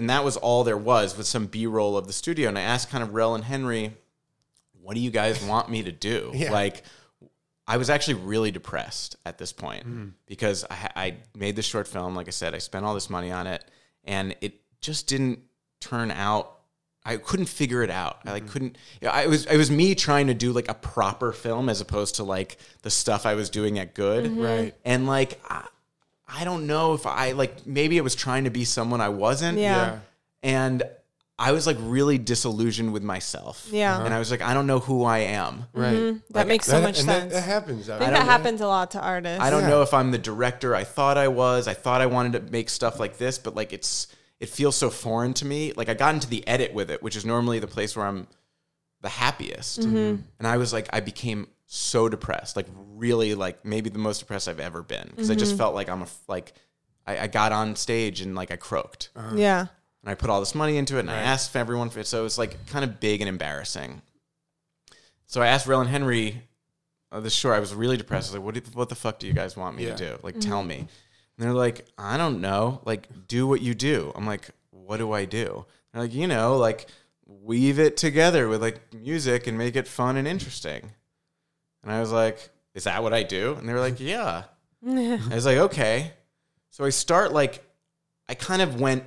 and 0.00 0.10
that 0.10 0.24
was 0.24 0.36
all 0.36 0.64
there 0.64 0.76
was 0.78 1.16
with 1.16 1.26
some 1.26 1.46
b-roll 1.46 1.96
of 1.96 2.06
the 2.06 2.12
studio 2.12 2.48
and 2.48 2.58
i 2.58 2.62
asked 2.62 2.90
kind 2.90 3.02
of 3.04 3.14
rel 3.14 3.34
and 3.34 3.44
henry 3.44 3.92
what 4.82 4.94
do 4.94 5.00
you 5.00 5.10
guys 5.10 5.42
want 5.44 5.68
me 5.70 5.82
to 5.82 5.92
do 5.92 6.30
Yeah. 6.34 6.50
like 6.52 6.82
I 7.68 7.76
was 7.76 7.88
actually 7.88 8.14
really 8.14 8.50
depressed 8.50 9.14
at 9.24 9.38
this 9.38 9.52
point 9.52 9.86
Mm-hmm. 9.86 10.08
because 10.26 10.64
I, 10.68 10.90
I 10.96 11.16
made 11.36 11.54
this 11.54 11.66
short 11.66 11.86
film. 11.86 12.16
Like 12.16 12.26
I 12.26 12.32
said, 12.32 12.52
I 12.52 12.58
spent 12.58 12.84
all 12.84 12.94
this 12.94 13.08
money 13.08 13.30
on 13.30 13.46
it, 13.46 13.64
and 14.02 14.34
it 14.40 14.54
just 14.80 15.06
didn't 15.06 15.38
turn 15.78 16.10
out. 16.10 16.50
I 17.04 17.16
couldn't 17.18 17.46
figure 17.46 17.84
it 17.84 17.90
out. 17.90 18.22
I 18.26 18.32
like 18.32 18.42
Mm-hmm. 18.42 18.52
couldn't. 18.52 18.78
Yeah, 19.00 19.12
I 19.12 19.26
was. 19.28 19.46
It 19.46 19.56
was 19.56 19.70
me 19.70 19.94
trying 19.94 20.26
to 20.26 20.34
do 20.34 20.50
like 20.52 20.68
a 20.68 20.74
proper 20.74 21.30
film 21.32 21.68
as 21.68 21.80
opposed 21.80 22.16
to 22.16 22.24
like 22.24 22.56
the 22.82 22.90
stuff 22.90 23.24
I 23.24 23.34
was 23.36 23.50
doing 23.50 23.78
at 23.78 23.94
Good. 23.94 24.36
Right. 24.36 24.74
And 24.84 25.06
like, 25.06 25.40
I, 25.48 25.64
I 26.32 26.44
don't 26.44 26.66
know 26.66 26.94
if 26.94 27.06
I 27.06 27.32
like. 27.32 27.66
Maybe 27.66 27.96
it 27.96 28.04
was 28.04 28.14
trying 28.14 28.44
to 28.44 28.50
be 28.50 28.64
someone 28.64 29.00
I 29.00 29.08
wasn't. 29.08 29.58
Yeah. 29.58 29.76
Yeah. 29.76 29.98
And 30.42 30.82
I 31.38 31.52
was 31.52 31.66
like 31.66 31.78
really 31.80 32.18
disillusioned 32.18 32.92
with 32.92 33.02
myself. 33.02 33.66
Yeah. 33.70 33.94
Uh-huh. 33.96 34.04
And 34.04 34.14
I 34.14 34.18
was 34.18 34.30
like, 34.30 34.42
I 34.42 34.52
don't 34.54 34.66
know 34.66 34.78
who 34.78 35.04
I 35.04 35.18
am. 35.20 35.64
Right. 35.72 35.94
Mm-hmm. 35.94 36.18
That 36.34 36.46
makes 36.46 36.66
so 36.66 36.80
much 36.80 36.98
and 36.98 37.08
sense. 37.08 37.32
That, 37.32 37.40
that 37.40 37.40
happens. 37.42 37.88
I 37.88 37.98
think 37.98 38.10
that 38.10 38.24
happens 38.26 38.60
a 38.60 38.66
lot 38.66 38.90
to 38.92 39.00
artists. 39.00 39.42
I 39.42 39.48
don't 39.50 39.62
Yeah. 39.62 39.70
know 39.70 39.82
if 39.82 39.94
I'm 39.94 40.10
the 40.10 40.18
director 40.18 40.74
I 40.76 40.84
thought 40.84 41.16
I 41.16 41.28
was. 41.28 41.66
I 41.66 41.74
thought 41.74 42.00
I 42.02 42.06
wanted 42.06 42.32
to 42.34 42.52
make 42.52 42.68
stuff 42.68 43.00
like 43.00 43.16
this, 43.16 43.38
but 43.38 43.54
like 43.54 43.72
it's 43.72 44.08
it 44.38 44.48
feels 44.50 44.76
so 44.76 44.90
foreign 44.90 45.32
to 45.34 45.44
me. 45.46 45.72
Like 45.74 45.88
I 45.88 45.94
got 45.94 46.14
into 46.14 46.28
the 46.28 46.46
edit 46.46 46.72
with 46.74 46.90
it, 46.90 47.02
which 47.02 47.16
is 47.16 47.24
normally 47.24 47.58
the 47.58 47.66
place 47.66 47.96
where 47.96 48.06
I'm 48.06 48.26
the 49.00 49.08
happiest. 49.08 49.80
Mm-hmm. 49.80 49.96
Mm-hmm. 49.96 50.22
And 50.38 50.46
I 50.48 50.58
was 50.58 50.72
like 50.74 50.88
I 50.92 51.00
became 51.00 51.46
so 51.72 52.08
depressed, 52.08 52.56
like 52.56 52.66
really 52.96 53.36
like 53.36 53.64
maybe 53.64 53.90
the 53.90 53.98
most 53.98 54.18
depressed 54.18 54.48
I've 54.48 54.58
ever 54.58 54.82
been 54.82 55.06
because 55.10 55.30
I 55.30 55.36
just 55.36 55.52
mm-hmm. 55.52 55.58
felt 55.58 55.74
like 55.76 55.88
I'm 55.88 56.02
a 56.02 56.08
like 56.26 56.52
I, 57.06 57.20
I 57.20 57.26
got 57.28 57.52
on 57.52 57.76
stage 57.76 58.20
and 58.20 58.34
like 58.34 58.50
I 58.50 58.56
croaked. 58.56 59.10
Uh-huh. 59.14 59.36
Yeah. 59.36 59.60
And 60.02 60.10
I 60.10 60.14
put 60.16 60.30
all 60.30 60.40
this 60.40 60.56
money 60.56 60.78
into 60.78 60.96
it 60.96 61.00
and 61.00 61.10
I 61.10 61.18
asked 61.18 61.54
everyone 61.54 61.88
for 61.90 62.00
it. 62.00 62.08
So 62.08 62.18
it 62.18 62.22
was 62.24 62.38
like 62.38 62.66
kind 62.66 62.84
of 62.84 62.98
big 62.98 63.20
and 63.20 63.28
embarrassing. 63.28 64.02
So 65.26 65.42
I 65.42 65.46
asked 65.46 65.68
Rel 65.68 65.80
and 65.80 65.88
Henry, 65.88 66.42
uh, 67.12 67.20
the 67.20 67.30
shore, 67.30 67.54
I 67.54 67.60
was 67.60 67.72
really 67.72 67.96
depressed. 67.96 68.30
I 68.30 68.32
was 68.32 68.38
like, 68.38 68.44
what, 68.44 68.54
do, 68.54 68.70
what 68.72 68.88
the 68.88 68.96
fuck 68.96 69.20
do 69.20 69.28
you 69.28 69.32
guys 69.32 69.56
want 69.56 69.76
me 69.76 69.84
Yeah. 69.84 69.94
to 69.94 70.08
do? 70.08 70.18
Like, 70.24 70.36
mm-hmm. 70.36 70.50
tell 70.50 70.64
me. 70.64 70.78
And 70.78 70.88
they're 71.38 71.52
like, 71.52 71.86
I 71.96 72.16
don't 72.16 72.40
know. 72.40 72.80
Like, 72.84 73.08
do 73.28 73.46
what 73.46 73.60
you 73.60 73.74
do. 73.74 74.10
I'm 74.16 74.26
like, 74.26 74.50
what 74.70 74.96
do 74.96 75.12
I 75.12 75.24
do? 75.24 75.66
They're 75.92 76.02
like, 76.02 76.14
you 76.14 76.26
know, 76.26 76.56
like 76.56 76.86
weave 77.26 77.78
it 77.78 77.96
together 77.96 78.48
with 78.48 78.60
like 78.60 78.92
music 78.92 79.46
and 79.46 79.56
make 79.56 79.76
it 79.76 79.86
fun 79.86 80.16
and 80.16 80.26
interesting. 80.26 80.90
And 81.82 81.92
I 81.92 82.00
was 82.00 82.12
like, 82.12 82.50
is 82.74 82.84
that 82.84 83.02
what 83.02 83.12
I 83.12 83.22
do? 83.22 83.54
And 83.58 83.68
they 83.68 83.72
were 83.72 83.80
like, 83.80 84.00
yeah. 84.00 84.44
I 84.86 85.18
was 85.34 85.46
like, 85.46 85.58
okay. 85.58 86.12
So 86.70 86.84
I 86.84 86.90
start 86.90 87.32
like, 87.32 87.64
I 88.28 88.34
kind 88.34 88.62
of 88.62 88.80
went 88.80 89.04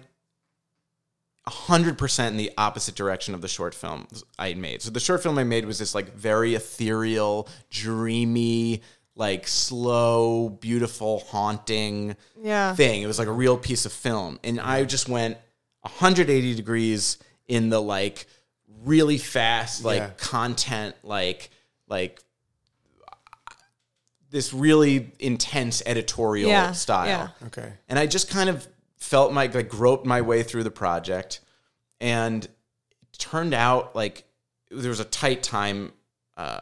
100% 1.48 2.28
in 2.28 2.38
the 2.38 2.52
opposite 2.58 2.96
direction 2.96 3.34
of 3.34 3.42
the 3.42 3.48
short 3.48 3.76
film 3.76 4.08
I 4.40 4.54
made. 4.54 4.82
So 4.82 4.92
the 4.92 5.00
short 5.00 5.22
film 5.22 5.38
I 5.38 5.44
made 5.44 5.66
was 5.66 5.78
this 5.80 5.94
like 5.94 6.14
very 6.14 6.56
ethereal, 6.56 7.50
dreamy, 7.70 8.82
like 9.16 9.48
slow, 9.48 10.50
beautiful, 10.50 11.20
haunting 11.20 12.16
Yeah. 12.42 12.74
thing. 12.76 13.02
It 13.02 13.08
was 13.08 13.20
like 13.20 13.28
a 13.28 13.32
real 13.34 13.58
piece 13.58 13.86
of 13.86 13.92
film. 13.92 14.40
And 14.44 14.60
I 14.60 14.86
just 14.86 15.10
went 15.10 15.38
180 15.82 16.56
degrees 16.56 17.18
in 17.48 17.70
the 17.70 17.82
like 17.82 18.26
really 18.84 19.18
fast 19.18 19.84
like 19.84 20.00
Yeah. 20.00 20.10
content 20.18 20.96
like 21.04 21.50
like 21.90 22.22
this 24.34 24.52
really 24.52 25.12
intense 25.20 25.84
editorial 25.86 26.50
Yeah, 26.50 26.72
style. 26.72 27.06
yeah. 27.08 27.48
Okay. 27.48 27.72
And 27.88 28.00
I 28.00 28.08
just 28.08 28.32
kind 28.32 28.50
of 28.50 28.68
felt 28.98 29.32
my 29.32 29.46
like 29.46 29.70
groped 29.70 30.08
my 30.08 30.22
way 30.22 30.42
through 30.42 30.64
the 30.64 30.72
project 30.72 31.40
and 32.02 32.44
it 32.44 32.50
turned 33.20 33.54
out 33.54 33.96
like 33.96 34.24
there 34.72 34.90
was 34.90 35.00
a 35.00 35.06
tight 35.06 35.44
time 35.44 35.94
uh 36.36 36.58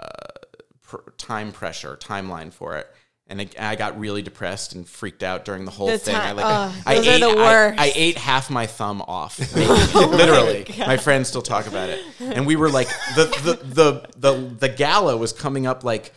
pr- 0.81 1.09
time 1.17 1.53
pressure 1.53 1.95
timeline 1.95 2.51
for 2.51 2.75
it 2.77 2.87
and 3.27 3.39
I, 3.39 3.47
I 3.57 3.75
got 3.77 3.97
really 3.97 4.21
depressed 4.21 4.73
and 4.75 4.85
freaked 4.85 5.23
out 5.23 5.45
during 5.45 5.63
the 5.63 5.71
whole 5.71 5.87
The 5.87 5.97
thing. 5.97 6.15
I 6.15 6.19
time- 6.19 6.35
like 6.35 6.45
oh, 6.45 6.81
I, 6.85 6.95
those 6.95 7.07
are 7.07 7.11
ate, 7.11 7.19
the 7.21 7.29
I- 7.29 7.35
worst. 7.35 7.79
Oh 7.79 7.83
I, 7.83 7.91
ate 7.95 8.17
half 8.17 8.49
my 8.49 8.65
thumb 8.67 9.01
off. 9.03 9.39
Literally, 9.95 10.65
my, 10.79 10.97
friends 10.97 11.29
still 11.29 11.41
talk 11.41 11.67
about 11.67 11.89
it. 11.89 12.03
And 12.19 12.45
we 12.45 12.57
were 12.57 12.69
like 12.69 12.89
the 13.15 13.25
the 13.43 13.53
the 13.63 14.09
the, 14.17 14.47
the 14.67 14.69
gala 14.69 15.15
was 15.15 15.31
coming 15.31 15.65
up 15.65 15.85
like 15.85 16.11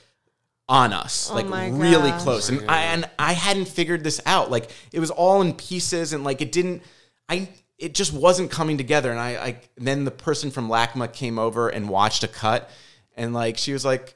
on 0.69 0.93
us, 0.93 1.31
oh 1.31 1.35
like 1.35 1.47
Oh 1.47 1.49
my 1.51 1.69
really 1.69 2.11
gosh. 2.11 2.23
close. 2.23 2.49
And 2.49 2.69
I 2.71 2.83
and 2.85 3.09
I 3.19 3.33
hadn't 3.33 3.69
figured 3.69 4.03
this 4.03 4.21
out. 4.27 4.51
Like 4.51 4.71
it 4.93 5.01
was 5.01 5.11
all 5.11 5.43
in 5.43 5.53
pieces, 5.55 6.13
and 6.13 6.25
like 6.25 6.41
it 6.41 6.53
didn't. 6.53 6.83
I 7.29 7.49
it 7.79 7.95
just 7.95 8.13
wasn't 8.13 8.51
coming 8.51 8.79
together. 8.79 9.11
And 9.11 9.21
I, 9.21 9.31
I 9.37 9.57
then 9.77 10.05
the 10.05 10.11
person 10.11 10.51
from 10.51 10.69
LACMA 10.69 11.13
came 11.13 11.39
over 11.39 11.69
and 11.69 11.89
watched 11.89 12.25
a 12.25 12.29
cut, 12.29 12.71
and 13.17 13.35
like 13.35 13.59
she 13.59 13.73
was 13.75 13.85
like, 13.85 14.15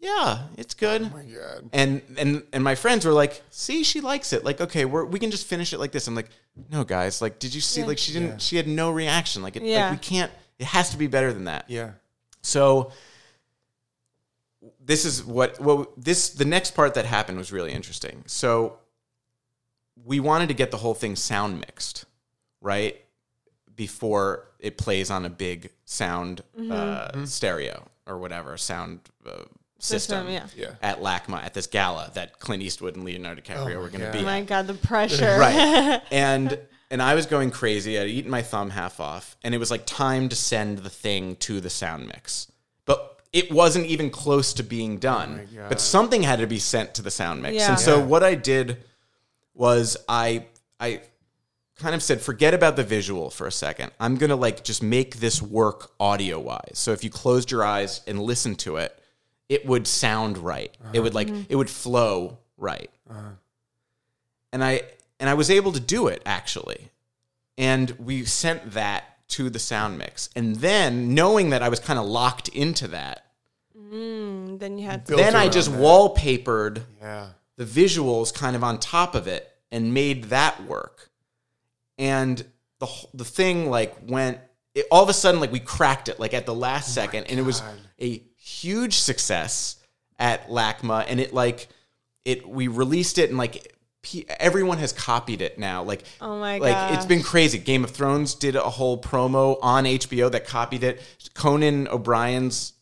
"Yeah, 0.00 0.44
it's 0.56 0.72
good." 0.74 1.02
Oh 1.12 1.16
my 1.16 1.24
God. 1.24 1.68
and 1.72 2.00
and 2.16 2.42
and 2.52 2.64
my 2.64 2.74
friends 2.74 3.04
were 3.04 3.12
like, 3.12 3.42
"See, 3.50 3.84
she 3.84 4.00
likes 4.00 4.32
it. 4.32 4.44
Like, 4.44 4.60
okay, 4.62 4.84
we're, 4.86 5.04
we 5.04 5.18
can 5.18 5.30
just 5.30 5.46
finish 5.46 5.72
it 5.74 5.78
like 5.78 5.92
this." 5.92 6.06
I'm 6.06 6.14
like, 6.14 6.30
"No, 6.70 6.84
guys. 6.84 7.20
Like, 7.20 7.38
did 7.38 7.54
you 7.54 7.60
see? 7.60 7.80
Yeah. 7.80 7.86
Like, 7.88 7.98
she 7.98 8.12
didn't. 8.12 8.40
She 8.40 8.56
had 8.56 8.66
no 8.66 8.90
reaction. 8.90 9.42
Like, 9.42 9.56
it, 9.56 9.62
Yeah. 9.62 9.90
like 9.90 10.00
we 10.00 10.06
can't. 10.06 10.32
It 10.58 10.66
has 10.66 10.90
to 10.90 10.96
be 10.96 11.06
better 11.06 11.32
than 11.34 11.44
that." 11.44 11.66
Yeah. 11.68 11.90
So 12.40 12.92
this 14.84 15.04
is 15.04 15.24
what 15.24 15.60
well 15.60 15.86
this 15.96 16.30
the 16.30 16.44
next 16.44 16.72
part 16.72 16.94
that 16.94 17.04
happened 17.06 17.38
was 17.38 17.52
really 17.52 17.72
interesting. 17.72 18.24
So 18.26 18.78
we 20.04 20.20
wanted 20.20 20.48
to 20.48 20.54
get 20.54 20.70
the 20.70 20.76
whole 20.78 20.94
thing 20.94 21.16
sound 21.16 21.60
mixed, 21.60 22.04
right? 22.60 22.96
Before 23.74 24.48
it 24.58 24.76
plays 24.76 25.10
on 25.10 25.24
a 25.24 25.30
big 25.30 25.70
sound 25.84 26.42
uh, 26.70 27.24
stereo 27.24 27.86
or 28.06 28.18
whatever 28.18 28.56
sound 28.56 29.00
uh, 29.26 29.30
system, 29.78 30.26
System, 30.26 30.28
yeah. 30.28 30.46
Yeah. 30.56 30.74
at 30.82 31.00
LACMA 31.00 31.42
at 31.42 31.54
this 31.54 31.66
gala 31.66 32.10
that 32.14 32.38
Clint 32.38 32.62
Eastwood 32.62 32.96
and 32.96 33.04
Leonardo 33.04 33.40
DiCaprio 33.40 33.76
Oh 33.76 33.80
were 33.80 33.88
going 33.88 34.00
to 34.00 34.12
be 34.12 34.18
Oh 34.18 34.20
at 34.20 34.24
my 34.24 34.42
god, 34.42 34.66
the 34.66 34.74
pressure. 34.74 35.36
right 35.38 36.00
and 36.12 36.58
and 36.90 37.00
i 37.02 37.14
was 37.14 37.24
going 37.26 37.50
crazy 37.50 37.98
i'd 37.98 38.06
eaten 38.08 38.30
my 38.30 38.42
thumb 38.42 38.68
half 38.70 39.00
off 39.00 39.36
and 39.42 39.54
it 39.54 39.58
was 39.58 39.70
like 39.70 39.86
time 39.86 40.28
to 40.28 40.36
send 40.36 40.78
the 40.78 40.90
thing 40.90 41.34
to 41.36 41.58
the 41.60 41.70
sound 41.70 42.06
mix 42.06 42.46
but 42.46 42.51
it 43.32 43.50
wasn't 43.50 43.86
even 43.86 44.10
close 44.10 44.52
to 44.54 44.62
being 44.62 44.98
done 44.98 45.48
Oh 45.58 45.68
but 45.68 45.80
something 45.80 46.22
had 46.22 46.38
to 46.40 46.46
be 46.46 46.58
sent 46.58 46.94
to 46.94 47.02
the 47.02 47.10
sound 47.10 47.42
mix. 47.42 47.56
Yeah. 47.56 47.70
and 47.70 47.80
so 47.80 47.98
Yeah. 47.98 48.04
what 48.04 48.22
i 48.22 48.34
did 48.34 48.78
was 49.54 49.96
i 50.08 50.46
i 50.80 51.00
kind 51.76 51.94
of 51.94 52.02
said 52.02 52.20
forget 52.20 52.54
about 52.54 52.76
the 52.76 52.84
visual 52.84 53.28
for 53.30 53.46
a 53.46 53.52
second. 53.52 53.90
I'm 53.98 54.16
gonna 54.16 54.36
like 54.36 54.62
just 54.62 54.82
make 54.82 55.16
this 55.16 55.42
work 55.42 55.90
audio 55.98 56.38
wise 56.38 56.74
so 56.74 56.92
if 56.92 57.02
you 57.02 57.10
closed 57.10 57.50
your 57.50 57.64
eyes 57.64 58.02
and 58.06 58.20
listened 58.20 58.58
to 58.60 58.76
it 58.76 58.98
it 59.48 59.66
would 59.66 59.86
sound 59.86 60.38
right. 60.38 60.74
It 60.94 61.00
would 61.00 61.12
like 61.14 61.28
uh-huh. 61.28 61.42
it 61.48 61.56
would 61.56 61.68
flow 61.68 62.38
right. 62.56 62.90
Uh-huh. 63.10 63.32
And 64.52 64.64
I 64.64 64.82
and 65.20 65.28
I 65.28 65.34
was 65.34 65.50
able 65.50 65.72
to 65.72 65.80
do 65.80 66.06
it 66.06 66.22
actually. 66.24 66.88
And 67.58 67.90
we 67.98 68.24
sent 68.24 68.72
that 68.72 69.11
to 69.32 69.50
the 69.50 69.58
sound 69.58 69.98
mix. 69.98 70.28
And 70.36 70.56
then 70.56 71.14
knowing 71.14 71.50
that 71.50 71.62
I 71.62 71.68
was 71.68 71.80
kind 71.80 71.98
of 71.98 72.06
locked 72.06 72.48
into 72.48 72.88
that, 72.88 73.26
Mm, 73.76 74.58
then 74.58 74.78
you 74.78 74.86
had 74.86 75.04
to. 75.06 75.16
Then 75.16 75.34
I 75.36 75.48
just 75.48 75.70
that. 75.70 75.78
wallpapered 75.78 76.82
Yeah. 77.00 77.28
the 77.58 77.64
visuals 77.66 78.32
kind 78.32 78.56
of 78.56 78.64
on 78.64 78.78
top 78.80 79.14
of 79.14 79.26
it 79.26 79.50
and 79.70 79.92
made 79.92 80.24
that 80.24 80.64
work. 80.66 81.10
And 81.98 82.42
the 82.78 82.86
the 83.12 83.24
thing 83.24 83.68
like 83.70 83.94
went 84.08 84.38
it, 84.74 84.86
all 84.90 85.02
of 85.02 85.08
a 85.10 85.12
sudden 85.12 85.40
like 85.40 85.52
we 85.52 85.60
cracked 85.60 86.08
it 86.08 86.18
like 86.18 86.32
at 86.32 86.46
the 86.46 86.54
last 86.54 86.94
second 86.94 87.24
and 87.24 87.38
it 87.38 87.42
was 87.42 87.62
a 88.00 88.22
huge 88.36 88.94
success 88.98 89.76
at 90.18 90.48
LACMA 90.48 91.04
and 91.06 91.20
it 91.20 91.34
like 91.34 91.68
it 92.24 92.48
we 92.48 92.68
released 92.68 93.18
it 93.18 93.28
and 93.28 93.38
like 93.38 93.52
pe- 93.54 93.68
everyone 94.40 94.78
has 94.78 94.92
copied 94.92 95.40
it 95.40 95.58
now 95.58 95.82
like 95.82 96.02
Oh 96.20 96.38
my 96.38 96.58
god! 96.58 96.64
like 96.64 96.94
it's 96.96 97.06
been 97.06 97.22
crazy 97.22 97.58
Game 97.58 97.84
of 97.84 97.90
Thrones 97.90 98.34
did 98.34 98.56
a 98.56 98.60
whole 98.62 99.00
promo 99.00 99.58
on 99.62 99.84
HBO 99.84 100.30
that 100.32 100.46
copied 100.46 100.82
it 100.82 101.00
Conan 101.34 101.86
O'Brien's 101.88 102.72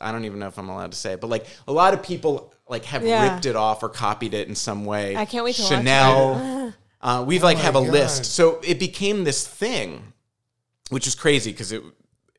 I 0.00 0.10
don't 0.12 0.24
even 0.24 0.40
know 0.40 0.48
if 0.48 0.58
I'm 0.58 0.68
allowed 0.68 0.90
to 0.92 0.98
say 0.98 1.12
it 1.12 1.20
but 1.20 1.28
like 1.28 1.46
a 1.68 1.72
lot 1.72 1.94
of 1.94 2.02
people 2.02 2.52
like 2.68 2.84
have 2.86 3.04
Yeah. 3.06 3.32
ripped 3.32 3.46
it 3.46 3.54
off 3.54 3.82
or 3.84 3.88
copied 3.88 4.34
it 4.34 4.48
in 4.48 4.54
some 4.56 4.84
way 4.84 5.16
I 5.16 5.24
can't 5.24 5.44
wait 5.44 5.54
to 5.56 5.62
watch 5.62 5.70
Chanel 5.70 6.74
uh, 7.00 7.24
we've 7.26 7.44
like 7.44 7.58
my 7.58 7.62
have 7.62 7.76
a 7.76 7.82
God. 7.82 7.90
list 7.92 8.24
so 8.24 8.60
it 8.64 8.80
became 8.80 9.22
this 9.24 9.46
thing 9.46 10.12
which 10.90 11.06
is 11.06 11.14
crazy 11.14 11.52
because 11.52 11.70
it, 11.72 11.82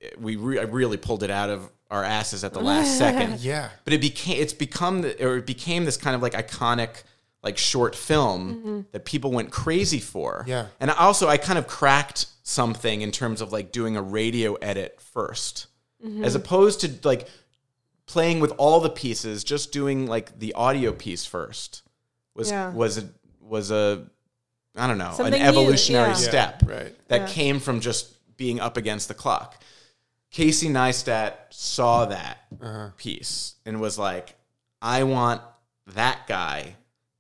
it- 0.02 0.20
we 0.22 0.36
re- 0.36 0.60
I 0.60 0.64
really 0.64 0.98
pulled 0.98 1.24
it 1.24 1.32
out 1.32 1.50
of 1.50 1.70
our 1.90 2.04
asses 2.04 2.44
at 2.44 2.54
the 2.54 2.60
last 2.60 2.98
second. 3.00 3.40
Yeah. 3.40 3.70
But 3.86 3.94
it 3.94 4.02
became 4.02 4.42
it's 4.42 4.52
become 4.54 5.02
the, 5.04 5.26
or 5.26 5.38
it 5.38 5.46
became 5.46 5.86
this 5.86 5.96
kind 5.98 6.16
of 6.16 6.22
like 6.22 6.34
iconic 6.34 7.04
like 7.44 7.58
short 7.58 7.96
film 7.96 8.86
that 8.92 9.06
people 9.06 9.32
went 9.32 9.52
crazy 9.52 10.00
for. 10.00 10.44
Yeah. 10.48 10.68
And 10.80 10.92
also 10.92 11.28
I 11.28 11.38
kind 11.38 11.58
of 11.60 11.68
cracked 11.68 12.28
something 12.44 13.02
in 13.02 13.12
terms 13.12 13.42
of 13.42 13.52
like 13.52 13.72
doing 13.72 13.96
a 13.96 14.02
radio 14.02 14.56
edit 14.56 15.00
1st 15.16 15.68
as 16.24 16.36
opposed 16.36 16.82
to 16.82 16.92
like 17.08 17.28
playing 18.06 18.40
with 18.40 18.52
all 18.58 18.80
the 18.80 18.90
pieces, 18.90 19.44
just 19.44 19.72
doing 19.72 20.06
like 20.08 20.40
the 20.40 20.54
audio 20.54 20.92
piece 20.94 21.26
first 21.26 21.82
was 22.36 22.50
Yeah. 22.52 22.72
was 22.72 22.98
a 22.98 23.10
was 23.42 23.72
a 23.72 24.06
I 24.76 24.86
don't 24.88 24.98
know, 25.00 25.12
Something 25.16 25.34
an 25.34 25.42
new, 25.42 25.48
evolutionary 25.48 26.10
yeah. 26.10 26.14
step 26.14 26.64
Yeah, 26.68 26.74
right. 26.76 27.08
that 27.08 27.30
came 27.30 27.60
from 27.60 27.80
just 27.82 28.14
being 28.38 28.60
up 28.60 28.78
against 28.78 29.08
the 29.08 29.14
clock. 29.16 29.60
Casey 30.30 30.70
Neistat 30.70 31.34
saw 31.50 32.06
that 32.06 32.38
Uh-huh. 32.62 32.90
piece 32.98 33.56
and 33.66 33.82
was 33.82 33.98
like, 33.98 34.36
I 34.82 35.04
want 35.04 35.42
that 35.88 36.28
guy 36.28 36.76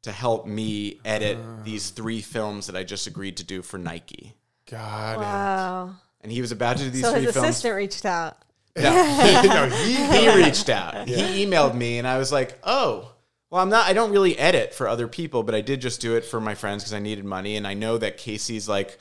to 0.08 0.12
help 0.14 0.45
me 0.47 0.99
edit 1.05 1.38
Uh. 1.38 1.64
these 1.64 1.89
three 1.91 2.22
films 2.22 2.68
that 2.68 2.76
I 2.76 2.84
just 2.84 3.08
agreed 3.08 3.38
to 3.38 3.43
do 3.43 3.62
for 3.62 3.78
Nike. 3.78 4.34
God. 4.70 5.18
Wow. 5.20 5.95
And 6.22 6.32
he 6.32 6.41
was 6.41 6.51
about 6.51 6.78
to 6.78 6.84
do 6.86 6.89
these 6.89 7.01
So 7.03 7.12
three 7.14 7.22
his 7.24 7.34
films. 7.34 7.49
assistant 7.49 7.76
reached 7.76 8.05
out. 8.05 8.38
No, 8.76 8.84
no, 9.43 9.70
he, 9.70 9.93
he 9.95 10.43
reached 10.43 10.70
out. 10.70 11.08
He 11.08 11.45
emailed 11.45 11.76
me, 11.76 11.97
and 11.99 12.08
I 12.08 12.18
was 12.18 12.32
like, 12.32 12.58
"Oh, 12.64 13.12
well, 13.49 13.62
I'm 13.62 13.70
not. 13.70 13.88
I 13.88 13.93
don't 13.93 14.12
really 14.12 14.38
edit 14.38 14.74
for 14.74 14.88
other 14.88 15.08
people, 15.08 15.41
but 15.43 15.55
I 15.55 15.62
did 15.62 15.82
just 15.82 15.99
do 16.01 16.16
it 16.16 16.24
for 16.26 16.39
my 16.41 16.53
friends 16.53 16.84
because 16.84 16.93
I 16.93 16.99
needed 16.99 17.26
money, 17.26 17.55
and 17.55 17.66
I 17.68 17.74
know 17.74 17.97
that 17.97 18.18
Casey's 18.18 18.68
like 18.70 18.97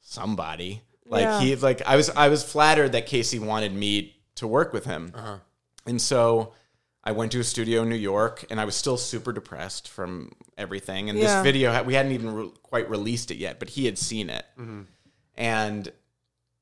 somebody. 0.00 0.82
Like 1.06 1.22
Yeah. 1.24 1.40
he's 1.40 1.62
like 1.62 1.82
I 1.86 1.96
was. 1.96 2.10
I 2.10 2.28
was 2.28 2.42
flattered 2.44 2.92
that 2.92 3.06
Casey 3.06 3.38
wanted 3.38 3.72
me 3.74 4.16
to 4.36 4.46
work 4.46 4.72
with 4.72 4.84
him, 4.84 5.12
and 5.86 6.00
so 6.00 6.52
I 7.02 7.12
went 7.12 7.32
to 7.32 7.40
a 7.40 7.44
studio 7.44 7.82
in 7.82 7.88
New 7.88 7.94
York, 7.96 8.44
and 8.50 8.60
I 8.60 8.64
was 8.66 8.74
still 8.74 8.96
super 8.98 9.32
depressed 9.32 9.88
from 9.88 10.32
everything. 10.58 11.08
And 11.08 11.18
Yeah. 11.18 11.36
this 11.36 11.42
video, 11.44 11.82
we 11.82 11.94
hadn't 11.94 12.12
even 12.12 12.30
re- 12.34 12.50
quite 12.62 12.90
released 12.90 13.30
it 13.30 13.36
yet, 13.38 13.58
but 13.58 13.70
he 13.70 13.86
had 13.86 13.96
seen 13.98 14.28
it, 14.28 14.44
mm-hmm. 14.58 14.82
and 15.34 15.92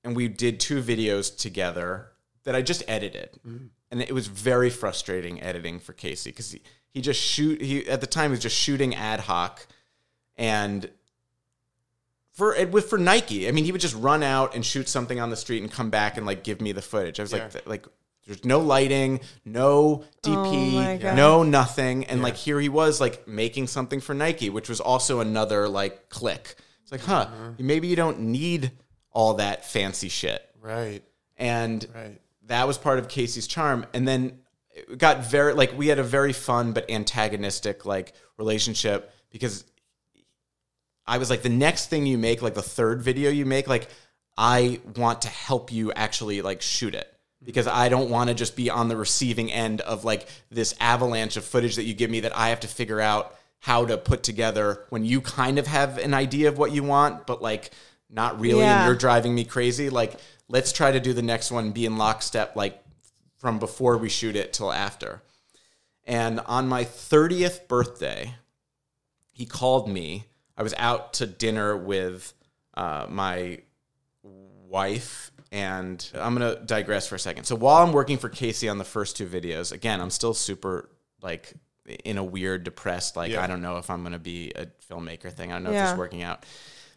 and 0.05 0.15
we 0.15 0.29
did 0.29 0.61
two 0.61 0.81
videos 0.81 1.37
together 1.37 2.13
that 2.45 2.55
I 2.55 2.63
just 2.63 2.83
edited. 2.87 3.31
Mm-hmm. 3.47 3.67
And 3.91 4.01
it 4.03 4.13
was 4.13 4.27
very 4.29 4.71
frustrating 4.71 5.43
editing 5.43 5.81
for 5.81 5.93
Casey 5.93 6.31
because 6.31 6.53
he, 6.53 6.63
he 6.91 7.01
just 7.01 7.21
shoot 7.21 7.61
he 7.61 7.89
at 7.89 8.01
the 8.01 8.07
time 8.07 8.31
he 8.31 8.33
was 8.33 8.41
just 8.41 8.57
shooting 8.57 8.95
ad 8.95 9.21
hoc 9.21 9.67
and 10.37 10.89
for 12.33 12.55
it 12.55 12.71
with 12.71 12.89
for 12.89 12.99
Nike. 12.99 13.49
I 13.49 13.51
mean, 13.51 13.65
he 13.65 13.73
would 13.73 13.81
just 13.81 13.97
run 13.97 14.23
out 14.23 14.55
and 14.55 14.65
shoot 14.65 14.89
something 14.89 15.19
on 15.19 15.31
the 15.31 15.37
street 15.37 15.63
and 15.63 15.71
come 15.73 15.91
back 15.91 16.17
and 16.17 16.25
like 16.25 16.45
give 16.45 16.61
me 16.61 16.73
the 16.73 16.83
footage. 16.83 17.19
I 17.19 17.23
was 17.25 17.33
Yeah. 17.33 17.39
like 17.45 17.53
th- 17.53 17.67
like 17.67 17.87
there's 18.29 18.45
no 18.45 18.61
lighting, 18.61 19.21
no 19.45 20.05
DP, 20.23 21.03
Oh 21.05 21.15
no 21.15 21.43
nothing 21.43 22.05
and 22.05 22.23
like 22.23 22.37
here 22.37 22.61
he 22.61 22.69
was 22.69 23.01
like 23.01 23.27
making 23.27 23.67
something 23.67 24.01
for 24.01 24.15
Nike, 24.15 24.51
which 24.51 24.69
was 24.69 24.81
also 24.81 25.21
another 25.21 25.67
like 25.69 26.11
click. 26.11 26.55
It's 26.83 26.93
like, 26.93 27.01
huh, 27.01 27.27
Mm-hmm. 27.27 27.67
maybe 27.67 27.89
you 27.89 27.97
don't 27.97 28.21
need 28.21 28.71
all 29.11 29.35
that 29.35 29.65
fancy 29.65 30.09
shit. 30.11 30.43
right. 30.61 31.03
And 31.39 31.87
Right. 31.95 32.21
that 32.47 32.67
was 32.67 32.77
part 32.79 32.99
of 32.99 33.09
Casey's 33.09 33.47
charm. 33.47 33.87
And 33.95 34.07
then 34.07 34.41
it 34.71 34.99
got 34.99 35.25
very 35.25 35.55
like 35.55 35.77
we 35.77 35.87
had 35.89 35.99
a 35.99 36.05
very 36.05 36.33
fun 36.35 36.73
but 36.73 36.91
antagonistic 36.91 37.87
like 37.87 38.13
relationship 38.37 39.11
because 39.31 39.65
I 41.07 41.17
was 41.19 41.31
like 41.31 41.41
the 41.43 41.49
next 41.49 41.87
thing 41.89 42.05
you 42.07 42.19
make, 42.19 42.43
like 42.43 42.55
the 42.55 42.63
third 42.63 43.01
video 43.03 43.31
you 43.31 43.47
make, 43.47 43.67
like 43.69 43.89
I 44.37 44.81
want 44.97 45.23
to 45.23 45.29
help 45.29 45.73
you 45.73 45.93
actually 45.93 46.43
like 46.43 46.61
shoot 46.61 46.95
it 46.95 47.13
because 47.49 47.67
I 47.67 47.89
don't 47.89 48.11
want 48.11 48.29
to 48.29 48.35
just 48.35 48.57
be 48.57 48.69
on 48.69 48.89
the 48.89 48.97
receiving 48.97 49.51
end 49.51 49.81
of 49.81 50.05
like 50.05 50.29
this 50.51 50.75
avalanche 50.81 51.39
of 51.39 51.47
footage 51.47 51.77
that 51.77 51.85
you 51.85 51.95
give 51.95 52.11
me 52.11 52.21
that 52.21 52.37
I 52.37 52.51
have 52.51 52.61
to 52.61 52.69
figure 52.69 53.01
out 53.01 53.35
how 53.61 53.87
to 53.87 53.97
put 53.97 54.23
together 54.23 54.85
when 54.91 55.07
you 55.07 55.23
kind 55.23 55.59
of 55.59 55.67
have 55.67 55.97
an 55.97 56.13
idea 56.13 56.49
of 56.49 56.59
what 56.59 56.73
you 56.73 56.83
want, 56.83 57.27
but 57.27 57.41
like 57.41 57.71
not 58.11 58.39
really, 58.39 58.61
Yeah. 58.61 58.81
and 58.81 58.87
you're 58.87 58.95
driving 58.99 59.35
me 59.35 59.45
crazy. 59.47 59.89
Like, 59.89 60.19
let's 60.49 60.73
try 60.73 60.93
to 60.93 61.01
do 61.01 61.15
the 61.15 61.23
next 61.23 61.51
one, 61.51 61.71
be 61.73 61.87
in 61.87 61.97
lockstep, 61.97 62.55
like 62.55 62.83
from 63.39 63.59
before 63.59 63.97
we 63.97 64.11
shoot 64.11 64.37
it 64.37 64.53
till 64.53 64.71
after. 64.71 65.23
And 66.05 66.41
on 66.41 66.69
my 66.69 66.85
30th 66.85 67.67
birthday, 67.67 68.35
he 69.33 69.47
called 69.47 69.89
me. 69.89 70.25
I 70.55 70.63
was 70.63 70.75
out 70.77 71.15
to 71.15 71.27
dinner 71.27 71.75
with 71.79 72.35
uh, 72.75 73.07
my 73.09 73.61
wife, 74.23 75.31
and 75.53 76.07
I'm 76.15 76.35
gonna 76.35 76.57
digress 76.65 77.07
for 77.09 77.15
a 77.15 77.19
second. 77.19 77.45
So 77.45 77.57
while 77.57 77.83
I'm 77.83 77.93
working 77.93 78.19
for 78.19 78.29
Casey 78.29 78.69
on 78.69 78.79
the 78.79 78.85
first 78.85 79.17
two 79.17 79.27
videos, 79.27 79.73
again, 79.73 80.01
I'm 80.01 80.11
still 80.11 80.35
super 80.35 80.89
like 81.23 81.53
in 82.05 82.19
a 82.19 82.25
weird, 82.25 82.65
depressed, 82.65 83.17
like 83.17 83.33
Yeah. 83.33 83.43
I 83.43 83.47
don't 83.47 83.63
know 83.63 83.79
if 83.79 83.89
I'm 83.91 84.03
gonna 84.03 84.19
be 84.19 84.53
a 84.55 84.67
filmmaker 84.91 85.33
thing. 85.33 85.51
I 85.51 85.55
don't 85.57 85.65
know 85.65 85.71
if 85.71 85.75
Yeah. 85.75 85.83
this 85.85 85.93
is 85.93 85.99
working 85.99 86.23
out, 86.23 86.45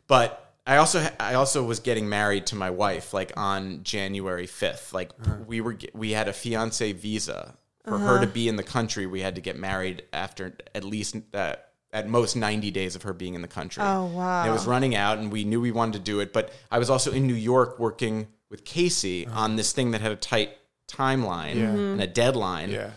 but. 0.08 0.48
I 0.68 0.78
also 0.78 1.04
I 1.20 1.34
also 1.34 1.64
was 1.64 1.80
getting 1.80 2.08
married 2.08 2.46
to 2.48 2.56
my 2.56 2.70
wife 2.70 3.16
like 3.16 3.34
on 3.36 3.82
January 3.82 4.46
5th. 4.46 4.94
Like 4.94 5.10
we 5.48 5.60
were 5.60 5.76
we 5.96 6.12
had 6.12 6.28
a 6.28 6.34
fiance 6.34 6.92
visa 6.92 7.56
for 7.84 7.98
her 7.98 8.22
to 8.22 8.28
be 8.28 8.48
in 8.48 8.58
the 8.58 8.64
country. 8.64 9.08
We 9.08 9.22
had 9.22 9.34
to 9.36 9.42
get 9.42 9.58
married 9.58 10.04
after 10.14 10.56
at 10.76 10.84
least 10.84 11.16
uh, 11.34 11.56
at 11.92 12.08
most 12.08 12.36
90 12.36 12.70
days 12.70 12.96
of 12.96 13.02
her 13.02 13.12
being 13.12 13.34
in 13.34 13.42
the 13.42 13.48
country. 13.48 13.82
Oh, 13.84 14.06
wow. 14.06 14.42
And 14.44 14.52
it 14.52 14.54
was 14.54 14.68
running 14.68 14.94
out 14.96 15.18
and 15.18 15.32
we 15.32 15.46
knew 15.46 15.60
we 15.60 15.72
wanted 15.72 15.94
to 15.94 16.00
do 16.00 16.20
it, 16.20 16.32
but 16.32 16.54
I 16.70 16.78
was 16.78 16.92
also 16.92 17.12
in 17.12 17.26
New 17.26 17.34
York 17.34 17.80
working 17.80 18.28
with 18.52 18.64
Casey 18.66 19.26
on 19.26 19.56
this 19.56 19.72
thing 19.72 19.92
that 19.92 20.02
had 20.02 20.12
a 20.12 20.16
tight 20.18 20.56
timeline 20.88 21.56
Yeah. 21.56 21.68
Mm-hmm. 21.70 21.80
and 21.94 22.02
a 22.02 22.08
deadline. 22.08 22.70
Yeah. 22.70 22.92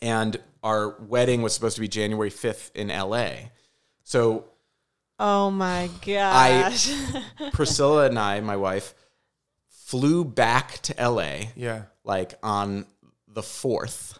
And 0.00 0.36
our 0.64 0.96
wedding 1.00 1.42
was 1.42 1.52
supposed 1.54 1.76
to 1.76 1.80
be 1.80 1.86
January 1.88 2.30
5th 2.30 2.74
in 2.74 2.88
LA. 2.88 3.50
So 4.02 4.46
Oh 5.18 5.50
my 5.52 5.88
gosh. 6.04 6.90
Priscilla 7.52 8.06
and 8.06 8.18
I, 8.18 8.40
my 8.40 8.56
wife, 8.56 8.94
flew 9.68 10.24
back 10.24 10.80
to 10.82 10.94
LA 10.98 11.50
Yeah. 11.54 11.82
like 12.02 12.34
on 12.42 12.86
the 13.28 13.42
4th. 13.42 14.18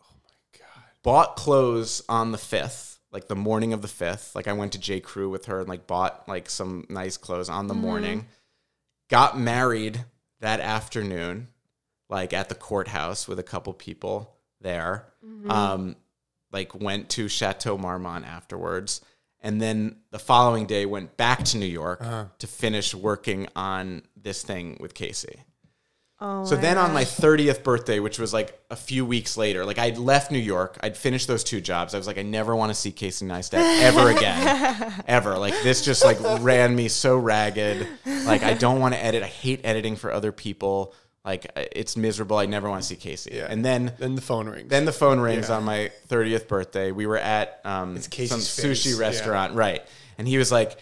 Oh 0.00 0.04
my 0.24 0.58
God. 0.58 0.84
bought 1.02 1.36
clothes 1.36 2.02
on 2.08 2.32
the 2.32 2.38
5th 2.38 2.98
like 3.10 3.28
the 3.28 3.36
morning 3.36 3.74
of 3.74 3.82
the 3.82 3.88
5th 3.88 4.34
like 4.34 4.48
i 4.48 4.52
went 4.54 4.72
to 4.72 4.78
j 4.78 4.98
crew 4.98 5.28
with 5.28 5.44
her 5.44 5.60
and 5.60 5.68
like 5.68 5.86
bought 5.86 6.26
like 6.28 6.48
some 6.48 6.86
nice 6.88 7.18
clothes 7.18 7.50
on 7.50 7.66
the 7.66 7.74
morning 7.74 8.24
got 9.12 9.38
married 9.38 10.04
that 10.40 10.58
afternoon 10.58 11.48
like 12.08 12.32
at 12.32 12.48
the 12.48 12.54
courthouse 12.54 13.28
with 13.28 13.38
a 13.38 13.42
couple 13.42 13.72
people 13.74 14.34
there. 14.62 15.06
Um 15.50 15.96
like 16.50 16.74
went 16.74 17.08
to 17.10 17.28
chateau 17.28 17.76
marmont 17.76 18.24
afterwards. 18.26 19.02
And 19.40 19.60
then 19.60 19.96
the 20.12 20.18
following 20.18 20.66
day 20.66 20.86
went 20.86 21.16
back 21.18 21.44
to 21.44 21.58
new 21.58 21.66
york 21.66 22.00
to 22.38 22.46
finish 22.46 22.94
working 22.94 23.48
on 23.54 24.02
this 24.16 24.42
thing 24.42 24.78
with 24.80 24.94
casey 24.94 25.40
Oh 26.24 26.44
so 26.44 26.54
my 26.54 26.60
then 26.60 26.78
on 26.78 26.92
my 26.92 27.04
30th 27.04 27.64
birthday, 27.64 27.98
which 27.98 28.18
was 28.20 28.32
like 28.32 28.56
a 28.70 28.76
few 28.76 29.04
weeks 29.04 29.36
later, 29.36 29.64
like 29.64 29.78
I'd 29.78 29.98
left 29.98 30.30
New 30.30 30.38
York, 30.38 30.78
I'd 30.80 30.96
finished 30.96 31.26
those 31.26 31.42
two 31.42 31.60
jobs. 31.60 31.94
I 31.94 31.98
was 31.98 32.06
like, 32.06 32.16
I 32.18 32.22
never 32.22 32.54
want 32.54 32.70
to 32.70 32.74
see 32.74 32.92
Casey 32.92 33.26
Neistat 33.26 33.58
ever 33.82 34.08
again. 34.10 35.02
ever. 35.08 35.36
Like 35.36 35.54
this 35.64 35.84
just 35.84 36.04
like 36.04 36.18
ran 36.40 36.76
me 36.76 36.86
so 36.86 37.16
ragged. 37.18 37.88
Like 38.24 38.44
I 38.44 38.54
don't 38.54 38.78
want 38.78 38.94
to 38.94 39.04
edit. 39.04 39.24
I 39.24 39.26
hate 39.26 39.62
editing 39.64 39.96
for 39.96 40.12
other 40.12 40.30
people. 40.30 40.94
Like 41.24 41.50
it's 41.56 41.96
miserable. 41.96 42.36
I 42.36 42.46
never 42.46 42.68
want 42.70 42.82
to 42.82 42.86
see 42.88 42.96
Casey. 42.96 43.32
Yeah. 43.34 43.46
And 43.50 43.64
then 43.64 43.92
Then 43.98 44.14
the 44.14 44.20
phone 44.22 44.48
rings. 44.48 44.68
then 44.70 44.84
the 44.84 44.92
phone 44.92 45.18
rings 45.18 45.48
Yeah. 45.48 45.56
on 45.56 45.64
my 45.64 45.90
30th 46.08 46.46
birthday. 46.46 46.92
We 46.92 47.06
were 47.06 47.18
at 47.18 47.60
um, 47.64 47.98
some 48.00 48.10
Casey's 48.10 48.48
sushi 48.48 48.84
face. 48.90 48.98
restaurant, 48.98 49.54
right? 49.54 49.82
And 50.18 50.28
he 50.28 50.38
was 50.38 50.52
like, 50.52 50.76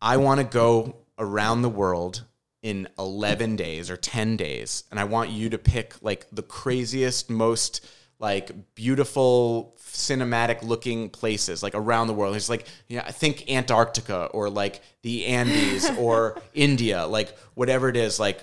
I 0.00 0.16
want 0.16 0.40
to 0.40 0.44
go 0.44 0.96
around 1.18 1.62
the 1.62 1.68
world 1.68 2.24
in 2.62 2.88
11 2.98 3.56
days 3.56 3.90
or 3.90 3.96
10 3.96 4.36
days. 4.36 4.84
And 4.90 4.98
I 4.98 5.04
want 5.04 5.30
you 5.30 5.50
to 5.50 5.58
pick 5.58 5.94
like 6.02 6.26
the 6.32 6.42
craziest, 6.42 7.30
most 7.30 7.86
like 8.18 8.74
beautiful, 8.74 9.76
cinematic 9.78 10.62
looking 10.62 11.08
places 11.08 11.62
like 11.62 11.74
around 11.74 12.08
the 12.08 12.14
world. 12.14 12.34
it's 12.34 12.48
like, 12.48 12.66
yeah, 12.88 13.04
I 13.06 13.12
think 13.12 13.50
Antarctica 13.50 14.26
or 14.26 14.50
like 14.50 14.82
the 15.02 15.26
Andes 15.26 15.88
or 15.98 16.40
India, 16.52 17.06
like 17.06 17.36
whatever 17.54 17.88
it 17.88 17.96
is, 17.96 18.18
like, 18.18 18.40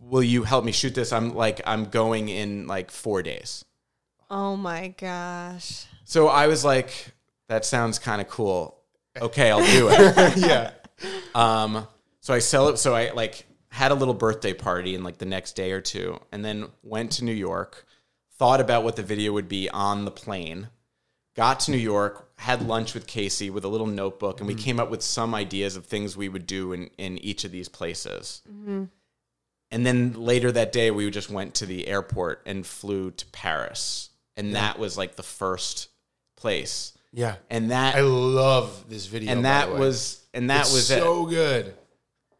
will 0.00 0.22
you 0.22 0.42
help 0.42 0.64
me 0.64 0.72
shoot 0.72 0.94
this? 0.94 1.12
I'm 1.12 1.34
like, 1.34 1.62
I'm 1.66 1.86
going 1.86 2.28
in 2.28 2.66
like 2.66 2.90
four 2.90 3.22
days. 3.22 3.64
Oh 4.30 4.56
my 4.56 4.88
gosh. 4.88 5.86
So 6.04 6.28
I 6.28 6.46
was 6.46 6.64
like, 6.64 7.12
that 7.48 7.64
sounds 7.64 7.98
kind 7.98 8.20
of 8.20 8.28
cool. 8.28 8.80
Okay, 9.22 9.48
I'll 9.48 9.64
do 9.64 9.88
it. 9.92 10.36
yeah. 10.38 10.72
Um, 11.36 11.86
so 12.24 12.32
I 12.32 12.38
sell 12.38 12.68
it. 12.68 12.78
So 12.78 12.94
I 12.94 13.10
like 13.10 13.44
had 13.68 13.90
a 13.90 13.94
little 13.94 14.14
birthday 14.14 14.54
party 14.54 14.94
in 14.94 15.04
like 15.04 15.18
the 15.18 15.26
next 15.26 15.56
day 15.56 15.72
or 15.72 15.82
two, 15.82 16.18
and 16.32 16.42
then 16.42 16.68
went 16.82 17.12
to 17.12 17.24
New 17.24 17.34
York. 17.34 17.86
Thought 18.38 18.62
about 18.62 18.82
what 18.82 18.96
the 18.96 19.02
video 19.02 19.34
would 19.34 19.46
be 19.46 19.68
on 19.68 20.06
the 20.06 20.10
plane. 20.10 20.68
Got 21.36 21.60
to 21.60 21.70
New 21.70 21.76
York, 21.76 22.30
had 22.36 22.66
lunch 22.66 22.94
with 22.94 23.06
Casey 23.06 23.50
with 23.50 23.62
a 23.64 23.68
little 23.68 23.86
notebook, 23.86 24.40
and 24.40 24.46
we 24.46 24.54
mm-hmm. 24.54 24.64
came 24.64 24.80
up 24.80 24.88
with 24.88 25.02
some 25.02 25.34
ideas 25.34 25.76
of 25.76 25.84
things 25.84 26.16
we 26.16 26.30
would 26.30 26.46
do 26.46 26.72
in 26.72 26.88
in 26.96 27.18
each 27.18 27.44
of 27.44 27.52
these 27.52 27.68
places. 27.68 28.40
Mm-hmm. 28.50 28.84
And 29.70 29.84
then 29.84 30.14
later 30.14 30.50
that 30.50 30.72
day, 30.72 30.90
we 30.90 31.10
just 31.10 31.28
went 31.28 31.56
to 31.56 31.66
the 31.66 31.86
airport 31.86 32.40
and 32.46 32.66
flew 32.66 33.10
to 33.10 33.26
Paris, 33.26 34.08
and 34.34 34.54
that 34.54 34.78
was 34.78 34.96
like 34.96 35.16
the 35.16 35.22
first 35.22 35.90
place. 36.36 36.96
Yeah. 37.12 37.36
And 37.50 37.70
that 37.70 37.96
I 37.96 38.00
love 38.00 38.88
this 38.88 39.06
video. 39.06 39.30
and 39.30 39.42
by 39.42 39.48
that 39.50 39.66
the 39.66 39.74
way. 39.74 39.80
was 39.80 40.24
and 40.32 40.48
that 40.48 40.62
It's 40.62 40.72
was 40.72 40.90
it. 40.90 40.98
so 40.98 41.26
good. 41.26 41.74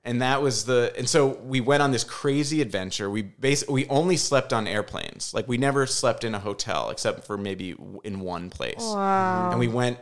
And 0.05 0.21
that 0.23 0.43
was 0.43 0.65
the 0.67 0.93
and 0.99 1.09
so 1.09 1.29
we 1.45 1.61
went 1.61 1.83
on 1.83 1.91
this 1.93 2.05
crazy 2.05 2.61
adventure 2.61 3.09
we 3.11 3.23
basically 3.23 3.75
we 3.75 3.89
only 3.89 4.17
slept 4.17 4.53
on 4.53 4.67
airplanes 4.67 5.33
like 5.35 5.49
we 5.49 5.57
never 5.59 5.87
slept 5.87 6.25
in 6.25 6.35
a 6.35 6.39
hotel 6.39 6.91
except 6.91 7.25
for 7.27 7.37
maybe 7.39 7.75
in 8.05 8.21
one 8.21 8.51
place 8.51 8.77
Wow. 8.81 9.51
and 9.51 9.59
we 9.59 9.69
went 9.69 9.99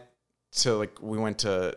to 0.62 0.74
like 0.74 0.98
we 1.00 1.18
went 1.18 1.38
to 1.38 1.76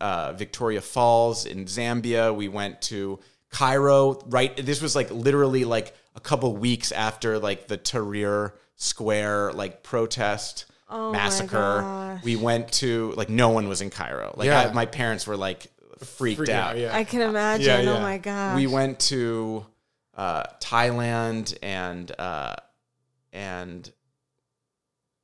uh, 0.00 0.32
victoria 0.34 0.80
falls 0.80 1.46
in 1.46 1.64
zambia 1.66 2.34
we 2.34 2.48
went 2.48 2.80
to 2.82 3.18
cairo 3.50 4.20
right 4.26 4.56
this 4.64 4.82
was 4.82 4.94
like 4.94 5.10
literally 5.10 5.64
like 5.64 5.94
a 6.16 6.20
couple 6.20 6.54
weeks 6.56 6.92
after 6.92 7.38
like 7.38 7.66
the 7.68 7.78
tahrir 7.78 8.52
square 8.76 9.52
like 9.52 9.82
protest 9.82 10.66
Oh 10.90 11.12
my 11.12 11.18
massacre 11.18 11.80
gosh. 11.82 12.24
we 12.24 12.36
went 12.36 12.72
to 12.74 13.12
like 13.16 13.28
no 13.28 13.50
one 13.50 13.68
was 13.68 13.80
in 13.82 13.90
cairo 13.90 14.32
like 14.36 14.46
Yeah. 14.46 14.68
I, 14.70 14.72
my 14.72 14.86
parents 14.86 15.26
were 15.26 15.36
like 15.36 15.66
freaked, 16.06 16.40
Freaking 16.40 16.48
out 16.50 16.78
yeah. 16.78 16.94
I 16.96 17.04
can 17.04 17.22
imagine. 17.22 17.66
Yeah, 17.66 17.80
yeah. 17.80 17.98
Oh 17.98 18.00
my 18.00 18.18
god. 18.18 18.56
we 18.56 18.66
went 18.66 19.00
to 19.00 19.64
uh, 20.16 20.44
Thailand 20.60 21.56
and 21.62 22.10
uh, 22.18 22.56
and 23.32 23.90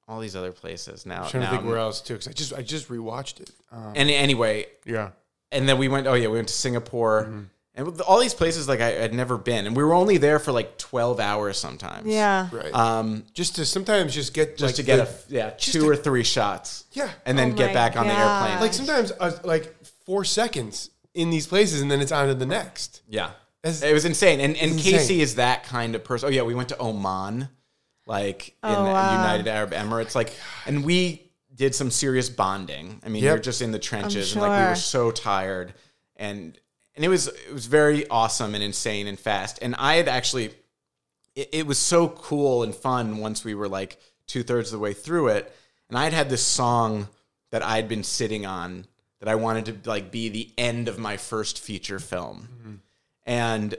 all 0.07 0.21
these 0.21 0.37
other 0.37 0.53
places. 0.53 1.07
Now, 1.07 1.25
I'm 1.25 1.31
trying 1.31 1.43
now 1.45 1.51
to 1.51 1.57
think 1.57 1.69
where 1.69 1.79
else 1.79 2.01
too, 2.01 2.15
because 2.15 2.29
I 2.29 2.33
just 2.33 2.53
I 2.53 2.63
just 2.63 2.89
rewatched 2.89 3.41
it. 3.41 3.51
Um, 3.73 3.93
and 3.97 4.11
anyway, 4.11 4.67
yeah. 4.85 5.11
and 5.51 5.69
then 5.69 5.79
we 5.79 5.89
went. 5.89 6.07
Oh 6.07 6.15
yeah, 6.15 6.29
we 6.29 6.37
went 6.37 6.49
to 6.49 6.55
Singapore. 6.55 7.25
Mm-hmm. 7.25 7.43
And 7.77 8.01
all 8.03 8.21
these 8.21 8.35
places, 8.35 8.69
like 8.69 8.81
I 8.81 8.91
had 8.93 9.13
never 9.13 9.37
been, 9.37 9.67
and 9.67 9.75
we 9.75 9.83
were 9.83 9.95
only 9.95 10.17
there 10.17 10.39
for 10.39 10.53
like 10.53 10.79
twelve 10.79 11.19
hours 11.19 11.59
sometimes. 11.59 12.07
Yeah. 12.07 12.49
Right. 12.53 12.73
Um, 12.73 13.25
just 13.35 13.57
to 13.57 13.65
sometimes 13.67 14.15
just 14.15 14.33
get 14.33 14.57
just 14.57 14.63
like, 14.63 14.75
to 14.77 14.83
get 14.85 14.97
the- 14.99 15.35
a 15.37 15.41
yeah 15.41 15.51
two 15.51 15.81
to- 15.81 15.91
or 15.91 15.97
three 15.97 16.23
shots. 16.23 16.85
yeah 16.93 17.11
and 17.27 17.37
then 17.37 17.51
Oh 17.51 17.57
get 17.57 17.69
my 17.69 17.75
back 17.75 17.97
on 17.97 18.07
the 18.07 18.13
airplane. 18.13 18.61
Like 18.61 18.75
sometimes 18.75 19.11
uh, 19.19 19.41
like 19.43 19.74
four 20.07 20.25
seconds 20.25 20.91
in 21.15 21.31
these 21.31 21.47
places 21.47 21.81
and 21.81 21.91
then 21.91 22.01
it's 22.01 22.13
on 22.13 22.29
to 22.29 22.35
the 22.35 22.47
next. 22.47 23.03
Yeah. 23.09 23.31
That's- 23.63 23.83
it 23.83 23.93
was 23.95 24.05
insane. 24.05 24.41
And 24.41 24.57
and 24.57 24.73
It's 24.73 24.83
Casey 24.83 25.21
is 25.23 25.37
that 25.37 25.65
kind 25.65 25.95
of 25.95 26.05
person. 26.05 26.29
Oh 26.29 26.31
yeah, 26.31 26.43
we 26.43 26.55
went 26.55 26.69
to 26.71 26.79
Oman, 26.79 27.49
like 28.07 28.55
oh, 28.63 28.69
in 28.69 28.75
Oh, 28.75 28.85
the 28.85 28.91
wow. 28.91 29.13
United 29.23 29.49
Arab 29.49 29.71
Emirates. 29.73 30.15
Like 30.15 30.35
and 30.67 30.85
we 30.85 31.31
did 31.55 31.75
some 31.75 31.91
serious 31.91 32.29
bonding. 32.29 33.01
I 33.05 33.09
mean, 33.09 33.23
Yep. 33.23 33.31
you're 33.31 33.39
just 33.43 33.63
in 33.63 33.71
the 33.73 33.79
trenches 33.79 34.33
and 34.33 34.43
like 34.43 34.61
we 34.63 34.69
were 34.69 34.75
so 34.75 35.11
tired 35.11 35.73
and 36.17 36.59
and 36.97 37.05
it 37.05 37.09
was 37.09 37.29
it 37.29 37.53
was 37.53 37.67
very 37.67 38.07
awesome 38.09 38.55
and 38.55 38.63
insane 38.63 39.07
and 39.07 39.19
fast. 39.19 39.59
And 39.63 39.75
I 39.77 39.95
had 39.95 40.09
actually 40.09 40.51
it, 41.35 41.49
it 41.53 41.67
was 41.67 41.79
so 41.79 42.09
cool 42.09 42.63
and 42.65 42.75
fun 42.75 43.19
once 43.19 43.45
we 43.45 43.55
were 43.55 43.69
like 43.69 43.99
two 44.27 44.43
thirds 44.43 44.69
of 44.69 44.73
the 44.73 44.83
way 44.83 44.93
through 44.93 45.29
it. 45.29 45.51
And 45.89 45.97
I 45.99 46.05
had 46.05 46.13
had 46.13 46.29
this 46.29 46.43
song 46.45 47.09
that 47.51 47.63
I'd 47.65 47.89
been 47.89 48.05
sitting 48.05 48.45
on 48.47 48.87
that 49.25 49.31
I 49.31 49.37
wanted 49.37 49.83
to 49.83 49.89
like 49.91 50.11
be 50.11 50.29
the 50.29 50.51
end 50.59 50.87
of 50.87 50.99
my 50.99 51.17
first 51.17 51.59
feature 51.59 51.99
film. 51.99 52.83
And 53.25 53.75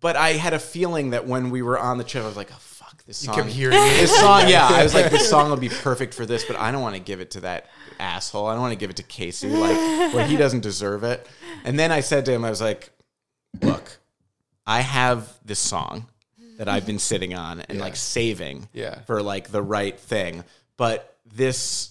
but 0.00 0.14
I 0.14 0.30
had 0.34 0.52
a 0.54 0.60
feeling 0.60 1.10
that 1.10 1.26
when 1.26 1.50
we 1.50 1.60
were 1.60 1.76
on 1.76 1.98
the 1.98 2.04
trip, 2.04 2.22
I 2.22 2.26
was 2.28 2.36
like, 2.36 2.52
oh 2.52 2.58
fuck, 2.60 3.02
this 3.04 3.20
You 3.22 3.26
song. 3.26 3.34
kept 3.34 3.48
hearing 3.48 3.74
this 3.76 4.14
song, 4.16 4.42
yeah. 4.48 4.68
I 4.70 4.84
was 4.84 4.94
like, 4.94 5.10
this 5.10 5.28
song 5.28 5.50
would 5.50 5.58
be 5.60 5.68
perfect 5.68 6.14
for 6.14 6.24
this, 6.24 6.44
but 6.44 6.54
I 6.54 6.70
don't 6.70 6.82
want 6.82 6.94
to 6.94 7.00
give 7.00 7.20
it 7.20 7.32
to 7.32 7.40
that 7.40 7.66
asshole. 7.98 8.46
I 8.46 8.52
don't 8.52 8.60
want 8.60 8.72
to 8.74 8.78
give 8.78 8.90
it 8.90 8.96
to 8.96 9.02
Casey. 9.02 9.48
Like, 9.48 9.76
well, 10.14 10.24
he 10.28 10.36
doesn't 10.36 10.60
deserve 10.60 11.02
it. 11.02 11.26
And 11.64 11.76
then 11.76 11.90
I 11.90 11.98
said 11.98 12.24
to 12.26 12.32
him, 12.32 12.44
I 12.44 12.50
was 12.50 12.60
like, 12.60 12.90
look, 13.60 13.98
I 14.64 14.82
have 14.82 15.32
this 15.44 15.58
song 15.58 16.06
that 16.58 16.68
I've 16.68 16.86
been 16.86 17.00
sitting 17.00 17.34
on 17.34 17.60
and 17.62 17.80
like 17.80 17.96
saving 17.96 18.68
Yeah. 18.72 19.00
for 19.00 19.20
like 19.20 19.50
the 19.50 19.62
right 19.62 19.98
thing. 19.98 20.44
But 20.76 21.16
this 21.34 21.90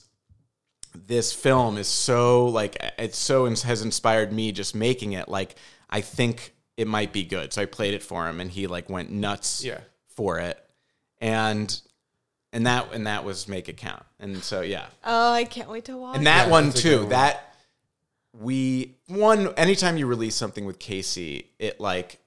this 1.05 1.33
film 1.33 1.77
is 1.77 1.87
so 1.87 2.45
like 2.47 2.77
it's 2.97 3.17
so 3.17 3.45
has 3.45 3.81
inspired 3.81 4.31
me 4.33 4.51
just 4.51 4.73
making 4.75 5.13
it 5.13 5.29
like 5.29 5.55
I 5.89 6.01
think 6.01 6.53
it 6.75 6.87
might 6.87 7.11
be 7.13 7.23
good. 7.23 7.53
So 7.53 7.61
I 7.61 7.65
played 7.65 7.93
it 7.93 8.03
for 8.03 8.27
him 8.27 8.39
and 8.39 8.49
he 8.51 8.67
like 8.67 8.89
went 8.89 9.11
nuts 9.11 9.63
Yeah. 9.63 9.79
for 10.09 10.39
it. 10.39 10.63
And 11.19 11.79
and 12.53 12.65
that 12.67 12.93
and 12.93 13.07
that 13.07 13.23
was 13.23 13.47
make 13.47 13.67
it 13.69 13.77
count. 13.77 14.03
And 14.19 14.43
so 14.43 14.61
yeah. 14.61 14.85
Oh, 15.03 15.31
I 15.33 15.43
can't 15.43 15.69
wait 15.69 15.85
to 15.85 15.97
watch. 15.97 16.17
And 16.17 16.25
that 16.27 16.45
Yeah, 16.47 16.51
one 16.51 16.65
that's 16.65 16.79
a 16.79 16.83
good 16.83 16.89
too. 16.95 16.99
one. 17.01 17.09
That 17.09 17.53
we 18.33 18.95
one 19.07 19.53
anytime 19.55 19.97
you 19.97 20.05
release 20.05 20.35
something 20.35 20.65
with 20.65 20.79
Casey, 20.79 21.47
it 21.59 21.79
like 21.79 22.19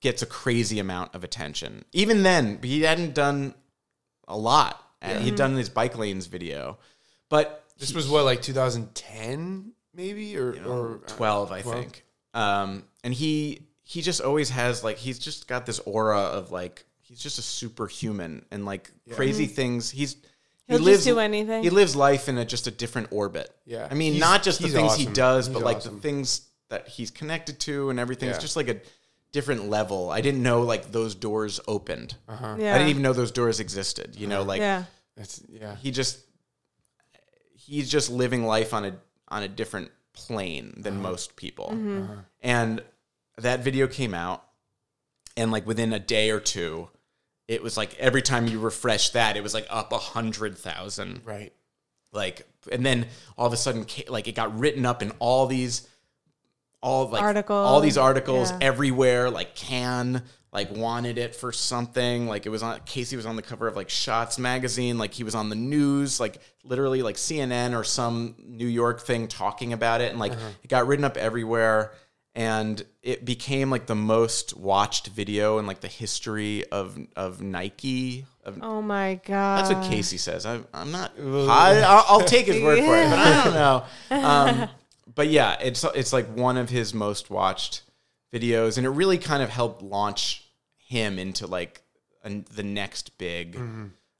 gets 0.00 0.22
a 0.22 0.26
crazy 0.26 0.78
amount 0.78 1.14
of 1.14 1.24
attention. 1.24 1.84
Even 1.92 2.22
then, 2.22 2.58
he 2.62 2.82
hadn't 2.82 3.14
done 3.14 3.54
a 4.28 4.36
lot, 4.36 4.80
and 5.00 5.24
he'd 5.24 5.34
done 5.36 5.56
his 5.56 5.68
bike 5.68 5.96
lanes 5.98 6.26
video, 6.26 6.78
but 7.30 7.63
This 7.78 7.92
was 7.94 8.08
what, 8.08 8.24
like 8.24 8.40
2010, 8.42 9.72
maybe, 9.94 10.36
or 10.36 10.54
or 10.66 11.00
uh, 11.04 11.08
12 11.08 11.52
i 11.52 11.60
12? 11.62 11.76
think 11.80 12.04
um 12.34 12.84
and 13.04 13.14
he 13.14 13.62
he 13.82 14.00
just 14.02 14.20
always 14.20 14.50
has 14.50 14.82
like 14.82 14.96
he's 14.98 15.18
just 15.18 15.46
got 15.46 15.66
this 15.66 15.78
aura 15.80 16.18
of 16.20 16.50
like 16.50 16.84
he's 17.00 17.18
just 17.20 17.38
a 17.38 17.42
superhuman 17.42 18.44
and 18.50 18.64
like 18.64 18.90
crazy 19.12 19.46
things 19.46 19.90
he's 19.90 20.16
He'll 20.66 20.78
just 20.78 21.04
do 21.04 21.18
anything. 21.18 21.62
he 21.62 21.68
lives 21.68 21.94
life 21.94 22.26
in 22.28 22.38
a 22.38 22.44
just 22.44 22.66
a 22.66 22.70
different 22.70 23.08
orbit 23.12 23.54
Yeah. 23.66 23.86
i 23.90 23.94
mean 23.94 24.14
He's- 24.14 24.20
not 24.20 24.42
just 24.42 24.60
the 24.60 24.64
he's 24.68 24.74
things 24.74 24.94
he 24.96 25.02
awesome. 25.04 25.12
does 25.12 25.46
He's 25.46 25.54
but 25.54 25.62
like 25.62 25.76
awesome. 25.78 25.96
the 25.96 26.00
things 26.00 26.48
that 26.70 26.88
he's 26.88 27.10
connected 27.10 27.60
to 27.60 27.90
and 27.90 28.00
everything 28.00 28.28
Yeah. 28.28 28.34
it's 28.34 28.42
just 28.42 28.56
like 28.56 28.68
a 28.68 28.80
different 29.30 29.68
level 29.68 30.10
i 30.10 30.20
didn't 30.22 30.42
know 30.42 30.62
like 30.62 30.90
those 30.90 31.14
doors 31.14 31.60
opened 31.68 32.16
Uh-huh. 32.28 32.56
Yeah. 32.58 32.74
i 32.74 32.78
didn't 32.78 32.90
even 32.90 33.02
know 33.02 33.12
those 33.12 33.30
doors 33.32 33.60
existed 33.60 34.16
you 34.16 34.26
know 34.26 34.42
like 34.42 34.60
yeah. 34.60 34.84
That's 35.16 35.40
yeah. 35.48 35.76
he 35.76 35.92
just 35.92 36.23
he's 37.66 37.90
just 37.90 38.10
living 38.10 38.44
life 38.44 38.74
on 38.74 38.84
a 38.84 38.96
on 39.28 39.42
a 39.42 39.48
different 39.48 39.90
plane 40.12 40.74
than 40.76 40.94
uh-huh. 40.94 41.02
most 41.02 41.36
people. 41.36 41.70
Mm-hmm. 41.72 42.02
Uh-huh. 42.02 42.20
And 42.42 42.82
that 43.38 43.60
video 43.60 43.86
came 43.86 44.14
out 44.14 44.44
and 45.36 45.50
like 45.50 45.66
within 45.66 45.92
a 45.92 45.98
day 45.98 46.30
or 46.30 46.40
two 46.40 46.88
it 47.48 47.62
was 47.62 47.76
like 47.76 47.94
every 47.98 48.22
time 48.22 48.46
you 48.46 48.58
refresh 48.58 49.10
that 49.10 49.36
it 49.36 49.42
was 49.42 49.54
like 49.54 49.66
up 49.70 49.92
a 49.92 49.98
hundred 49.98 50.56
thousand 50.56 51.20
Right. 51.24 51.52
like 52.12 52.46
and 52.70 52.84
then 52.84 53.06
all 53.36 53.46
of 53.46 53.52
a 53.52 53.56
sudden 53.56 53.86
like 54.08 54.28
it 54.28 54.34
got 54.34 54.58
written 54.58 54.86
up 54.86 55.02
in 55.02 55.10
all 55.18 55.46
these 55.46 55.88
all 56.80 57.08
like 57.08 57.22
Articles, 57.22 57.66
all 57.66 57.80
these 57.80 57.98
articles 57.98 58.50
yeah. 58.50 58.58
everywhere 58.60 59.30
like 59.30 59.54
can 59.54 60.22
like 60.54 60.70
wanted 60.70 61.18
it 61.18 61.34
for 61.34 61.52
something 61.52 62.26
like 62.26 62.46
it 62.46 62.48
was 62.48 62.62
on 62.62 62.80
casey 62.86 63.16
was 63.16 63.26
on 63.26 63.36
the 63.36 63.42
cover 63.42 63.66
of 63.66 63.76
like 63.76 63.90
shots 63.90 64.38
magazine 64.38 64.96
like 64.96 65.12
he 65.12 65.24
was 65.24 65.34
on 65.34 65.48
the 65.50 65.56
news 65.56 66.20
like 66.20 66.38
literally 66.62 67.02
like 67.02 67.16
cnn 67.16 67.76
or 67.78 67.84
some 67.84 68.36
new 68.38 68.66
york 68.66 69.00
thing 69.00 69.26
talking 69.28 69.72
about 69.72 70.00
it 70.00 70.10
and 70.10 70.18
like 70.20 70.32
it 70.62 70.68
got 70.68 70.86
written 70.86 71.04
up 71.04 71.16
everywhere 71.16 71.92
and 72.36 72.84
it 73.02 73.24
became 73.24 73.68
like 73.68 73.86
the 73.86 73.94
most 73.94 74.56
watched 74.56 75.08
video 75.08 75.58
in 75.58 75.66
like 75.66 75.80
the 75.80 75.88
history 75.88 76.64
of 76.70 76.96
of 77.16 77.42
nike 77.42 78.24
of 78.44 78.58
Oh 78.62 78.82
my 78.82 79.20
god. 79.24 79.58
that's 79.58 79.74
what 79.74 79.90
Casey 79.90 80.18
says. 80.18 80.44
I, 80.44 80.60
I'm 80.74 80.92
not. 80.92 81.12
I, 81.18 81.80
I'll, 81.80 82.04
I'll 82.08 82.20
take 82.26 82.44
his 82.44 82.62
word 82.62 82.78
for 82.80 82.94
it, 82.94 83.08
but 83.08 83.18
I 83.18 83.42
don't 83.42 83.54
know. 84.20 84.28
Um, 84.28 84.68
but 85.14 85.28
yeah, 85.28 85.56
it's 85.62 85.82
it's 85.94 86.12
like 86.12 86.26
one 86.36 86.58
of 86.58 86.68
his 86.68 86.92
most 86.92 87.30
watched 87.30 87.84
videos, 88.34 88.76
and 88.76 88.84
it 88.86 88.90
really 88.90 89.16
kind 89.16 89.42
of 89.42 89.48
helped 89.48 89.80
launch 89.80 90.43
him 90.94 91.18
into 91.18 91.46
like 91.46 91.82
an, 92.22 92.46
the 92.54 92.62
next 92.62 93.18
big 93.18 93.58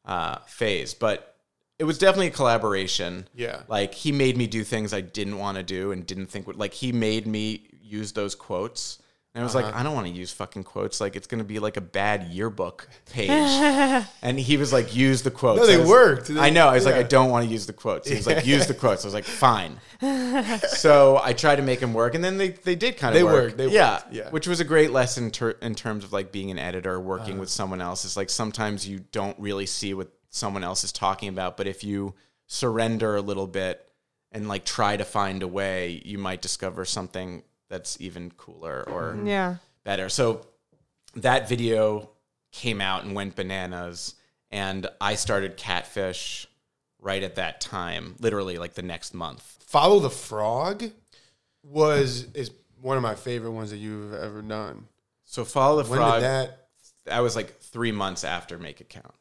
uh, 0.04 0.38
phase. 0.46 0.92
But 0.92 1.36
it 1.78 1.84
was 1.84 1.98
definitely 1.98 2.28
a 2.28 2.30
collaboration. 2.30 3.28
Yeah. 3.34 3.62
like 3.68 3.94
he 3.94 4.12
made 4.12 4.36
me 4.36 4.46
do 4.46 4.64
things 4.64 4.92
I 4.92 5.00
didn't 5.00 5.38
want 5.38 5.56
to 5.56 5.62
do 5.62 5.92
and 5.92 6.04
didn't 6.04 6.26
think 6.26 6.46
would 6.46 6.56
like. 6.56 6.74
He 6.74 6.92
made 6.92 7.26
me 7.26 7.68
use 7.80 8.12
those 8.12 8.34
quotes. 8.34 8.98
And 9.36 9.42
I 9.42 9.44
was 9.44 9.52
like, 9.56 9.74
I 9.74 9.82
don't 9.82 9.94
want 9.94 10.06
to 10.06 10.12
use 10.12 10.30
fucking 10.30 10.62
quotes. 10.62 11.00
Like, 11.00 11.16
it's 11.16 11.26
going 11.26 11.40
to 11.40 11.44
be 11.44 11.58
like 11.58 11.76
a 11.76 11.80
bad 11.80 12.28
yearbook 12.28 12.88
page. 13.10 13.28
and 14.22 14.38
he 14.38 14.56
was 14.56 14.72
like, 14.72 14.94
use 14.94 15.22
the 15.22 15.30
quotes. 15.32 15.58
No, 15.60 15.66
they 15.66 15.74
I 15.74 15.78
was- 15.78 15.88
worked. 15.88 16.30
I 16.30 16.50
know. 16.50 16.68
I 16.68 16.74
was 16.74 16.84
like, 16.84 16.94
I 16.94 17.02
don't 17.02 17.30
want 17.30 17.44
to 17.44 17.50
use 17.50 17.66
the 17.66 17.72
quotes. 17.72 18.08
He 18.08 18.14
was 18.14 18.28
like, 18.28 18.46
use 18.46 18.68
the 18.68 18.74
quotes. 18.74 19.04
I 19.04 19.08
was 19.08 19.14
like, 19.14 19.24
fine. 19.24 19.80
so 20.68 21.20
I 21.22 21.32
tried 21.32 21.56
to 21.56 21.62
make 21.62 21.80
him 21.80 21.94
work, 21.94 22.14
and 22.14 22.22
then 22.22 22.38
they, 22.38 22.50
they 22.50 22.76
did 22.76 22.96
kind 22.96 23.12
of 23.12 23.18
They 23.18 23.24
work. 23.24 23.32
worked. 23.34 23.56
They 23.56 23.68
yeah, 23.70 23.94
worked. 23.94 24.12
Yeah. 24.12 24.30
Which 24.30 24.46
was 24.46 24.60
a 24.60 24.64
great 24.64 24.92
lesson 24.92 25.32
ter- 25.32 25.56
in 25.62 25.74
terms 25.74 26.04
of 26.04 26.12
like 26.12 26.30
being 26.30 26.50
an 26.52 26.58
editor, 26.60 27.00
working 27.00 27.32
Uh-huh. 27.32 27.40
with 27.40 27.50
someone 27.50 27.80
else. 27.80 28.04
Is 28.04 28.16
like 28.16 28.30
sometimes 28.30 28.86
you 28.88 29.00
don't 29.10 29.38
really 29.40 29.66
see 29.66 29.94
what 29.94 30.12
someone 30.30 30.62
else 30.62 30.84
is 30.84 30.92
talking 30.92 31.28
about, 31.28 31.56
but 31.56 31.66
if 31.66 31.82
you 31.82 32.14
surrender 32.46 33.16
a 33.16 33.20
little 33.20 33.46
bit 33.48 33.84
and 34.30 34.46
like 34.48 34.64
try 34.64 34.96
to 34.96 35.04
find 35.04 35.42
a 35.42 35.48
way, 35.48 36.00
you 36.04 36.18
might 36.18 36.40
discover 36.42 36.84
something 36.84 37.42
that's 37.74 38.00
even 38.00 38.30
cooler 38.36 38.84
or 38.88 39.14
mm-hmm. 39.14 39.26
yeah. 39.26 39.56
better. 39.82 40.08
So 40.08 40.46
that 41.16 41.48
video 41.48 42.08
came 42.52 42.80
out 42.80 43.02
and 43.02 43.16
went 43.16 43.34
bananas, 43.34 44.14
and 44.52 44.86
I 45.00 45.16
started 45.16 45.56
Catfish 45.56 46.46
right 47.00 47.22
at 47.22 47.34
that 47.34 47.60
time, 47.60 48.14
literally 48.20 48.58
like 48.58 48.74
the 48.74 48.82
next 48.82 49.12
month. 49.12 49.42
Follow 49.66 49.98
the 49.98 50.10
Frog 50.10 50.84
was 51.64 52.28
is 52.34 52.52
one 52.80 52.96
of 52.96 53.02
my 53.02 53.16
favorite 53.16 53.50
ones 53.50 53.70
that 53.70 53.78
you've 53.78 54.14
ever 54.14 54.40
done. 54.40 54.86
So 55.24 55.44
follow 55.44 55.82
the 55.82 55.90
When 55.90 55.98
frog. 55.98 56.14
did 56.20 56.22
that? 56.22 56.68
that 57.06 57.20
was 57.20 57.34
like 57.34 57.58
three 57.58 57.92
months 57.92 58.22
after 58.22 58.56
Make 58.56 58.80
It 58.80 58.88
Count. 58.88 59.14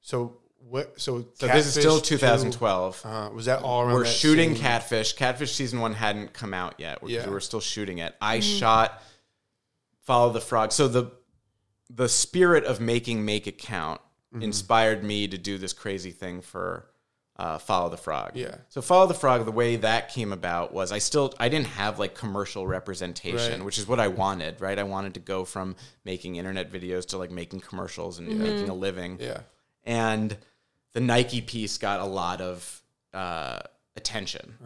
So 0.00 0.36
what? 0.68 1.00
So, 1.00 1.26
So 1.34 1.46
this 1.48 1.66
is 1.66 1.72
still 1.74 2.00
2012. 2.00 3.02
two, 3.02 3.08
uh, 3.08 3.30
was 3.30 3.46
that 3.46 3.62
all 3.62 3.82
around? 3.82 3.94
we're 3.94 4.04
that 4.04 4.10
shooting 4.10 4.54
same- 4.54 4.62
Catfish. 4.62 5.14
Catfish 5.14 5.52
season 5.54 5.80
one 5.80 5.94
hadn't 5.94 6.32
come 6.32 6.54
out 6.54 6.74
yet. 6.78 7.02
We're, 7.02 7.08
Yeah. 7.10 7.28
we're 7.28 7.40
still 7.40 7.60
shooting 7.60 7.98
it. 7.98 8.14
I 8.20 8.40
shot 8.40 9.02
Follow 10.02 10.32
the 10.32 10.40
Frog. 10.40 10.72
So 10.72 10.88
the 10.88 11.12
the 11.92 12.08
spirit 12.08 12.64
of 12.64 12.80
making 12.80 13.24
Make 13.24 13.46
It 13.46 13.58
Count 13.58 14.00
Mm-hmm. 14.32 14.42
inspired 14.44 15.02
me 15.02 15.26
to 15.26 15.36
do 15.36 15.58
this 15.58 15.72
crazy 15.72 16.12
thing 16.12 16.40
for 16.40 16.86
uh, 17.36 17.58
Follow 17.58 17.88
the 17.88 17.96
Frog. 17.96 18.30
Yeah. 18.36 18.58
So 18.68 18.80
Follow 18.80 19.08
the 19.08 19.14
Frog, 19.14 19.44
the 19.44 19.50
way 19.50 19.74
that 19.74 20.10
came 20.10 20.32
about 20.32 20.72
was 20.72 20.92
I 20.92 20.98
still 20.98 21.34
I 21.40 21.48
didn't 21.48 21.66
have 21.66 21.98
like 21.98 22.14
commercial 22.14 22.64
representation, 22.64 23.54
Right. 23.54 23.64
which 23.64 23.76
is 23.76 23.88
what 23.88 23.98
I 23.98 24.06
wanted. 24.06 24.60
Right. 24.60 24.78
I 24.78 24.84
wanted 24.84 25.14
to 25.14 25.20
go 25.20 25.44
from 25.44 25.74
making 26.04 26.36
internet 26.36 26.70
videos 26.70 27.06
to 27.06 27.18
like 27.18 27.32
making 27.32 27.58
commercials 27.62 28.20
and 28.20 28.28
making 28.38 28.68
a 28.68 28.74
living 28.74 29.16
Yeah. 29.20 29.40
and 29.84 30.36
the 30.92 31.00
Nike 31.00 31.40
piece 31.40 31.78
got 31.78 32.00
a 32.00 32.04
lot 32.04 32.40
of 32.40 32.82
uh, 33.14 33.60
attention, 33.96 34.56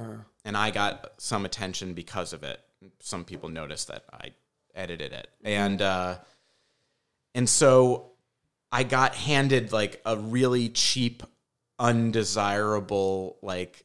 and 0.44 0.56
I 0.56 0.70
got 0.70 1.12
some 1.18 1.44
attention 1.44 1.94
because 1.94 2.32
of 2.32 2.42
it. 2.42 2.60
Some 3.00 3.24
people 3.24 3.48
noticed 3.48 3.88
that 3.88 4.04
I 4.12 4.32
edited 4.74 5.12
it, 5.12 5.28
and 5.42 5.80
uh, 5.82 6.18
and 7.34 7.48
so 7.48 8.12
I 8.72 8.82
got 8.82 9.14
handed 9.14 9.72
like 9.72 10.00
a 10.04 10.16
really 10.16 10.68
cheap, 10.68 11.22
undesirable 11.78 13.38
like 13.42 13.84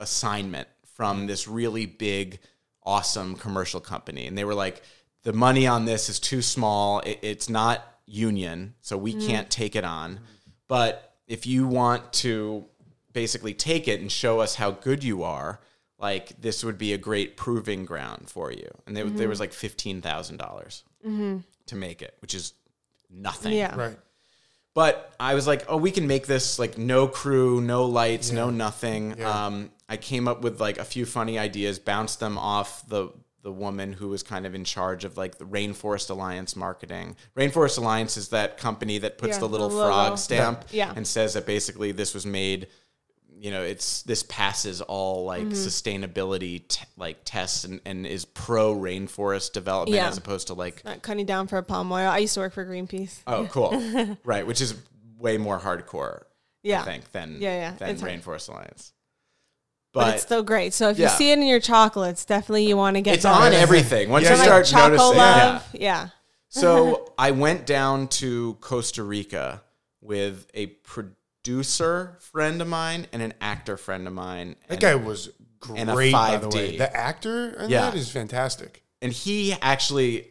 assignment 0.00 0.68
from 0.94 1.26
this 1.26 1.48
really 1.48 1.86
big, 1.86 2.38
awesome 2.82 3.34
commercial 3.34 3.80
company, 3.80 4.26
and 4.26 4.36
they 4.36 4.44
were 4.44 4.54
like, 4.54 4.82
the 5.22 5.32
money 5.32 5.66
on 5.66 5.84
this 5.84 6.08
is 6.08 6.18
too 6.18 6.42
small. 6.42 7.00
It, 7.00 7.18
it's 7.22 7.48
not 7.48 7.84
union, 8.06 8.74
so 8.80 8.96
we 8.96 9.14
can't 9.14 9.48
take 9.48 9.76
it 9.76 9.84
on. 9.84 10.20
But 10.68 11.11
if 11.26 11.46
you 11.46 11.66
want 11.66 12.12
to 12.14 12.64
basically 13.12 13.54
take 13.54 13.88
it 13.88 14.00
and 14.00 14.10
show 14.10 14.40
us 14.40 14.54
how 14.54 14.70
good 14.70 15.04
you 15.04 15.22
are, 15.22 15.60
like 15.98 16.40
this 16.40 16.64
would 16.64 16.78
be 16.78 16.92
a 16.92 16.98
great 16.98 17.36
proving 17.36 17.84
ground 17.84 18.28
for 18.28 18.50
you. 18.50 18.68
And 18.86 18.96
they, 18.96 19.02
there 19.02 19.28
was 19.28 19.40
like 19.40 19.52
fifteen 19.52 20.00
dollars 20.36 20.84
to 21.66 21.76
make 21.76 22.02
it, 22.02 22.16
which 22.20 22.34
is 22.34 22.54
nothing. 23.10 23.52
Yeah. 23.52 23.74
Right. 23.76 23.98
But 24.74 25.14
I 25.20 25.34
was 25.34 25.46
like, 25.46 25.66
oh, 25.68 25.76
we 25.76 25.90
can 25.90 26.06
make 26.06 26.26
this 26.26 26.58
like 26.58 26.78
no 26.78 27.06
crew, 27.06 27.60
no 27.60 27.84
lights, 27.84 28.32
no 28.32 28.50
nothing. 28.50 29.16
Yeah. 29.18 29.46
Um, 29.46 29.70
I 29.88 29.98
came 29.98 30.26
up 30.26 30.40
with 30.40 30.60
like 30.60 30.78
a 30.78 30.84
few 30.84 31.04
funny 31.04 31.38
ideas, 31.38 31.78
bounced 31.78 32.20
them 32.20 32.38
off 32.38 32.86
the 32.88 33.10
the 33.42 33.52
woman 33.52 33.92
who 33.92 34.08
was 34.08 34.22
kind 34.22 34.46
of 34.46 34.54
in 34.54 34.64
charge 34.64 35.04
of 35.04 35.16
like 35.16 35.36
the 35.38 35.44
Rainforest 35.44 36.10
Alliance 36.10 36.54
marketing. 36.56 37.16
Rainforest 37.36 37.76
Alliance 37.78 38.16
is 38.16 38.28
that 38.28 38.56
company 38.56 38.98
that 38.98 39.18
puts 39.18 39.34
Yeah, 39.34 39.40
the 39.40 39.48
little 39.48 39.68
the 39.68 39.84
frog 39.84 40.16
stamp 40.18 40.64
Yeah. 40.70 40.92
and 40.94 41.06
says 41.06 41.34
that 41.34 41.44
basically 41.46 41.92
this 41.92 42.14
was 42.14 42.24
made 42.24 42.68
you 43.36 43.50
know 43.50 43.62
it's 43.62 44.02
this 44.02 44.22
passes 44.22 44.80
all 44.80 45.24
like 45.24 45.42
Mm-hmm. 45.42 45.52
sustainability 45.54 46.66
t- 46.68 46.84
like 46.96 47.18
tests 47.24 47.64
and, 47.64 47.80
and 47.84 48.06
is 48.06 48.24
pro 48.24 48.72
rainforest 48.74 49.52
development 49.52 49.96
Yeah. 49.96 50.08
as 50.08 50.16
opposed 50.18 50.46
to 50.46 50.54
like 50.54 50.84
Not 50.84 51.02
cutting 51.02 51.26
down 51.26 51.48
for 51.48 51.60
palm 51.62 51.90
oil. 51.90 52.08
I 52.08 52.18
used 52.18 52.34
to 52.34 52.40
work 52.40 52.52
for 52.52 52.64
Greenpeace. 52.64 53.22
oh 53.26 53.48
cool 53.50 54.16
right 54.24 54.46
which 54.46 54.60
is 54.60 54.74
way 55.18 55.38
more 55.38 55.58
hardcore 55.58 56.22
Yeah. 56.62 56.82
I 56.82 56.84
think 56.84 57.10
than 57.10 57.38
Yeah, 57.40 57.56
yeah, 57.56 57.74
than 57.76 57.90
it's 57.90 58.00
hard. 58.02 58.12
Rainforest 58.12 58.48
Alliance. 58.48 58.92
But, 59.92 60.00
But, 60.04 60.14
it's 60.14 60.22
still 60.22 60.42
great. 60.42 60.72
So 60.72 60.88
if 60.88 60.98
Yeah. 60.98 61.10
you 61.10 61.16
see 61.16 61.30
it 61.32 61.38
in 61.38 61.46
your 61.46 61.60
chocolates, 61.60 62.24
definitely 62.24 62.66
you 62.66 62.76
want 62.76 62.96
to 62.96 63.02
get 63.02 63.12
it. 63.12 63.14
it's 63.16 63.22
that. 63.24 63.34
on 63.34 63.52
everything. 63.52 64.08
Once 64.08 64.24
Yeah, 64.24 64.36
you 64.36 64.42
start 64.42 64.72
like 64.72 64.82
choco 64.82 64.88
noticing, 64.96 65.18
love. 65.18 65.68
Yeah. 65.74 66.08
So 66.48 67.12
I 67.18 67.30
went 67.32 67.66
down 67.66 68.08
to 68.08 68.56
Costa 68.60 69.02
Rica 69.02 69.62
with 70.00 70.46
a 70.54 70.66
producer 70.66 72.16
friend 72.20 72.62
of 72.62 72.68
mine 72.68 73.06
and 73.12 73.20
an 73.22 73.34
actor 73.40 73.76
friend 73.76 74.06
of 74.06 74.12
mine. 74.14 74.56
That 74.68 74.74
and, 74.74 74.80
guy 74.80 74.94
was 74.94 75.30
great, 75.60 75.78
and 75.80 75.90
a 75.90 75.94
by 75.94 76.38
the 76.38 76.48
way. 76.48 76.76
The 76.78 76.94
actor 76.96 77.50
in 77.60 77.70
Yeah. 77.70 77.82
that 77.82 77.94
is 77.94 78.10
fantastic. 78.10 78.82
and 79.02 79.12
he 79.12 79.52
actually 79.60 80.28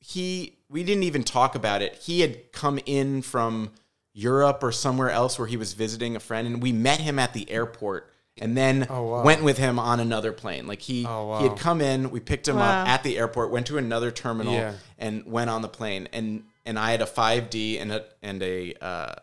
he 0.00 0.58
we 0.68 0.82
didn't 0.82 1.04
even 1.04 1.22
talk 1.22 1.54
about 1.54 1.80
it. 1.82 1.94
He 2.02 2.22
had 2.22 2.50
come 2.52 2.78
in 2.86 3.22
from 3.22 3.70
Europe 4.12 4.62
or 4.62 4.72
somewhere 4.72 5.10
else 5.10 5.38
where 5.38 5.46
he 5.48 5.56
was 5.56 5.72
visiting 5.74 6.16
a 6.16 6.20
friend 6.20 6.46
and 6.46 6.62
we 6.62 6.72
met 6.72 7.00
him 7.00 7.18
at 7.18 7.32
the 7.32 7.48
airport 7.50 8.10
and 8.38 8.56
then 8.56 8.86
Oh, 8.90 9.02
wow. 9.04 9.22
went 9.22 9.42
with 9.44 9.58
him 9.58 9.78
on 9.78 10.00
another 10.00 10.32
plane. 10.32 10.66
Like 10.66 10.82
he 10.82 11.06
Oh, 11.06 11.26
wow. 11.28 11.38
he 11.40 11.48
had 11.48 11.58
come 11.58 11.80
in, 11.80 12.10
we 12.10 12.20
picked 12.20 12.48
him 12.48 12.56
Wow. 12.56 12.82
up 12.82 12.88
at 12.88 13.02
the 13.02 13.16
airport, 13.18 13.50
went 13.50 13.66
to 13.68 13.78
another 13.78 14.10
terminal 14.10 14.54
Yeah. 14.54 14.74
and 14.98 15.24
went 15.26 15.50
on 15.50 15.62
the 15.62 15.68
plane 15.68 16.08
and 16.12 16.44
and 16.66 16.78
I 16.78 16.90
had 16.92 17.02
a 17.02 17.06
5D 17.06 17.78
and 17.80 17.92
a 17.92 18.04
and 18.22 18.42
a 18.42 18.74
uh 18.80 19.14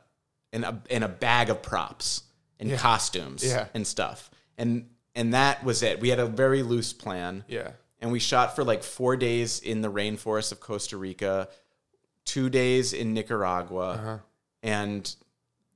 and 0.54 0.64
a 0.66 0.82
and 0.90 1.04
a 1.04 1.08
bag 1.10 1.50
of 1.50 1.62
props 1.62 2.24
and 2.60 2.78
costumes 2.78 3.44
Yeah. 3.44 3.68
and 3.74 3.86
stuff. 3.86 4.30
And 4.58 4.90
and 5.16 5.34
that 5.34 5.64
was 5.64 5.84
it. 5.84 6.00
We 6.00 6.10
had 6.10 6.20
a 6.20 6.26
very 6.28 6.64
loose 6.64 6.94
plan 6.94 7.44
Yeah. 7.48 7.72
and 8.00 8.12
we 8.12 8.20
shot 8.20 8.56
for 8.56 8.64
like 8.64 8.82
four 8.84 9.18
days 9.18 9.60
in 9.60 9.82
the 9.82 9.92
rainforest 9.92 10.52
of 10.54 10.60
Costa 10.62 10.96
Rica, 10.98 11.50
two 12.24 12.50
days 12.50 12.94
in 12.94 13.14
Nicaragua, 13.14 13.90
Uh-huh. 13.92 14.18
and 14.64 15.16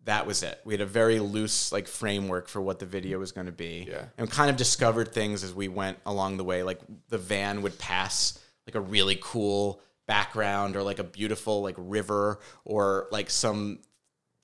that 0.06 0.26
was 0.26 0.44
it. 0.44 0.60
We 0.65 0.73
had 0.73 0.82
a 0.82 0.86
very 0.86 1.19
loose 1.19 1.72
like 1.72 1.88
framework 1.88 2.48
for 2.48 2.61
what 2.61 2.80
the 2.80 2.86
video 2.86 3.19
was 3.19 3.32
going 3.32 3.48
to 3.48 3.52
be, 3.52 3.88
Yeah. 3.90 4.06
and 4.18 4.30
kind 4.30 4.49
of 4.49 4.56
discovered 4.56 5.11
things 5.11 5.44
as 5.44 5.53
we 5.53 5.68
went 5.68 5.98
along 6.06 6.38
the 6.38 6.44
way. 6.44 6.64
Like 6.64 6.80
the 7.10 7.18
van 7.18 7.61
would 7.64 7.77
pass 7.77 8.40
like 8.68 8.76
a 8.76 8.82
really 8.82 9.18
cool 9.22 9.82
background 10.07 10.76
or 10.76 10.84
like 10.84 10.99
a 10.99 11.03
beautiful 11.03 11.61
like 11.64 11.76
river 11.77 12.40
or 12.64 13.07
like 13.11 13.30
some 13.30 13.80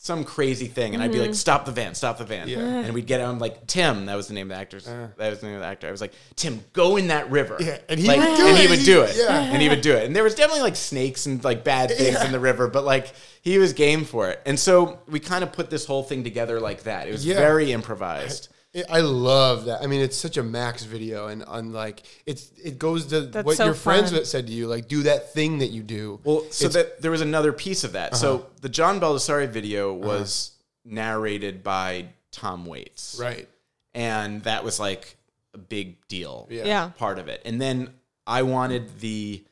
some 0.04 0.24
crazy 0.24 0.66
thing 0.66 0.96
and 0.96 1.04
I'd 1.04 1.12
be 1.12 1.20
like 1.20 1.28
mm-hmm. 1.30 1.34
stop 1.36 1.64
the 1.64 1.72
van 1.72 1.94
stop 1.94 2.18
the 2.18 2.24
van. 2.26 2.48
Yeah. 2.48 2.58
and 2.58 2.92
we'd 2.92 3.06
get 3.06 3.22
on 3.22 3.38
like 3.38 3.68
Tim 3.68 4.08
that 4.08 4.16
was 4.16 4.28
the 4.28 4.34
name 4.34 4.50
of 4.50 4.58
the 4.58 4.60
actor 4.60 4.78
uh. 4.78 5.10
that 5.16 5.30
was 5.30 5.42
the 5.42 5.46
name 5.46 5.56
of 5.58 5.62
the 5.62 5.68
actor. 5.68 5.88
I 5.88 5.92
was 5.92 6.02
like 6.02 6.14
Tim 6.36 6.64
go 6.74 6.98
in 6.98 7.10
that 7.10 7.30
river. 7.30 7.56
Yeah, 7.60 7.78
and 7.88 8.00
he 8.00 8.08
Like, 8.08 8.18
would 8.18 8.36
do 8.36 8.48
and 8.48 8.58
he 8.58 8.64
it. 8.64 8.70
would 8.72 8.84
do 8.84 9.04
it. 9.04 9.16
Yeah. 9.16 9.40
and 9.40 9.62
he 9.62 9.70
would 9.70 9.82
do 9.82 9.94
it. 9.94 10.06
And 10.06 10.16
there 10.16 10.24
was 10.24 10.34
definitely 10.34 10.64
like 10.64 10.76
snakes 10.76 11.28
and 11.28 11.44
like 11.44 11.64
bad 11.64 11.92
things 11.92 12.20
in 12.24 12.32
the 12.32 12.40
river 12.40 12.68
but 12.68 12.84
like 12.84 13.14
he 13.44 13.60
was 13.60 13.74
game 13.74 14.04
for 14.04 14.32
it. 14.32 14.42
And 14.48 14.60
so 14.60 15.00
we 15.08 15.20
kind 15.20 15.44
of 15.44 15.52
put 15.52 15.70
this 15.70 15.86
whole 15.86 16.02
thing 16.02 16.24
together 16.24 16.60
like 16.60 16.82
that. 16.84 17.08
It 17.08 17.12
was 17.12 17.24
Yeah. 17.24 17.36
very 17.36 17.72
improvised 17.72 18.50
It- 18.74 18.86
I 18.90 19.02
love 19.02 19.66
that. 19.66 19.82
I 19.84 19.88
mean, 19.88 20.00
it's 20.02 20.16
such 20.16 20.38
a 20.38 20.44
max 20.44 20.84
video, 20.84 21.28
and 21.28 21.44
unlike 21.48 22.04
it's 22.26 22.52
it 22.64 22.80
goes 22.80 23.06
to 23.08 23.22
That's 23.22 23.46
what 23.46 23.58
so 23.58 23.66
your 23.66 23.74
friends 23.74 24.30
said 24.30 24.48
to 24.48 24.54
you, 24.54 24.68
like 24.68 24.88
do 24.88 25.04
that 25.04 25.34
thing 25.34 25.58
that 25.60 25.72
you 25.72 25.84
do. 25.84 26.20
Well, 26.24 26.46
so 26.52 26.68
It's- 26.68 26.74
that 26.74 27.02
there 27.02 27.12
was 27.12 27.22
another 27.22 27.52
piece 27.52 27.84
of 27.84 27.92
that. 27.94 28.14
Uh-huh. 28.14 28.22
So 28.22 28.46
the 28.62 28.70
John 28.70 29.00
Baldessari 29.02 29.50
video 29.50 29.94
was 29.94 30.52
narrated 30.86 31.64
by 31.64 32.08
Tom 32.32 32.66
Waits, 32.66 33.18
right, 33.20 33.48
and 33.94 34.42
that 34.44 34.64
was 34.64 34.80
like 34.80 35.18
a 35.54 35.58
big 35.58 35.98
deal. 36.08 36.48
Yeah. 36.50 36.64
Yeah. 36.66 36.88
part 36.98 37.20
of 37.20 37.28
it. 37.28 37.42
And 37.44 37.60
then 37.60 37.90
I 38.26 38.44
wanted 38.44 39.00
the 39.02 39.44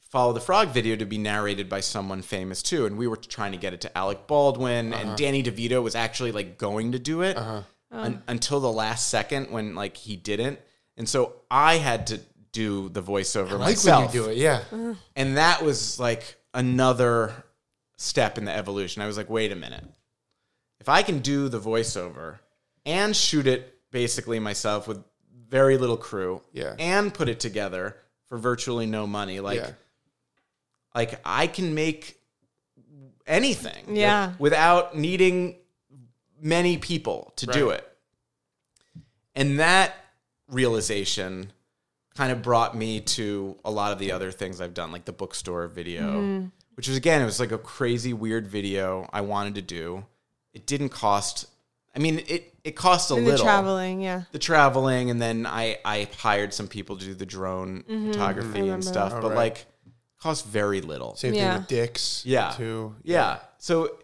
Follow 0.00 0.32
the 0.32 0.40
Frog 0.40 0.70
video 0.70 0.96
to 0.96 1.04
be 1.04 1.16
narrated 1.18 1.68
by 1.68 1.78
someone 1.78 2.22
famous 2.22 2.60
too, 2.62 2.86
and 2.86 2.98
we 2.98 3.06
were 3.06 3.16
trying 3.16 3.52
to 3.52 3.58
get 3.58 3.72
it 3.72 3.80
to 3.82 3.96
Alec 3.96 4.26
Baldwin, 4.26 4.92
Uh-huh. 4.92 5.02
and 5.10 5.16
Danny 5.16 5.44
DeVito 5.44 5.80
was 5.80 5.94
actually 5.94 6.32
like 6.32 6.58
going 6.58 6.90
to 6.92 6.98
do 6.98 7.22
it 7.22 7.36
Oh. 7.90 7.98
un- 8.00 8.22
until 8.28 8.60
the 8.60 8.70
last 8.72 9.08
second 9.08 9.50
when 9.50 9.74
like 9.74 9.96
he 9.96 10.14
didn't, 10.16 10.58
and 10.96 11.08
so 11.08 11.34
I 11.50 11.76
had 11.78 12.08
to 12.08 12.20
do 12.52 12.88
the 12.90 13.02
voiceover 13.02 13.50
I 13.52 13.54
like 13.54 13.60
myself 13.60 14.06
when 14.06 14.14
you 14.14 14.22
do 14.26 14.30
it. 14.30 14.36
Yeah, 14.38 14.62
uh. 14.72 14.94
and 15.16 15.36
that 15.38 15.62
was 15.62 15.98
like 15.98 16.36
another 16.54 17.32
step 17.96 18.36
in 18.38 18.44
the 18.44 18.52
evolution. 18.54 19.00
I 19.02 19.06
was 19.06 19.16
like, 19.16 19.30
wait 19.30 19.52
a 19.52 19.56
minute. 19.56 19.84
If 20.80 20.88
I 20.88 21.02
can 21.02 21.18
do 21.20 21.48
the 21.48 21.58
voiceover 21.60 22.38
and 22.86 23.14
shoot 23.16 23.46
it 23.46 23.74
basically 23.90 24.38
myself 24.38 24.86
with 24.86 25.02
very 25.48 25.78
little 25.78 25.96
crew 25.96 26.42
Yeah. 26.52 26.74
and 26.78 27.12
put 27.12 27.28
it 27.28 27.40
together 27.40 27.96
for 28.26 28.36
virtually 28.38 28.86
no 28.86 29.06
money, 29.06 29.40
like 29.40 29.60
Yeah. 29.60 29.70
like 30.94 31.20
I 31.24 31.46
can 31.46 31.74
make 31.74 32.20
anything 33.26 33.96
Yeah. 33.96 34.34
without 34.38 34.96
needing 34.96 35.56
many 36.40 36.78
people 36.78 37.32
to 37.36 37.46
do 37.46 37.70
it. 37.70 37.86
And 39.34 39.60
that 39.60 39.94
realization 40.48 41.52
kind 42.16 42.32
of 42.32 42.42
brought 42.42 42.76
me 42.76 43.00
to 43.00 43.56
a 43.64 43.70
lot 43.70 43.92
of 43.92 43.98
the 43.98 44.12
other 44.12 44.32
things 44.32 44.60
I've 44.60 44.74
done, 44.74 44.90
like 44.90 45.04
the 45.04 45.12
bookstore 45.12 45.68
video, 45.68 46.02
mm-hmm. 46.02 46.46
which 46.74 46.88
was 46.88 46.96
again, 46.96 47.22
it 47.22 47.24
was 47.24 47.38
like 47.38 47.52
a 47.52 47.58
crazy, 47.58 48.12
weird 48.12 48.48
video 48.48 49.08
I 49.12 49.20
wanted 49.20 49.54
to 49.56 49.62
do. 49.62 50.04
It 50.52 50.66
didn't 50.66 50.88
cost. 50.88 51.46
I 51.94 52.00
mean, 52.00 52.24
it 52.26 52.54
it 52.64 52.76
cost 52.76 53.10
a 53.10 53.14
And 53.14 53.24
little 53.24 53.38
the 53.38 53.44
traveling, 53.44 54.00
yeah. 54.00 54.22
the 54.32 54.38
traveling, 54.38 55.10
and 55.10 55.22
then 55.22 55.46
I 55.46 55.78
I 55.84 56.08
hired 56.18 56.52
some 56.52 56.66
people 56.66 56.96
to 56.96 57.04
do 57.04 57.14
the 57.14 57.26
drone 57.26 57.84
mm-hmm. 57.88 58.10
photography 58.10 58.68
and 58.68 58.84
stuff, 58.84 59.12
that. 59.12 59.22
but 59.22 59.28
Alright. 59.32 59.36
like 59.36 59.66
cost 60.20 60.46
very 60.46 60.80
little. 60.80 61.14
same 61.14 61.34
Yeah. 61.34 61.52
thing 61.52 61.60
with 61.60 61.68
Dick's. 61.68 62.24
Yeah. 62.26 62.50
too. 62.56 62.94
Yeah. 63.02 63.38
So, 63.58 63.98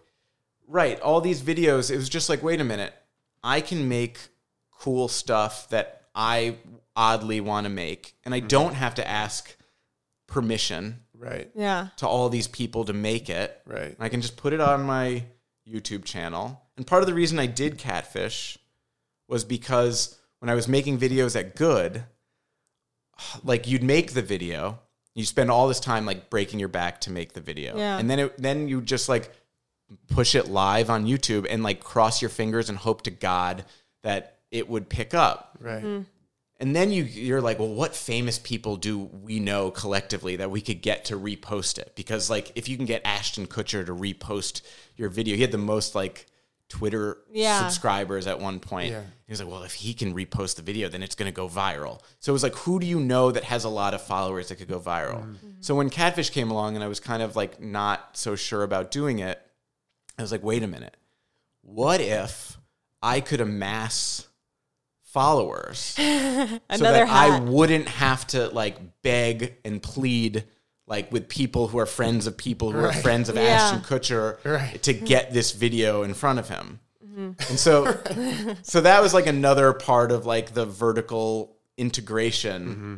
right, 0.69 1.01
all 1.01 1.20
these 1.20 1.43
videos, 1.43 1.91
it 1.91 1.97
was 1.97 2.09
just 2.09 2.28
like, 2.28 2.43
wait 2.43 2.61
a 2.61 2.65
minute, 2.65 2.95
I 3.43 3.61
can 3.61 3.89
make 3.89 4.19
cool 4.70 5.09
stuff 5.09 5.69
that 5.70 6.03
I 6.15 6.57
oddly 6.97 7.41
want 7.41 7.65
to 7.65 7.70
make, 7.70 8.15
and 8.24 8.35
I 8.35 8.39
mm-hmm. 8.39 8.49
don't 8.49 8.74
have 8.74 8.95
to 8.97 9.09
ask 9.09 9.57
permission 10.27 11.01
right, 11.16 11.51
Yeah. 11.55 11.89
to 11.99 12.07
all 12.07 12.28
these 12.28 12.49
people 12.49 12.85
to 12.86 12.93
make 12.93 13.28
it. 13.28 13.61
right. 13.66 13.97
I 13.99 14.09
can 14.09 14.20
just 14.20 14.36
put 14.36 14.53
it 14.53 14.61
on 14.61 14.82
my 14.82 15.24
YouTube 15.69 16.05
channel. 16.05 16.62
And 16.77 16.86
part 16.86 17.03
of 17.03 17.07
the 17.07 17.15
reason 17.15 17.39
I 17.39 17.47
did 17.47 17.78
Catfish 17.78 18.59
was 19.28 19.45
because 19.45 20.19
when 20.41 20.51
I 20.51 20.55
was 20.55 20.69
making 20.69 20.99
videos 20.99 21.39
at 21.39 21.57
Good, 21.57 22.05
like 23.45 23.66
you'd 23.66 23.82
make 23.82 24.12
the 24.12 24.23
video, 24.23 24.81
you 25.15 25.24
spend 25.24 25.51
all 25.51 25.69
this 25.69 25.81
time 25.81 26.05
like 26.07 26.28
breaking 26.31 26.59
your 26.59 26.69
back 26.69 27.01
to 27.03 27.11
make 27.11 27.32
the 27.32 27.41
video. 27.41 27.77
Yeah. 27.77 27.99
And 27.99 28.11
then 28.11 28.19
it, 28.19 28.36
then 28.39 28.69
you 28.69 28.81
just 28.81 29.09
like 29.09 29.32
push 30.08 30.34
it 30.34 30.48
live 30.48 30.90
on 30.90 31.06
YouTube 31.06 31.46
and 31.48 31.62
like 31.62 31.80
cross 31.80 32.22
your 32.22 32.28
fingers 32.28 32.68
and 32.68 32.78
hope 32.78 33.02
to 33.02 33.10
God 33.10 33.64
that 34.02 34.38
it 34.50 34.68
would 34.68 34.88
pick 34.88 35.14
up. 35.14 35.58
Right. 35.60 35.82
Mm-hmm. 35.82 36.02
And 36.60 36.76
then 36.76 36.92
you 36.92 37.02
you're 37.02 37.40
like, 37.40 37.58
well, 37.58 37.74
what 37.74 37.96
famous 37.96 38.38
people 38.38 38.76
do 38.76 38.98
we 38.98 39.40
know 39.40 39.70
collectively 39.70 40.36
that 40.36 40.50
we 40.50 40.60
could 40.60 40.82
get 40.82 41.06
to 41.06 41.18
repost 41.18 41.78
it? 41.78 41.92
Because 41.96 42.30
like, 42.30 42.52
if 42.54 42.68
you 42.68 42.76
can 42.76 42.86
get 42.86 43.02
Ashton 43.04 43.46
Kutcher 43.46 43.84
to 43.84 43.92
repost 43.94 44.62
your 44.96 45.08
video, 45.08 45.34
he 45.34 45.42
had 45.42 45.50
the 45.50 45.58
most 45.58 45.94
like 45.94 46.26
Twitter 46.68 47.18
Yeah. 47.30 47.60
subscribers 47.60 48.26
at 48.26 48.40
one 48.40 48.60
point. 48.60 48.92
Yeah. 48.92 49.02
He 49.26 49.32
was 49.32 49.40
like, 49.40 49.50
well, 49.50 49.62
if 49.64 49.74
he 49.74 49.94
can 49.94 50.14
repost 50.14 50.56
the 50.56 50.62
video, 50.62 50.88
then 50.88 51.02
it's 51.02 51.14
going 51.14 51.30
to 51.30 51.34
go 51.34 51.48
viral. 51.48 52.00
So 52.20 52.32
it 52.32 52.34
was 52.34 52.42
like, 52.42 52.54
who 52.54 52.78
do 52.78 52.86
you 52.86 53.00
know 53.00 53.30
that 53.30 53.44
has 53.44 53.64
a 53.64 53.68
lot 53.68 53.94
of 53.94 54.02
followers 54.02 54.48
that 54.48 54.56
could 54.56 54.68
go 54.68 54.80
viral? 54.80 55.22
Mm-hmm. 55.22 55.48
So 55.60 55.74
when 55.74 55.90
Catfish 55.90 56.30
came 56.30 56.50
along, 56.50 56.76
and 56.76 56.84
I 56.84 56.88
was 56.88 57.00
kind 57.00 57.22
of 57.22 57.36
like 57.36 57.60
not 57.60 58.16
so 58.16 58.36
sure 58.36 58.62
about 58.62 58.90
doing 58.90 59.18
it, 59.18 59.40
I 60.19 60.23
was 60.23 60.32
like, 60.32 60.43
wait 60.43 60.62
a 60.62 60.66
minute, 60.69 60.97
what 61.62 62.01
if 62.01 62.59
I 63.03 63.20
could 63.20 63.41
amass 63.41 64.27
followers? 65.03 65.78
so 65.97 66.03
Another 66.70 67.05
that 67.05 67.09
I 67.09 67.41
wouldn't 67.41 67.89
have 67.89 68.27
to 68.28 68.49
like 68.49 69.03
beg 69.03 69.57
and 69.65 69.82
plead 69.82 70.45
like 70.86 71.11
with 71.11 71.28
people 71.28 71.69
who 71.69 71.78
are 71.78 71.86
friends 71.86 72.27
of 72.27 72.36
people 72.36 72.70
who 72.70 72.78
are 72.85 72.93
friends 72.93 73.28
of 73.28 73.36
Yeah. 73.36 73.43
Ashton 73.43 73.81
Kutcher 73.81 74.36
Right. 74.45 74.82
to 74.82 74.93
get 74.93 75.32
this 75.32 75.53
video 75.53 76.03
in 76.03 76.12
front 76.15 76.39
of 76.39 76.49
him. 76.49 76.81
Mm-hmm. 77.05 77.31
And 77.49 77.59
so 77.59 78.55
so 78.62 78.81
that 78.82 79.03
was 79.03 79.15
like 79.15 79.27
another 79.27 79.73
part 79.73 80.12
of 80.12 80.27
like 80.27 80.53
the 80.55 80.66
vertical 80.66 81.57
integration. 81.77 82.69
Mm-hmm. 82.69 82.95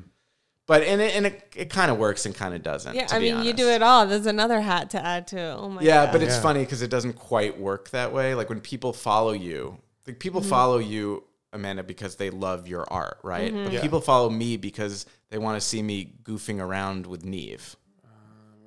But 0.67 0.83
and 0.83 1.01
it, 1.01 1.15
and 1.15 1.27
it, 1.27 1.53
it 1.55 1.71
kind 1.71 1.91
of 1.93 1.99
works 1.99 2.27
and 2.27 2.35
kind 2.35 2.53
of 2.55 2.63
doesn't. 2.63 2.95
Yeah, 2.95 3.07
to 3.07 3.15
I 3.17 3.19
be 3.21 3.33
mean, 3.33 3.45
you 3.45 3.53
do 3.53 3.69
it 3.69 3.83
all. 3.83 4.05
There's 4.07 4.27
another 4.27 4.61
hat 4.61 4.91
to 4.91 5.05
add 5.05 5.29
to. 5.29 5.57
Oh 5.57 5.69
my 5.69 5.77
god. 5.77 5.85
Yeah, 5.85 6.05
god. 6.07 6.13
but 6.13 6.23
it's 6.23 6.35
Yeah. 6.37 6.43
funny 6.43 6.61
because 6.61 6.83
it 6.83 6.91
doesn't 6.91 7.13
quite 7.15 7.59
work 7.61 7.91
that 7.91 8.13
way. 8.13 8.35
Like 8.35 8.49
when 8.49 8.61
people 8.61 8.93
follow 8.93 9.33
you, 9.33 9.79
like 10.07 10.19
people 10.19 10.41
Mm-hmm. 10.41 10.51
follow 10.51 10.79
you, 10.79 11.23
Amanda, 11.53 11.85
because 11.85 12.17
they 12.17 12.31
love 12.31 12.67
your 12.67 12.85
art, 12.93 13.19
right? 13.23 13.53
Mm-hmm. 13.53 13.65
But 13.65 13.73
Yeah. 13.75 13.81
people 13.81 14.01
follow 14.01 14.29
me 14.29 14.57
because 14.57 15.07
they 15.31 15.39
want 15.39 15.61
to 15.61 15.67
see 15.67 15.83
me 15.83 16.15
goofing 16.25 16.61
around 16.61 17.07
with 17.07 17.25
Nev. 17.25 17.77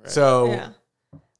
So 0.06 0.46
yeah. 0.52 0.68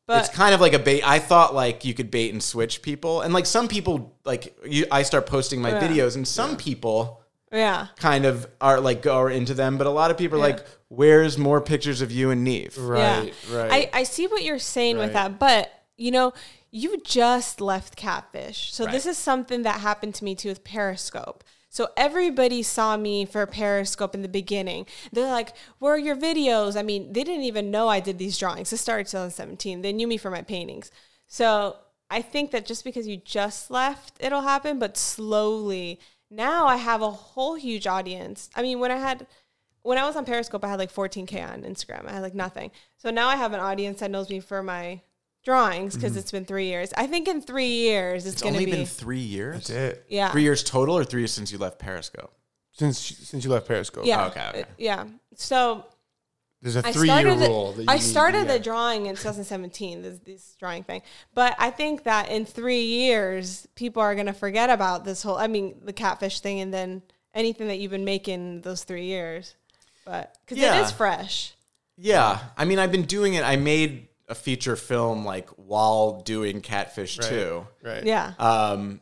But 0.07 0.25
it's 0.27 0.35
kind 0.35 0.55
of 0.55 0.61
like 0.61 0.73
a 0.73 0.79
bait. 0.79 1.03
I 1.09 1.21
thought 1.21 1.55
like 1.55 1.85
you 1.85 1.95
could 1.95 2.11
bait 2.11 2.33
and 2.33 2.43
switch 2.43 2.83
people, 2.83 3.21
and 3.21 3.33
like 3.33 3.47
some 3.47 3.69
people, 3.69 4.17
like 4.25 4.57
you, 4.67 4.85
I 4.91 5.03
start 5.05 5.25
posting 5.27 5.63
my 5.63 5.71
Yeah. 5.71 5.81
videos, 5.89 6.17
and 6.17 6.27
some 6.27 6.57
people 6.57 7.20
yeah. 7.53 7.89
kind 7.97 8.25
of 8.25 8.47
are 8.61 8.81
like 8.81 9.03
go 9.03 9.27
into 9.27 9.55
them, 9.55 9.79
but 9.79 9.87
a 9.87 9.91
lot 9.91 10.11
of 10.11 10.19
people 10.19 10.39
are 10.43 10.49
Yeah. 10.49 10.55
like, 10.57 10.67
"Where's 10.89 11.37
more 11.39 11.61
pictures 11.61 12.01
of 12.01 12.11
you 12.13 12.31
and 12.31 12.45
Nev?" 12.45 12.77
Right. 12.79 13.33
Right. 13.51 13.91
I, 13.95 14.01
I 14.01 14.03
see 14.05 14.27
what 14.27 14.43
you're 14.45 14.59
saying 14.59 14.97
Right. 14.97 15.05
with 15.05 15.13
that, 15.15 15.39
but 15.39 15.73
you 15.97 16.11
know, 16.11 16.33
you 16.71 16.99
just 17.05 17.61
left 17.61 17.97
Catfish. 17.97 18.73
So 18.73 18.85
Right. 18.85 18.93
this 18.93 19.05
is 19.07 19.19
something 19.19 19.63
that 19.63 19.81
happened 19.81 20.15
to 20.17 20.25
me 20.25 20.35
too 20.35 20.49
with 20.49 20.65
Periscope. 20.65 21.45
So 21.73 21.89
everybody 21.97 22.63
saw 22.65 22.97
me 22.97 23.25
for 23.25 23.47
Periscope 23.47 24.15
in 24.15 24.23
the 24.23 24.29
beginning. 24.29 24.87
They're 25.13 25.31
like, 25.31 25.53
"Where 25.79 25.95
are 25.95 25.99
your 25.99 26.17
videos?" 26.17 26.77
I 26.77 26.83
mean, 26.83 27.13
they 27.13 27.23
didn't 27.25 27.45
even 27.45 27.71
know 27.71 27.89
I 27.89 28.01
did 28.01 28.19
these 28.19 28.39
drawings. 28.39 28.73
It 28.73 28.79
started 28.79 29.07
2017. 29.09 29.83
They 29.83 29.93
knew 29.93 30.07
me 30.09 30.17
for 30.17 30.31
my 30.31 30.43
paintings. 30.43 30.91
So 31.29 31.77
I 32.11 32.23
think 32.23 32.51
that 32.51 32.67
just 32.67 32.83
because 32.83 33.07
you 33.07 33.19
just 33.19 33.71
left, 33.71 34.15
it'll 34.19 34.41
happen, 34.43 34.79
but 34.81 34.97
slowly. 34.97 36.01
Now 36.31 36.67
I 36.67 36.77
have 36.77 37.03
a 37.03 37.11
whole 37.11 37.55
huge 37.57 37.87
audience. 37.87 38.49
I 38.55 38.63
mean, 38.63 38.79
when 38.81 38.91
I 38.91 38.97
had 38.97 39.27
when 39.83 39.99
I 39.99 40.05
was 40.07 40.15
on 40.17 40.25
Periscope, 40.25 40.65
I 40.65 40.69
had 40.69 40.79
like 40.79 40.93
14k 40.93 41.43
on 41.53 41.63
Instagram. 41.63 42.07
I 42.07 42.13
had 42.13 42.23
like 42.23 42.35
nothing. 42.35 42.71
So 42.99 43.11
now 43.11 43.29
I 43.29 43.37
have 43.37 43.53
an 43.53 43.61
audience 43.61 44.01
that 44.01 44.11
knows 44.11 44.29
me 44.29 44.41
for 44.41 44.63
my 44.63 45.01
drawings 45.43 45.95
because 45.95 46.17
it's 46.17 46.31
been 46.31 46.45
three 46.45 46.67
years. 46.67 46.93
I 46.97 47.07
think 47.07 47.27
in 47.27 47.41
three 47.41 47.67
years 47.67 48.27
it's, 48.27 48.35
It's 48.35 48.43
going 48.43 48.53
to 48.55 48.59
only 48.61 48.71
be 48.71 48.77
been 48.79 48.87
three 48.87 49.19
years. 49.21 49.69
That's 49.69 49.71
it. 49.71 50.05
yeah, 50.09 50.31
Three 50.33 50.43
years 50.43 50.63
total, 50.63 50.97
or 50.99 51.05
three 51.05 51.23
years 51.23 51.33
since 51.33 51.51
you 51.51 51.57
left 51.59 51.79
Periscope? 51.79 52.31
Since 52.73 52.99
since 52.99 53.43
you 53.45 53.51
left 53.51 53.67
Periscope. 53.67 54.05
yeah, 54.07 54.27
Okay, 54.27 54.49
okay. 54.51 54.63
Uh, 54.63 54.67
yeah. 54.79 55.05
So 55.35 55.87
There's 56.63 56.77
a 56.77 56.83
three 56.83 57.09
year 57.11 57.35
rule. 57.35 57.73
that 57.73 57.83
you 57.83 57.87
I 57.89 57.99
started 57.99 58.47
the 58.49 58.59
drawing 58.59 59.07
in 59.07 59.17
2017. 59.17 60.03
This, 60.03 60.19
this 60.19 60.57
drawing 60.59 60.85
thing, 60.85 61.03
but 61.35 61.57
I 61.59 61.71
think 61.71 62.05
that 62.05 62.29
in 62.31 62.45
three 62.45 62.83
years, 62.85 63.67
people 63.75 64.03
are 64.03 64.15
gonna 64.15 64.35
forget 64.35 64.69
about 64.71 65.05
this 65.05 65.23
whole. 65.23 65.37
I 65.37 65.47
mean, 65.47 65.81
the 65.85 65.93
catfish 65.95 66.41
thing, 66.41 66.61
and 66.61 66.73
then 66.73 67.03
anything 67.35 67.69
that 67.69 67.79
you've 67.79 67.91
been 67.93 68.05
making 68.05 68.61
those 68.61 68.85
three 68.85 69.07
years. 69.07 69.55
But 70.05 70.37
because 70.45 70.59
it 70.59 70.63
Yeah. 70.67 70.83
is 70.85 70.91
fresh. 70.93 71.55
Yeah, 71.97 72.41
I 72.57 72.65
mean, 72.65 72.79
I've 72.79 72.93
been 72.93 73.05
doing 73.05 73.35
it. 73.35 73.45
I 73.45 73.57
made 73.57 74.09
a 74.29 74.35
feature 74.35 74.77
film 74.77 75.25
like 75.25 75.49
while 75.51 76.21
doing 76.23 76.61
Catfish 76.61 77.19
Right. 77.19 77.29
too. 77.29 77.67
Right. 77.83 78.05
Yeah. 78.05 78.33
Um, 78.39 79.01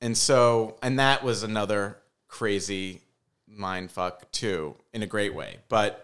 and 0.00 0.16
so, 0.16 0.76
and 0.82 0.98
that 0.98 1.22
was 1.24 1.42
another 1.42 1.98
crazy 2.28 3.00
mind 3.46 3.90
fuck 3.90 4.30
too, 4.32 4.76
in 4.92 5.02
a 5.02 5.06
great 5.06 5.34
way. 5.34 5.58
But 5.68 6.03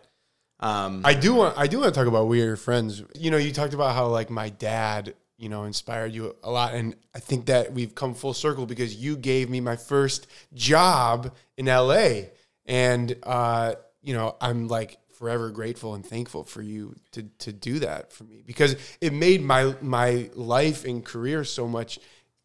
um, 0.60 1.02
I 1.04 1.14
do 1.14 1.34
want 1.34 1.56
I 1.58 1.66
do 1.66 1.80
want 1.80 1.92
to 1.92 1.98
talk 1.98 2.06
about 2.06 2.28
we 2.28 2.42
are 2.42 2.46
your 2.46 2.56
friends. 2.56 3.02
You 3.18 3.30
know, 3.30 3.38
you 3.38 3.50
talked 3.50 3.74
about 3.74 3.94
how 3.94 4.06
like 4.08 4.28
my 4.28 4.50
dad, 4.50 5.14
you 5.38 5.48
know, 5.48 5.64
inspired 5.64 6.12
you 6.12 6.36
a 6.42 6.50
lot, 6.50 6.74
and 6.74 6.94
I 7.14 7.18
think 7.18 7.46
that 7.46 7.72
we've 7.72 7.94
come 7.94 8.14
full 8.14 8.34
circle 8.34 8.66
because 8.66 8.94
you 8.94 9.16
gave 9.16 9.48
me 9.48 9.60
my 9.60 9.76
first 9.76 10.26
job 10.52 11.34
in 11.56 11.66
LA, 11.66 12.24
and 12.66 13.16
uh, 13.22 13.74
you 14.02 14.12
know, 14.12 14.36
I'm 14.40 14.68
like 14.68 14.98
forever 15.14 15.50
grateful 15.50 15.94
and 15.94 16.04
thankful 16.04 16.44
for 16.44 16.60
you 16.60 16.94
to 17.12 17.22
to 17.38 17.52
do 17.52 17.78
that 17.78 18.12
for 18.12 18.24
me 18.24 18.42
because 18.46 18.76
it 19.00 19.14
made 19.14 19.42
my 19.42 19.74
my 19.80 20.28
life 20.34 20.84
and 20.84 21.02
career 21.04 21.42
so 21.42 21.66
much. 21.66 21.98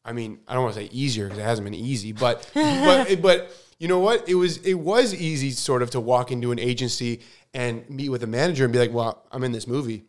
I 0.05 0.13
mean, 0.13 0.39
I 0.47 0.53
don't 0.53 0.63
want 0.63 0.75
to 0.75 0.81
say 0.81 0.89
easier 0.93 1.25
because 1.25 1.39
it 1.39 1.43
hasn't 1.43 1.65
been 1.65 1.73
easy, 1.73 2.13
but 2.13 2.49
but 2.53 3.21
but 3.21 3.51
you 3.79 3.87
know 3.87 3.99
what? 3.99 4.27
It 4.29 4.35
was 4.35 4.57
it 4.57 4.75
was 4.75 5.13
easy 5.13 5.51
sort 5.51 5.81
of 5.81 5.89
to 5.91 5.99
walk 5.99 6.31
into 6.31 6.51
an 6.51 6.59
agency 6.59 7.21
and 7.53 7.89
meet 7.89 8.09
with 8.09 8.23
a 8.23 8.27
manager 8.27 8.63
and 8.63 8.73
be 8.73 8.79
like, 8.79 8.93
"Well, 8.93 9.25
I'm 9.31 9.43
in 9.43 9.51
this 9.51 9.67
movie," 9.67 10.05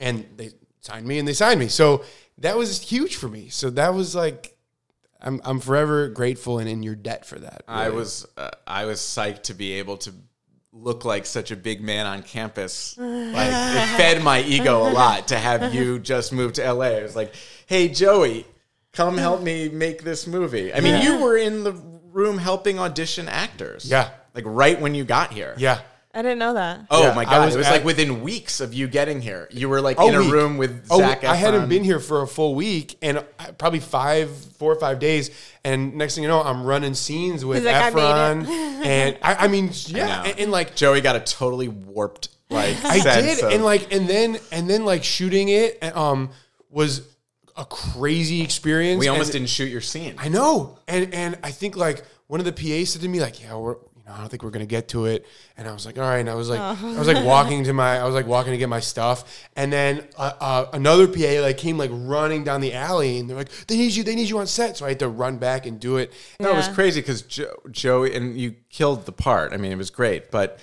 and 0.00 0.26
they 0.36 0.50
signed 0.80 1.06
me 1.06 1.18
and 1.18 1.26
they 1.26 1.32
signed 1.32 1.60
me. 1.60 1.68
So 1.68 2.04
that 2.38 2.56
was 2.56 2.80
huge 2.80 3.16
for 3.16 3.28
me. 3.28 3.48
So 3.48 3.70
that 3.70 3.94
was 3.94 4.14
like, 4.14 4.56
I'm 5.20 5.40
I'm 5.44 5.60
forever 5.60 6.08
grateful 6.08 6.58
and 6.58 6.68
in 6.68 6.82
your 6.82 6.94
debt 6.96 7.24
for 7.26 7.38
that. 7.38 7.62
I 7.68 7.90
was 7.90 8.26
uh, 8.36 8.50
I 8.66 8.84
was 8.86 9.00
psyched 9.00 9.42
to 9.44 9.54
be 9.54 9.72
able 9.74 9.96
to 9.98 10.12
look 10.72 11.04
like 11.04 11.26
such 11.26 11.50
a 11.50 11.56
big 11.56 11.82
man 11.82 12.06
on 12.06 12.22
campus. 12.22 12.96
Like 12.98 13.48
it 13.48 13.96
fed 13.96 14.22
my 14.22 14.42
ego 14.42 14.88
a 14.88 14.90
lot 14.92 15.28
to 15.28 15.38
have 15.38 15.74
you 15.74 15.98
just 16.12 16.32
move 16.32 16.52
to 16.54 16.72
LA. 16.72 16.86
It 16.86 17.02
was 17.02 17.16
like, 17.16 17.34
hey 17.66 17.88
Joey, 17.88 18.46
come 18.92 19.16
help 19.18 19.42
me 19.42 19.68
make 19.68 20.02
this 20.02 20.26
movie. 20.26 20.72
I 20.72 20.80
mean, 20.80 20.94
Yeah. 20.94 21.02
you 21.02 21.22
were 21.22 21.36
in 21.36 21.64
the 21.64 21.72
room 22.12 22.38
helping 22.38 22.78
audition 22.78 23.28
actors. 23.28 23.84
Yeah. 23.84 24.10
Like 24.34 24.44
right 24.46 24.80
when 24.80 24.94
you 24.94 25.04
got 25.04 25.32
here. 25.32 25.54
yeah. 25.58 25.80
I 26.14 26.20
didn't 26.20 26.40
know 26.40 26.52
that. 26.52 26.80
Oh 26.90 27.04
Yeah, 27.04 27.14
my 27.14 27.22
I 27.22 27.24
god! 27.24 27.44
was 27.46 27.54
it 27.54 27.58
was 27.58 27.66
at- 27.68 27.72
like 27.72 27.84
within 27.86 28.20
weeks 28.22 28.60
of 28.60 28.74
you 28.74 28.86
getting 28.86 29.22
here. 29.22 29.48
You 29.50 29.70
were 29.70 29.80
like 29.80 29.98
A 29.98 30.04
in 30.08 30.14
a 30.14 30.20
week. 30.20 30.30
room 30.30 30.58
with 30.58 30.86
Oh, 30.90 30.98
Zac. 30.98 31.24
I 31.24 31.34
hadn't 31.34 31.70
been 31.70 31.84
here 31.84 31.98
for 31.98 32.20
a 32.20 32.26
full 32.26 32.54
week 32.54 32.98
and 33.00 33.16
uh, 33.16 33.22
probably 33.56 33.80
five, 33.80 34.28
four 34.58 34.70
or 34.70 34.78
five 34.78 34.98
days. 34.98 35.30
And 35.64 35.94
next 35.94 36.14
thing 36.16 36.22
you 36.24 36.28
know, 36.28 36.42
I'm 36.42 36.64
running 36.64 36.92
scenes 36.92 37.46
with 37.46 37.58
He's 37.62 37.66
like, 37.66 37.76
"I 37.82 37.88
made 37.88 38.02
Efron. 38.02 38.42
it." 38.42 38.48
and 38.86 39.18
I, 39.22 39.34
I 39.46 39.48
mean, 39.48 39.70
yeah, 39.86 40.06
know. 40.06 40.22
and, 40.28 40.38
and 40.40 40.50
like 40.52 40.76
Joey 40.76 41.00
got 41.00 41.16
a 41.16 41.20
totally 41.20 41.68
warped 41.68 42.28
like. 42.50 42.84
I 42.84 42.98
sense 42.98 43.36
did, 43.38 43.44
of- 43.46 43.52
and 43.52 43.64
like, 43.64 43.90
and 43.90 44.06
then, 44.06 44.36
and 44.50 44.68
then, 44.68 44.84
like 44.84 45.04
shooting 45.04 45.48
it, 45.48 45.82
um, 45.96 46.28
was 46.68 47.00
a 47.56 47.64
crazy 47.64 48.40
experience. 48.42 48.98
we 49.00 49.08
almost 49.08 49.28
And- 49.28 49.40
didn't 49.40 49.50
shoot 49.50 49.70
your 49.70 49.80
scene. 49.80 50.14
I 50.18 50.28
know, 50.28 50.78
and 50.88 51.12
and 51.14 51.38
I 51.42 51.50
think 51.50 51.76
like 51.76 52.02
one 52.26 52.40
of 52.40 52.46
the 52.46 52.52
PAs 52.52 52.90
said 52.90 53.02
to 53.02 53.08
me 53.08 53.20
like, 53.20 53.42
yeah, 53.42 53.54
we're. 53.56 53.76
You 54.04 54.08
know, 54.08 54.14
I 54.16 54.18
don't 54.18 54.28
think 54.30 54.42
we're 54.42 54.50
gonna 54.50 54.66
get 54.66 54.88
to 54.88 55.04
it, 55.04 55.24
and 55.56 55.68
I 55.68 55.72
was 55.72 55.86
like, 55.86 55.96
all 55.96 56.02
right. 56.02 56.18
And 56.18 56.28
I 56.28 56.34
was 56.34 56.48
like, 56.50 56.58
I 56.58 56.98
was 56.98 57.06
like 57.06 57.24
walking 57.24 57.62
to 57.62 57.72
my, 57.72 58.00
I 58.00 58.04
was 58.04 58.16
like 58.16 58.26
walking 58.26 58.50
to 58.50 58.58
get 58.58 58.68
my 58.68 58.80
stuff, 58.80 59.46
and 59.54 59.72
then 59.72 60.04
uh, 60.18 60.32
uh, 60.40 60.66
another 60.72 61.06
PA 61.06 61.40
like 61.40 61.56
came 61.56 61.78
like 61.78 61.90
running 61.92 62.42
down 62.42 62.60
the 62.62 62.74
alley, 62.74 63.18
and 63.20 63.30
they're 63.30 63.36
like, 63.36 63.48
they 63.68 63.76
need 63.76 63.92
you, 63.94 64.02
they 64.02 64.16
need 64.16 64.28
you 64.28 64.38
on 64.40 64.48
set. 64.48 64.76
So 64.76 64.86
I 64.86 64.88
had 64.88 64.98
to 64.98 65.08
run 65.08 65.36
back 65.38 65.66
and 65.66 65.78
do 65.78 65.98
it. 65.98 66.12
No, 66.40 66.50
it 66.50 66.56
was 66.56 66.66
crazy 66.66 67.00
because 67.00 67.22
jo- 67.22 67.54
Joey 67.70 68.12
and 68.16 68.36
you 68.36 68.56
killed 68.70 69.06
the 69.06 69.12
part. 69.12 69.52
I 69.52 69.56
mean, 69.56 69.70
it 69.70 69.78
was 69.78 69.90
great, 69.90 70.32
but 70.32 70.58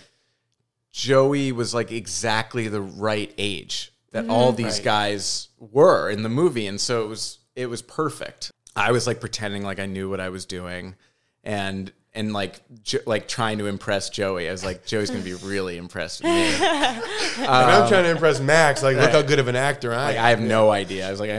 Joey 0.91 1.53
was 1.53 1.74
like 1.74 1.94
exactly 1.94 2.68
the 2.68 2.82
right 2.82 3.34
age 3.38 3.94
that 4.11 4.27
all 4.30 4.53
mm. 4.53 4.57
these 4.57 4.77
Right. 4.77 4.84
guys 4.84 5.49
were 5.60 6.10
in 6.10 6.23
the 6.23 6.30
movie, 6.30 6.68
and 6.68 6.80
so 6.80 7.03
it 7.03 7.07
was 7.07 7.40
it 7.56 7.68
was 7.68 7.81
perfect. 7.81 8.52
I 8.76 8.91
was 8.91 9.07
like 9.07 9.19
pretending 9.19 9.64
like 9.64 9.80
I 9.80 9.86
knew 9.86 10.10
what 10.10 10.19
I 10.19 10.30
was 10.30 10.45
doing, 10.45 10.95
and 11.44 11.91
and 12.15 12.34
like 12.34 12.60
jo- 12.84 12.99
like 13.06 13.27
trying 13.27 13.60
to 13.60 13.68
impress 13.68 14.10
Joey. 14.10 14.48
I 14.48 14.52
was 14.52 14.64
like, 14.65 14.86
Joey's 14.86 15.10
gonna 15.11 15.23
be 15.23 15.36
really 15.36 15.77
impressed 15.77 16.23
with 16.23 16.31
me. 16.31 16.45
and 16.65 17.48
I'm 17.48 17.84
um, 17.84 17.90
trying 17.90 18.03
to 18.03 18.10
impress 18.10 18.40
Max. 18.40 18.81
Like, 18.81 18.98
look 18.98 19.11
how 19.11 19.22
good 19.22 19.40
of 19.40 19.48
an 19.48 19.56
actor 19.56 19.94
I 19.94 20.06
Like 20.06 20.15
am. 20.18 20.26
I 20.26 20.30
have 20.30 20.41
no 20.41 20.72
idea. 20.72 21.07
I 21.07 21.11
was 21.11 21.19
like, 21.19 21.30
I 21.30 21.36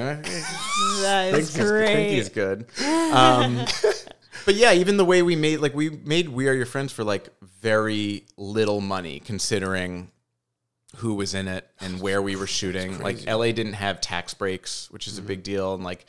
That 1.02 1.34
is 1.34 1.54
think 1.54 1.66
great. 1.68 2.10
he's 2.12 2.28
good. 2.28 2.66
Um, 3.12 3.64
but 4.46 4.54
yeah, 4.54 4.72
even 4.72 4.96
the 4.96 5.04
way 5.04 5.22
we 5.22 5.34
made 5.34 5.58
like 5.58 5.74
we 5.74 5.90
made 5.90 6.28
We 6.28 6.48
Are 6.48 6.52
Your 6.54 6.66
Friends 6.66 6.92
for 6.92 7.04
like 7.04 7.28
very 7.60 8.24
little 8.36 8.80
money 8.80 9.20
considering 9.20 10.10
who 11.00 11.14
was 11.14 11.34
in 11.34 11.48
it 11.48 11.66
and 11.80 12.00
where 12.00 12.22
we 12.22 12.36
were 12.36 12.46
shooting. 12.46 12.98
Like 13.00 13.26
LA 13.26 13.46
didn't 13.52 13.74
have 13.74 14.00
tax 14.00 14.34
breaks, 14.34 14.90
which 14.90 15.06
is 15.06 15.18
a 15.18 15.22
big 15.22 15.42
deal, 15.42 15.74
and 15.74 15.82
like 15.84 16.06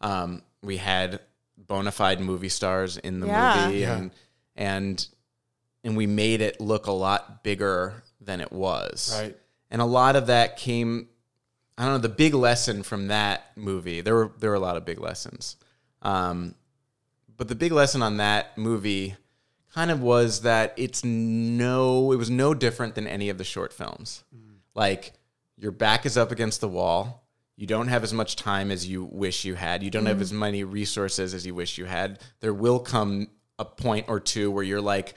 um, 0.00 0.42
we 0.62 0.76
had 0.76 1.20
bona 1.56 1.90
fide 1.92 2.20
movie 2.20 2.48
stars 2.48 2.96
in 2.98 3.20
the 3.20 3.26
Yeah. 3.26 3.66
movie, 3.66 3.78
Yeah. 3.78 3.96
and 3.96 4.10
and 4.56 5.08
and 5.82 5.96
we 5.96 6.06
made 6.06 6.40
it 6.40 6.60
look 6.60 6.86
a 6.86 6.92
lot 6.92 7.42
bigger 7.42 8.02
than 8.20 8.40
it 8.40 8.52
was. 8.52 9.14
Right. 9.20 9.36
And 9.70 9.82
a 9.82 9.84
lot 9.86 10.16
of 10.16 10.26
that 10.28 10.56
came 10.56 11.08
I 11.76 11.84
don't 11.84 11.94
know, 11.94 11.98
the 11.98 12.08
big 12.08 12.34
lesson 12.34 12.82
from 12.84 13.08
that 13.08 13.46
movie. 13.56 14.00
There 14.00 14.14
were 14.14 14.30
there 14.38 14.50
were 14.50 14.56
a 14.56 14.60
lot 14.60 14.76
of 14.76 14.84
big 14.84 15.00
lessons. 15.00 15.56
Um, 16.02 16.54
but 17.36 17.48
the 17.48 17.54
big 17.56 17.72
lesson 17.72 18.00
on 18.02 18.18
that 18.18 18.56
movie 18.56 19.16
kind 19.74 19.90
of 19.90 20.00
was 20.00 20.42
that 20.42 20.72
it's 20.76 21.04
no 21.04 22.12
it 22.12 22.16
was 22.16 22.30
no 22.30 22.54
different 22.54 22.94
than 22.94 23.06
any 23.06 23.28
of 23.28 23.38
the 23.38 23.44
short 23.44 23.72
films. 23.72 24.24
Mm. 24.34 24.56
Like 24.74 25.12
your 25.56 25.72
back 25.72 26.06
is 26.06 26.16
up 26.16 26.30
against 26.30 26.60
the 26.60 26.68
wall. 26.68 27.22
You 27.56 27.66
don't 27.66 27.88
have 27.88 28.02
as 28.02 28.12
much 28.12 28.36
time 28.36 28.70
as 28.70 28.86
you 28.86 29.04
wish 29.04 29.44
you 29.44 29.54
had. 29.54 29.82
You 29.82 29.90
don't 29.90 30.06
have 30.06 30.18
mm. 30.18 30.22
as 30.22 30.32
many 30.32 30.64
resources 30.64 31.34
as 31.34 31.46
you 31.46 31.54
wish 31.54 31.78
you 31.78 31.84
had. 31.84 32.18
There 32.40 32.54
will 32.54 32.80
come 32.80 33.28
a 33.58 33.64
point 33.64 34.06
or 34.08 34.18
two 34.18 34.50
where 34.50 34.64
you're 34.64 34.80
like, 34.80 35.14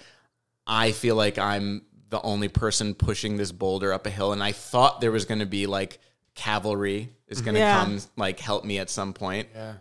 I 0.66 0.92
feel 0.92 1.16
like 1.16 1.40
I'm 1.40 1.84
the 2.10 2.22
only 2.22 2.48
person 2.48 2.94
pushing 2.94 3.38
this 3.38 3.52
boulder 3.52 3.92
up 3.92 4.06
a 4.06 4.10
hill. 4.10 4.34
And 4.34 4.44
I 4.44 4.52
thought 4.52 5.02
there 5.02 5.12
was 5.12 5.26
going 5.26 5.40
to 5.40 5.46
be 5.48 5.66
like 5.66 6.00
cavalry 6.36 7.10
is 7.28 7.42
going 7.42 7.56
to 7.56 7.60
Yeah. 7.60 7.84
come 7.84 8.00
like 8.16 8.40
help 8.40 8.64
me 8.64 8.78
at 8.80 8.90
some 8.90 9.14
point. 9.14 9.50
Yeah. 9.54 9.74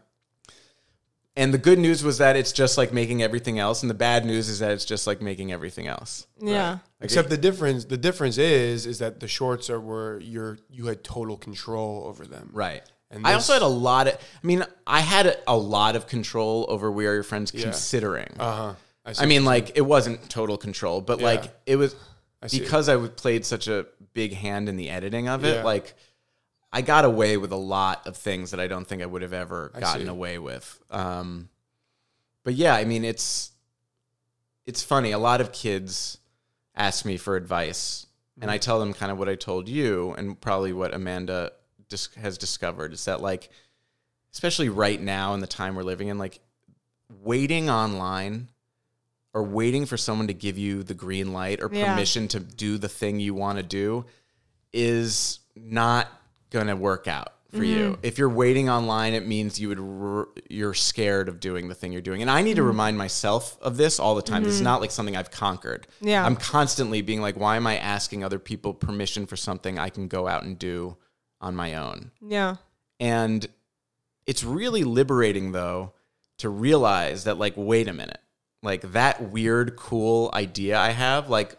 And 1.38 1.52
the 1.52 1.58
good 1.58 1.78
news 1.78 2.02
was 2.02 2.18
that 2.18 2.34
it's 2.34 2.50
just 2.50 2.78
like 2.78 2.92
making 2.94 3.22
everything 3.22 3.58
else. 3.58 3.82
And 3.82 3.90
the 3.90 3.94
bad 3.94 4.24
news 4.24 4.48
is 4.48 4.60
that 4.60 4.70
it's 4.70 4.86
just 4.86 5.06
like 5.06 5.20
making 5.20 5.52
everything 5.52 5.86
else. 5.86 6.26
Yeah. 6.40 6.78
Except 7.00 7.28
the 7.28 7.36
difference, 7.36 7.84
the 7.84 7.98
difference 7.98 8.38
is, 8.38 8.86
is 8.86 9.00
that 9.00 9.20
the 9.20 9.28
shorts 9.28 9.68
are 9.68 9.78
where 9.78 10.18
you're 10.20 10.58
you 10.70 10.86
had 10.86 11.04
total 11.04 11.36
control 11.36 12.04
over 12.06 12.24
them. 12.26 12.50
Right. 12.54 12.82
And 13.10 13.26
I 13.26 13.34
also 13.34 13.52
had 13.52 13.62
a 13.62 13.66
lot 13.66 14.08
of, 14.08 14.14
I 14.14 14.46
mean, 14.46 14.64
I 14.86 15.00
had 15.00 15.26
a, 15.26 15.36
a 15.46 15.56
lot 15.56 15.94
of 15.94 16.06
control 16.06 16.66
over 16.68 16.90
We 16.90 17.06
Are 17.06 17.14
Your 17.14 17.22
Friends 17.22 17.50
considering. 17.50 18.34
Uh 18.38 18.74
huh. 19.04 19.14
I 19.18 19.26
mean, 19.26 19.44
like, 19.44 19.76
it 19.76 19.82
wasn't 19.82 20.28
total 20.28 20.56
control, 20.56 21.00
but 21.00 21.20
Yeah. 21.20 21.26
like, 21.26 21.54
it 21.66 21.76
was 21.76 21.94
see. 22.46 22.58
because 22.58 22.88
I 22.88 22.96
played 23.08 23.44
such 23.44 23.68
a 23.68 23.86
big 24.14 24.32
hand 24.32 24.68
in 24.68 24.76
the 24.76 24.90
editing 24.90 25.28
of 25.28 25.44
it. 25.44 25.56
Yeah. 25.56 25.62
Like, 25.62 25.94
I 26.76 26.82
got 26.82 27.06
away 27.06 27.38
with 27.38 27.52
a 27.52 27.56
lot 27.56 28.06
of 28.06 28.18
things 28.18 28.50
that 28.50 28.60
I 28.60 28.66
don't 28.66 28.86
think 28.86 29.00
I 29.00 29.06
would 29.06 29.22
have 29.22 29.32
ever 29.32 29.72
gotten 29.80 30.10
away 30.10 30.38
with. 30.38 30.78
Um, 30.90 31.48
but 32.44 32.52
yeah, 32.52 32.74
I 32.74 32.84
mean, 32.84 33.02
it's 33.02 33.50
it's 34.66 34.82
funny. 34.82 35.12
A 35.12 35.18
lot 35.18 35.40
of 35.40 35.52
kids 35.52 36.18
ask 36.74 37.06
me 37.06 37.16
for 37.16 37.34
advice, 37.34 38.06
and 38.42 38.50
I 38.50 38.58
tell 38.58 38.78
them 38.78 38.92
kind 38.92 39.10
of 39.10 39.18
what 39.18 39.26
I 39.26 39.36
told 39.36 39.70
you, 39.70 40.12
and 40.18 40.38
probably 40.38 40.74
what 40.74 40.92
Amanda 40.92 41.52
dis- 41.88 42.14
has 42.16 42.36
discovered 42.36 42.92
is 42.92 43.06
that 43.06 43.22
like, 43.22 43.48
especially 44.34 44.68
right 44.68 45.00
now 45.00 45.32
in 45.32 45.40
the 45.40 45.46
time 45.46 45.76
we're 45.76 45.82
living 45.82 46.08
in, 46.08 46.18
like, 46.18 46.40
waiting 47.22 47.70
online 47.70 48.50
or 49.32 49.42
waiting 49.44 49.86
for 49.86 49.96
someone 49.96 50.26
to 50.26 50.34
give 50.34 50.58
you 50.58 50.82
the 50.82 50.92
green 50.94 51.32
light 51.32 51.62
or 51.62 51.70
Yeah. 51.72 51.86
permission 51.88 52.28
to 52.28 52.40
do 52.40 52.76
the 52.76 52.88
thing 52.90 53.18
you 53.18 53.32
want 53.32 53.56
to 53.56 53.62
do 53.62 54.04
is 54.74 55.38
not 55.54 56.08
going 56.51 56.66
to 56.68 56.77
work 56.77 57.09
out 57.09 57.32
for 57.56 57.64
you. 57.64 57.93
Mm-hmm. 57.93 58.01
If 58.02 58.18
you're 58.18 58.28
waiting 58.28 58.68
online, 58.68 59.14
it 59.14 59.27
means 59.27 59.59
you 59.59 59.68
would 59.68 59.81
r- 59.81 60.28
you're 60.48 60.74
scared 60.74 61.28
of 61.28 61.40
doing 61.40 61.68
the 61.68 61.74
thing 61.74 61.93
you're 61.93 62.02
doing. 62.02 62.23
And 62.23 62.31
I 62.31 62.43
need 62.43 62.56
to 62.56 62.62
mm-hmm. 62.62 62.68
remind 62.68 62.98
myself 62.98 63.59
of 63.60 63.77
this 63.77 63.98
all 63.98 64.14
the 64.14 64.23
time. 64.23 64.43
This 64.43 64.55
is 64.55 64.59
mm-hmm. 64.59 64.64
not 64.64 64.81
like 64.81 64.90
something 64.90 65.16
I've 65.16 65.31
conquered. 65.31 65.86
Yeah. 66.01 66.24
I'm 66.24 66.36
constantly 66.36 67.02
being 67.02 67.20
like, 67.20 67.36
why 67.36 67.56
am 67.56 67.66
I 67.66 67.78
asking 67.78 68.24
other 68.24 68.39
people 68.39 68.74
permission 68.74 69.27
for 69.27 69.36
something 69.36 69.78
I 69.78 69.90
can 69.90 70.09
go 70.09 70.28
out 70.28 70.43
and 70.43 70.59
do 70.59 70.97
on 71.40 71.56
my 71.56 71.74
own? 71.74 72.10
Yeah. 72.20 72.56
And 73.01 73.47
it's 74.27 74.44
really 74.44 74.85
liberating 74.85 75.52
though 75.52 75.93
to 76.39 76.48
realize 76.48 77.24
that 77.24 77.39
like 77.39 77.55
wait 77.56 77.89
a 77.89 77.93
minute. 77.93 78.20
Like 78.62 78.93
that 78.93 79.31
weird 79.31 79.77
cool 79.77 80.31
idea 80.35 80.78
I 80.78 80.90
have 80.90 81.31
like 81.31 81.56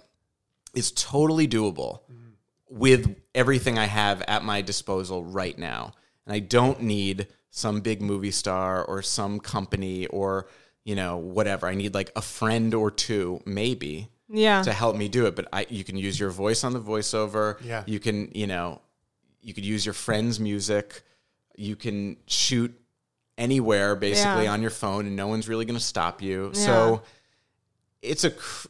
is 0.74 0.92
totally 0.92 1.48
doable 1.48 2.02
with 2.70 3.16
everything 3.34 3.78
I 3.78 3.86
have 3.86 4.22
at 4.28 4.44
my 4.44 4.62
disposal 4.62 5.24
right 5.24 5.58
now. 5.58 5.94
And 6.26 6.34
I 6.36 6.40
don't 6.40 6.82
need 6.82 7.28
some 7.50 7.82
big 7.82 8.02
movie 8.02 8.32
star 8.32 8.84
or 8.84 9.02
some 9.02 9.40
company 9.40 10.06
or 10.08 10.48
you 10.84 10.96
know 10.96 11.18
whatever. 11.18 11.68
I 11.68 11.76
need 11.76 11.94
like 11.94 12.12
a 12.16 12.22
friend 12.22 12.74
or 12.74 12.92
two 12.92 13.42
maybe 13.46 14.10
Yeah. 14.30 14.62
to 14.64 14.72
help 14.74 14.96
me 14.96 15.08
do 15.10 15.26
it. 15.26 15.36
But 15.36 15.48
I, 15.54 15.66
you 15.70 15.84
can 15.84 15.98
use 15.98 16.20
your 16.20 16.30
voice 16.30 16.64
on 16.64 16.74
the 16.74 16.82
voiceover. 16.82 17.58
Yeah. 17.64 17.84
You 17.86 18.00
can, 18.00 18.32
you 18.34 18.48
know, 18.48 18.82
you 19.42 19.54
could 19.54 19.66
use 19.66 19.86
your 19.86 19.94
friend's 19.94 20.40
music. 20.40 21.02
You 21.56 21.76
can 21.76 22.18
shoot 22.28 22.74
anywhere 23.38 23.96
basically 23.96 24.44
Yeah. 24.46 24.54
on 24.54 24.62
your 24.62 24.72
phone, 24.72 25.06
and 25.08 25.16
no 25.16 25.28
one's 25.28 25.48
really 25.48 25.66
going 25.66 25.78
to 25.80 25.84
stop 25.84 26.22
you. 26.22 26.52
So 26.54 27.02
it's 28.02 28.24
a, 28.24 28.32
cr- 28.32 28.68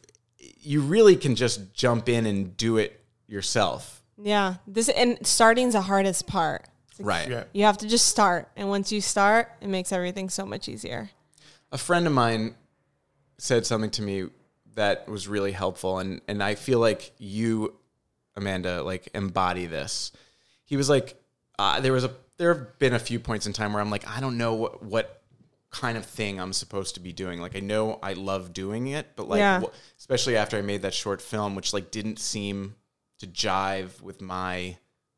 you 0.61 0.81
really 0.81 1.15
can 1.15 1.35
just 1.35 1.73
jump 1.73 2.09
in 2.09 2.25
and 2.25 2.55
do 2.57 2.77
it 2.77 2.99
yourself. 3.27 4.01
Yeah. 4.21 4.55
This 4.65 4.89
and 4.89 5.25
starting's 5.25 5.73
the 5.73 5.81
hardest 5.81 6.27
part. 6.27 6.65
Right. 6.99 7.29
Yeah. 7.29 7.43
You 7.53 7.63
have 7.65 7.77
to 7.79 7.87
just 7.87 8.07
start. 8.07 8.49
And 8.55 8.69
once 8.69 8.91
you 8.91 9.01
start, 9.01 9.51
it 9.61 9.67
makes 9.67 9.91
everything 9.91 10.29
so 10.29 10.45
much 10.45 10.67
easier. 10.67 11.11
a 11.71 11.77
friend 11.77 12.07
of 12.07 12.13
mine 12.13 12.55
said 13.37 13.65
something 13.65 13.91
to 13.91 14.01
me 14.01 14.27
that 14.75 15.07
was 15.07 15.27
really 15.27 15.51
helpful 15.51 15.99
and 15.99 16.21
and 16.27 16.41
I 16.41 16.55
feel 16.55 16.79
like 16.79 17.11
you 17.17 17.73
Amanda 18.35 18.81
like 18.83 19.09
embody 19.13 19.65
this. 19.65 20.11
He 20.65 20.77
was 20.77 20.89
like 20.89 21.21
uh, 21.59 21.79
there 21.79 21.93
was 21.93 22.03
a 22.03 22.11
there 22.37 22.53
have 22.53 22.77
been 22.79 22.93
a 22.93 22.99
few 22.99 23.19
points 23.19 23.45
in 23.47 23.53
time 23.53 23.73
where 23.73 23.81
I'm 23.81 23.89
like 23.91 24.07
I 24.07 24.19
don't 24.19 24.37
know 24.37 24.53
what 24.53 24.83
what 24.83 25.21
kind 25.69 25.97
of 25.97 26.05
thing 26.05 26.39
I'm 26.39 26.53
supposed 26.53 26.95
to 26.95 26.99
be 27.01 27.11
doing. 27.11 27.41
Like 27.41 27.55
I 27.55 27.59
know 27.59 27.99
I 28.01 28.13
love 28.13 28.53
doing 28.53 28.87
it, 28.87 29.07
but 29.15 29.27
like 29.27 29.39
Yeah. 29.39 29.61
wh- 29.61 29.73
especially 29.99 30.37
after 30.37 30.57
I 30.57 30.61
made 30.61 30.81
that 30.83 30.93
short 30.93 31.21
film 31.21 31.55
which 31.55 31.73
like 31.73 31.91
didn't 31.91 32.17
seem 32.19 32.75
to 33.19 33.27
jive 33.27 34.01
with 34.01 34.21
my 34.21 34.77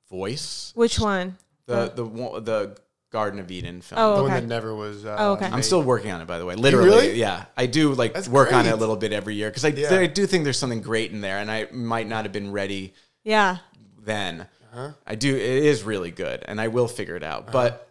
voice. 0.09 0.71
Which 0.75 0.99
one? 0.99 1.37
The 1.65 1.91
the 1.95 2.05
one- 2.05 2.43
the 2.43 2.77
Garden 3.11 3.39
of 3.39 3.49
Eden 3.49 3.81
film. 3.81 3.99
Oh, 3.99 4.11
okay. 4.11 4.17
The 4.17 4.23
one 4.23 4.31
that 4.33 4.45
never 4.45 4.75
was. 4.75 5.03
Uh, 5.03 5.15
Oh, 5.17 5.31
okay. 5.33 5.47
I'm 5.47 5.63
still 5.63 5.81
working 5.81 6.11
on 6.11 6.21
it, 6.21 6.27
by 6.27 6.37
the 6.37 6.45
way. 6.45 6.53
Literally, 6.55 6.89
really? 6.89 7.13
yeah. 7.19 7.45
I 7.57 7.65
do 7.65 7.93
like 7.95 8.13
That's 8.13 8.27
work 8.29 8.53
on 8.53 8.67
it 8.67 8.71
a 8.71 8.75
little 8.75 8.95
bit 8.95 9.13
every 9.13 9.33
year 9.33 9.49
because 9.49 9.65
I, 9.65 9.69
Yeah. 9.69 9.95
I 9.95 10.05
do 10.05 10.27
think 10.27 10.43
there's 10.43 10.59
something 10.59 10.81
great 10.81 11.11
in 11.11 11.21
there, 11.21 11.39
and 11.39 11.49
I 11.49 11.67
might 11.71 12.07
not 12.07 12.25
have 12.25 12.31
been 12.31 12.51
ready 12.51 12.93
Yeah. 13.23 13.57
then. 13.99 14.41
Uh-huh. 14.71 14.91
I 15.07 15.15
do. 15.15 15.35
It 15.35 15.41
is 15.41 15.81
really 15.81 16.11
good, 16.11 16.43
and 16.47 16.61
I 16.61 16.67
will 16.67 16.87
figure 16.87 17.15
it 17.15 17.23
out. 17.23 17.51
But 17.51 17.89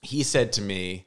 he 0.00 0.22
said 0.22 0.54
to 0.54 0.62
me, 0.62 1.04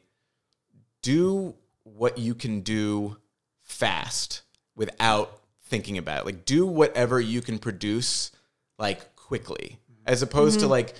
"Do 1.02 1.56
what 1.84 2.20
you 2.20 2.36
can 2.36 2.62
do 2.62 3.18
fast 3.64 4.44
without 4.76 5.39
thinking 5.70 5.98
about 5.98 6.22
it. 6.22 6.26
Like, 6.26 6.46
do 6.46 6.66
whatever 6.66 7.20
you 7.20 7.42
can 7.42 7.60
produce 7.60 8.32
like 8.78 9.16
quickly, 9.16 9.80
as 10.06 10.22
opposed 10.22 10.60
to 10.60 10.66
mm-hmm. 10.66 10.72
like." 10.72 10.94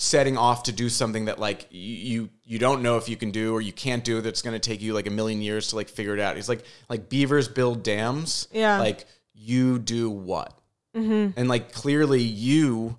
setting 0.00 0.38
off 0.38 0.62
to 0.62 0.72
do 0.72 0.88
something 0.88 1.24
that 1.24 1.40
like 1.40 1.66
you 1.70 1.96
you, 1.96 2.30
you 2.44 2.58
don't 2.58 2.82
know 2.82 2.96
if 2.96 3.08
you 3.08 3.16
can 3.16 3.32
do 3.32 3.52
or 3.52 3.60
you 3.60 3.72
can't 3.72 4.04
do 4.04 4.20
that's 4.20 4.42
going 4.42 4.54
to 4.54 4.60
take 4.60 4.80
you 4.80 4.94
like 4.94 5.08
a 5.08 5.10
million 5.10 5.42
years 5.42 5.68
to 5.68 5.76
like 5.76 5.88
figure 5.88 6.14
it 6.14 6.20
out. 6.20 6.36
It's 6.36 6.48
like 6.48 6.62
like 6.88 7.08
beavers 7.08 7.48
build 7.48 7.82
dams. 7.82 8.46
Yeah. 8.52 8.78
Like 8.78 9.06
you 9.34 9.78
do 9.78 10.08
what? 10.08 10.56
Mm-hmm. 10.96 11.38
And 11.38 11.48
like 11.48 11.72
clearly 11.72 12.22
you 12.22 12.96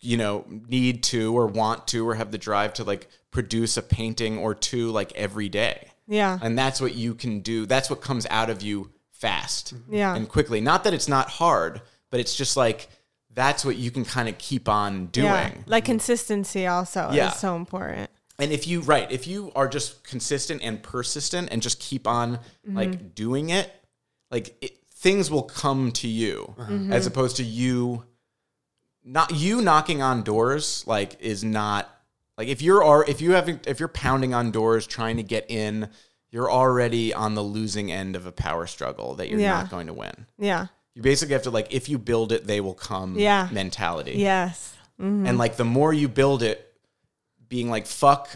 you 0.00 0.16
know 0.16 0.44
need 0.68 1.02
to 1.04 1.36
or 1.36 1.46
want 1.46 1.88
to 1.88 2.06
or 2.06 2.14
have 2.14 2.30
the 2.30 2.38
drive 2.38 2.74
to 2.74 2.84
like 2.84 3.08
produce 3.30 3.76
a 3.76 3.82
painting 3.82 4.38
or 4.38 4.54
two 4.54 4.90
like 4.90 5.12
every 5.12 5.48
day. 5.48 5.88
Yeah. 6.06 6.38
And 6.40 6.58
that's 6.58 6.80
what 6.80 6.94
you 6.94 7.14
can 7.14 7.40
do. 7.40 7.66
That's 7.66 7.90
what 7.90 8.02
comes 8.02 8.26
out 8.30 8.50
of 8.50 8.62
you 8.62 8.90
fast 9.18 9.74
Yeah. 9.88 10.14
and 10.14 10.28
quickly. 10.28 10.60
Not 10.60 10.84
that 10.84 10.94
it's 10.94 11.08
not 11.08 11.28
hard, 11.28 11.80
but 12.10 12.20
it's 12.20 12.34
just 12.34 12.56
like 12.56 12.88
that's 13.32 13.64
what 13.64 13.76
you 13.76 13.90
can 13.90 14.04
kind 14.04 14.28
of 14.28 14.38
keep 14.38 14.68
on 14.68 15.06
doing. 15.06 15.26
Yeah. 15.26 15.52
Like 15.66 15.84
consistency 15.84 16.66
also 16.66 17.10
Yeah. 17.12 17.28
is 17.28 17.36
so 17.36 17.56
important. 17.56 18.10
And 18.38 18.52
if 18.52 18.66
you 18.66 18.80
right, 18.80 19.10
if 19.10 19.26
you 19.26 19.52
are 19.54 19.68
just 19.68 20.04
consistent 20.04 20.62
and 20.62 20.82
persistent 20.82 21.48
and 21.50 21.62
just 21.62 21.80
keep 21.80 22.06
on 22.06 22.36
mm-hmm. 22.36 22.76
like 22.76 23.14
doing 23.14 23.50
it, 23.50 23.72
like 24.30 24.56
it, 24.60 24.78
things 24.90 25.30
will 25.30 25.42
come 25.42 25.92
to 25.92 26.08
you 26.08 26.54
uh-huh. 26.58 26.72
mm-hmm. 26.72 26.92
as 26.92 27.06
opposed 27.06 27.36
to 27.36 27.44
you 27.44 28.04
not 29.04 29.32
you 29.32 29.62
knocking 29.62 30.02
on 30.02 30.22
doors 30.22 30.82
like 30.86 31.16
is 31.20 31.44
not 31.44 31.96
like 32.36 32.48
if 32.48 32.60
you're 32.60 32.82
are 32.82 33.04
if 33.08 33.20
you 33.20 33.32
haven't 33.32 33.66
if 33.66 33.80
you're 33.80 33.88
pounding 33.88 34.34
on 34.34 34.50
doors 34.50 34.86
trying 34.86 35.16
to 35.16 35.22
get 35.22 35.50
in, 35.50 35.88
you're 36.30 36.50
already 36.50 37.14
on 37.14 37.34
the 37.34 37.42
losing 37.42 37.90
end 37.92 38.16
of 38.16 38.26
a 38.26 38.32
power 38.32 38.66
struggle 38.66 39.14
that 39.14 39.28
you're 39.28 39.40
Yeah. 39.40 39.52
not 39.62 39.70
going 39.70 39.86
to 39.86 39.92
win. 39.94 40.26
Yeah. 40.38 40.66
You 40.94 41.02
basically 41.02 41.34
have 41.34 41.42
to 41.42 41.50
like 41.50 41.72
if 41.72 41.88
you 41.88 41.98
build 41.98 42.32
it, 42.32 42.46
they 42.46 42.60
will 42.60 42.74
come 42.74 43.18
Yeah. 43.18 43.48
mentality. 43.52 44.14
Yes. 44.16 44.74
Mm-hmm. 45.00 45.26
And 45.26 45.38
like 45.38 45.56
the 45.56 45.64
more 45.64 45.92
you 45.92 46.08
build 46.08 46.42
it, 46.42 46.72
being 47.48 47.70
like 47.70 47.86
fuck, 47.86 48.28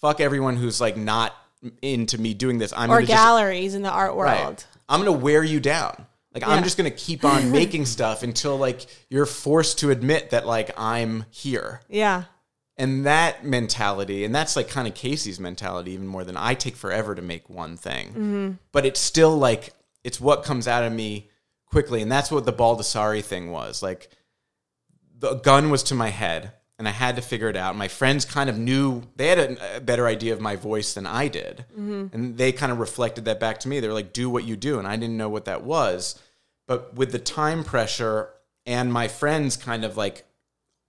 fuck 0.00 0.20
everyone 0.20 0.56
who's 0.56 0.80
like 0.80 0.96
not 0.96 1.34
into 1.82 2.18
me 2.18 2.34
doing 2.34 2.58
this. 2.58 2.72
I'm 2.76 2.90
Or 2.90 2.94
gonna 2.96 3.06
just, 3.06 3.16
galleries 3.18 3.74
in 3.74 3.82
the 3.82 3.90
art 3.90 4.16
world. 4.16 4.30
right. 4.32 4.66
I'm 4.88 5.00
gonna 5.00 5.12
wear 5.12 5.42
you 5.44 5.60
down. 5.60 6.06
Like 6.34 6.46
I'm 6.46 6.62
just 6.64 6.76
gonna 6.76 6.90
keep 6.90 7.24
on 7.24 7.50
making 7.52 7.86
stuff 7.86 8.22
until 8.22 8.56
like 8.56 8.86
you're 9.08 9.26
forced 9.26 9.78
to 9.80 9.90
admit 9.90 10.30
that 10.30 10.46
like 10.46 10.70
I'm 10.78 11.24
here. 11.30 11.80
Yeah. 11.88 12.24
And 12.80 13.04
that 13.04 13.44
mentality, 13.44 14.24
and 14.24 14.34
that's 14.34 14.56
like 14.56 14.68
kind 14.68 14.88
of 14.88 14.94
Casey's 14.94 15.38
mentality, 15.38 15.92
even 15.92 16.06
more 16.06 16.24
than 16.24 16.36
I 16.36 16.54
take 16.54 16.76
forever 16.76 17.14
to 17.14 17.20
make 17.20 17.50
one 17.50 17.76
thing. 17.76 18.08
Mm-hmm. 18.08 18.50
But 18.72 18.86
it's 18.86 18.98
still 18.98 19.36
like 19.36 19.74
it's 20.02 20.18
what 20.18 20.44
comes 20.44 20.66
out 20.66 20.82
of 20.82 20.92
me 20.92 21.28
quickly, 21.66 22.00
and 22.00 22.10
that's 22.10 22.30
what 22.30 22.46
the 22.46 22.54
Baldessari 22.54 23.22
thing 23.22 23.50
was. 23.50 23.82
Like 23.82 24.08
the 25.18 25.34
gun 25.34 25.70
was 25.70 25.82
to 25.84 25.94
my 25.94 26.08
head, 26.08 26.52
and 26.78 26.88
I 26.88 26.92
had 26.92 27.16
to 27.16 27.22
figure 27.22 27.50
it 27.50 27.56
out. 27.56 27.76
My 27.76 27.88
friends 27.88 28.24
kind 28.24 28.48
of 28.48 28.56
knew 28.56 29.02
they 29.14 29.26
had 29.26 29.38
a, 29.38 29.76
a 29.76 29.80
better 29.80 30.06
idea 30.06 30.32
of 30.32 30.40
my 30.40 30.56
voice 30.56 30.94
than 30.94 31.06
I 31.06 31.28
did, 31.28 31.66
mm-hmm. 31.72 32.06
and 32.14 32.38
they 32.38 32.50
kind 32.50 32.72
of 32.72 32.78
reflected 32.78 33.26
that 33.26 33.38
back 33.38 33.60
to 33.60 33.68
me. 33.68 33.80
They 33.80 33.88
were 33.88 33.94
like, 33.94 34.14
"Do 34.14 34.30
what 34.30 34.44
you 34.44 34.56
do," 34.56 34.78
and 34.78 34.88
I 34.88 34.96
didn't 34.96 35.18
know 35.18 35.28
what 35.28 35.44
that 35.44 35.64
was. 35.64 36.18
But 36.66 36.94
with 36.94 37.12
the 37.12 37.18
time 37.18 37.62
pressure 37.62 38.30
and 38.64 38.92
my 38.92 39.08
friends 39.08 39.56
kind 39.56 39.84
of 39.84 39.98
like 39.98 40.24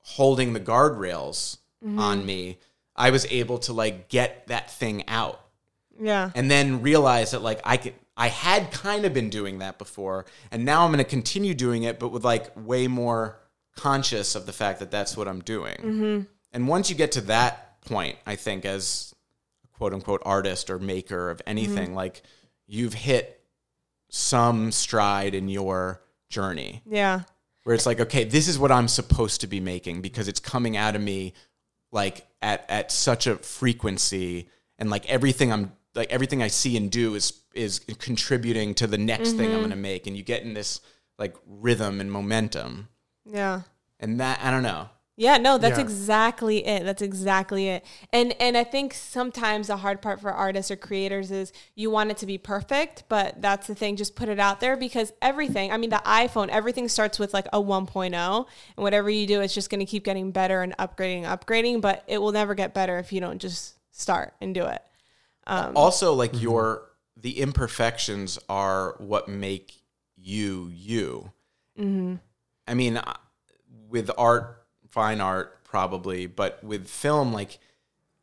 holding 0.03 0.53
the 0.53 0.59
guardrails 0.59 1.57
on 1.83 2.21
mm. 2.21 2.25
me, 2.25 2.57
I 2.95 3.09
was 3.09 3.25
able 3.31 3.57
to 3.59 3.73
like 3.73 4.09
get 4.09 4.47
that 4.47 4.69
thing 4.71 5.07
out 5.07 5.41
Yeah. 5.99 6.31
and 6.35 6.49
then 6.51 6.81
realize 6.81 7.31
that 7.31 7.41
like 7.41 7.61
I 7.63 7.77
could 7.77 7.93
I 8.17 8.27
had 8.27 8.71
kind 8.71 9.05
of 9.05 9.13
been 9.13 9.29
doing 9.29 9.59
that 9.59 9.77
before 9.77 10.25
and 10.51 10.65
now 10.65 10.83
I'm 10.83 10.91
going 10.91 11.03
to 11.03 11.09
continue 11.09 11.53
doing 11.53 11.83
it 11.83 11.99
but 11.99 12.09
with 12.09 12.23
like 12.23 12.51
way 12.55 12.87
more 12.87 13.39
conscious 13.75 14.35
of 14.35 14.45
the 14.45 14.53
fact 14.53 14.79
that 14.79 14.91
that's 14.91 15.15
what 15.15 15.27
I'm 15.27 15.41
doing. 15.41 15.77
Mm-hmm. 15.77 16.21
And 16.51 16.67
once 16.67 16.89
you 16.89 16.95
get 16.95 17.13
to 17.13 17.21
that 17.21 17.81
point, 17.81 18.17
I 18.27 18.35
think 18.35 18.65
as 18.65 19.15
a 19.63 19.77
quote 19.77 19.93
unquote 19.93 20.21
artist 20.25 20.69
or 20.69 20.77
maker 20.77 21.29
of 21.29 21.41
anything 21.47 21.87
mm-hmm. 21.87 21.95
like 21.95 22.21
you've 22.67 22.93
hit 22.93 23.41
some 24.09 24.71
stride 24.71 25.33
in 25.33 25.47
your 25.47 26.01
journey 26.29 26.81
Yeah. 26.85 27.21
where 27.63 27.73
it's 27.73 27.85
like, 27.85 27.99
okay, 28.01 28.23
this 28.25 28.47
is 28.47 28.59
what 28.59 28.71
I'm 28.71 28.87
supposed 28.87 29.41
to 29.41 29.47
be 29.47 29.59
making 29.59 30.01
because 30.01 30.27
it's 30.27 30.39
coming 30.39 30.75
out 30.77 30.95
of 30.95 31.01
me 31.01 31.33
like 31.91 32.27
at 32.41 32.65
at 32.69 32.91
such 32.91 33.27
a 33.27 33.35
frequency 33.37 34.49
and 34.77 34.89
like 34.89 35.09
everything 35.09 35.51
I'm 35.51 35.73
like 35.95 36.11
everything 36.11 36.41
I 36.41 36.47
see 36.47 36.77
and 36.77 36.91
do 36.91 37.15
is 37.15 37.41
is 37.53 37.79
contributing 37.99 38.73
to 38.75 38.87
the 38.87 38.97
next 38.97 39.31
thing 39.31 39.47
I'm 39.47 39.51
mm-hmm. 39.51 39.57
going 39.59 39.69
to 39.71 39.75
make 39.75 40.07
and 40.07 40.15
you 40.15 40.23
get 40.23 40.43
in 40.43 40.53
this 40.53 40.81
like 41.19 41.35
rhythm 41.45 42.01
and 42.01 42.11
momentum. 42.11 42.89
Yeah. 43.25 43.61
And 43.99 44.19
that 44.19 44.39
I 44.41 44.51
don't 44.51 44.63
know. 44.63 44.89
Yeah, 45.21 45.37
no, 45.37 45.59
that's 45.59 45.77
Yeah. 45.77 45.85
exactly 45.85 46.65
it. 46.65 46.83
That's 46.83 47.03
exactly 47.03 47.67
it. 47.67 47.85
And 48.11 48.33
and 48.41 48.57
I 48.57 48.63
think 48.63 48.91
sometimes 48.95 49.67
the 49.67 49.77
hard 49.77 50.01
part 50.01 50.19
for 50.19 50.31
artists 50.31 50.71
or 50.71 50.75
creators 50.75 51.29
is 51.29 51.53
you 51.75 51.91
want 51.91 52.09
it 52.09 52.17
to 52.17 52.25
be 52.25 52.39
perfect, 52.39 53.03
but 53.07 53.39
that's 53.39 53.67
the 53.67 53.75
thing, 53.75 53.97
just 53.97 54.15
put 54.15 54.29
it 54.29 54.39
out 54.39 54.61
there 54.61 54.75
because 54.75 55.13
everything, 55.21 55.71
I 55.71 55.77
mean 55.77 55.91
the 55.91 56.01
iPhone, 56.07 56.49
everything 56.49 56.87
starts 56.87 57.19
with 57.19 57.35
like 57.35 57.45
a 57.53 57.61
1.0 57.61 58.15
and 58.15 58.83
whatever 58.83 59.11
you 59.11 59.27
do 59.27 59.41
it's 59.41 59.53
just 59.53 59.69
going 59.69 59.79
to 59.79 59.85
keep 59.85 60.03
getting 60.03 60.31
better 60.31 60.63
and 60.63 60.75
upgrading, 60.77 61.25
upgrading, 61.25 61.81
but 61.81 62.03
it 62.07 62.17
will 62.17 62.31
never 62.31 62.55
get 62.55 62.73
better 62.73 62.97
if 62.97 63.13
you 63.13 63.21
don't 63.21 63.37
just 63.39 63.75
start 63.91 64.33
and 64.41 64.55
do 64.55 64.65
it. 64.65 64.81
also 65.45 66.13
like 66.15 66.41
your 66.41 66.89
the 67.15 67.39
imperfections 67.39 68.39
are 68.49 68.95
what 68.97 69.27
make 69.27 69.83
you 70.17 70.71
you. 70.73 71.31
I 72.67 72.73
mean, 72.73 72.97
uh, 72.97 73.13
with 73.87 74.09
art, 74.17 74.60
fine 74.91 75.21
art, 75.21 75.63
probably, 75.63 76.27
but 76.27 76.63
with 76.63 76.87
film, 76.87 77.33
like 77.33 77.59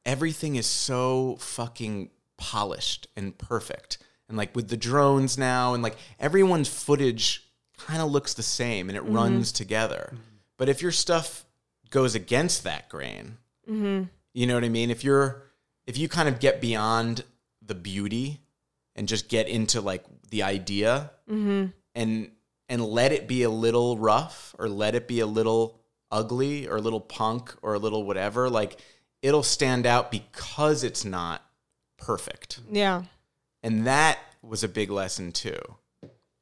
everything 0.04 0.56
is 0.56 0.66
so 0.66 1.36
fucking 1.40 2.10
polished 2.36 3.08
and 3.16 3.36
perfect. 3.36 3.98
And 4.28 4.36
like 4.36 4.54
with 4.54 4.68
the 4.68 4.76
drones 4.76 5.36
now, 5.36 5.74
and 5.74 5.82
like 5.82 5.96
everyone's 6.20 6.68
footage 6.68 7.48
kind 7.78 8.02
of 8.02 8.10
looks 8.10 8.34
the 8.34 8.42
same 8.42 8.88
and 8.88 8.96
it 8.96 9.04
mm-hmm. 9.04 9.14
runs 9.14 9.52
together. 9.52 10.14
But 10.56 10.68
if 10.68 10.82
your 10.82 10.92
stuff 10.92 11.44
goes 11.90 12.14
against 12.14 12.64
that 12.64 12.88
grain, 12.88 13.38
mm-hmm. 13.68 14.04
you 14.34 14.46
know 14.46 14.54
what 14.54 14.64
I 14.64 14.68
mean? 14.68 14.90
If 14.90 15.02
you're, 15.02 15.42
if 15.86 15.96
you 15.96 16.08
kind 16.08 16.28
of 16.28 16.40
get 16.40 16.60
beyond 16.60 17.24
the 17.64 17.74
beauty 17.74 18.40
and 18.94 19.08
just 19.08 19.28
get 19.28 19.48
into 19.48 19.80
like 19.80 20.04
the 20.30 20.42
idea 20.42 21.10
mm-hmm. 21.30 21.66
and 21.94 22.30
and 22.68 22.84
let 22.84 23.12
it 23.12 23.26
be 23.26 23.44
a 23.44 23.50
little 23.50 23.96
rough 23.96 24.54
or 24.58 24.68
let 24.68 24.94
it 24.94 25.08
be 25.08 25.20
a 25.20 25.26
little 25.26 25.80
ugly 26.10 26.66
or 26.68 26.76
a 26.76 26.80
little 26.80 27.00
punk 27.00 27.54
or 27.62 27.74
a 27.74 27.78
little 27.78 28.04
whatever 28.04 28.48
like 28.48 28.80
it'll 29.22 29.42
stand 29.42 29.84
out 29.86 30.10
because 30.10 30.82
it's 30.84 31.04
not 31.04 31.42
perfect 31.98 32.60
Yeah. 32.70 33.02
and 33.62 33.86
that 33.86 34.18
was 34.42 34.62
a 34.64 34.68
big 34.68 34.90
lesson 34.90 35.32
too 35.32 35.58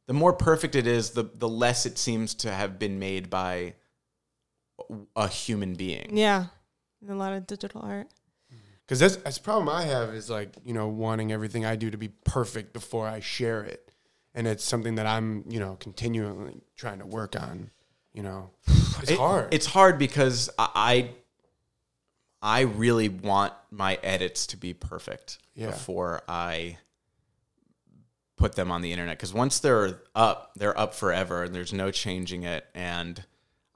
the 0.06 0.12
more 0.12 0.32
perfect 0.32 0.74
it 0.76 0.86
is 0.86 1.10
the 1.10 1.24
the 1.34 1.48
less 1.48 1.84
it 1.86 1.98
seems 1.98 2.34
to 2.34 2.51
have 2.52 2.78
been 2.78 2.98
made 2.98 3.28
by 3.30 3.74
a 5.16 5.28
human 5.28 5.74
being 5.74 6.16
Yeah. 6.16 6.47
A 7.09 7.14
lot 7.14 7.32
of 7.34 7.47
digital 7.47 7.82
art. 7.82 8.09
Because 8.84 8.98
that's 9.01 9.16
that's 9.16 9.38
the 9.38 9.44
problem 9.44 9.68
I 9.68 9.82
have 9.84 10.10
is 10.14 10.28
like 10.30 10.56
you 10.64 10.74
know 10.74 10.88
wanting 10.88 11.30
everything 11.32 11.64
I 11.64 11.76
do 11.76 11.90
to 11.90 11.97
be 11.98 12.09
perfect 12.09 12.72
before 12.72 13.06
I 13.06 13.20
share 13.20 13.62
it, 13.62 13.90
and 14.34 14.47
it's 14.47 14.64
something 14.64 14.94
that 14.97 15.06
I'm 15.06 15.44
you 15.48 15.60
know 15.60 15.76
continually 15.78 16.60
trying 16.76 16.98
to 17.01 17.06
work 17.06 17.34
on. 17.40 17.70
You 18.16 18.22
know, 18.22 18.51
it's 18.66 19.10
It- 19.12 19.18
hard. 19.18 19.55
It's 19.55 19.66
hard 19.66 19.98
because 19.98 20.51
I 20.59 21.10
I 22.43 22.60
really 22.62 23.09
want 23.09 23.52
my 23.70 23.98
edits 24.02 24.47
to 24.48 24.56
be 24.56 24.72
perfect 24.74 25.38
Yeah. 25.55 25.66
before 25.66 26.22
I 26.28 26.78
put 28.36 28.55
them 28.55 28.70
on 28.70 28.82
the 28.82 28.93
internet 28.93 29.16
because 29.16 29.32
once 29.32 29.59
they're 29.59 30.01
up, 30.14 30.52
they're 30.56 30.78
up 30.78 30.94
forever 30.94 31.43
and 31.43 31.55
there's 31.55 31.72
no 31.72 31.90
changing 31.90 32.43
it 32.44 32.66
and 32.74 33.24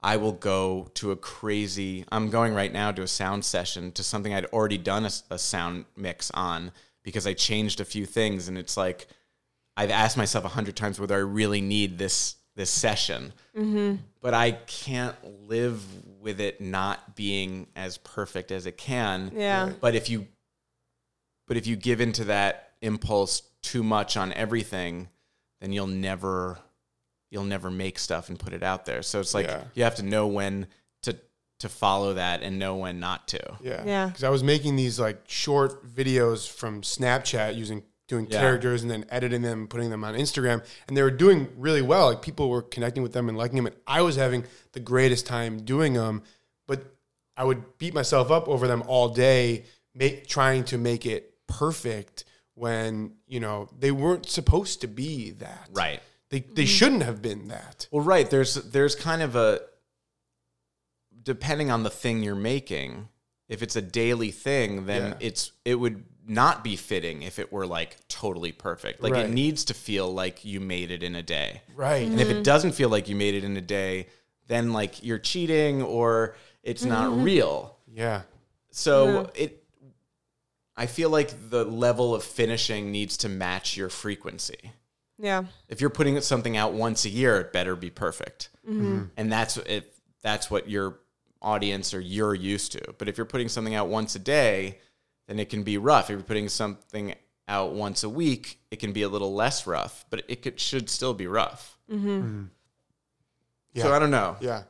I 0.03 0.17
will 0.17 0.31
go 0.33 0.89
to 0.95 1.11
a 1.11 1.15
crazy 1.15 2.05
I'm 2.11 2.29
going 2.29 2.53
right 2.53 2.71
now 2.71 2.91
to 2.91 3.01
a 3.01 3.07
sound 3.07 3.43
session 3.45 3.91
to 3.93 4.03
something 4.03 4.33
I'd 4.33 4.45
already 4.45 4.77
done 4.77 5.05
a 5.29 5.37
sound 5.39 5.85
mix 5.97 6.31
on 6.31 6.71
because 7.03 7.25
I 7.27 7.33
changed 7.33 7.79
a 7.81 7.85
few 7.85 8.05
things 8.05 8.47
and 8.47 8.57
it's 8.57 8.77
like 8.77 9.07
I've 9.75 9.91
asked 9.91 10.17
myself 10.17 10.45
a 10.45 10.49
hundred 10.49 10.75
times 10.75 10.99
whether 10.99 11.15
I 11.15 11.19
really 11.19 11.61
need 11.61 11.97
this 11.97 12.35
this 12.61 12.69
session 12.69 13.33
but 14.21 14.33
I 14.33 14.51
can't 14.51 15.15
live 15.49 15.83
with 16.21 16.39
it 16.39 16.61
not 16.61 17.15
being 17.15 17.67
as 17.75 17.97
perfect 17.97 18.51
as 18.51 18.65
it 18.65 18.77
can. 18.77 19.31
Yeah. 19.35 19.71
But 19.81 19.95
if 19.95 20.09
you 20.09 20.27
but 21.47 21.57
if 21.57 21.65
you 21.67 21.75
give 21.75 21.99
into 22.01 22.25
that 22.25 22.73
impulse 22.81 23.41
too 23.61 23.83
much 23.83 24.15
on 24.15 24.31
everything, 24.33 25.09
then 25.59 25.73
you'll 25.73 25.87
never 25.87 26.59
you'll 27.31 27.43
never 27.43 27.69
make 27.71 27.97
stuff 27.99 28.29
and 28.29 28.37
put 28.39 28.53
it 28.53 28.63
out 28.63 28.85
there. 28.85 29.01
So 29.01 29.19
it's 29.19 29.33
like 29.33 29.47
Yeah. 29.47 29.63
you 29.73 29.83
have 29.83 29.95
to 29.95 30.03
know 30.03 30.27
when 30.27 30.67
to 31.01 31.17
to 31.59 31.67
follow 31.69 32.13
that 32.13 32.41
and 32.43 32.57
know 32.59 32.75
when 32.77 32.99
not 32.99 33.27
to. 33.29 33.39
yeah, 33.61 33.83
Yeah. 33.85 34.05
Because 34.07 34.23
I 34.23 34.29
was 34.29 34.43
making 34.43 34.75
these 34.75 34.99
like 34.99 35.23
short 35.27 35.85
videos 35.85 36.47
from 36.49 36.83
Snapchat 36.83 37.55
using 37.55 37.83
doing 38.11 38.27
Yeah. 38.29 38.41
characters 38.41 38.81
and 38.81 38.91
then 38.91 39.05
editing 39.09 39.41
them, 39.41 39.59
and 39.61 39.69
putting 39.69 39.89
them 39.89 40.03
on 40.03 40.15
Instagram, 40.15 40.63
and 40.87 40.97
they 40.97 41.01
were 41.01 41.09
doing 41.09 41.47
really 41.57 41.81
well. 41.81 42.07
Like 42.07 42.21
people 42.21 42.49
were 42.49 42.61
connecting 42.61 43.01
with 43.01 43.13
them 43.13 43.29
and 43.29 43.37
liking 43.37 43.55
them, 43.55 43.65
and 43.67 43.75
I 43.87 44.01
was 44.01 44.17
having 44.17 44.43
the 44.73 44.81
greatest 44.81 45.25
time 45.25 45.61
doing 45.63 45.93
them. 45.93 46.23
But 46.67 46.93
I 47.37 47.45
would 47.45 47.77
beat 47.77 47.93
myself 47.93 48.29
up 48.29 48.49
over 48.49 48.67
them 48.67 48.83
all 48.85 49.09
day, 49.09 49.63
make, 49.95 50.27
trying 50.27 50.65
to 50.65 50.77
make 50.77 51.05
it 51.05 51.33
perfect 51.47 52.25
when 52.53 53.13
you 53.27 53.39
know 53.39 53.69
they 53.79 53.91
weren't 53.91 54.27
supposed 54.29 54.81
to 54.81 54.87
be 54.87 55.31
that. 55.31 55.69
Right. 55.71 56.01
They 56.29 56.41
they 56.41 56.63
mm-hmm. 56.63 56.65
shouldn't 56.65 57.03
have 57.03 57.21
been 57.21 57.47
that. 57.47 57.87
Well, 57.91 58.03
right. 58.03 58.29
There's 58.29 58.55
there's 58.55 58.93
kind 58.93 59.21
of 59.21 59.37
a 59.37 59.61
depending 61.23 61.71
on 61.71 61.83
the 61.83 61.89
thing 61.89 62.23
you're 62.23 62.35
making. 62.35 63.07
If 63.47 63.61
it's 63.63 63.77
a 63.77 63.81
daily 63.81 64.31
thing, 64.31 64.85
then 64.85 65.11
Yeah. 65.11 65.27
it's 65.27 65.51
it 65.63 65.75
would 65.75 66.03
not 66.31 66.63
be 66.63 66.77
fitting 66.77 67.23
if 67.23 67.39
it 67.39 67.51
were 67.51 67.67
like 67.67 67.97
totally 68.07 68.53
perfect. 68.53 69.03
Like 69.03 69.13
Right. 69.13 69.25
it 69.25 69.31
needs 69.31 69.65
to 69.65 69.73
feel 69.73 70.11
like 70.11 70.45
you 70.45 70.61
made 70.61 70.89
it 70.89 71.03
in 71.03 71.15
a 71.15 71.21
day. 71.21 71.61
Right. 71.75 72.07
And 72.07 72.21
if 72.21 72.29
it 72.29 72.35
mm-hmm. 72.35 72.43
doesn't 72.43 72.71
feel 72.71 72.89
like 72.89 73.09
you 73.09 73.15
made 73.15 73.35
it 73.35 73.43
in 73.43 73.57
a 73.57 73.61
day, 73.61 74.07
then 74.47 74.71
like 74.71 75.03
you're 75.03 75.19
cheating 75.19 75.81
or 75.81 76.35
it's 76.63 76.85
not 76.85 77.09
mm-hmm. 77.09 77.23
real. 77.23 77.77
Yeah. 77.93 78.21
So 78.71 79.29
it 79.35 79.57
I 80.77 80.85
feel 80.85 81.09
like 81.09 81.49
the 81.49 81.65
level 81.65 82.15
of 82.15 82.23
finishing 82.23 82.91
needs 82.91 83.17
to 83.17 83.29
match 83.29 83.75
your 83.75 83.89
frequency 83.89 84.71
Yeah. 85.19 85.43
if 85.67 85.81
you're 85.81 85.89
putting 85.89 86.19
something 86.21 86.55
out 86.55 86.73
once 86.73 87.03
a 87.03 87.09
year, 87.09 87.41
it 87.41 87.51
better 87.51 87.75
be 87.75 87.89
perfect. 87.89 88.49
Mm-hmm. 88.65 88.81
mm-hmm. 88.81 89.05
And 89.17 89.31
that's 89.31 89.57
if 89.57 89.83
that's 90.21 90.49
what 90.49 90.69
your 90.69 90.99
audience 91.41 91.93
or 91.93 91.99
you're 91.99 92.35
used 92.35 92.71
to. 92.71 92.93
But 92.97 93.09
if 93.09 93.17
you're 93.17 93.25
putting 93.25 93.49
something 93.49 93.75
out 93.75 93.89
once 93.89 94.15
a 94.15 94.19
day, 94.19 94.77
then 95.27 95.39
it 95.39 95.49
can 95.49 95.63
be 95.63 95.77
rough. 95.77 96.05
If 96.05 96.11
you're 96.11 96.21
putting 96.21 96.49
something 96.49 97.13
out 97.47 97.73
once 97.73 98.03
a 98.03 98.09
week, 98.09 98.59
it 98.71 98.79
can 98.79 98.93
be 98.93 99.01
a 99.03 99.09
little 99.09 99.33
less 99.33 99.67
rough, 99.67 100.05
but 100.09 100.23
it 100.27 100.41
could, 100.41 100.59
should 100.59 100.89
still 100.89 101.13
be 101.13 101.27
rough. 101.27 101.77
Yeah. 101.89 103.83
So 103.83 103.93
I 103.93 103.99
don't 103.99 104.11
know. 104.11 104.35
Yeah. 104.41 104.63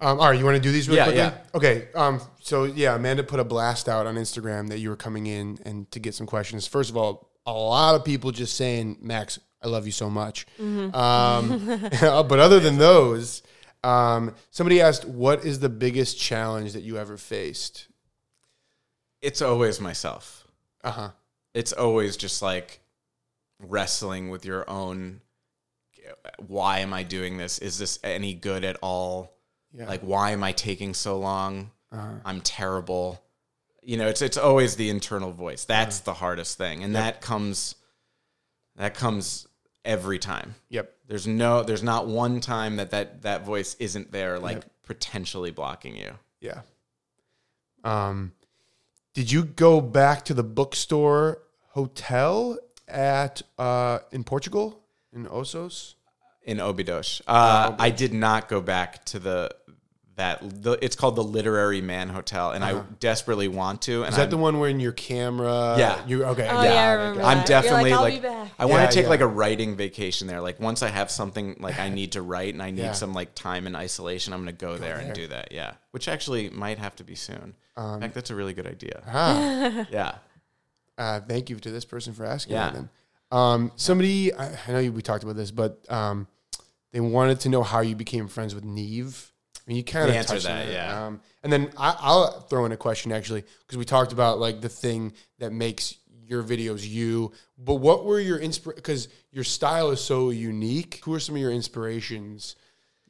Um, 0.00 0.18
all 0.20 0.28
right, 0.28 0.38
you 0.38 0.44
want 0.44 0.56
to 0.56 0.62
do 0.62 0.72
these 0.72 0.88
really 0.88 0.98
Yeah, 0.98 1.04
quickly? 1.04 1.20
yeah. 1.20 1.38
Okay. 1.54 1.88
Um, 1.94 2.20
so 2.40 2.64
yeah, 2.64 2.94
Amanda 2.96 3.22
put 3.22 3.40
a 3.40 3.44
blast 3.44 3.88
out 3.88 4.06
on 4.06 4.16
Instagram 4.16 4.68
that 4.68 4.78
you 4.78 4.90
were 4.90 4.96
coming 4.96 5.26
in 5.26 5.58
and 5.64 5.90
to 5.92 6.00
get 6.00 6.14
some 6.14 6.26
questions. 6.26 6.66
First 6.66 6.90
of 6.90 6.96
all, 6.96 7.30
a 7.46 7.52
lot 7.52 7.94
of 7.94 8.04
people 8.04 8.30
just 8.30 8.56
saying, 8.56 8.98
Max, 9.00 9.38
I 9.62 9.68
love 9.68 9.86
you 9.86 9.92
so 9.92 10.10
much. 10.10 10.46
Um, 10.58 10.92
but 12.00 12.38
other 12.38 12.60
than 12.60 12.76
those, 12.76 13.42
um, 13.82 14.34
somebody 14.50 14.80
asked, 14.80 15.06
what 15.06 15.44
is 15.44 15.60
the 15.60 15.68
biggest 15.68 16.18
challenge 16.18 16.72
that 16.72 16.82
you 16.82 16.98
ever 16.98 17.16
faced? 17.16 17.88
It's 19.24 19.42
always 19.42 19.80
myself. 19.80 20.46
Uh 20.82 20.90
huh. 20.90 21.10
It's 21.54 21.72
always 21.72 22.16
just 22.16 22.42
like 22.42 22.80
wrestling 23.58 24.28
with 24.30 24.44
your 24.44 24.68
own 24.68 25.20
why 26.46 26.80
am 26.80 26.92
I 26.92 27.02
doing 27.02 27.38
this? 27.38 27.58
Is 27.58 27.78
this 27.78 27.98
any 28.04 28.34
good 28.34 28.64
at 28.64 28.76
all? 28.82 29.32
Yeah. 29.76 29.88
like 29.88 30.02
why 30.02 30.30
am 30.30 30.44
i 30.44 30.52
taking 30.52 30.94
so 30.94 31.18
long 31.18 31.72
Uh-huh. 31.90 32.12
i'm 32.24 32.40
terrible 32.42 33.20
you 33.82 33.96
know 33.96 34.06
it's 34.06 34.22
it's 34.22 34.36
always 34.36 34.76
the 34.76 34.88
internal 34.88 35.32
voice 35.32 35.64
that's 35.64 35.98
the 35.98 36.14
hardest 36.14 36.56
thing 36.56 36.84
and 36.84 36.94
that 36.94 37.20
comes 37.20 37.74
that 38.76 38.94
comes 38.94 39.48
every 39.84 40.20
time 40.20 40.54
Yep. 40.68 40.94
there's 41.08 41.26
no 41.26 41.64
there's 41.64 41.82
not 41.82 42.06
one 42.06 42.38
time 42.40 42.76
that 42.76 42.92
that 42.92 43.22
that 43.22 43.44
voice 43.44 43.74
isn't 43.80 44.12
there 44.12 44.38
like 44.38 44.62
potentially 44.84 45.50
blocking 45.50 45.96
you 45.96 46.12
Yeah. 46.40 46.60
Um, 47.82 48.30
did 49.14 49.30
you 49.30 49.44
go 49.44 49.80
back 49.80 50.24
to 50.24 50.34
the 50.34 50.42
bookstore 50.42 51.42
hotel 51.70 52.58
at 52.88 53.42
uh, 53.58 54.00
in 54.12 54.24
Portugal 54.24 54.84
in 55.12 55.26
Osos? 55.26 55.94
in 56.46 56.58
obidos 56.58 57.22
uh, 57.26 57.74
i 57.78 57.90
did 57.90 58.12
not 58.12 58.48
go 58.48 58.60
back 58.60 59.02
to 59.06 59.18
the 59.18 59.50
that 60.16 60.62
the, 60.62 60.78
it's 60.80 60.94
called 60.94 61.16
the 61.16 61.24
literary 61.24 61.80
man 61.80 62.08
hotel 62.08 62.52
and 62.52 62.64
i 62.64 62.80
desperately 63.00 63.48
want 63.48 63.82
to 63.82 64.02
and 64.02 64.02
Uh-huh. 64.02 64.08
Is 64.10 64.16
that 64.16 64.22
I'm- 64.22 64.30
the 64.30 64.36
one 64.38 64.58
where 64.60 64.70
in 64.70 64.78
your 64.80 64.92
camera? 64.92 65.74
Yeah. 65.76 66.06
You 66.06 66.24
okay? 66.26 66.48
Oh, 66.48 66.52
got 66.54 66.64
yeah, 66.64 66.70
I 66.70 66.92
it, 66.92 66.96
remember 66.96 67.20
got 67.20 67.30
it. 67.32 67.34
that. 67.34 67.38
I'm 67.38 67.44
definitely 67.46 67.90
You're 67.90 67.98
like, 68.00 68.12
"I'll 68.14 68.20
like, 68.20 68.22
be 68.22 68.28
back." 68.28 68.50
I 68.58 68.64
want 68.66 68.82
Yeah, 68.82 68.86
to 68.86 68.92
take 68.94 69.02
yeah. 69.04 69.08
like 69.10 69.20
a 69.20 69.26
writing 69.26 69.76
vacation 69.76 70.28
there. 70.28 70.40
Like 70.40 70.60
once 70.60 70.82
I 70.82 70.88
have 70.88 71.10
something 71.10 71.56
like 71.58 71.78
I 71.80 71.88
need 71.98 72.12
to 72.12 72.22
write 72.22 72.54
and 72.54 72.62
I 72.62 72.70
need 72.70 72.82
Yeah. 72.82 72.92
some 72.92 73.12
like 73.12 73.34
time 73.34 73.66
in 73.66 73.74
isolation, 73.74 74.32
I'm 74.32 74.40
going 74.44 74.54
to 74.56 74.64
go, 74.66 74.76
there, 74.78 74.98
and 74.98 75.12
do 75.14 75.26
that. 75.28 75.50
Yeah, 75.52 75.72
which 75.90 76.06
actually 76.08 76.48
might 76.50 76.78
have 76.78 76.94
to 76.96 77.04
be 77.04 77.14
soon. 77.16 77.54
in 77.76 78.00
fact, 78.00 78.14
that's 78.14 78.30
a 78.30 78.34
really 78.36 78.54
good 78.54 78.66
idea. 78.68 79.02
Ah, 79.06 79.86
Yeah, 79.90 80.14
uh, 80.96 81.20
thank 81.20 81.50
you 81.50 81.56
to 81.56 81.70
this 81.70 81.84
person 81.84 82.12
for 82.14 82.24
asking. 82.24 82.54
Yeah. 82.54 82.70
Then, 82.70 82.88
um, 83.32 83.72
somebody 83.76 84.32
I, 84.32 84.56
I 84.68 84.72
know 84.72 84.78
you, 84.78 84.92
we 84.92 85.02
talked 85.02 85.24
about 85.24 85.34
this, 85.36 85.50
but 85.50 85.84
um, 85.90 86.28
they 86.92 87.00
wanted 87.00 87.40
to 87.40 87.48
know 87.48 87.62
how 87.64 87.80
you 87.80 87.96
became 87.96 88.28
friends 88.28 88.54
with 88.54 88.64
Nev. 88.64 89.32
I 89.66 89.70
mean, 89.70 89.76
you 89.78 89.84
kind 89.84 90.10
of 90.10 90.30
on 90.30 90.38
that, 90.40 90.70
yeah. 90.70 91.06
Um, 91.06 91.20
and 91.42 91.52
then 91.52 91.70
I, 91.78 91.96
I'll 91.98 92.40
throw 92.40 92.66
in 92.66 92.72
a 92.72 92.76
question 92.76 93.12
actually 93.12 93.44
because 93.60 93.78
we 93.78 93.84
talked 93.86 94.12
about 94.12 94.38
like 94.38 94.60
the 94.60 94.68
thing 94.68 95.14
that 95.38 95.52
makes 95.52 95.96
your 96.26 96.42
videos 96.42 96.86
you. 96.88 97.32
But 97.58 97.76
what 97.76 98.04
were 98.04 98.20
your 98.20 98.38
inspir? 98.38 98.74
Because 98.74 99.08
your 99.30 99.44
style 99.44 99.90
is 99.90 100.02
so 100.02 100.30
unique. 100.30 101.00
Who 101.04 101.14
are 101.14 101.20
some 101.20 101.34
of 101.34 101.40
your 101.40 101.50
inspirations? 101.52 102.56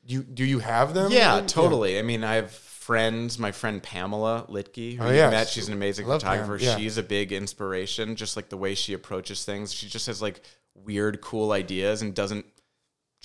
Do 0.06 0.14
you 0.14 0.22
do 0.22 0.44
you 0.44 0.60
have 0.60 0.94
them? 0.94 1.10
yeah, 1.10 1.40
totally. 1.46 1.98
I 1.98 2.02
mean, 2.02 2.22
I've 2.22 2.50
friends, 2.52 3.38
my 3.38 3.50
friend 3.50 3.82
Pamela 3.82 4.44
Littky, 4.50 4.96
who 4.98 5.04
Oh, 5.04 5.08
you 5.10 5.16
yeah. 5.16 5.30
met, 5.30 5.48
she's 5.48 5.68
an 5.68 5.72
amazing 5.72 6.06
photographer. 6.06 6.58
yeah. 6.62 6.76
She's 6.76 6.98
a 6.98 7.02
big 7.02 7.32
inspiration, 7.32 8.14
just 8.14 8.36
like 8.36 8.50
the 8.50 8.58
way 8.58 8.74
she 8.74 8.92
approaches 8.92 9.44
things. 9.44 9.72
She 9.72 9.88
just 9.88 10.06
has 10.06 10.20
like 10.20 10.42
weird, 10.74 11.20
cool 11.22 11.52
ideas 11.52 12.02
and 12.02 12.14
doesn't 12.14 12.44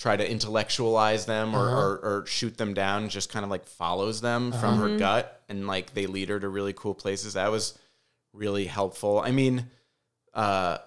try 0.00 0.16
to 0.16 0.28
intellectualize 0.28 1.26
them 1.26 1.54
or, 1.54 1.68
Uh-huh. 1.68 1.76
or, 1.78 1.98
or 2.22 2.26
shoot 2.26 2.56
them 2.56 2.72
down, 2.72 3.10
just 3.10 3.30
kind 3.30 3.44
of 3.44 3.50
like 3.50 3.66
follows 3.66 4.22
them 4.22 4.50
from 4.50 4.78
her 4.78 4.96
gut 4.96 5.42
and 5.50 5.66
like 5.66 5.92
they 5.92 6.06
lead 6.06 6.30
her 6.30 6.40
to 6.40 6.48
really 6.48 6.72
cool 6.72 6.94
places. 6.94 7.34
That 7.34 7.50
was 7.50 7.78
really 8.32 8.64
helpful. 8.64 9.20
I 9.20 9.30
mean, 9.30 9.66
uh, 10.32 10.78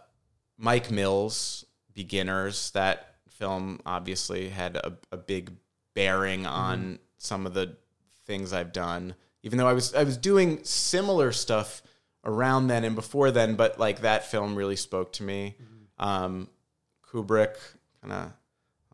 Mike 0.58 0.90
Mills, 0.90 1.64
Beginners, 1.94 2.72
that 2.72 3.16
film 3.30 3.80
obviously 3.86 4.50
had 4.50 4.78
a, 4.78 4.98
a 5.12 5.18
big 5.18 5.52
bearing 5.94 6.48
on 6.48 6.98
some 7.20 7.46
of 7.46 7.54
the 7.54 7.78
things 8.26 8.52
I've 8.52 8.74
done. 8.74 9.14
Even 9.44 9.60
though 9.60 9.68
I 9.68 9.74
was 9.74 9.94
I 9.94 10.04
was 10.04 10.18
doing 10.18 10.64
similar 10.64 11.32
stuff 11.32 11.84
around 12.26 12.66
then 12.68 12.84
and 12.84 12.96
before 12.96 13.30
then, 13.30 13.56
but 13.56 13.78
like 13.78 14.02
that 14.02 14.26
film 14.26 14.56
really 14.56 14.78
spoke 14.78 15.12
to 15.14 15.24
me. 15.24 15.56
Um, 16.00 16.48
Kubrick, 17.12 17.58
kind 18.02 18.14
of 18.14 18.32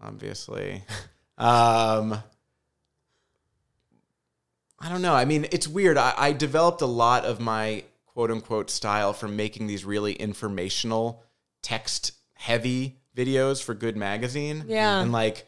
obviously. 0.02 0.84
um, 1.38 2.22
I 4.82 4.90
don't 4.90 5.02
know. 5.02 5.14
I 5.14 5.26
mean, 5.26 5.48
it's 5.52 5.68
weird. 5.68 5.98
I, 5.98 6.14
I 6.18 6.32
developed 6.32 6.82
a 6.82 6.88
lot 6.88 7.26
of 7.26 7.40
my 7.40 7.84
quote 8.06 8.32
unquote 8.32 8.70
style 8.70 9.14
from 9.14 9.36
making 9.36 9.68
these 9.68 9.86
really 9.86 10.14
informational, 10.14 11.24
text 11.62 12.14
heavy 12.34 13.00
videos 13.16 13.62
for 13.62 13.74
Good 13.74 13.98
Magazine. 13.98 14.66
Yeah. 14.68 15.02
And 15.02 15.12
like, 15.12 15.46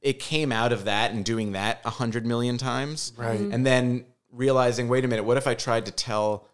it 0.00 0.18
came 0.18 0.52
out 0.52 0.72
of 0.72 0.84
that 0.84 1.12
and 1.12 1.24
doing 1.24 1.52
that 1.52 1.80
a 1.84 1.90
hundred 1.90 2.26
million 2.26 2.58
times. 2.58 3.12
Right. 3.16 3.40
And 3.40 3.66
then 3.66 4.04
realizing, 4.32 4.88
wait 4.88 5.04
a 5.04 5.08
minute, 5.08 5.24
what 5.24 5.36
if 5.36 5.46
I 5.46 5.54
tried 5.54 5.86
to 5.86 5.92
tell 5.92 6.48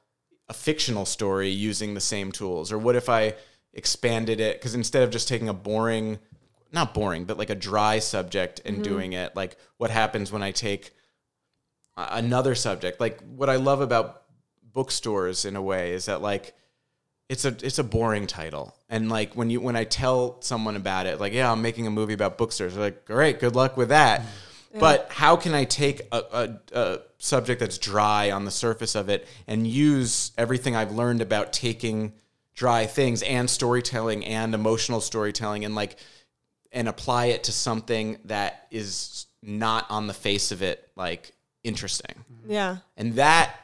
a 0.49 0.55
fictional 0.55 1.07
story 1.07 1.51
using 1.51 1.95
the 1.95 2.01
same 2.01 2.33
tools? 2.33 2.73
Or 2.73 2.79
what 2.79 2.97
if 2.97 3.09
I 3.09 3.35
expanded 3.73 4.41
it? 4.41 4.59
Because 4.59 4.75
instead 4.75 5.03
of 5.03 5.11
just 5.11 5.29
taking 5.29 5.49
a 5.49 5.55
boring, 5.55 6.19
not 6.77 6.95
boring, 6.95 7.25
but 7.25 7.39
like 7.39 7.51
a 7.51 7.57
dry 7.57 7.99
subject 7.99 8.61
and 8.65 8.77
mm-hmm. 8.77 8.85
doing 8.85 9.13
it, 9.15 9.35
like 9.35 9.57
what 9.79 9.91
happens 9.91 10.31
when 10.31 10.43
I 10.43 10.53
take 10.53 10.93
another 11.97 12.55
subject? 12.55 13.01
Like 13.01 13.21
what 13.23 13.51
I 13.51 13.57
love 13.57 13.81
about 13.81 14.23
bookstores 14.73 15.45
in 15.45 15.57
a 15.57 15.63
way 15.63 15.93
is 15.93 16.05
that 16.05 16.23
like 16.23 16.55
it's 17.29 17.45
a 17.45 17.57
it's 17.63 17.79
a 17.79 17.85
boring 17.85 18.27
title. 18.27 18.77
And 18.89 19.09
like 19.09 19.35
when 19.35 19.51
you 19.51 19.61
when 19.61 19.75
i 19.75 19.83
tell 19.83 20.41
someone 20.43 20.77
about 20.77 21.07
it 21.07 21.19
like 21.19 21.33
yeah 21.33 21.51
i'm 21.51 21.61
making 21.61 21.89
a 21.89 21.91
movie 21.91 22.13
about 22.13 22.39
bookstores 22.39 22.75
they're 22.75 22.85
like 22.85 23.05
great 23.05 23.41
good 23.41 23.57
luck 23.57 23.77
with 23.77 23.89
that. 23.89 24.21
Mm. 24.21 24.79
But 24.79 25.09
how 25.11 25.37
can 25.37 25.55
i 25.55 25.65
take 25.65 26.03
a, 26.13 26.23
a, 26.33 26.79
a 26.79 26.99
subject 27.19 27.59
that's 27.61 27.79
dry 27.79 28.31
on 28.31 28.45
the 28.45 28.51
surface 28.51 28.95
of 28.95 29.09
it 29.09 29.27
and 29.49 29.67
use 29.67 30.33
everything 30.39 30.77
i've 30.77 30.93
learned 30.93 31.23
about 31.23 31.53
taking 31.53 32.13
dry 32.55 32.87
things 32.87 33.23
and 33.23 33.49
storytelling 33.51 34.25
and 34.25 34.55
emotional 34.55 35.01
storytelling 35.01 35.65
and 35.65 35.75
like 35.75 35.97
and 36.77 36.89
apply 36.89 37.27
it 37.27 37.43
to 37.45 37.53
something 37.53 38.19
that 38.27 38.67
is 38.71 39.27
not 39.43 39.87
on 39.91 40.07
the 40.07 40.15
face 40.15 40.53
of 40.53 40.63
it 40.63 40.89
like 40.95 41.33
interesting 41.65 42.15
mm-hmm. 42.33 42.53
Yeah. 42.53 42.77
and 42.97 43.15
that 43.15 43.57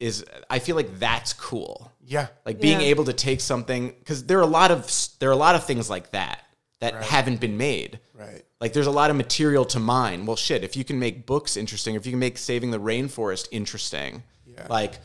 is 0.00 0.24
i 0.50 0.58
feel 0.58 0.76
like 0.76 0.98
that's 0.98 1.32
cool 1.32 1.90
Yeah. 2.04 2.26
like 2.44 2.60
being 2.60 2.80
Yeah. 2.80 2.88
able 2.88 3.04
to 3.04 3.12
take 3.14 3.40
something 3.40 3.88
because 3.98 4.24
there 4.24 4.38
are 4.38 4.42
a 4.42 4.46
lot 4.60 4.70
of 4.70 4.90
there 5.20 5.30
are 5.30 5.32
a 5.32 5.36
lot 5.48 5.54
of 5.54 5.64
things 5.64 5.88
like 5.88 6.10
that 6.10 6.42
that 6.80 7.02
haven't 7.02 7.40
been 7.40 7.56
made 7.56 8.00
Right. 8.12 8.42
like 8.60 8.72
there's 8.74 8.86
a 8.86 8.90
lot 9.00 9.08
of 9.10 9.16
material 9.16 9.64
to 9.66 9.78
mine 9.80 10.26
well 10.26 10.36
shit 10.36 10.62
if 10.64 10.76
you 10.76 10.84
can 10.84 10.98
make 10.98 11.24
books 11.24 11.56
interesting 11.56 11.94
if 11.94 12.04
you 12.04 12.12
can 12.12 12.18
make 12.18 12.36
saving 12.36 12.70
the 12.70 12.80
rainforest 12.80 13.48
interesting 13.50 14.22
Yeah. 14.46 14.66
like 14.68 14.98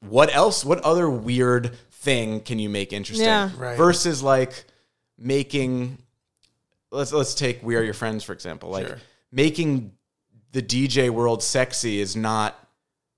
what 0.00 0.32
else 0.34 0.64
what 0.64 0.78
other 0.80 1.08
weird 1.10 1.76
thing 1.90 2.40
can 2.40 2.58
you 2.58 2.68
make 2.68 2.92
interesting 2.92 3.26
Yeah. 3.26 3.50
Right. 3.56 3.76
versus 3.76 4.22
like 4.22 4.64
making 5.18 5.98
let's 6.90 7.12
let's 7.12 7.34
take 7.34 7.62
we 7.62 7.76
are 7.76 7.82
your 7.82 7.94
friends 7.94 8.24
for 8.24 8.32
example 8.32 8.70
like 8.70 8.86
Sure. 8.86 8.98
making 9.32 9.92
the 10.52 10.62
dj 10.62 11.10
world 11.10 11.42
sexy 11.42 12.00
is 12.00 12.16
not 12.16 12.56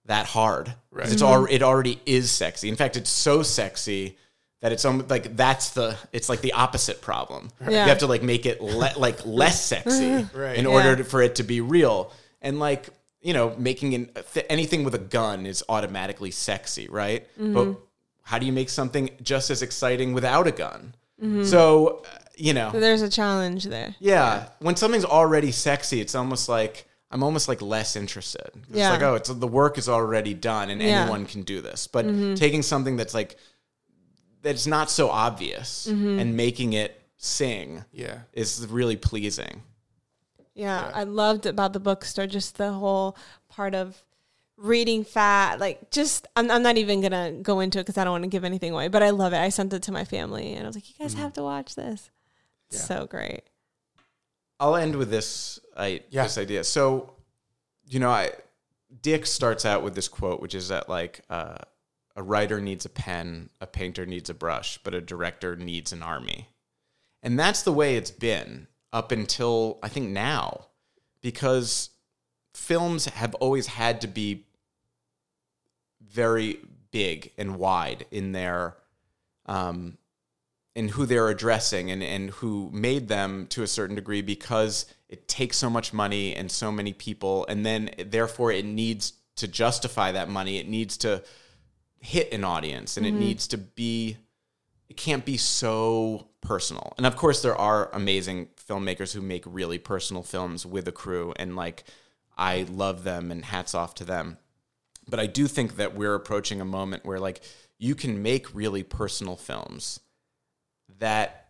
that 0.07 0.27
hard. 0.27 0.75
Right. 0.91 1.11
it's 1.11 1.23
al- 1.23 1.47
it 1.47 1.63
already 1.63 2.01
is 2.07 2.31
sexy 2.31 2.69
in 2.69 2.77
fact 2.77 2.97
it's 2.97 3.09
so 3.11 3.43
sexy 3.43 4.19
that 4.61 4.73
it's 4.73 4.85
almost 4.85 5.09
like 5.11 5.37
that's 5.37 5.71
the 5.71 5.97
it's 6.13 6.29
like 6.29 6.41
the 6.41 6.53
opposite 6.53 7.01
problem 7.01 7.51
Yeah. 7.63 7.71
you 7.85 7.89
have 7.89 7.99
to 7.99 8.07
like 8.07 8.23
make 8.23 8.45
it 8.47 8.61
le- 8.61 8.93
like 8.97 9.25
less 9.25 9.65
sexy 9.65 10.27
Right. 10.35 10.57
in 10.57 10.65
Yeah. 10.65 10.71
order 10.71 10.97
to- 10.97 11.05
for 11.05 11.23
it 11.23 11.37
to 11.37 11.43
be 11.45 11.61
real 11.61 12.13
and 12.43 12.59
like 12.59 12.89
you 13.23 13.33
know 13.33 13.55
making 13.57 13.95
an, 13.95 14.11
th- 14.35 14.45
anything 14.51 14.83
with 14.85 14.95
a 14.95 14.99
gun 14.99 15.47
is 15.47 15.63
automatically 15.69 16.31
sexy 16.33 16.89
right 16.89 17.27
Mm-hmm. 17.39 17.55
but 17.55 17.77
how 18.25 18.39
do 18.39 18.47
you 18.47 18.53
make 18.53 18.69
something 18.69 19.11
just 19.23 19.51
as 19.51 19.63
exciting 19.63 20.13
without 20.13 20.47
a 20.47 20.53
gun 20.53 20.95
Mm-hmm. 21.23 21.45
so 21.45 22.03
you 22.37 22.53
know 22.55 22.71
So 22.73 22.81
there's 22.81 23.03
a 23.03 23.09
challenge 23.11 23.65
there. 23.65 23.95
yeah. 24.01 24.49
When 24.61 24.77
something's 24.77 25.05
already 25.05 25.53
sexy, 25.53 26.01
it's 26.01 26.15
almost 26.15 26.49
like 26.49 26.87
I'm 27.11 27.23
almost 27.23 27.47
like 27.47 27.61
less 27.61 27.95
interested. 27.95 28.51
It's 28.69 28.79
Yeah. 28.79 28.91
like, 28.91 29.03
oh, 29.03 29.15
it's 29.17 29.29
the 29.29 29.47
work 29.47 29.77
is 29.79 29.89
already 29.89 30.33
done 30.35 30.71
and 30.71 30.81
Yeah. 30.81 30.89
Mm-hmm. 30.89 31.03
anyone 31.03 31.27
can 31.27 31.43
do 31.43 31.61
this. 31.61 31.87
But 31.87 32.05
taking 32.37 32.63
something 32.63 32.97
that's 32.97 33.13
like 33.15 33.37
that's 34.43 34.67
not 34.67 34.91
so 34.91 35.11
obvious 35.11 35.87
Mm-hmm. 35.91 36.19
and 36.19 36.37
making 36.37 36.73
it 36.73 37.01
sing 37.19 37.85
Yeah. 37.93 38.21
is 38.33 38.67
really 38.69 38.97
pleasing. 38.97 39.63
Yeah, 40.55 40.91
I 40.95 41.05
loved 41.05 41.47
about 41.47 41.73
the 41.73 41.81
bookstore 41.81 42.27
just 42.27 42.57
the 42.59 42.73
whole 42.73 43.17
part 43.49 43.75
of 43.75 44.03
reading 44.59 45.03
fat. 45.05 45.59
Like, 45.61 45.91
just 45.91 46.27
I'm, 46.37 46.51
I'm 46.51 46.63
not 46.63 46.77
even 46.77 47.01
gonna 47.01 47.33
go 47.33 47.61
into 47.61 47.79
it 47.79 47.83
because 47.83 47.97
I 47.97 48.05
don't 48.05 48.13
want 48.13 48.25
to 48.25 48.29
give 48.29 48.45
anything 48.45 48.73
away. 48.73 48.89
But 48.89 49.03
I 49.03 49.11
love 49.11 49.33
it. 49.33 49.39
I 49.39 49.49
sent 49.49 49.73
it 49.73 49.83
to 49.85 49.93
my 49.93 50.05
family, 50.05 50.53
and 50.53 50.65
I 50.65 50.67
was 50.67 50.77
like, 50.77 50.89
"You 50.91 50.95
guys 50.99 51.15
have 51.15 51.33
to 51.35 51.43
watch 51.43 51.75
this." 51.75 52.11
It's 52.73 52.81
Yeah. 52.89 53.01
so 53.01 53.07
great. 53.07 53.43
I'll 54.59 54.77
end 54.77 54.97
with 54.97 55.11
this 55.11 55.59
I, 55.77 56.03
Yeah. 56.11 56.23
this 56.25 56.39
idea. 56.39 56.65
So, 56.65 57.15
you 57.85 57.99
know, 58.01 58.11
I 58.11 58.33
Dick 59.01 59.27
starts 59.27 59.65
out 59.65 59.83
with 59.83 59.95
this 59.95 60.09
quote, 60.09 60.41
which 60.41 60.55
is 60.55 60.69
that 60.69 60.89
like 60.89 61.23
uh, 61.31 61.57
a 62.17 62.23
writer 62.23 62.61
needs 62.61 62.85
a 62.85 62.89
pen, 62.91 63.51
a 63.61 63.67
painter 63.67 64.05
needs 64.07 64.29
a 64.31 64.35
brush, 64.35 64.79
but 64.85 64.95
a 64.95 65.01
director 65.01 65.57
needs 65.57 65.93
an 65.93 66.03
army, 66.03 66.49
and 67.23 67.39
that's 67.39 67.63
the 67.63 67.73
way 67.73 67.97
it's 67.97 68.11
been 68.11 68.69
up 68.93 69.11
until 69.13 69.79
I 69.83 69.89
think 69.89 70.11
now, 70.11 70.67
because 71.23 71.91
films 72.53 73.07
have 73.07 73.35
always 73.37 73.67
had 73.67 74.03
to 74.03 74.07
be 74.09 74.45
very 76.03 76.61
big 76.91 77.33
and 77.39 77.57
wide 77.57 78.05
in 78.11 78.33
their 78.33 78.77
um, 79.47 79.97
in 80.75 80.89
who 80.89 81.05
they're 81.05 81.29
addressing 81.29 81.91
and, 81.91 82.03
and 82.03 82.31
who 82.31 82.71
made 82.73 83.09
them 83.09 83.47
to 83.49 83.63
a 83.63 83.67
certain 83.67 83.95
degree 83.95 84.23
because 84.23 84.87
it 85.09 85.29
takes 85.29 85.57
so 85.57 85.69
much 85.69 85.93
money 85.93 86.35
and 86.35 86.51
so 86.51 86.73
many 86.73 86.93
people 86.93 87.45
and 87.49 87.67
then 87.67 87.91
therefore 88.07 88.51
it 88.51 88.65
needs 88.65 89.13
to 89.37 89.49
justify 89.49 90.13
that 90.13 90.29
money. 90.29 90.59
It 90.59 90.69
needs 90.69 90.97
to 90.99 91.23
hit 92.01 92.33
an 92.33 92.45
audience 92.45 92.97
and 92.97 93.07
it 93.07 93.11
mm-hmm. 93.11 93.21
needs 93.21 93.49
to 93.49 93.59
be 93.59 94.17
it 94.89 94.97
can't 94.97 95.25
be 95.25 95.39
so 95.39 96.29
personal. 96.41 96.93
And 96.97 97.07
of 97.07 97.17
course 97.17 97.43
there 97.43 97.57
are 97.57 97.91
amazing 97.93 98.49
filmmakers 98.69 99.13
who 99.15 99.21
make 99.21 99.45
really 99.47 99.79
personal 99.79 100.23
films 100.23 100.67
with 100.67 100.89
a 100.89 100.93
crew 100.93 101.33
and 101.37 101.55
like 101.55 101.85
i 102.37 102.67
love 102.71 103.05
them 103.05 103.31
and 103.31 103.45
hats 103.45 103.75
off 103.75 103.95
to 103.97 104.05
them. 104.05 104.39
But 105.07 105.21
i 105.21 105.27
do 105.27 105.47
think 105.47 105.77
that 105.77 105.95
we're 105.95 106.15
approaching 106.15 106.63
a 106.63 106.65
moment 106.65 107.05
where 107.05 107.21
like 107.21 107.43
you 107.79 107.95
can 107.95 108.23
make 108.23 108.55
really 108.55 108.83
personal 108.83 109.37
films 109.37 110.01
that 111.03 111.49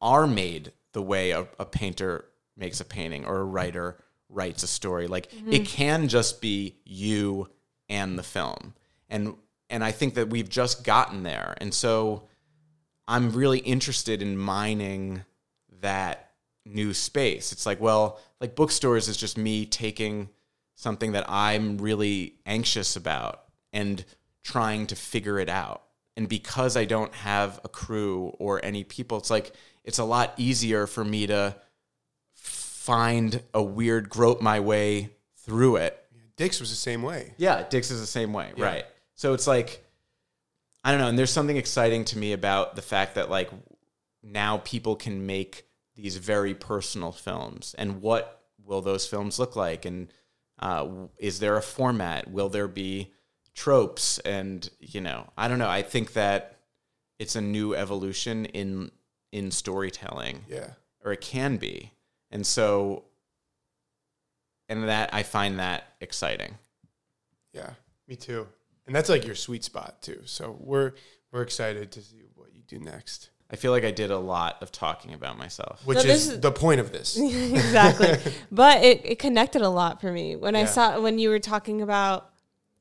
are 0.00 0.28
made 0.28 0.70
the 0.92 1.02
way 1.02 1.32
a, 1.32 1.40
a 1.58 1.64
painter 1.64 2.24
makes 2.56 2.80
a 2.80 2.84
painting 2.84 3.24
or 3.24 3.40
a 3.40 3.44
writer 3.44 3.98
writes 4.28 4.62
a 4.62 4.68
story. 4.68 5.08
Like 5.08 5.32
mm-hmm. 5.32 5.52
it 5.52 5.66
can 5.66 6.06
just 6.06 6.40
be 6.40 6.76
you 6.84 7.48
and 7.88 8.16
the 8.16 8.22
film. 8.22 8.74
And 9.08 9.34
and 9.68 9.82
I 9.82 9.90
think 9.90 10.14
that 10.14 10.30
we've 10.30 10.48
just 10.48 10.84
gotten 10.84 11.24
there. 11.24 11.56
And 11.58 11.74
so 11.74 12.28
I'm 13.08 13.32
really 13.32 13.58
interested 13.58 14.22
in 14.22 14.36
mining 14.36 15.24
that 15.80 16.30
new 16.64 16.94
space. 16.94 17.50
It's 17.50 17.66
like, 17.66 17.80
well, 17.80 18.20
like 18.40 18.54
bookstores 18.54 19.08
is 19.08 19.16
just 19.16 19.36
me 19.36 19.66
taking 19.66 20.28
something 20.76 21.12
that 21.12 21.28
I'm 21.28 21.78
really 21.78 22.34
anxious 22.46 22.94
about 22.94 23.42
and 23.72 24.04
trying 24.44 24.86
to 24.88 24.94
figure 24.94 25.40
it 25.40 25.48
out. 25.48 25.82
And 26.16 26.28
because 26.28 26.76
I 26.76 26.84
don't 26.84 27.14
have 27.14 27.60
a 27.64 27.68
crew 27.68 28.34
or 28.38 28.62
any 28.64 28.84
people, 28.84 29.18
it's 29.18 29.30
like 29.30 29.52
it's 29.84 29.98
a 29.98 30.04
lot 30.04 30.34
easier 30.36 30.86
for 30.86 31.04
me 31.04 31.26
to 31.28 31.56
find 32.34 33.42
a 33.54 33.62
weird 33.62 34.08
grope 34.08 34.40
my 34.42 34.60
way 34.60 35.10
through 35.38 35.76
it 35.76 35.98
Dix 36.36 36.60
was 36.60 36.70
the 36.70 36.76
same 36.76 37.02
way. 37.02 37.34
yeah, 37.36 37.62
Dix 37.68 37.90
is 37.90 38.00
the 38.00 38.06
same 38.06 38.32
way, 38.32 38.52
Yeah. 38.56 38.64
right? 38.64 38.84
So 39.14 39.34
it's 39.34 39.46
like 39.46 39.84
I 40.84 40.90
don't 40.90 41.00
know, 41.00 41.08
and 41.08 41.16
there's 41.18 41.30
something 41.30 41.56
exciting 41.56 42.04
to 42.06 42.18
me 42.18 42.32
about 42.32 42.74
the 42.74 42.82
fact 42.82 43.14
that 43.14 43.30
like 43.30 43.50
now 44.22 44.58
people 44.58 44.96
can 44.96 45.26
make 45.26 45.66
these 45.94 46.16
very 46.16 46.54
personal 46.54 47.12
films, 47.12 47.74
and 47.78 48.00
what 48.02 48.42
will 48.64 48.80
those 48.80 49.06
films 49.06 49.38
look 49.38 49.56
like? 49.56 49.84
And 49.84 50.12
Uh, 50.58 51.08
is 51.18 51.38
there 51.40 51.56
a 51.56 51.62
format? 51.62 52.30
Will 52.30 52.48
there 52.48 52.68
be 52.68 53.12
tropes? 53.54 54.18
And 54.20 54.68
you 54.80 55.00
know, 55.00 55.30
I 55.36 55.48
don't 55.48 55.58
know. 55.58 55.68
I 55.68 55.82
think 55.82 56.12
that 56.14 56.56
it's 57.18 57.36
a 57.36 57.40
new 57.40 57.74
evolution 57.74 58.44
in 58.46 58.90
in 59.32 59.50
storytelling, 59.50 60.44
Yeah. 60.48 60.70
or 61.04 61.12
it 61.12 61.20
can 61.22 61.56
be, 61.56 61.92
and 62.30 62.46
so, 62.46 63.04
and 64.68 64.88
that 64.88 65.10
I 65.12 65.22
find 65.22 65.58
that 65.58 65.84
exciting. 66.00 66.58
Yeah. 67.52 67.70
Me 68.08 68.16
too. 68.16 68.46
And 68.86 68.94
that's 68.94 69.08
like 69.08 69.24
your 69.24 69.34
sweet 69.34 69.64
spot 69.64 70.02
too. 70.02 70.20
So 70.24 70.56
we're 70.60 70.92
we're 71.30 71.42
excited 71.42 71.92
to 71.92 72.02
see 72.02 72.22
what 72.34 72.48
you 72.54 72.62
do 72.66 72.78
next. 72.78 73.30
I 73.50 73.56
feel 73.56 73.70
like 73.70 73.84
I 73.84 73.90
did 73.90 74.10
a 74.10 74.18
lot 74.18 74.62
of 74.62 74.72
talking 74.72 75.12
about 75.12 75.36
myself. 75.36 75.82
Which 75.86 75.98
So 75.98 76.04
this 76.06 76.26
is 76.26 76.32
is- 76.34 76.40
the 76.40 76.52
point 76.52 76.80
of 76.80 76.90
this. 76.90 77.16
exactly. 77.20 78.18
but 78.50 78.82
it, 78.82 79.02
it 79.04 79.18
connected 79.18 79.62
a 79.62 79.68
lot 79.68 80.00
for 80.00 80.10
me 80.10 80.36
when 80.36 80.56
I 80.56 80.64
saw 80.64 81.00
when 81.00 81.18
you 81.18 81.28
were 81.28 81.38
talking 81.38 81.82
about 81.82 82.31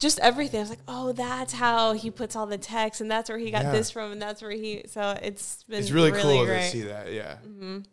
just 0.02 0.20
everything. 0.20 0.60
I 0.60 0.64
was 0.64 0.70
like, 0.70 0.80
oh, 0.90 1.14
that's 1.14 1.54
how 1.54 1.94
he 1.94 2.12
puts 2.12 2.36
all 2.36 2.46
the 2.48 2.58
text, 2.58 3.00
and 3.00 3.10
that's 3.10 3.30
where 3.30 3.38
he 3.40 3.50
got 3.52 3.64
Yeah. 3.64 3.72
this 3.72 3.90
from, 3.92 4.12
and 4.12 4.22
that's 4.22 4.42
where 4.42 4.52
he. 4.52 4.84
So 4.88 5.18
it's 5.22 5.64
been 5.64 5.80
It's 5.80 5.92
really, 5.92 6.12
cool 6.12 6.46
great. 6.46 6.64
to 6.64 6.70
see 6.70 6.82
that. 6.82 7.14
Yeah. 7.14 7.38
Um, 7.46 7.86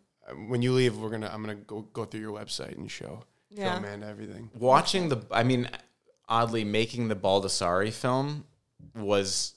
When 0.49 0.61
you 0.61 0.73
leave, 0.73 0.97
we're 0.97 1.09
gonna 1.09 1.31
I'm 1.33 1.41
gonna 1.41 1.55
go 1.55 1.81
go 1.93 2.03
through 2.05 2.19
your 2.21 2.33
website 2.37 2.77
and 2.77 2.91
show 2.91 3.23
Yeah. 3.49 3.71
show 3.73 3.77
Amanda 3.79 4.07
everything. 4.07 4.51
watching 4.53 5.09
the 5.09 5.17
i 5.31 5.41
mean 5.43 5.67
oddly 6.27 6.63
making 6.63 7.07
the 7.07 7.15
baldessari 7.15 7.91
film 7.91 8.45
was 8.95 9.55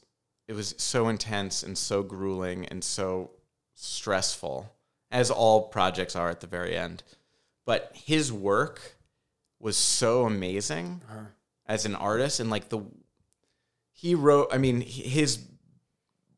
it 0.48 0.54
was 0.54 0.74
so 0.78 1.08
intense 1.08 1.62
and 1.62 1.76
so 1.76 2.02
grueling 2.02 2.64
and 2.66 2.82
so 2.82 3.30
stressful 3.74 4.72
as 5.10 5.30
all 5.30 5.68
projects 5.68 6.16
are 6.16 6.30
at 6.30 6.40
the 6.40 6.46
very 6.46 6.74
end 6.76 7.02
but 7.66 7.90
his 7.94 8.32
work 8.32 8.96
was 9.60 9.76
so 9.76 10.24
amazing 10.24 11.02
Uh-huh. 11.10 11.24
As 11.66 11.84
an 11.86 11.94
artist 11.94 12.40
and 12.40 12.50
like 12.50 12.68
the 12.68 12.80
he 13.92 14.14
wrote 14.14 14.48
i 14.52 14.58
mean 14.58 14.80
his 14.80 15.46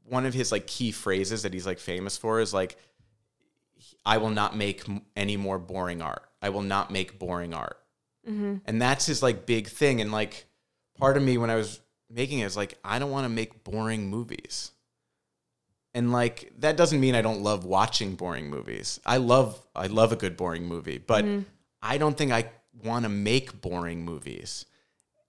one 0.05 0.27
of 0.27 0.35
his 0.35 0.53
like 0.53 0.67
key 0.67 0.93
phrases 0.93 1.43
that 1.43 1.53
he's 1.53 1.67
like 1.67 1.79
famous 1.79 2.17
for 2.17 2.41
is 2.41 2.53
like 2.53 2.77
i 4.05 4.19
will 4.19 4.31
not 4.31 4.57
make 4.57 4.85
any 5.17 5.37
more 5.37 5.59
boring 5.59 6.03
art. 6.03 6.23
I 6.43 6.51
will 6.51 6.63
not 6.63 6.91
make 6.91 7.19
boring 7.19 7.55
art. 7.55 7.79
Mm-hmm. 8.29 8.57
And 8.67 8.81
that's 8.81 9.07
his 9.07 9.23
like 9.23 9.47
big 9.47 9.67
thing 9.69 10.01
and 10.01 10.13
like 10.13 10.47
part 10.99 11.17
of 11.17 11.23
me 11.23 11.39
when 11.39 11.51
i 11.51 11.57
was 11.57 11.81
making 12.11 12.41
it 12.41 12.45
is 12.45 12.57
like 12.57 12.79
i 12.85 12.99
don't 12.99 13.11
want 13.11 13.25
to 13.25 13.31
make 13.31 13.65
boring 13.65 14.09
movies. 14.09 14.71
And 15.97 16.13
like 16.13 16.53
that 16.59 16.77
doesn't 16.77 17.01
mean 17.01 17.15
i 17.15 17.23
don't 17.23 17.43
love 17.43 17.65
watching 17.65 18.15
boring 18.15 18.51
movies. 18.51 19.01
I 19.07 19.19
love 19.19 19.61
i 19.75 19.87
love 19.87 20.13
a 20.13 20.17
good 20.17 20.37
boring 20.37 20.67
movie 20.67 20.99
but 20.99 21.25
mm-hmm. 21.25 21.43
i 21.83 21.99
don't 21.99 22.17
think 22.17 22.33
i 22.33 22.51
want 22.83 23.05
to 23.05 23.09
make 23.09 23.61
boring 23.61 24.05
movies 24.05 24.67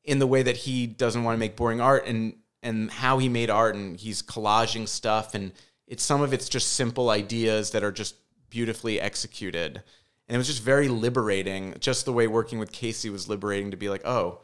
in 0.05 0.19
the 0.19 0.27
way 0.27 0.41
that 0.43 0.55
he 0.57 0.87
doesn't 0.87 1.23
want 1.23 1.35
to 1.35 1.39
make 1.39 1.55
boring 1.57 1.81
art 1.81 2.05
and 2.07 2.35
and 2.63 2.89
how 2.89 3.17
he 3.19 3.27
made 3.29 3.49
art 3.49 3.75
and 3.75 3.99
he's 3.99 4.21
collaging 4.21 4.87
stuff 4.87 5.35
and 5.35 5.51
it's 5.87 6.03
some 6.03 6.21
of 6.21 6.33
it's 6.33 6.47
just 6.49 6.73
simple 6.73 7.09
ideas 7.09 7.71
that 7.71 7.83
are 7.83 7.91
just 7.91 8.15
beautifully 8.49 8.99
executed 9.01 9.83
and 10.27 10.35
it 10.35 10.37
was 10.37 10.47
just 10.47 10.63
very 10.63 10.87
liberating 10.87 11.75
just 11.79 12.05
the 12.05 12.13
way 12.13 12.27
working 12.27 12.57
with 12.59 12.71
casey 12.71 13.09
was 13.09 13.27
liberating 13.27 13.71
to 13.71 13.77
be 13.77 13.89
like 13.89 14.05
oh 14.05 14.39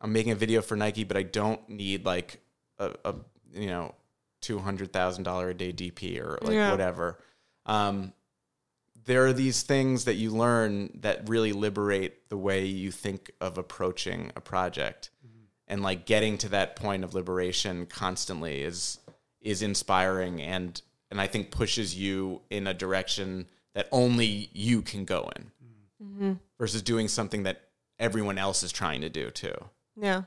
i'm 0.00 0.12
making 0.12 0.32
a 0.32 0.34
video 0.36 0.60
for 0.60 0.76
nike 0.76 1.04
but 1.04 1.16
i 1.16 1.22
don't 1.22 1.66
need 1.68 2.04
like 2.04 2.40
a, 2.78 2.90
a 3.04 3.14
you 3.54 3.66
know 3.68 3.94
$200000 4.42 5.50
a 5.50 5.54
day 5.54 5.72
dp 5.72 6.20
or 6.20 6.38
like 6.42 6.54
Yeah. 6.54 6.70
whatever 6.72 7.18
um, 7.64 8.12
there 9.04 9.26
are 9.26 9.32
these 9.32 9.62
things 9.62 10.04
that 10.04 10.14
you 10.14 10.30
learn 10.30 10.90
that 11.00 11.28
really 11.28 11.52
liberate 11.52 12.28
the 12.28 12.36
way 12.36 12.64
you 12.66 12.90
think 12.90 13.30
of 13.40 13.58
approaching 13.58 14.30
a 14.36 14.40
project. 14.40 15.10
Mm-hmm. 15.26 15.44
And 15.68 15.82
like 15.82 16.06
getting 16.06 16.38
to 16.38 16.48
that 16.50 16.76
point 16.76 17.02
of 17.04 17.14
liberation 17.14 17.86
constantly 17.86 18.62
is 18.62 18.98
is 19.40 19.62
inspiring 19.62 20.40
and 20.40 20.80
and 21.10 21.20
I 21.20 21.26
think 21.26 21.50
pushes 21.50 21.94
you 21.96 22.40
in 22.50 22.66
a 22.66 22.74
direction 22.74 23.46
that 23.74 23.88
only 23.92 24.50
you 24.52 24.82
can 24.82 25.04
go 25.04 25.30
in. 25.36 25.42
Mm-hmm. 25.44 26.04
Mm-hmm. 26.04 26.32
Versus 26.58 26.82
doing 26.82 27.08
something 27.08 27.42
that 27.44 27.62
everyone 27.98 28.38
else 28.38 28.62
is 28.62 28.72
trying 28.72 29.00
to 29.02 29.08
do 29.08 29.30
too. 29.30 29.54
Yeah. 29.96 30.22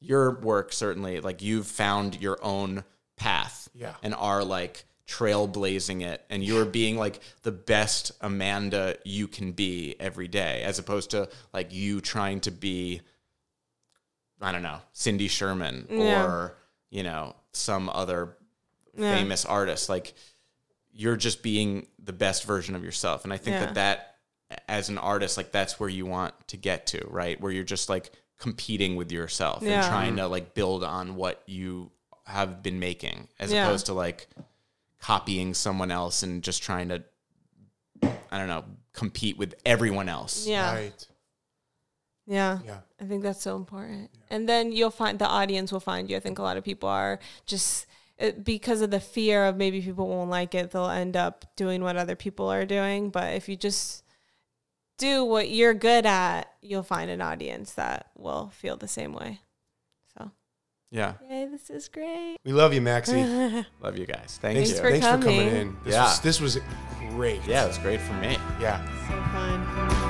your 0.00 0.40
work 0.40 0.72
certainly 0.72 1.20
like 1.20 1.42
you've 1.42 1.66
found 1.66 2.20
your 2.20 2.38
own 2.42 2.84
path 3.16 3.68
Yeah. 3.74 3.94
and 4.02 4.14
are 4.14 4.42
like 4.42 4.84
trailblazing 5.10 6.02
it 6.02 6.24
and 6.30 6.44
you're 6.44 6.64
being 6.64 6.96
like 6.96 7.18
the 7.42 7.50
best 7.50 8.12
amanda 8.20 8.96
you 9.04 9.26
can 9.26 9.50
be 9.50 9.96
every 9.98 10.28
day 10.28 10.62
as 10.62 10.78
opposed 10.78 11.10
to 11.10 11.28
like 11.52 11.72
you 11.74 12.00
trying 12.00 12.38
to 12.38 12.52
be 12.52 13.00
i 14.40 14.52
don't 14.52 14.62
know 14.62 14.78
cindy 14.92 15.26
sherman 15.26 15.84
Yeah. 15.90 16.24
or 16.24 16.56
you 16.90 17.02
know 17.02 17.34
some 17.52 17.88
other 17.88 18.36
Yeah. 18.96 19.16
famous 19.16 19.44
artist 19.44 19.88
like 19.88 20.14
you're 20.92 21.16
just 21.16 21.42
being 21.42 21.88
the 21.98 22.12
best 22.12 22.44
version 22.44 22.76
of 22.76 22.84
yourself 22.84 23.24
and 23.24 23.32
i 23.32 23.36
think 23.36 23.54
Yeah. 23.54 23.66
that 23.66 23.74
that 23.74 24.06
as 24.68 24.88
an 24.90 24.98
artist 24.98 25.36
like 25.36 25.50
that's 25.50 25.80
where 25.80 25.88
you 25.88 26.06
want 26.06 26.34
to 26.48 26.56
get 26.56 26.86
to 26.88 27.04
right 27.08 27.40
where 27.40 27.50
you're 27.50 27.64
just 27.64 27.88
like 27.88 28.12
competing 28.38 28.94
with 28.96 29.10
yourself 29.10 29.62
and 29.62 29.84
trying 29.86 30.16
to 30.16 30.26
like 30.28 30.54
build 30.54 30.84
on 30.84 31.16
what 31.16 31.42
you 31.46 31.90
have 32.26 32.62
been 32.62 32.78
making 32.78 33.26
as 33.40 33.52
opposed 33.52 33.86
to 33.86 33.92
like 33.92 34.28
copying 35.00 35.54
someone 35.54 35.90
else 35.90 36.22
and 36.22 36.42
just 36.42 36.62
trying 36.62 36.88
to 36.88 37.02
i 38.02 38.38
don't 38.38 38.48
know 38.48 38.64
compete 38.92 39.38
with 39.38 39.54
everyone 39.64 40.08
else 40.08 40.46
Yeah. 40.46 40.74
Right. 40.74 41.06
Yeah. 42.26 42.58
Yeah. 42.64 42.78
I 43.00 43.04
think 43.06 43.22
that's 43.24 43.42
so 43.42 43.56
important. 43.56 44.10
And 44.30 44.48
then 44.48 44.70
you'll 44.70 44.90
find 44.92 45.18
the 45.18 45.26
audience 45.26 45.72
will 45.72 45.80
find 45.80 46.08
you. 46.08 46.16
I 46.16 46.20
think 46.20 46.38
a 46.38 46.42
lot 46.42 46.56
of 46.56 46.62
people 46.64 46.88
are 46.88 47.18
just 47.44 47.86
it, 48.18 48.44
because 48.44 48.82
of 48.82 48.90
the 48.90 49.00
fear 49.00 49.46
of 49.46 49.56
maybe 49.56 49.80
people 49.80 50.06
won't 50.06 50.30
like 50.30 50.54
it, 50.54 50.70
they'll 50.70 50.88
end 50.88 51.16
up 51.16 51.44
doing 51.56 51.82
what 51.82 51.96
other 51.96 52.14
people 52.14 52.48
are 52.48 52.64
doing. 52.66 53.10
But 53.10 53.34
if 53.34 53.48
you 53.48 53.56
just 53.56 54.04
do 54.98 55.24
what 55.24 55.50
you're 55.50 55.74
good 55.74 56.06
at, 56.06 56.52
you'll 56.60 56.82
find 56.84 57.10
an 57.10 57.20
audience 57.20 57.72
that 57.72 58.10
will 58.16 58.50
feel 58.50 58.76
the 58.76 58.86
same 58.86 59.12
way. 59.12 59.40
So, 60.92 60.98
yeah 60.98 61.12
yay, 61.30 61.46
this 61.46 61.70
is 61.70 61.88
great. 61.88 62.36
We 62.44 62.52
love 62.52 62.74
you, 62.74 62.80
Maxie. 62.80 63.22
love 63.80 63.96
you 63.96 64.06
guys 64.06 64.38
thank 64.40 64.56
Thanks, 64.56 64.70
you 64.70 64.76
for 64.76 64.90
thanks 64.90 65.06
for 65.06 65.12
coming 65.18 65.38
coming. 65.48 65.56
in. 65.56 65.76
This 65.84 65.94
Yeah. 65.94 66.02
was 66.04 66.20
this 66.20 66.40
was 66.40 66.58
great. 67.10 67.40
yeah 67.46 67.64
it 67.64 67.68
was 67.68 67.78
great 67.78 68.00
for 68.00 68.14
me 68.14 68.36
Yeah. 68.60 68.80
So 69.08 69.14
fun. 69.32 70.09